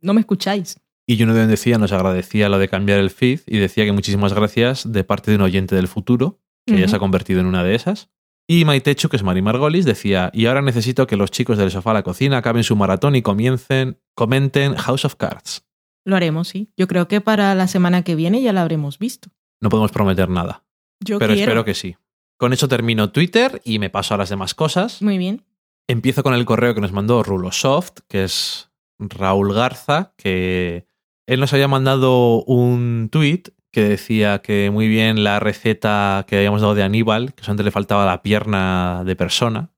no 0.00 0.14
me 0.14 0.20
escucháis. 0.20 0.78
Y 1.06 1.18
Juno 1.18 1.34
de 1.34 1.46
decía, 1.46 1.78
nos 1.78 1.92
agradecía 1.92 2.48
lo 2.48 2.58
de 2.58 2.68
cambiar 2.68 2.98
el 3.00 3.10
feed 3.10 3.40
y 3.46 3.58
decía 3.58 3.84
que 3.84 3.92
muchísimas 3.92 4.32
gracias 4.32 4.90
de 4.90 5.04
parte 5.04 5.30
de 5.30 5.36
un 5.36 5.42
oyente 5.42 5.74
del 5.74 5.88
futuro, 5.88 6.40
que 6.64 6.78
ya 6.78 6.88
se 6.88 6.96
ha 6.96 7.00
convertido 7.00 7.40
en 7.40 7.46
una 7.46 7.64
de 7.64 7.74
esas. 7.74 8.10
Y 8.54 8.66
Maitechu, 8.66 9.08
que 9.08 9.16
es 9.16 9.22
Mari 9.22 9.40
Margolis, 9.40 9.86
decía, 9.86 10.30
y 10.34 10.44
ahora 10.44 10.60
necesito 10.60 11.06
que 11.06 11.16
los 11.16 11.30
chicos 11.30 11.56
del 11.56 11.70
sofá 11.70 11.92
a 11.92 11.94
la 11.94 12.02
cocina 12.02 12.36
acaben 12.36 12.62
su 12.64 12.76
maratón 12.76 13.16
y 13.16 13.22
comiencen, 13.22 13.98
comenten 14.14 14.74
House 14.74 15.06
of 15.06 15.14
Cards. 15.14 15.64
Lo 16.04 16.16
haremos, 16.16 16.48
sí. 16.48 16.70
Yo 16.76 16.86
creo 16.86 17.08
que 17.08 17.22
para 17.22 17.54
la 17.54 17.66
semana 17.66 18.02
que 18.02 18.14
viene 18.14 18.42
ya 18.42 18.52
la 18.52 18.60
habremos 18.60 18.98
visto. 18.98 19.30
No 19.62 19.70
podemos 19.70 19.90
prometer 19.90 20.28
nada, 20.28 20.64
Yo 21.00 21.18
pero 21.18 21.32
quiero. 21.32 21.50
espero 21.50 21.64
que 21.64 21.72
sí. 21.72 21.96
Con 22.36 22.52
eso 22.52 22.68
termino 22.68 23.10
Twitter 23.10 23.62
y 23.64 23.78
me 23.78 23.88
paso 23.88 24.12
a 24.12 24.18
las 24.18 24.28
demás 24.28 24.54
cosas. 24.54 25.00
Muy 25.00 25.16
bien. 25.16 25.46
Empiezo 25.88 26.22
con 26.22 26.34
el 26.34 26.44
correo 26.44 26.74
que 26.74 26.82
nos 26.82 26.92
mandó 26.92 27.22
Rulosoft, 27.22 28.00
que 28.06 28.24
es 28.24 28.70
Raúl 28.98 29.54
Garza, 29.54 30.12
que 30.18 30.84
él 31.26 31.40
nos 31.40 31.54
había 31.54 31.68
mandado 31.68 32.44
un 32.44 33.08
tweet 33.10 33.44
que 33.72 33.82
decía 33.82 34.40
que 34.40 34.70
muy 34.70 34.86
bien 34.86 35.24
la 35.24 35.40
receta 35.40 36.24
que 36.28 36.36
habíamos 36.36 36.60
dado 36.60 36.74
de 36.74 36.82
Aníbal, 36.82 37.34
que 37.34 37.42
solamente 37.42 37.64
le 37.64 37.70
faltaba 37.70 38.06
la 38.06 38.22
pierna 38.22 39.02
de 39.04 39.16
persona. 39.16 39.70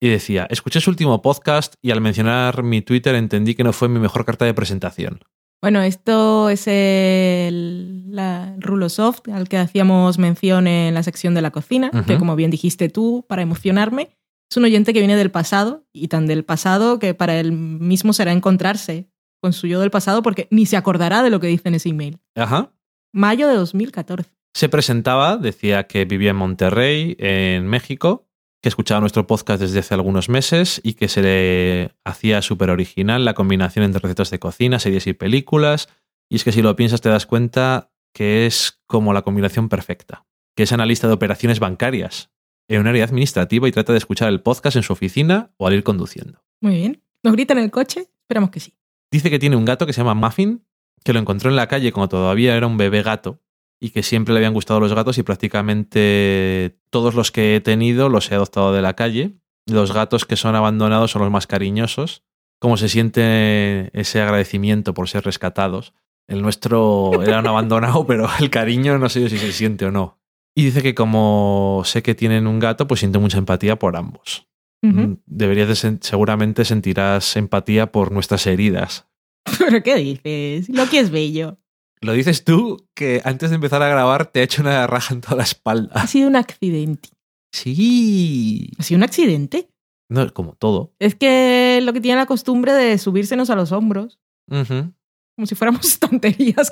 Y 0.00 0.08
decía, 0.08 0.48
escuché 0.50 0.80
su 0.80 0.90
último 0.90 1.22
podcast 1.22 1.74
y 1.80 1.92
al 1.92 2.00
mencionar 2.00 2.64
mi 2.64 2.82
Twitter 2.82 3.14
entendí 3.14 3.54
que 3.54 3.62
no 3.62 3.72
fue 3.72 3.88
mi 3.88 4.00
mejor 4.00 4.24
carta 4.24 4.44
de 4.44 4.52
presentación. 4.52 5.20
Bueno, 5.60 5.80
esto 5.82 6.48
es 6.48 6.66
el, 6.66 8.10
la 8.12 8.56
Rulosoft 8.58 9.28
al 9.28 9.48
que 9.48 9.58
hacíamos 9.58 10.18
mención 10.18 10.66
en 10.66 10.94
la 10.94 11.04
sección 11.04 11.34
de 11.34 11.42
la 11.42 11.52
cocina, 11.52 11.92
que 12.04 12.18
como 12.18 12.34
bien 12.34 12.50
dijiste 12.50 12.88
tú, 12.88 13.24
para 13.28 13.42
emocionarme, 13.42 14.16
es 14.50 14.56
un 14.56 14.64
oyente 14.64 14.92
que 14.92 14.98
viene 14.98 15.14
del 15.14 15.30
pasado 15.30 15.86
y 15.92 16.08
tan 16.08 16.26
del 16.26 16.44
pasado 16.44 16.98
que 16.98 17.14
para 17.14 17.38
él 17.38 17.52
mismo 17.52 18.12
será 18.12 18.32
encontrarse 18.32 19.08
con 19.40 19.52
su 19.52 19.68
yo 19.68 19.80
del 19.80 19.92
pasado 19.92 20.22
porque 20.22 20.48
ni 20.50 20.66
se 20.66 20.76
acordará 20.76 21.22
de 21.22 21.30
lo 21.30 21.38
que 21.38 21.46
dice 21.46 21.68
en 21.68 21.76
ese 21.76 21.90
email. 21.90 22.18
Ajá. 22.34 22.72
Mayo 23.12 23.46
de 23.48 23.56
2014. 23.56 24.30
Se 24.54 24.68
presentaba, 24.70 25.36
decía 25.36 25.86
que 25.86 26.06
vivía 26.06 26.30
en 26.30 26.36
Monterrey, 26.36 27.14
en 27.18 27.66
México, 27.66 28.26
que 28.62 28.70
escuchaba 28.70 29.00
nuestro 29.00 29.26
podcast 29.26 29.60
desde 29.60 29.80
hace 29.80 29.92
algunos 29.92 30.30
meses 30.30 30.80
y 30.82 30.94
que 30.94 31.08
se 31.08 31.22
le 31.22 31.94
hacía 32.04 32.40
súper 32.40 32.70
original 32.70 33.24
la 33.24 33.34
combinación 33.34 33.84
entre 33.84 34.00
recetas 34.00 34.30
de 34.30 34.38
cocina, 34.38 34.78
series 34.78 35.06
y 35.06 35.12
películas. 35.12 35.88
Y 36.30 36.36
es 36.36 36.44
que 36.44 36.52
si 36.52 36.62
lo 36.62 36.74
piensas 36.74 37.02
te 37.02 37.10
das 37.10 37.26
cuenta 37.26 37.92
que 38.14 38.46
es 38.46 38.80
como 38.86 39.12
la 39.12 39.22
combinación 39.22 39.68
perfecta, 39.68 40.26
que 40.56 40.62
es 40.62 40.72
analista 40.72 41.06
de 41.06 41.14
operaciones 41.14 41.60
bancarias 41.60 42.30
en 42.68 42.80
un 42.80 42.86
área 42.86 43.04
administrativa 43.04 43.68
y 43.68 43.72
trata 43.72 43.92
de 43.92 43.98
escuchar 43.98 44.28
el 44.28 44.40
podcast 44.40 44.76
en 44.76 44.82
su 44.82 44.92
oficina 44.92 45.52
o 45.58 45.66
al 45.66 45.74
ir 45.74 45.82
conduciendo. 45.82 46.42
Muy 46.60 46.76
bien. 46.76 47.02
¿Nos 47.22 47.34
grita 47.34 47.52
en 47.52 47.58
el 47.58 47.70
coche? 47.70 48.08
Esperamos 48.22 48.50
que 48.50 48.60
sí. 48.60 48.74
Dice 49.10 49.28
que 49.28 49.38
tiene 49.38 49.56
un 49.56 49.66
gato 49.66 49.84
que 49.84 49.92
se 49.92 50.00
llama 50.00 50.14
Muffin, 50.14 50.64
que 51.04 51.12
lo 51.12 51.18
encontró 51.18 51.50
en 51.50 51.56
la 51.56 51.66
calle 51.68 51.92
cuando 51.92 52.08
todavía 52.08 52.56
era 52.56 52.66
un 52.66 52.76
bebé 52.76 53.02
gato 53.02 53.40
y 53.80 53.90
que 53.90 54.02
siempre 54.02 54.32
le 54.34 54.38
habían 54.38 54.54
gustado 54.54 54.80
los 54.80 54.92
gatos 54.94 55.18
y 55.18 55.22
prácticamente 55.22 56.78
todos 56.90 57.14
los 57.14 57.30
que 57.32 57.56
he 57.56 57.60
tenido 57.60 58.08
los 58.08 58.30
he 58.30 58.34
adoptado 58.34 58.72
de 58.72 58.82
la 58.82 58.94
calle. 58.94 59.36
Los 59.66 59.92
gatos 59.92 60.24
que 60.24 60.36
son 60.36 60.54
abandonados 60.56 61.10
son 61.12 61.22
los 61.22 61.30
más 61.30 61.46
cariñosos. 61.46 62.24
Cómo 62.60 62.76
se 62.76 62.88
siente 62.88 63.90
ese 63.98 64.20
agradecimiento 64.20 64.94
por 64.94 65.08
ser 65.08 65.24
rescatados. 65.24 65.94
El 66.28 66.42
nuestro 66.42 67.22
era 67.22 67.40
un 67.40 67.46
abandonado, 67.46 68.06
pero 68.06 68.28
el 68.38 68.50
cariño 68.50 68.98
no 68.98 69.08
sé 69.08 69.20
yo 69.22 69.28
si 69.28 69.38
se 69.38 69.52
siente 69.52 69.84
o 69.86 69.90
no. 69.90 70.18
Y 70.54 70.66
dice 70.66 70.82
que 70.82 70.94
como 70.94 71.82
sé 71.84 72.02
que 72.02 72.14
tienen 72.14 72.46
un 72.46 72.58
gato, 72.58 72.86
pues 72.86 73.00
siente 73.00 73.18
mucha 73.18 73.38
empatía 73.38 73.78
por 73.78 73.96
ambos. 73.96 74.46
Mm, 74.84 75.14
Deberías 75.26 75.68
de 75.68 75.74
sen- 75.74 75.98
seguramente 76.02 76.64
sentirás 76.64 77.36
empatía 77.36 77.90
por 77.92 78.12
nuestras 78.12 78.46
heridas. 78.46 79.08
¿Pero 79.58 79.82
qué 79.82 79.96
dices? 79.96 80.68
Loki 80.68 80.98
es 80.98 81.10
bello. 81.10 81.58
Lo 82.00 82.12
dices 82.12 82.44
tú 82.44 82.88
que 82.94 83.20
antes 83.24 83.50
de 83.50 83.56
empezar 83.56 83.80
a 83.82 83.88
grabar 83.88 84.26
te 84.26 84.40
ha 84.40 84.42
hecho 84.42 84.62
una 84.62 84.86
raja 84.86 85.14
en 85.14 85.20
toda 85.20 85.36
la 85.36 85.42
espalda. 85.44 85.92
Ha 85.94 86.06
sido 86.06 86.28
un 86.28 86.36
accidente. 86.36 87.10
Sí. 87.52 88.70
¿Ha 88.78 88.82
sido 88.82 88.98
un 88.98 89.04
accidente? 89.04 89.68
No, 90.10 90.32
como 90.34 90.54
todo. 90.54 90.94
Es 90.98 91.14
que 91.14 91.80
lo 91.82 91.92
que 91.92 92.00
tiene 92.00 92.18
la 92.18 92.26
costumbre 92.26 92.72
de 92.72 92.98
subírsenos 92.98 93.50
a 93.50 93.56
los 93.56 93.72
hombros, 93.72 94.18
Ujú. 94.50 94.92
como 95.36 95.46
si 95.46 95.54
fuéramos 95.54 95.84
estanterías, 95.86 96.70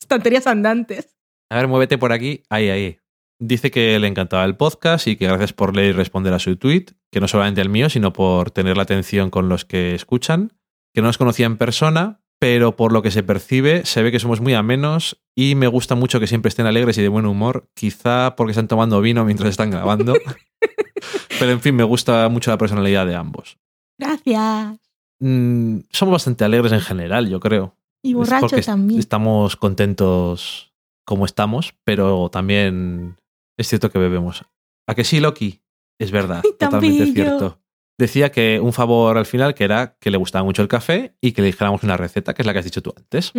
estanterías 0.00 0.46
andantes. 0.46 1.16
A 1.50 1.56
ver, 1.56 1.68
muévete 1.68 1.96
por 1.98 2.12
aquí. 2.12 2.42
Ahí, 2.50 2.68
ahí. 2.70 2.98
Dice 3.40 3.70
que 3.70 3.98
le 3.98 4.06
encantaba 4.08 4.44
el 4.44 4.56
podcast 4.56 5.06
y 5.06 5.16
que 5.16 5.26
gracias 5.26 5.52
por 5.52 5.74
leer 5.74 5.90
y 5.90 5.92
responder 5.92 6.32
a 6.32 6.38
su 6.38 6.56
tweet, 6.56 6.86
que 7.10 7.20
no 7.20 7.28
solamente 7.28 7.60
el 7.60 7.68
mío, 7.68 7.88
sino 7.90 8.12
por 8.12 8.50
tener 8.50 8.76
la 8.76 8.84
atención 8.84 9.30
con 9.30 9.48
los 9.48 9.64
que 9.64 9.94
escuchan, 9.94 10.52
que 10.94 11.00
no 11.00 11.08
nos 11.08 11.18
conocía 11.18 11.46
en 11.46 11.56
persona, 11.56 12.20
pero 12.38 12.74
por 12.76 12.92
lo 12.92 13.02
que 13.02 13.10
se 13.10 13.22
percibe, 13.22 13.86
se 13.86 14.02
ve 14.02 14.10
que 14.10 14.18
somos 14.18 14.40
muy 14.40 14.54
amenos 14.54 15.22
y 15.36 15.54
me 15.54 15.68
gusta 15.68 15.94
mucho 15.94 16.18
que 16.18 16.26
siempre 16.26 16.48
estén 16.48 16.66
alegres 16.66 16.98
y 16.98 17.02
de 17.02 17.08
buen 17.08 17.26
humor, 17.26 17.68
quizá 17.74 18.34
porque 18.36 18.50
están 18.50 18.68
tomando 18.68 19.00
vino 19.00 19.24
mientras 19.24 19.50
están 19.50 19.70
grabando. 19.70 20.14
pero 21.38 21.52
en 21.52 21.60
fin, 21.60 21.76
me 21.76 21.84
gusta 21.84 22.28
mucho 22.28 22.50
la 22.50 22.58
personalidad 22.58 23.06
de 23.06 23.14
ambos. 23.14 23.58
Gracias. 23.98 24.80
Mm, 25.20 25.78
somos 25.92 26.12
bastante 26.12 26.44
alegres 26.44 26.72
en 26.72 26.80
general, 26.80 27.28
yo 27.28 27.38
creo. 27.38 27.76
Y 28.02 28.10
Es 28.10 28.16
borracho 28.16 28.48
porque 28.48 28.62
también. 28.62 28.98
Estamos 28.98 29.54
contentos 29.54 30.72
como 31.06 31.26
estamos, 31.26 31.74
pero 31.84 32.28
también 32.28 33.18
es 33.56 33.68
cierto 33.68 33.90
que 33.90 34.00
bebemos. 34.00 34.44
¿A 34.88 34.96
que 34.96 35.04
sí, 35.04 35.20
Loki? 35.20 35.62
Es 36.00 36.10
verdad, 36.10 36.42
totalmente 36.58 37.12
cierto. 37.12 37.61
Decía 37.98 38.32
que 38.32 38.58
un 38.60 38.72
favor 38.72 39.16
al 39.18 39.26
final, 39.26 39.54
que 39.54 39.64
era 39.64 39.96
que 40.00 40.10
le 40.10 40.16
gustaba 40.16 40.44
mucho 40.44 40.62
el 40.62 40.68
café 40.68 41.14
y 41.20 41.32
que 41.32 41.42
le 41.42 41.46
dijéramos 41.46 41.82
una 41.82 41.96
receta, 41.96 42.34
que 42.34 42.42
es 42.42 42.46
la 42.46 42.52
que 42.52 42.58
has 42.60 42.64
dicho 42.64 42.82
tú 42.82 42.92
antes. 42.96 43.32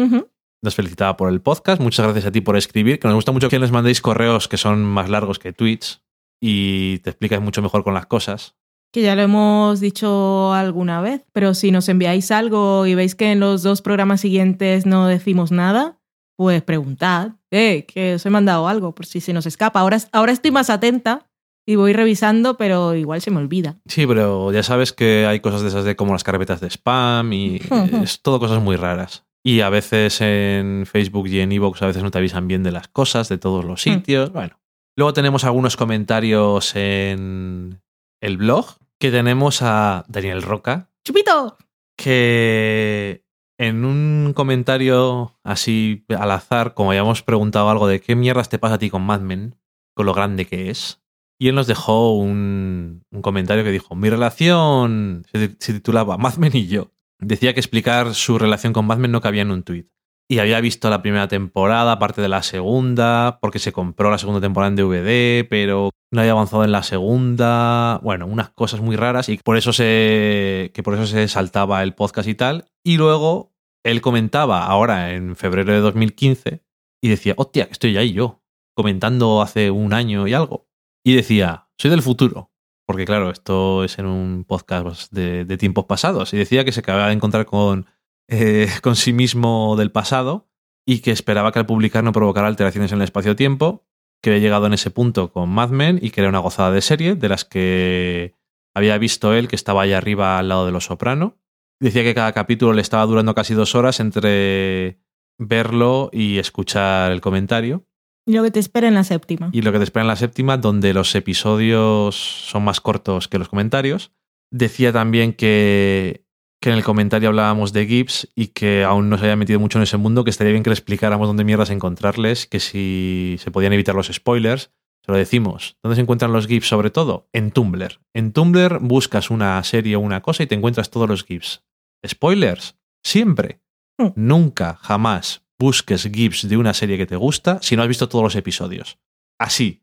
Nos 0.62 0.76
felicitaba 0.76 1.18
por 1.18 1.30
el 1.30 1.42
podcast. 1.42 1.82
Muchas 1.82 2.06
gracias 2.06 2.26
a 2.26 2.32
ti 2.32 2.42
por 2.42 2.56
escribir, 2.56 3.00
que 3.00 3.08
nos 3.08 3.16
gusta 3.16 3.32
mucho 3.32 3.50
que 3.50 3.60
nos 3.60 3.72
mandéis 3.72 4.02
correos 4.02 4.48
que 4.48 4.58
son 4.58 4.84
más 4.84 5.10
largos 5.10 5.40
que 5.40 5.54
tweets 5.54 6.04
y 6.40 7.00
te 7.00 7.10
explicas 7.10 7.42
mucho 7.42 7.62
mejor 7.62 7.84
con 7.84 7.94
las 7.94 8.06
cosas. 8.06 8.56
Que 8.92 9.02
ya 9.02 9.16
lo 9.16 9.24
hemos 9.24 9.80
dicho 9.80 10.54
alguna 10.54 11.02
vez, 11.02 11.26
pero 11.34 11.56
si 11.56 11.72
nos 11.72 11.90
enviáis 11.90 12.32
algo 12.32 12.86
y 12.86 12.94
veis 12.94 13.16
que 13.16 13.32
en 13.32 13.40
los 13.40 13.64
dos 13.64 13.82
programas 13.82 14.22
siguientes 14.22 14.86
no 14.86 15.08
decimos 15.08 15.52
nada, 15.52 16.00
pues 16.38 16.62
preguntad, 16.62 17.32
eh, 17.50 17.86
que 17.86 18.16
os 18.16 18.26
he 18.26 18.30
mandado 18.30 18.68
algo, 18.68 18.94
por 18.94 19.06
si 19.06 19.20
se 19.20 19.34
nos 19.34 19.46
escapa. 19.46 19.80
Ahora, 19.80 19.98
ahora 20.12 20.32
estoy 20.32 20.52
más 20.52 20.70
atenta 20.70 21.30
y 21.66 21.76
voy 21.76 21.94
revisando, 21.94 22.58
pero 22.58 22.94
igual 22.96 23.22
se 23.22 23.32
me 23.32 23.38
olvida. 23.38 23.78
Sí, 23.88 24.06
pero 24.06 24.52
ya 24.52 24.64
sabes 24.64 24.94
que 24.94 25.26
hay 25.26 25.40
cosas 25.40 25.62
de 25.62 25.70
esas 25.70 25.86
de 25.86 25.96
como 25.96 26.14
las 26.14 26.24
carpetas 26.24 26.62
de 26.62 26.68
spam 26.70 27.32
y 27.34 27.62
es 28.04 28.22
todo 28.22 28.40
cosas 28.40 28.62
muy 28.62 28.76
raras. 28.76 29.26
Y 29.46 29.62
a 29.62 29.70
veces 29.70 30.22
en 30.22 30.86
Facebook 30.86 31.28
y 31.28 31.42
en 31.42 31.52
Evox 31.52 31.82
a 31.82 31.88
veces 31.88 32.04
no 32.04 32.12
te 32.12 32.18
avisan 32.18 32.48
bien 32.48 32.64
de 32.64 32.72
las 32.72 32.88
cosas, 32.88 33.28
de 33.28 33.38
todos 33.38 33.66
los 33.66 33.82
sitios. 33.82 34.32
Bueno. 34.32 34.60
Luego 34.96 35.14
tenemos 35.14 35.44
algunos 35.44 35.76
comentarios 35.76 36.76
en 36.76 37.82
el 38.22 38.38
blog 38.38 38.78
que 39.00 39.12
tenemos 39.12 39.62
a 39.62 40.06
Daniel 40.08 40.42
Roca, 40.42 40.90
¡Chupito! 41.04 41.58
que 41.98 43.26
en 43.58 43.86
un 43.86 44.34
comentario 44.34 45.38
así 45.44 46.06
al 46.10 46.32
azar, 46.32 46.74
como 46.74 46.92
habíamos 46.92 47.22
preguntado 47.22 47.70
algo 47.70 47.88
de 47.88 48.00
qué 48.00 48.16
mierdas 48.16 48.50
te 48.50 48.60
pasa 48.60 48.76
a 48.76 48.80
ti 48.80 48.90
con 48.90 49.02
Mad 49.02 49.22
Men, 49.22 49.56
con 49.94 50.06
lo 50.06 50.14
grande 50.14 50.46
que 50.46 50.70
es, 50.70 51.03
y 51.40 51.50
él 51.50 51.56
nos 51.56 51.68
dejó 51.68 52.14
un, 52.16 53.04
comentario 53.22 53.64
que 53.64 53.72
dijo, 53.72 53.96
mi 53.96 54.10
relación 54.10 55.24
se, 55.32 55.48
ti- 55.50 55.56
se 55.60 55.74
titulaba 55.74 56.18
Mad 56.18 56.36
Men 56.38 56.56
y 56.56 56.68
yo. 56.68 56.92
Decía 57.20 57.54
que 57.54 57.60
explicar 57.60 58.14
su 58.16 58.38
relación 58.38 58.74
con 58.74 58.86
Mad 58.86 58.98
Men 58.98 59.12
no 59.12 59.22
cabía 59.22 59.42
en 59.44 59.52
un 59.52 59.64
tuit. 59.64 59.88
Y 60.30 60.40
había 60.40 60.62
visto 60.62 60.90
la 60.90 61.02
primera 61.02 61.28
temporada, 61.28 62.00
parte 62.00 62.22
de 62.22 62.30
la 62.30 62.44
segunda, 62.44 63.40
porque 63.42 63.60
se 63.60 63.74
compró 63.74 64.10
la 64.10 64.18
segunda 64.18 64.40
temporada 64.42 64.70
en 64.70 64.76
DVD, 64.78 65.46
pero 65.50 65.90
no 66.12 66.22
había 66.22 66.32
avanzado 66.32 66.64
en 66.64 66.72
la 66.72 66.82
segunda. 66.84 68.00
Bueno, 68.04 68.26
unas 68.26 68.50
cosas 68.50 68.80
muy 68.82 68.96
raras 68.96 69.28
y 69.30 69.38
por 69.38 69.58
eso 69.58 69.74
se, 69.74 70.72
que 70.74 70.82
por 70.82 70.94
eso 70.96 71.06
se 71.08 71.28
saltaba 71.28 71.84
el 71.84 71.94
podcast 71.94 72.28
y 72.30 72.36
tal. 72.36 72.66
Y 72.84 72.98
luego 72.98 73.54
él 73.84 74.02
comentaba 74.02 74.66
ahora 74.66 75.14
en 75.14 75.36
febrero 75.36 75.74
de 75.74 75.80
2015 75.80 76.64
y 77.02 77.10
decía, 77.10 77.34
hostia, 77.38 77.66
que 77.66 77.74
estoy 77.74 77.98
ahí 77.98 78.14
yo, 78.14 78.42
comentando 78.76 79.42
hace 79.42 79.72
un 79.72 79.94
año 79.94 80.26
y 80.28 80.34
algo. 80.34 80.68
Y 81.04 81.16
decía, 81.16 81.68
soy 81.78 81.92
del 81.92 82.02
futuro. 82.02 82.52
Porque 82.86 83.06
claro, 83.06 83.30
esto 83.30 83.84
es 83.84 83.98
en 84.00 84.06
un 84.06 84.44
podcast 84.46 85.12
de, 85.12 85.58
tiempos 85.58 85.86
pasados. 85.86 86.34
Y 86.34 86.38
decía 86.38 86.66
que 86.66 86.72
se 86.72 86.82
acababa 86.82 87.08
de 87.08 87.14
encontrar 87.14 87.46
con, 87.46 87.86
eh, 88.28 88.70
con 88.82 88.96
sí 88.96 89.14
mismo 89.14 89.76
del 89.78 89.92
pasado 89.92 90.50
y 90.86 91.00
que 91.00 91.12
esperaba 91.12 91.52
que 91.52 91.60
al 91.60 91.66
publicar 91.66 92.04
no 92.04 92.12
provocara 92.12 92.48
alteraciones 92.48 92.92
en 92.92 92.98
el 92.98 93.06
espacio-tiempo, 93.06 93.86
que 94.22 94.32
había 94.32 94.42
llegado 94.42 94.68
en 94.68 94.74
ese 94.74 94.92
punto 94.92 95.32
con 95.32 95.50
Mad 95.50 95.70
Men 95.70 96.00
y 96.02 96.12
que 96.12 96.22
era 96.22 96.30
una 96.30 96.40
gozada 96.40 96.72
de 96.72 96.82
serie, 96.82 97.16
de 97.16 97.30
las 97.30 97.46
que 97.46 98.36
había 98.74 98.98
visto 98.98 99.34
él, 99.34 99.48
que 99.48 99.56
estaba 99.56 99.84
ahí 99.84 99.94
arriba 99.94 100.40
al 100.40 100.50
lado 100.50 100.66
de 100.66 100.72
Los 100.72 100.86
Soprano. 100.86 101.38
Decía 101.80 102.04
que 102.04 102.16
cada 102.16 102.34
capítulo 102.34 102.74
le 102.74 102.82
estaba 102.82 103.06
durando 103.06 103.34
casi 103.34 103.54
dos 103.54 103.76
horas 103.76 104.00
entre 104.00 105.00
verlo 105.38 106.10
y 106.12 106.38
escuchar 106.38 107.12
el 107.12 107.22
comentario. 107.22 107.86
Y 108.26 108.34
lo 108.34 108.44
que 108.44 108.52
te 108.52 108.60
espera 108.60 108.88
en 108.88 108.94
la 108.94 109.04
séptima. 109.04 109.50
Y 109.52 109.62
lo 109.62 109.72
que 109.72 109.80
te 109.80 109.84
espera 109.84 110.04
en 110.04 110.08
la 110.08 110.16
séptima, 110.16 110.58
donde 110.58 110.94
los 110.94 111.14
episodios 111.16 112.16
son 112.16 112.64
más 112.64 112.80
cortos 112.80 113.28
que 113.28 113.38
los 113.38 113.50
comentarios. 113.50 114.12
Decía 114.50 114.94
también 114.94 115.34
que, 115.34 116.26
que 116.62 116.70
en 116.70 116.76
el 116.76 116.84
comentario 116.84 117.30
hablábamos 117.30 117.74
de 117.74 117.86
GIFs 117.86 118.30
y 118.36 118.48
que 118.48 118.84
aún 118.84 119.10
no 119.10 119.18
se 119.18 119.26
había 119.26 119.36
metido 119.36 119.60
mucho 119.60 119.78
en 119.78 119.84
ese 119.84 119.98
mundo, 119.98 120.24
que 120.24 120.30
estaría 120.30 120.54
bien 120.54 120.64
que 120.64 120.70
le 120.70 120.76
explicáramos 120.76 121.28
dónde 121.28 121.44
mierdas 121.44 121.70
encontrarles, 121.70 122.48
que 122.48 122.60
si 122.60 123.36
se 123.40 123.52
podían 123.52 123.74
evitar 123.74 123.96
los 123.96 124.08
spoilers. 124.08 124.72
Se 125.06 125.12
lo 125.12 125.18
decimos. 125.18 125.78
¿Dónde 125.84 125.96
se 125.98 126.02
encuentran 126.02 126.32
los 126.32 126.48
GIFs 126.48 126.70
sobre 126.70 126.92
todo? 126.92 127.28
En 127.34 127.52
Tumblr. 127.52 128.00
En 128.14 128.32
Tumblr 128.32 128.80
buscas 128.80 129.32
una 129.32 129.62
serie 129.66 129.98
o 129.98 130.00
una 130.00 130.22
cosa 130.22 130.44
y 130.44 130.48
te 130.48 130.56
encuentras 130.56 130.90
todos 130.90 131.10
los 131.10 131.26
GIFs. 131.26 131.66
¿Spoilers? 132.08 132.78
Siempre. 133.04 133.60
Hmm. 133.98 134.12
Nunca, 134.16 134.80
jamás 134.82 135.43
busques 135.64 136.04
GIFs 136.12 136.50
de 136.50 136.58
una 136.58 136.74
serie 136.74 136.98
que 136.98 137.06
te 137.06 137.16
gusta 137.16 137.58
si 137.62 137.78
no 137.78 137.84
has 137.84 137.88
visto 137.88 138.10
todos 138.10 138.22
los 138.24 138.36
episodios. 138.36 139.00
Así. 139.40 139.82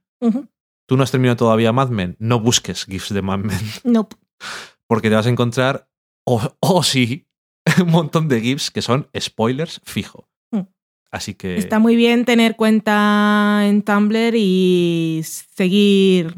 Tú 0.86 0.97
no 0.98 1.02
has 1.02 1.11
terminado 1.11 1.36
todavía 1.36 1.73
Mad 1.73 1.89
Men, 1.89 2.16
no 2.19 2.39
busques 2.39 2.85
GIFs 2.85 3.15
de 3.15 3.23
Mad 3.23 3.39
Men, 3.39 3.59
Nope. 3.85 4.16
porque 4.86 5.09
te 5.09 5.15
vas 5.15 5.27
a 5.27 5.31
encontrar, 5.31 5.89
o 6.27 6.55
o 6.61 6.82
sí, 6.82 7.27
un 7.81 7.90
montón 7.90 8.28
de 8.28 8.43
GIFs 8.43 8.70
que 8.70 8.82
son 8.82 9.09
spoilers 9.19 9.81
fijo. 9.82 10.28
Hmm. 10.52 10.66
Así 11.11 11.32
que... 11.32 11.57
Está 11.57 11.78
muy 11.78 11.97
bien 11.97 12.27
tener 12.27 12.57
cuenta 12.57 13.62
en 13.65 13.82
Tumblr 13.82 14.35
y 14.36 15.23
seguir 15.24 16.36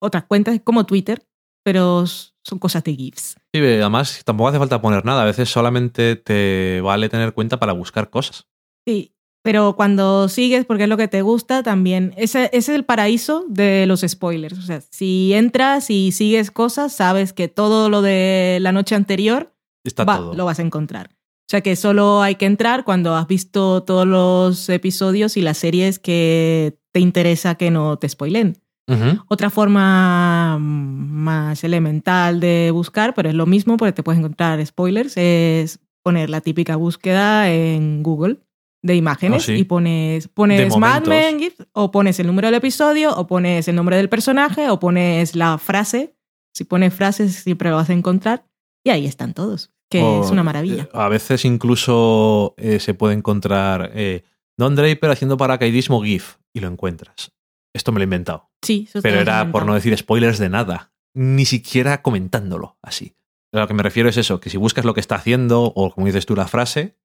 otras 0.00 0.24
cuentas 0.24 0.60
como 0.62 0.86
Twitter, 0.86 1.26
pero 1.64 2.06
son 2.06 2.58
cosas 2.60 2.84
de 2.84 2.94
GIFs. 2.94 3.36
Sí, 3.52 3.58
además, 3.58 4.22
tampoco 4.24 4.50
hace 4.50 4.58
falta 4.58 4.80
poner 4.80 5.04
nada. 5.04 5.22
A 5.22 5.26
veces 5.26 5.48
solamente 5.48 6.14
te 6.14 6.80
vale 6.80 7.08
tener 7.08 7.32
cuenta 7.32 7.58
para 7.58 7.72
buscar 7.72 8.10
cosas. 8.10 8.46
Sí, 8.86 9.12
pero 9.42 9.76
cuando 9.76 10.28
sigues 10.28 10.64
porque 10.64 10.84
es 10.84 10.88
lo 10.88 10.96
que 10.96 11.08
te 11.08 11.22
gusta, 11.22 11.62
también. 11.62 12.14
Ese, 12.16 12.44
ese 12.46 12.56
es 12.58 12.68
el 12.70 12.84
paraíso 12.84 13.44
de 13.48 13.86
los 13.86 14.00
spoilers. 14.06 14.58
O 14.58 14.62
sea, 14.62 14.80
si 14.80 15.32
entras 15.34 15.90
y 15.90 16.12
sigues 16.12 16.50
cosas, 16.50 16.92
sabes 16.94 17.32
que 17.32 17.48
todo 17.48 17.90
lo 17.90 18.00
de 18.02 18.58
la 18.60 18.72
noche 18.72 18.94
anterior 18.94 19.52
Está 19.84 20.04
va, 20.04 20.16
todo. 20.16 20.34
lo 20.34 20.44
vas 20.46 20.58
a 20.58 20.62
encontrar. 20.62 21.10
O 21.46 21.50
sea 21.50 21.60
que 21.60 21.76
solo 21.76 22.22
hay 22.22 22.36
que 22.36 22.46
entrar 22.46 22.84
cuando 22.84 23.14
has 23.14 23.26
visto 23.26 23.82
todos 23.82 24.06
los 24.06 24.68
episodios 24.70 25.36
y 25.36 25.42
las 25.42 25.58
series 25.58 25.98
que 25.98 26.78
te 26.92 27.00
interesa 27.00 27.56
que 27.56 27.70
no 27.70 27.98
te 27.98 28.08
spoilen. 28.08 28.56
Ujú. 28.88 29.22
Otra 29.28 29.50
forma 29.50 30.58
más 30.58 31.62
elemental 31.64 32.40
de 32.40 32.70
buscar, 32.70 33.14
pero 33.14 33.28
es 33.28 33.34
lo 33.34 33.44
mismo 33.46 33.76
porque 33.76 33.92
te 33.92 34.02
puedes 34.02 34.18
encontrar 34.18 34.64
spoilers, 34.64 35.16
es 35.16 35.80
poner 36.02 36.30
la 36.30 36.40
típica 36.40 36.76
búsqueda 36.76 37.50
en 37.52 38.02
Google 38.02 38.38
de 38.84 38.94
imágenes 38.96 39.42
Ah, 39.44 39.46
sí. 39.46 39.52
y 39.54 39.64
pones, 39.64 40.28
pones 40.28 40.76
Mad. 40.76 41.06
Men 41.06 41.38
GIF, 41.38 41.58
o 41.72 41.90
pones 41.90 42.20
el 42.20 42.26
número 42.26 42.48
del 42.48 42.56
episodio 42.56 43.16
o 43.16 43.26
pones 43.26 43.66
el 43.66 43.74
nombre 43.76 43.96
del 43.96 44.10
personaje 44.10 44.68
o 44.68 44.78
pones 44.78 45.34
la 45.34 45.56
frase. 45.58 46.14
Si 46.54 46.64
pones 46.64 46.92
frases 46.92 47.34
siempre 47.34 47.70
lo 47.70 47.76
vas 47.76 47.88
a 47.88 47.94
encontrar 47.94 48.44
y 48.84 48.90
ahí 48.90 49.06
están 49.06 49.32
todos, 49.32 49.72
que 49.90 50.02
O, 50.02 50.22
es 50.22 50.30
una 50.30 50.42
maravilla. 50.42 50.82
eh, 50.84 50.88
A 50.92 51.08
veces 51.08 51.46
incluso 51.46 52.54
eh, 52.58 52.78
se 52.78 52.92
puede 52.94 53.14
encontrar 53.14 53.90
eh, 53.94 54.22
Don 54.58 54.76
Draper 54.76 55.10
haciendo 55.10 55.36
paracaidismo 55.38 56.02
GIF 56.02 56.36
y 56.52 56.60
lo 56.60 56.68
encuentras. 56.68 57.32
Esto 57.74 57.90
me 57.90 57.98
lo 57.98 58.02
he 58.02 58.04
inventado. 58.04 58.50
Sí, 58.62 58.84
eso 58.88 59.00
Pero 59.02 59.18
era 59.20 59.50
por 59.50 59.64
no 59.66 59.74
decir 59.74 59.96
spoilers 59.96 60.38
de 60.38 60.48
nada. 60.50 60.92
Ni 61.14 61.44
siquiera 61.46 62.02
comentándolo 62.02 62.76
así. 62.82 63.14
A 63.52 63.60
lo 63.60 63.66
que 63.66 63.74
me 63.74 63.82
refiero 63.82 64.08
es 64.10 64.16
eso, 64.18 64.40
que 64.40 64.50
si 64.50 64.56
buscas 64.58 64.84
lo 64.84 64.92
que 64.94 65.00
está 65.00 65.14
haciendo 65.16 65.62
o 65.74 65.90
como 65.92 66.06
dices 66.06 66.26
tú 66.26 66.36
la 66.36 66.46
frase, 66.48 66.96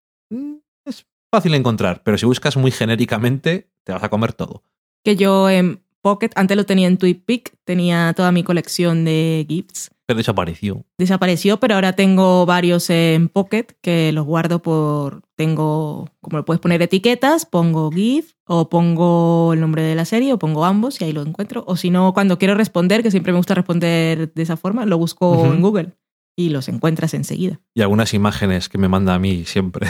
fácil 1.31 1.53
encontrar. 1.55 2.01
Pero 2.03 2.17
si 2.17 2.25
buscas 2.25 2.57
muy 2.57 2.71
genéricamente, 2.71 3.69
te 3.83 3.93
vas 3.93 4.03
a 4.03 4.09
comer 4.09 4.33
todo. 4.33 4.63
Que 5.03 5.15
yo 5.15 5.49
en 5.49 5.81
Pocket, 6.01 6.29
antes 6.35 6.55
lo 6.55 6.65
tenía 6.65 6.87
en 6.87 6.97
TweetPic, 6.97 7.55
tenía 7.65 8.13
toda 8.15 8.31
mi 8.31 8.43
colección 8.43 9.03
de 9.03 9.45
GIFs. 9.47 9.91
Pero 10.05 10.17
desapareció. 10.17 10.85
desapareció, 10.97 11.59
pero 11.59 11.75
ahora 11.75 11.93
tengo 11.93 12.45
varios 12.45 12.89
en 12.89 13.27
Pocket 13.27 13.67
que 13.81 14.11
los 14.11 14.25
guardo 14.25 14.59
por. 14.59 15.21
Tengo, 15.35 16.09
como 16.19 16.37
lo 16.37 16.45
puedes 16.45 16.59
poner 16.59 16.81
etiquetas, 16.81 17.45
pongo 17.45 17.91
GIF 17.91 18.33
o 18.45 18.69
pongo 18.69 19.53
el 19.53 19.59
nombre 19.59 19.83
de 19.83 19.93
la 19.93 20.05
serie 20.05 20.33
o 20.33 20.39
pongo 20.39 20.65
ambos 20.65 20.99
y 20.99 21.03
ahí 21.03 21.11
lo 21.11 21.21
encuentro. 21.21 21.63
O 21.67 21.75
si 21.75 21.91
no, 21.91 22.13
cuando 22.13 22.39
quiero 22.39 22.55
responder, 22.55 23.03
que 23.03 23.11
siempre 23.11 23.33
me 23.33 23.37
gusta 23.37 23.53
responder 23.53 24.33
de 24.33 24.41
esa 24.41 24.57
forma, 24.57 24.85
lo 24.85 24.97
busco 24.97 25.45
en 25.45 25.61
Google 25.61 25.93
y 26.35 26.49
los 26.49 26.69
encuentras 26.69 27.13
enseguida. 27.13 27.59
y 27.75 27.81
algunas 27.81 28.13
imágenes 28.13 28.69
que 28.69 28.77
me 28.77 28.87
manda 28.87 29.13
a 29.13 29.19
mí 29.19 29.43
siempre. 29.45 29.87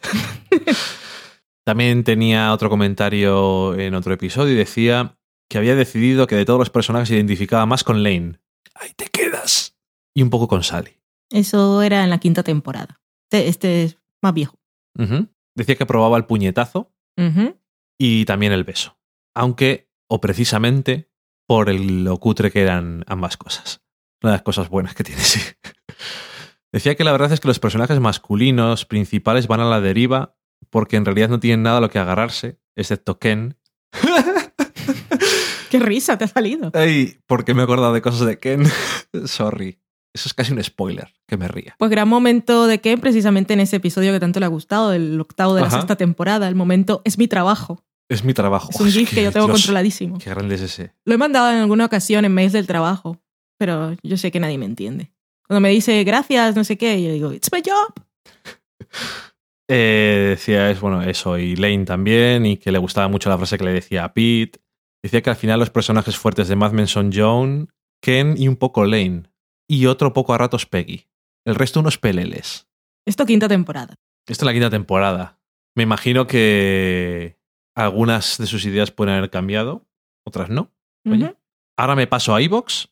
También 1.66 2.04
tenía 2.04 2.52
otro 2.52 2.70
comentario 2.70 3.74
en 3.74 3.94
otro 3.94 4.14
episodio 4.14 4.52
y 4.52 4.56
decía 4.56 5.18
que 5.48 5.58
había 5.58 5.74
decidido 5.74 6.26
que 6.26 6.36
de 6.36 6.44
todos 6.44 6.58
los 6.58 6.70
personajes 6.70 7.08
se 7.08 7.16
identificaba 7.16 7.66
más 7.66 7.82
con 7.82 8.02
Lane. 8.02 8.38
Ahí 8.74 8.92
te 8.96 9.06
quedas. 9.06 9.76
Y 10.14 10.22
un 10.22 10.30
poco 10.30 10.48
con 10.48 10.62
Sally. 10.62 11.00
Eso 11.30 11.82
era 11.82 12.04
en 12.04 12.10
la 12.10 12.18
quinta 12.18 12.42
temporada. 12.42 13.00
Este, 13.24 13.48
este 13.48 13.84
es 13.84 13.98
más 14.22 14.34
viejo. 14.34 14.58
Decía 15.54 15.76
que 15.76 15.86
probaba 15.86 16.16
el 16.16 16.24
puñetazo 16.24 16.92
y 17.98 18.24
también 18.24 18.52
el 18.52 18.64
beso. 18.64 18.98
Aunque, 19.34 19.90
o 20.08 20.20
precisamente, 20.20 21.10
por 21.46 21.68
el 21.68 22.04
lo 22.04 22.18
cutre 22.18 22.50
que 22.50 22.62
eran 22.62 23.04
ambas 23.06 23.36
cosas. 23.36 23.82
Una 24.22 24.32
de 24.32 24.36
las 24.36 24.42
cosas 24.42 24.68
buenas 24.68 24.94
que 24.94 25.04
tiene, 25.04 25.20
sí. 25.20 25.40
Decía 26.72 26.94
que 26.94 27.04
la 27.04 27.12
verdad 27.12 27.32
es 27.32 27.40
que 27.40 27.48
los 27.48 27.58
personajes 27.58 28.00
masculinos 28.00 28.84
principales 28.84 29.46
van 29.46 29.60
a 29.60 29.64
la 29.64 29.80
deriva 29.80 30.36
porque 30.70 30.96
en 30.96 31.04
realidad 31.04 31.28
no 31.28 31.40
tienen 31.40 31.62
nada 31.62 31.78
a 31.78 31.80
lo 31.80 31.90
que 31.90 31.98
agarrarse, 31.98 32.58
excepto 32.74 33.18
Ken. 33.18 33.56
¡Qué 35.70 35.78
risa 35.78 36.16
te 36.18 36.24
ha 36.24 36.28
salido! 36.28 36.70
Ay, 36.74 37.18
porque 37.26 37.54
me 37.54 37.60
he 37.60 37.64
acordado 37.64 37.92
de 37.92 38.02
cosas 38.02 38.26
de 38.26 38.38
Ken. 38.38 38.64
Sorry. 39.26 39.78
Eso 40.14 40.28
es 40.28 40.34
casi 40.34 40.52
un 40.52 40.64
spoiler, 40.64 41.12
que 41.26 41.36
me 41.36 41.46
ría. 41.46 41.74
Pues 41.78 41.90
gran 41.90 42.08
momento 42.08 42.66
de 42.66 42.80
Ken, 42.80 43.00
precisamente 43.00 43.52
en 43.52 43.60
ese 43.60 43.76
episodio 43.76 44.12
que 44.12 44.20
tanto 44.20 44.40
le 44.40 44.46
ha 44.46 44.48
gustado, 44.48 44.94
el 44.94 45.20
octavo 45.20 45.54
de 45.54 45.60
la 45.60 45.66
Ajá. 45.66 45.76
sexta 45.76 45.96
temporada. 45.96 46.48
El 46.48 46.54
momento 46.54 47.02
es 47.04 47.18
mi 47.18 47.28
trabajo. 47.28 47.84
Es 48.08 48.24
mi 48.24 48.32
trabajo. 48.32 48.70
Es 48.72 48.80
un 48.80 48.90
GIF 48.90 49.12
que 49.12 49.22
yo 49.22 49.32
tengo 49.32 49.46
Dios, 49.46 49.58
controladísimo. 49.60 50.18
Qué 50.18 50.30
grande 50.30 50.54
es 50.54 50.62
ese. 50.62 50.94
Lo 51.04 51.14
he 51.14 51.18
mandado 51.18 51.50
en 51.52 51.58
alguna 51.58 51.84
ocasión 51.84 52.24
en 52.24 52.32
mails 52.32 52.54
del 52.54 52.66
trabajo, 52.66 53.20
pero 53.58 53.94
yo 54.02 54.16
sé 54.16 54.30
que 54.30 54.40
nadie 54.40 54.56
me 54.56 54.64
entiende. 54.64 55.12
Cuando 55.46 55.60
me 55.60 55.70
dice 55.70 56.02
gracias, 56.04 56.56
no 56.56 56.64
sé 56.64 56.76
qué, 56.76 57.02
yo 57.02 57.12
digo, 57.12 57.32
it's 57.32 57.50
my 57.52 57.62
job. 57.64 57.92
Eh, 59.68 60.26
decía 60.30 60.70
es 60.70 60.80
bueno 60.80 61.02
eso 61.02 61.38
y 61.38 61.56
Lane 61.56 61.84
también 61.84 62.46
y 62.46 62.56
que 62.56 62.70
le 62.70 62.78
gustaba 62.78 63.08
mucho 63.08 63.28
la 63.28 63.36
frase 63.36 63.58
que 63.58 63.64
le 63.64 63.72
decía 63.72 64.04
a 64.04 64.14
Pete 64.14 64.60
decía 65.02 65.22
que 65.22 65.30
al 65.30 65.34
final 65.34 65.58
los 65.58 65.70
personajes 65.70 66.16
fuertes 66.16 66.46
de 66.46 66.54
Mad 66.54 66.70
Men 66.70 66.86
son 66.86 67.10
Joan 67.12 67.68
Ken 68.00 68.36
y 68.38 68.46
un 68.46 68.54
poco 68.54 68.84
Lane 68.84 69.24
y 69.66 69.86
otro 69.86 70.12
poco 70.12 70.34
a 70.34 70.38
ratos 70.38 70.66
Peggy 70.66 71.08
el 71.44 71.56
resto 71.56 71.80
unos 71.80 71.98
peleles 71.98 72.68
Esto 73.04 73.26
quinta 73.26 73.48
temporada. 73.48 73.96
esta 74.28 74.44
es 74.44 74.46
la 74.46 74.52
quinta 74.52 74.70
temporada 74.70 75.40
me 75.74 75.82
imagino 75.82 76.28
que 76.28 77.36
algunas 77.74 78.38
de 78.38 78.46
sus 78.46 78.64
ideas 78.66 78.92
pueden 78.92 79.16
haber 79.16 79.30
cambiado 79.30 79.84
otras 80.24 80.48
no 80.48 80.70
Oye. 81.10 81.34
Ahora 81.76 81.96
me 81.96 82.06
paso 82.06 82.36
a 82.36 82.40
iVox 82.40 82.88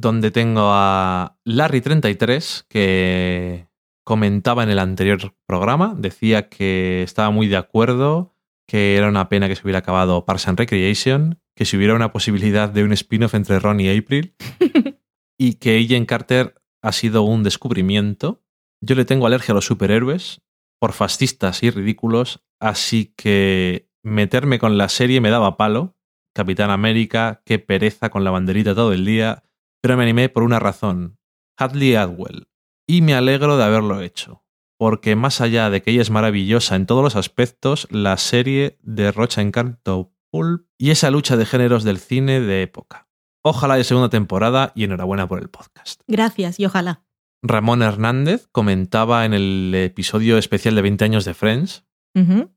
donde 0.00 0.30
tengo 0.30 0.70
a 0.72 1.38
Larry33, 1.44 2.64
que 2.68 3.68
comentaba 4.04 4.62
en 4.62 4.70
el 4.70 4.78
anterior 4.78 5.34
programa, 5.46 5.94
decía 5.96 6.48
que 6.48 7.02
estaba 7.02 7.30
muy 7.30 7.48
de 7.48 7.56
acuerdo, 7.56 8.34
que 8.66 8.96
era 8.96 9.08
una 9.08 9.28
pena 9.28 9.48
que 9.48 9.56
se 9.56 9.62
hubiera 9.62 9.80
acabado 9.80 10.24
Parks 10.24 10.48
and 10.48 10.58
Recreation, 10.58 11.40
que 11.54 11.64
si 11.64 11.76
hubiera 11.76 11.94
una 11.94 12.12
posibilidad 12.12 12.68
de 12.68 12.84
un 12.84 12.92
spin-off 12.92 13.34
entre 13.34 13.58
Ron 13.58 13.80
y 13.80 13.96
April, 13.96 14.34
y 15.38 15.54
que 15.54 15.78
Agent 15.78 16.08
Carter 16.08 16.54
ha 16.82 16.92
sido 16.92 17.22
un 17.22 17.42
descubrimiento. 17.42 18.42
Yo 18.80 18.94
le 18.94 19.04
tengo 19.04 19.26
alergia 19.26 19.52
a 19.52 19.56
los 19.56 19.66
superhéroes, 19.66 20.42
por 20.78 20.92
fascistas 20.92 21.62
y 21.62 21.70
ridículos, 21.70 22.44
así 22.60 23.14
que 23.16 23.88
meterme 24.02 24.58
con 24.58 24.76
la 24.76 24.88
serie 24.88 25.20
me 25.20 25.30
daba 25.30 25.56
palo. 25.56 25.96
Capitán 26.34 26.70
América, 26.70 27.42
qué 27.46 27.58
pereza 27.58 28.10
con 28.10 28.22
la 28.22 28.30
banderita 28.30 28.74
todo 28.74 28.92
el 28.92 29.06
día, 29.06 29.42
pero 29.80 29.96
me 29.96 30.02
animé 30.02 30.28
por 30.28 30.42
una 30.42 30.58
razón. 30.58 31.18
Hadley 31.58 31.94
Adwell. 31.94 32.48
Y 32.86 33.02
me 33.02 33.14
alegro 33.14 33.56
de 33.56 33.64
haberlo 33.64 34.00
hecho, 34.00 34.44
porque 34.78 35.16
más 35.16 35.40
allá 35.40 35.70
de 35.70 35.82
que 35.82 35.90
ella 35.90 36.02
es 36.02 36.10
maravillosa 36.10 36.76
en 36.76 36.86
todos 36.86 37.02
los 37.02 37.16
aspectos, 37.16 37.88
la 37.90 38.16
serie 38.16 38.78
derrocha 38.82 39.42
encanto 39.42 40.12
pulp 40.30 40.68
y 40.78 40.90
esa 40.90 41.10
lucha 41.10 41.36
de 41.36 41.46
géneros 41.46 41.84
del 41.84 41.98
cine 41.98 42.40
de 42.40 42.62
época. 42.62 43.08
Ojalá 43.42 43.76
de 43.76 43.84
segunda 43.84 44.08
temporada 44.08 44.72
y 44.74 44.84
enhorabuena 44.84 45.28
por 45.28 45.40
el 45.40 45.48
podcast. 45.48 46.00
Gracias 46.06 46.58
y 46.60 46.66
ojalá. 46.66 47.04
Ramón 47.42 47.82
Hernández 47.82 48.48
comentaba 48.50 49.24
en 49.24 49.34
el 49.34 49.72
episodio 49.74 50.38
especial 50.38 50.74
de 50.74 50.82
20 50.82 51.04
años 51.04 51.24
de 51.24 51.34
Friends, 51.34 51.84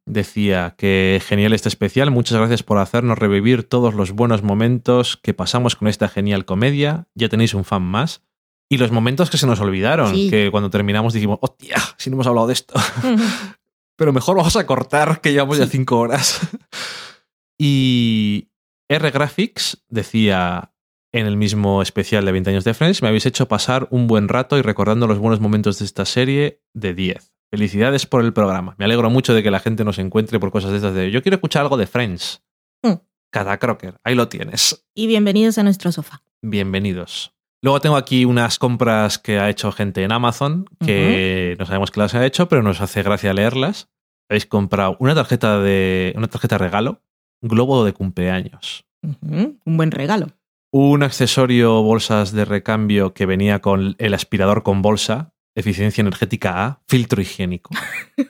Decía 0.06 0.76
que 0.77 1.22
genial 1.26 1.53
este 1.53 1.68
especial, 1.69 2.11
muchas 2.11 2.38
gracias 2.38 2.64
por 2.64 2.77
hacernos 2.77 3.18
revivir 3.18 3.64
todos 3.64 3.94
los 3.94 4.11
buenos 4.11 4.41
momentos 4.44 5.18
que 5.18 5.34
pasamos 5.34 5.76
con 5.76 5.88
esta 5.88 6.07
genial 6.07 6.45
comedia, 6.45 7.07
ya 7.14 7.27
tenéis 7.30 7.53
un 7.53 7.65
fan 7.65 7.81
más. 7.84 8.23
Y 8.72 8.77
los 8.77 8.91
momentos 8.91 9.30
que 9.30 9.38
se 9.38 9.48
nos 9.48 9.60
olvidaron, 9.60 10.14
Sí. 10.14 10.30
que 10.30 10.49
cuando 10.52 10.69
terminamos 10.69 11.14
dijimos, 11.14 11.40
hostia, 11.41 11.76
si 11.98 12.10
no 12.10 12.15
hemos 12.15 12.27
hablado 12.27 12.48
de 12.48 12.53
esto. 12.53 12.76
Pero 13.98 14.14
mejor 14.14 14.38
vamos 14.38 14.56
a 14.56 14.65
cortar, 14.65 15.19
que 15.22 15.31
llevamos 15.34 15.57
ya 15.57 15.65
Sí. 15.65 15.72
cinco 15.72 15.99
horas. 15.99 16.40
y 17.57 18.49
R 18.90 19.11
Graphics 19.11 19.84
decía 19.90 20.73
en 21.11 21.26
el 21.26 21.38
mismo 21.38 21.81
especial 21.81 22.23
de 22.26 22.31
20 22.31 22.52
años 22.52 22.64
de 22.64 22.73
Friends, 22.76 23.02
me 23.02 23.07
habéis 23.07 23.26
hecho 23.26 23.48
pasar 23.48 23.88
un 23.90 24.06
buen 24.07 24.27
rato 24.27 24.57
y 24.57 24.61
recordando 24.61 25.07
los 25.07 25.18
buenos 25.18 25.40
momentos 25.40 25.80
de 25.80 25.86
esta 25.86 26.06
serie 26.06 26.61
de 26.76 26.94
10. 26.94 27.34
Felicidades 27.51 28.05
por 28.05 28.23
el 28.23 28.31
programa. 28.31 28.76
Me 28.77 28.85
alegro 28.85 29.09
mucho 29.09 29.34
de 29.34 29.41
que 29.41 29.49
la 29.49 29.59
gente 29.59 29.84
nos 29.84 29.97
encuentre 29.97 30.39
por 30.39 30.51
cosas 30.51 30.69
de 30.69 30.77
estas 30.77 30.93
de 30.93 31.09
yo 31.09 31.23
quiero 31.23 31.35
escuchar 31.35 31.63
algo 31.63 31.77
de 31.77 31.88
Friends. 31.88 32.43
Mm. 32.84 32.93
Cada 33.31 33.57
Crocker, 33.57 33.99
ahí 34.03 34.13
lo 34.13 34.27
tienes. 34.27 34.85
Y 34.93 35.07
bienvenidos 35.07 35.57
a 35.57 35.63
nuestro 35.63 35.91
sofá. 35.91 36.21
Bienvenidos. 36.43 37.34
Luego 37.63 37.81
tengo 37.81 37.97
aquí 37.97 38.23
unas 38.23 38.59
compras 38.59 39.17
que 39.17 39.39
ha 39.39 39.49
hecho 39.49 39.71
gente 39.71 40.03
en 40.03 40.11
Amazon, 40.11 40.65
que 40.80 41.55
no 41.59 41.65
sabemos 41.65 41.89
que 41.89 41.99
las 41.99 42.13
ha 42.13 42.26
hecho, 42.26 42.47
pero 42.47 42.61
nos 42.61 42.81
hace 42.81 43.01
gracia 43.01 43.34
leerlas. 43.34 43.89
Habéis 44.30 44.45
comprado 44.45 44.95
una 44.99 45.15
tarjeta 45.15 45.59
de 45.59 46.13
una 46.15 46.27
tarjeta 46.27 46.59
regalo, 46.59 47.01
globo 47.41 47.84
de 47.84 47.93
cumpleaños. 47.93 48.85
Un 49.21 49.59
buen 49.65 49.91
regalo. 49.91 50.27
un 50.71 51.01
accesorio 51.01 51.81
bolsas 51.81 52.31
de 52.31 52.45
recambio 52.45 53.13
que 53.13 53.26
venía 53.26 53.59
con 53.59 53.95
el 53.97 54.13
aspirador 54.13 54.61
con 54.61 54.84
bolsa, 54.84 55.34
eficiencia 55.60 56.02
energética 56.02 56.65
A, 56.65 56.81
filtro 56.88 57.22
higiénico. 57.22 57.72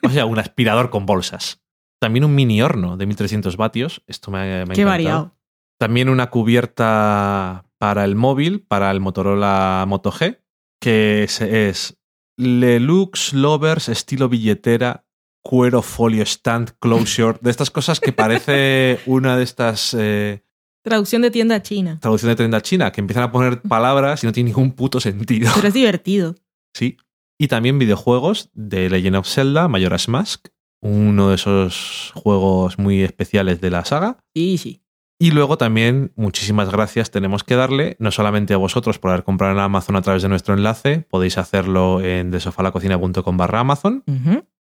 O 0.03 0.09
sea, 0.09 0.25
un 0.25 0.39
aspirador 0.39 0.89
con 0.89 1.05
bolsas. 1.05 1.61
También 2.01 2.23
un 2.25 2.33
mini 2.35 2.61
horno 2.61 2.95
de 2.97 3.05
1300 3.05 3.57
vatios. 3.57 4.01
Esto 4.07 4.31
me, 4.31 4.37
ha- 4.39 4.43
me 4.43 4.47
ha 4.49 4.65
Qué 4.65 4.81
encantado. 4.81 4.87
variado. 4.87 5.35
También 5.79 6.09
una 6.09 6.29
cubierta 6.29 7.65
para 7.77 8.03
el 8.05 8.15
móvil, 8.15 8.61
para 8.61 8.91
el 8.91 8.99
Motorola 8.99 9.85
Moto 9.87 10.11
G, 10.11 10.39
que 10.81 11.23
es, 11.23 11.41
es 11.41 11.97
Lelux 12.37 13.33
Lovers 13.33 13.89
estilo 13.89 14.29
billetera, 14.29 15.05
cuero 15.43 15.81
folio 15.81 16.23
stand 16.23 16.71
closure, 16.79 17.37
de 17.41 17.49
estas 17.51 17.71
cosas 17.71 17.99
que 17.99 18.11
parece 18.13 18.99
una 19.05 19.37
de 19.37 19.43
estas 19.43 19.95
eh, 19.97 20.43
Traducción 20.83 21.21
de 21.21 21.31
tienda 21.31 21.61
china. 21.61 21.99
traducciones 22.01 22.37
de 22.37 22.43
tienda 22.43 22.61
china, 22.61 22.91
que 22.91 23.01
empiezan 23.01 23.23
a 23.23 23.31
poner 23.31 23.61
palabras 23.61 24.23
y 24.23 24.27
no 24.27 24.33
tiene 24.33 24.49
ningún 24.49 24.71
puto 24.71 24.99
sentido. 24.99 25.51
Pero 25.55 25.67
es 25.67 25.73
divertido. 25.73 26.35
Sí. 26.73 26.97
Y 27.41 27.47
también 27.47 27.79
videojuegos 27.79 28.49
de 28.53 28.89
Legend 28.89 29.15
of 29.15 29.27
Zelda, 29.27 29.69
Majora's 29.69 30.09
Mask, 30.09 30.49
uno 30.81 31.29
de 31.29 31.35
esos 31.35 32.11
juegos 32.13 32.77
muy 32.77 33.01
especiales 33.01 33.61
de 33.61 33.69
la 33.69 33.85
saga. 33.85 34.17
Sí, 34.35 34.57
sí. 34.57 34.83
Y 35.21 35.31
luego 35.31 35.57
también 35.57 36.11
muchísimas 36.15 36.69
gracias 36.69 37.11
tenemos 37.11 37.43
que 37.43 37.55
darle, 37.55 37.95
no 37.99 38.11
solamente 38.11 38.53
a 38.53 38.57
vosotros 38.57 38.99
por 38.99 39.11
haber 39.11 39.23
comprado 39.23 39.53
en 39.53 39.59
Amazon 39.59 39.95
a 39.95 40.01
través 40.01 40.21
de 40.21 40.29
nuestro 40.29 40.53
enlace, 40.53 41.05
podéis 41.09 41.37
hacerlo 41.37 42.01
en 42.01 42.31
desofalacocina.com 42.31 43.37
barra 43.37 43.59
Amazon, 43.61 44.03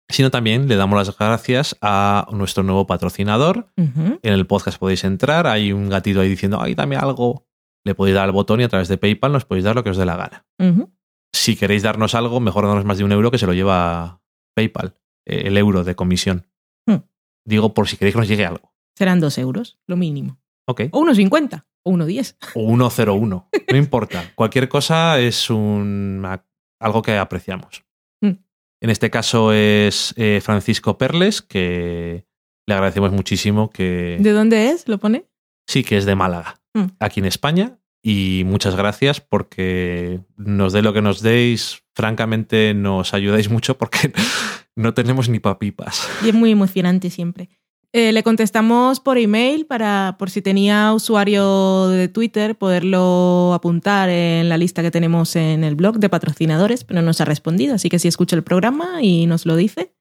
sino 0.10 0.32
también 0.32 0.68
le 0.68 0.76
damos 0.76 0.98
las 0.98 1.16
gracias 1.16 1.78
a 1.82 2.28
nuestro 2.32 2.64
nuevo 2.64 2.88
patrocinador. 2.88 3.72
En 3.78 4.34
el 4.34 4.48
podcast 4.48 4.80
podéis 4.80 5.04
entrar, 5.04 5.46
hay 5.46 5.74
un 5.74 5.90
gatito 5.90 6.22
ahí 6.22 6.30
diciendo, 6.30 6.60
ay, 6.62 6.76
dame 6.76 6.96
algo. 6.96 7.48
Le 7.84 7.96
podéis 7.96 8.16
dar 8.16 8.26
al 8.26 8.32
botón 8.32 8.62
y 8.62 8.64
a 8.64 8.70
través 8.70 8.88
de 8.88 8.98
PayPal 8.98 9.32
nos 9.32 9.46
podéis 9.46 9.66
dar 9.66 9.76
lo 9.76 9.84
que 9.84 9.90
os 9.92 9.98
dé 9.98 10.06
la 10.06 10.16
gana. 10.16 10.46
Si 11.34 11.56
queréis 11.56 11.84
darnos 11.84 12.14
algo, 12.16 12.40
mejor 12.40 12.66
darnos 12.68 12.86
más 12.86 12.98
de 12.98 13.04
un 13.04 13.12
euro 13.12 13.32
que 13.32 13.38
se 13.38 13.46
lo 13.48 13.54
lleva 13.54 14.22
PayPal, 14.56 14.96
eh, 15.26 15.44
el 15.46 15.58
euro 15.58 15.84
de 15.84 15.96
comisión. 15.96 16.48
Hmm. 16.86 16.98
Digo 17.46 17.74
por 17.74 17.88
si 17.88 17.98
queréis 17.98 18.14
que 18.16 18.20
nos 18.20 18.28
llegue 18.28 18.46
algo. 18.46 18.74
Serán 18.98 19.20
dos 19.20 19.38
euros, 19.38 19.80
lo 19.88 19.96
mínimo. 19.98 20.40
Ok. 20.68 20.82
O 20.92 21.00
unos 21.00 21.18
50, 21.18 21.66
o 21.84 21.92
uno 21.92 22.06
10. 22.06 22.38
o 22.56 22.68
101. 22.68 23.50
No 23.72 23.78
importa. 23.78 24.32
Cualquier 24.36 24.68
cosa 24.70 25.20
es 25.20 25.50
un, 25.50 26.28
algo 26.80 27.02
que 27.02 27.18
apreciamos. 27.18 27.84
Mm. 28.22 28.32
En 28.82 28.90
este 28.90 29.10
caso 29.10 29.54
es 29.54 30.14
eh, 30.18 30.40
Francisco 30.44 30.98
Perles, 30.98 31.42
que 31.42 32.26
le 32.68 32.74
agradecemos 32.74 33.12
muchísimo 33.12 33.70
que 33.70 34.18
¿De 34.20 34.32
dónde 34.32 34.70
es? 34.70 34.88
¿Lo 34.88 35.00
pone? 35.00 35.26
sí 35.68 35.84
que 35.84 35.98
es 35.98 36.06
de 36.06 36.16
Málaga, 36.16 36.58
Mm. 36.74 36.86
aquí 37.00 37.20
en 37.22 37.26
España. 37.26 37.80
Y 38.04 38.44
muchas 38.46 38.76
gracias 38.76 39.22
porque 39.22 40.22
nos 40.38 40.74
dé 40.74 40.82
lo 40.82 40.94
que 40.94 41.02
nos 41.02 41.22
deis. 41.22 41.84
Francamente, 41.94 42.74
nos 42.74 43.14
ayudáis 43.14 43.50
mucho 43.50 43.78
porque 43.78 44.12
no 44.76 44.94
tenemos 44.94 45.30
ni 45.30 45.40
papipas. 45.40 46.08
Y 46.24 46.30
es 46.30 46.34
muy 46.34 46.52
emocionante 46.52 47.10
siempre. 47.10 47.50
Eh, 47.94 48.14
le 48.14 48.24
contestamos 48.24 49.02
por 49.02 49.18
email 49.18 49.66
para, 49.66 50.16
por 50.18 50.30
si 50.30 50.42
tenía 50.42 50.94
usuario 50.94 51.90
de 51.90 52.08
Twitter, 52.08 52.58
poderlo 52.58 53.52
apuntar 53.54 54.08
en 54.08 54.48
la 54.48 54.58
lista 54.58 54.82
que 54.82 54.92
tenemos 54.92 55.36
en 55.36 55.66
el 55.66 55.76
blog 55.76 56.00
de 56.00 56.08
patrocinadores, 56.08 56.86
pero 56.86 57.02
no 57.02 57.08
nos 57.08 57.20
ha 57.20 57.26
respondido. 57.26 57.76
Así 57.76 57.90
que 57.90 58.00
si 58.00 58.08
escucha 58.08 58.38
el 58.38 58.44
programa 58.44 59.02
y 59.02 59.26
nos 59.26 59.46
lo 59.46 59.58
dice, 59.58 59.94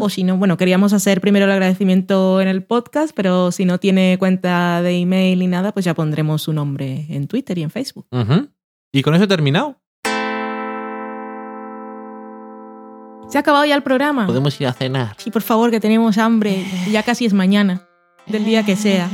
O 0.00 0.08
si 0.08 0.22
no, 0.22 0.36
bueno, 0.36 0.56
queríamos 0.56 0.92
hacer 0.92 1.20
primero 1.20 1.46
el 1.46 1.50
agradecimiento 1.50 2.40
en 2.40 2.46
el 2.46 2.62
podcast, 2.62 3.12
pero 3.14 3.50
si 3.50 3.64
no 3.64 3.78
tiene 3.78 4.16
cuenta 4.18 4.80
de 4.82 4.98
email 5.00 5.40
ni 5.40 5.48
nada, 5.48 5.72
pues 5.72 5.84
ya 5.84 5.94
pondremos 5.94 6.42
su 6.42 6.52
nombre 6.52 7.06
en 7.08 7.26
Twitter 7.26 7.58
y 7.58 7.62
en 7.64 7.70
Facebook. 7.70 8.06
Y 8.92 9.02
con 9.02 9.14
eso 9.14 9.24
he 9.24 9.28
terminado. 9.28 9.80
¿Se 13.28 13.38
ha 13.38 13.40
acabado 13.40 13.64
ya 13.64 13.74
el 13.74 13.82
programa? 13.82 14.26
Podemos 14.26 14.60
ir 14.60 14.68
a 14.68 14.72
cenar. 14.72 15.16
Sí, 15.18 15.32
por 15.32 15.42
favor, 15.42 15.72
que 15.72 15.80
tenemos 15.80 16.18
hambre. 16.18 16.64
Ya 16.92 17.02
casi 17.02 17.24
es 17.24 17.32
mañana, 17.32 17.82
del 18.26 18.44
día 18.44 18.64
que 18.64 18.76
sea. 18.76 19.08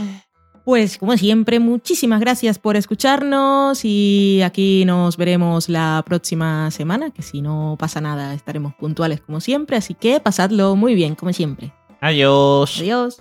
Pues, 0.71 0.99
como 0.99 1.17
siempre, 1.17 1.59
muchísimas 1.59 2.21
gracias 2.21 2.61
por 2.61 2.77
escucharnos 2.77 3.85
y 3.85 4.41
aquí 4.45 4.85
nos 4.85 5.17
veremos 5.17 5.69
la 5.69 6.05
próxima 6.07 6.71
semana, 6.71 7.11
que 7.11 7.23
si 7.23 7.43
no 7.43 7.75
pasa 7.77 8.01
nada 8.01 8.35
estaremos 8.35 8.75
puntuales 8.77 9.21
como 9.21 9.41
siempre, 9.41 9.77
así 9.77 9.95
que 9.95 10.21
pasadlo 10.21 10.77
muy 10.77 10.95
bien, 10.95 11.17
como 11.17 11.33
siempre. 11.33 11.73
Adiós. 12.01 12.79
Adiós. 12.79 13.21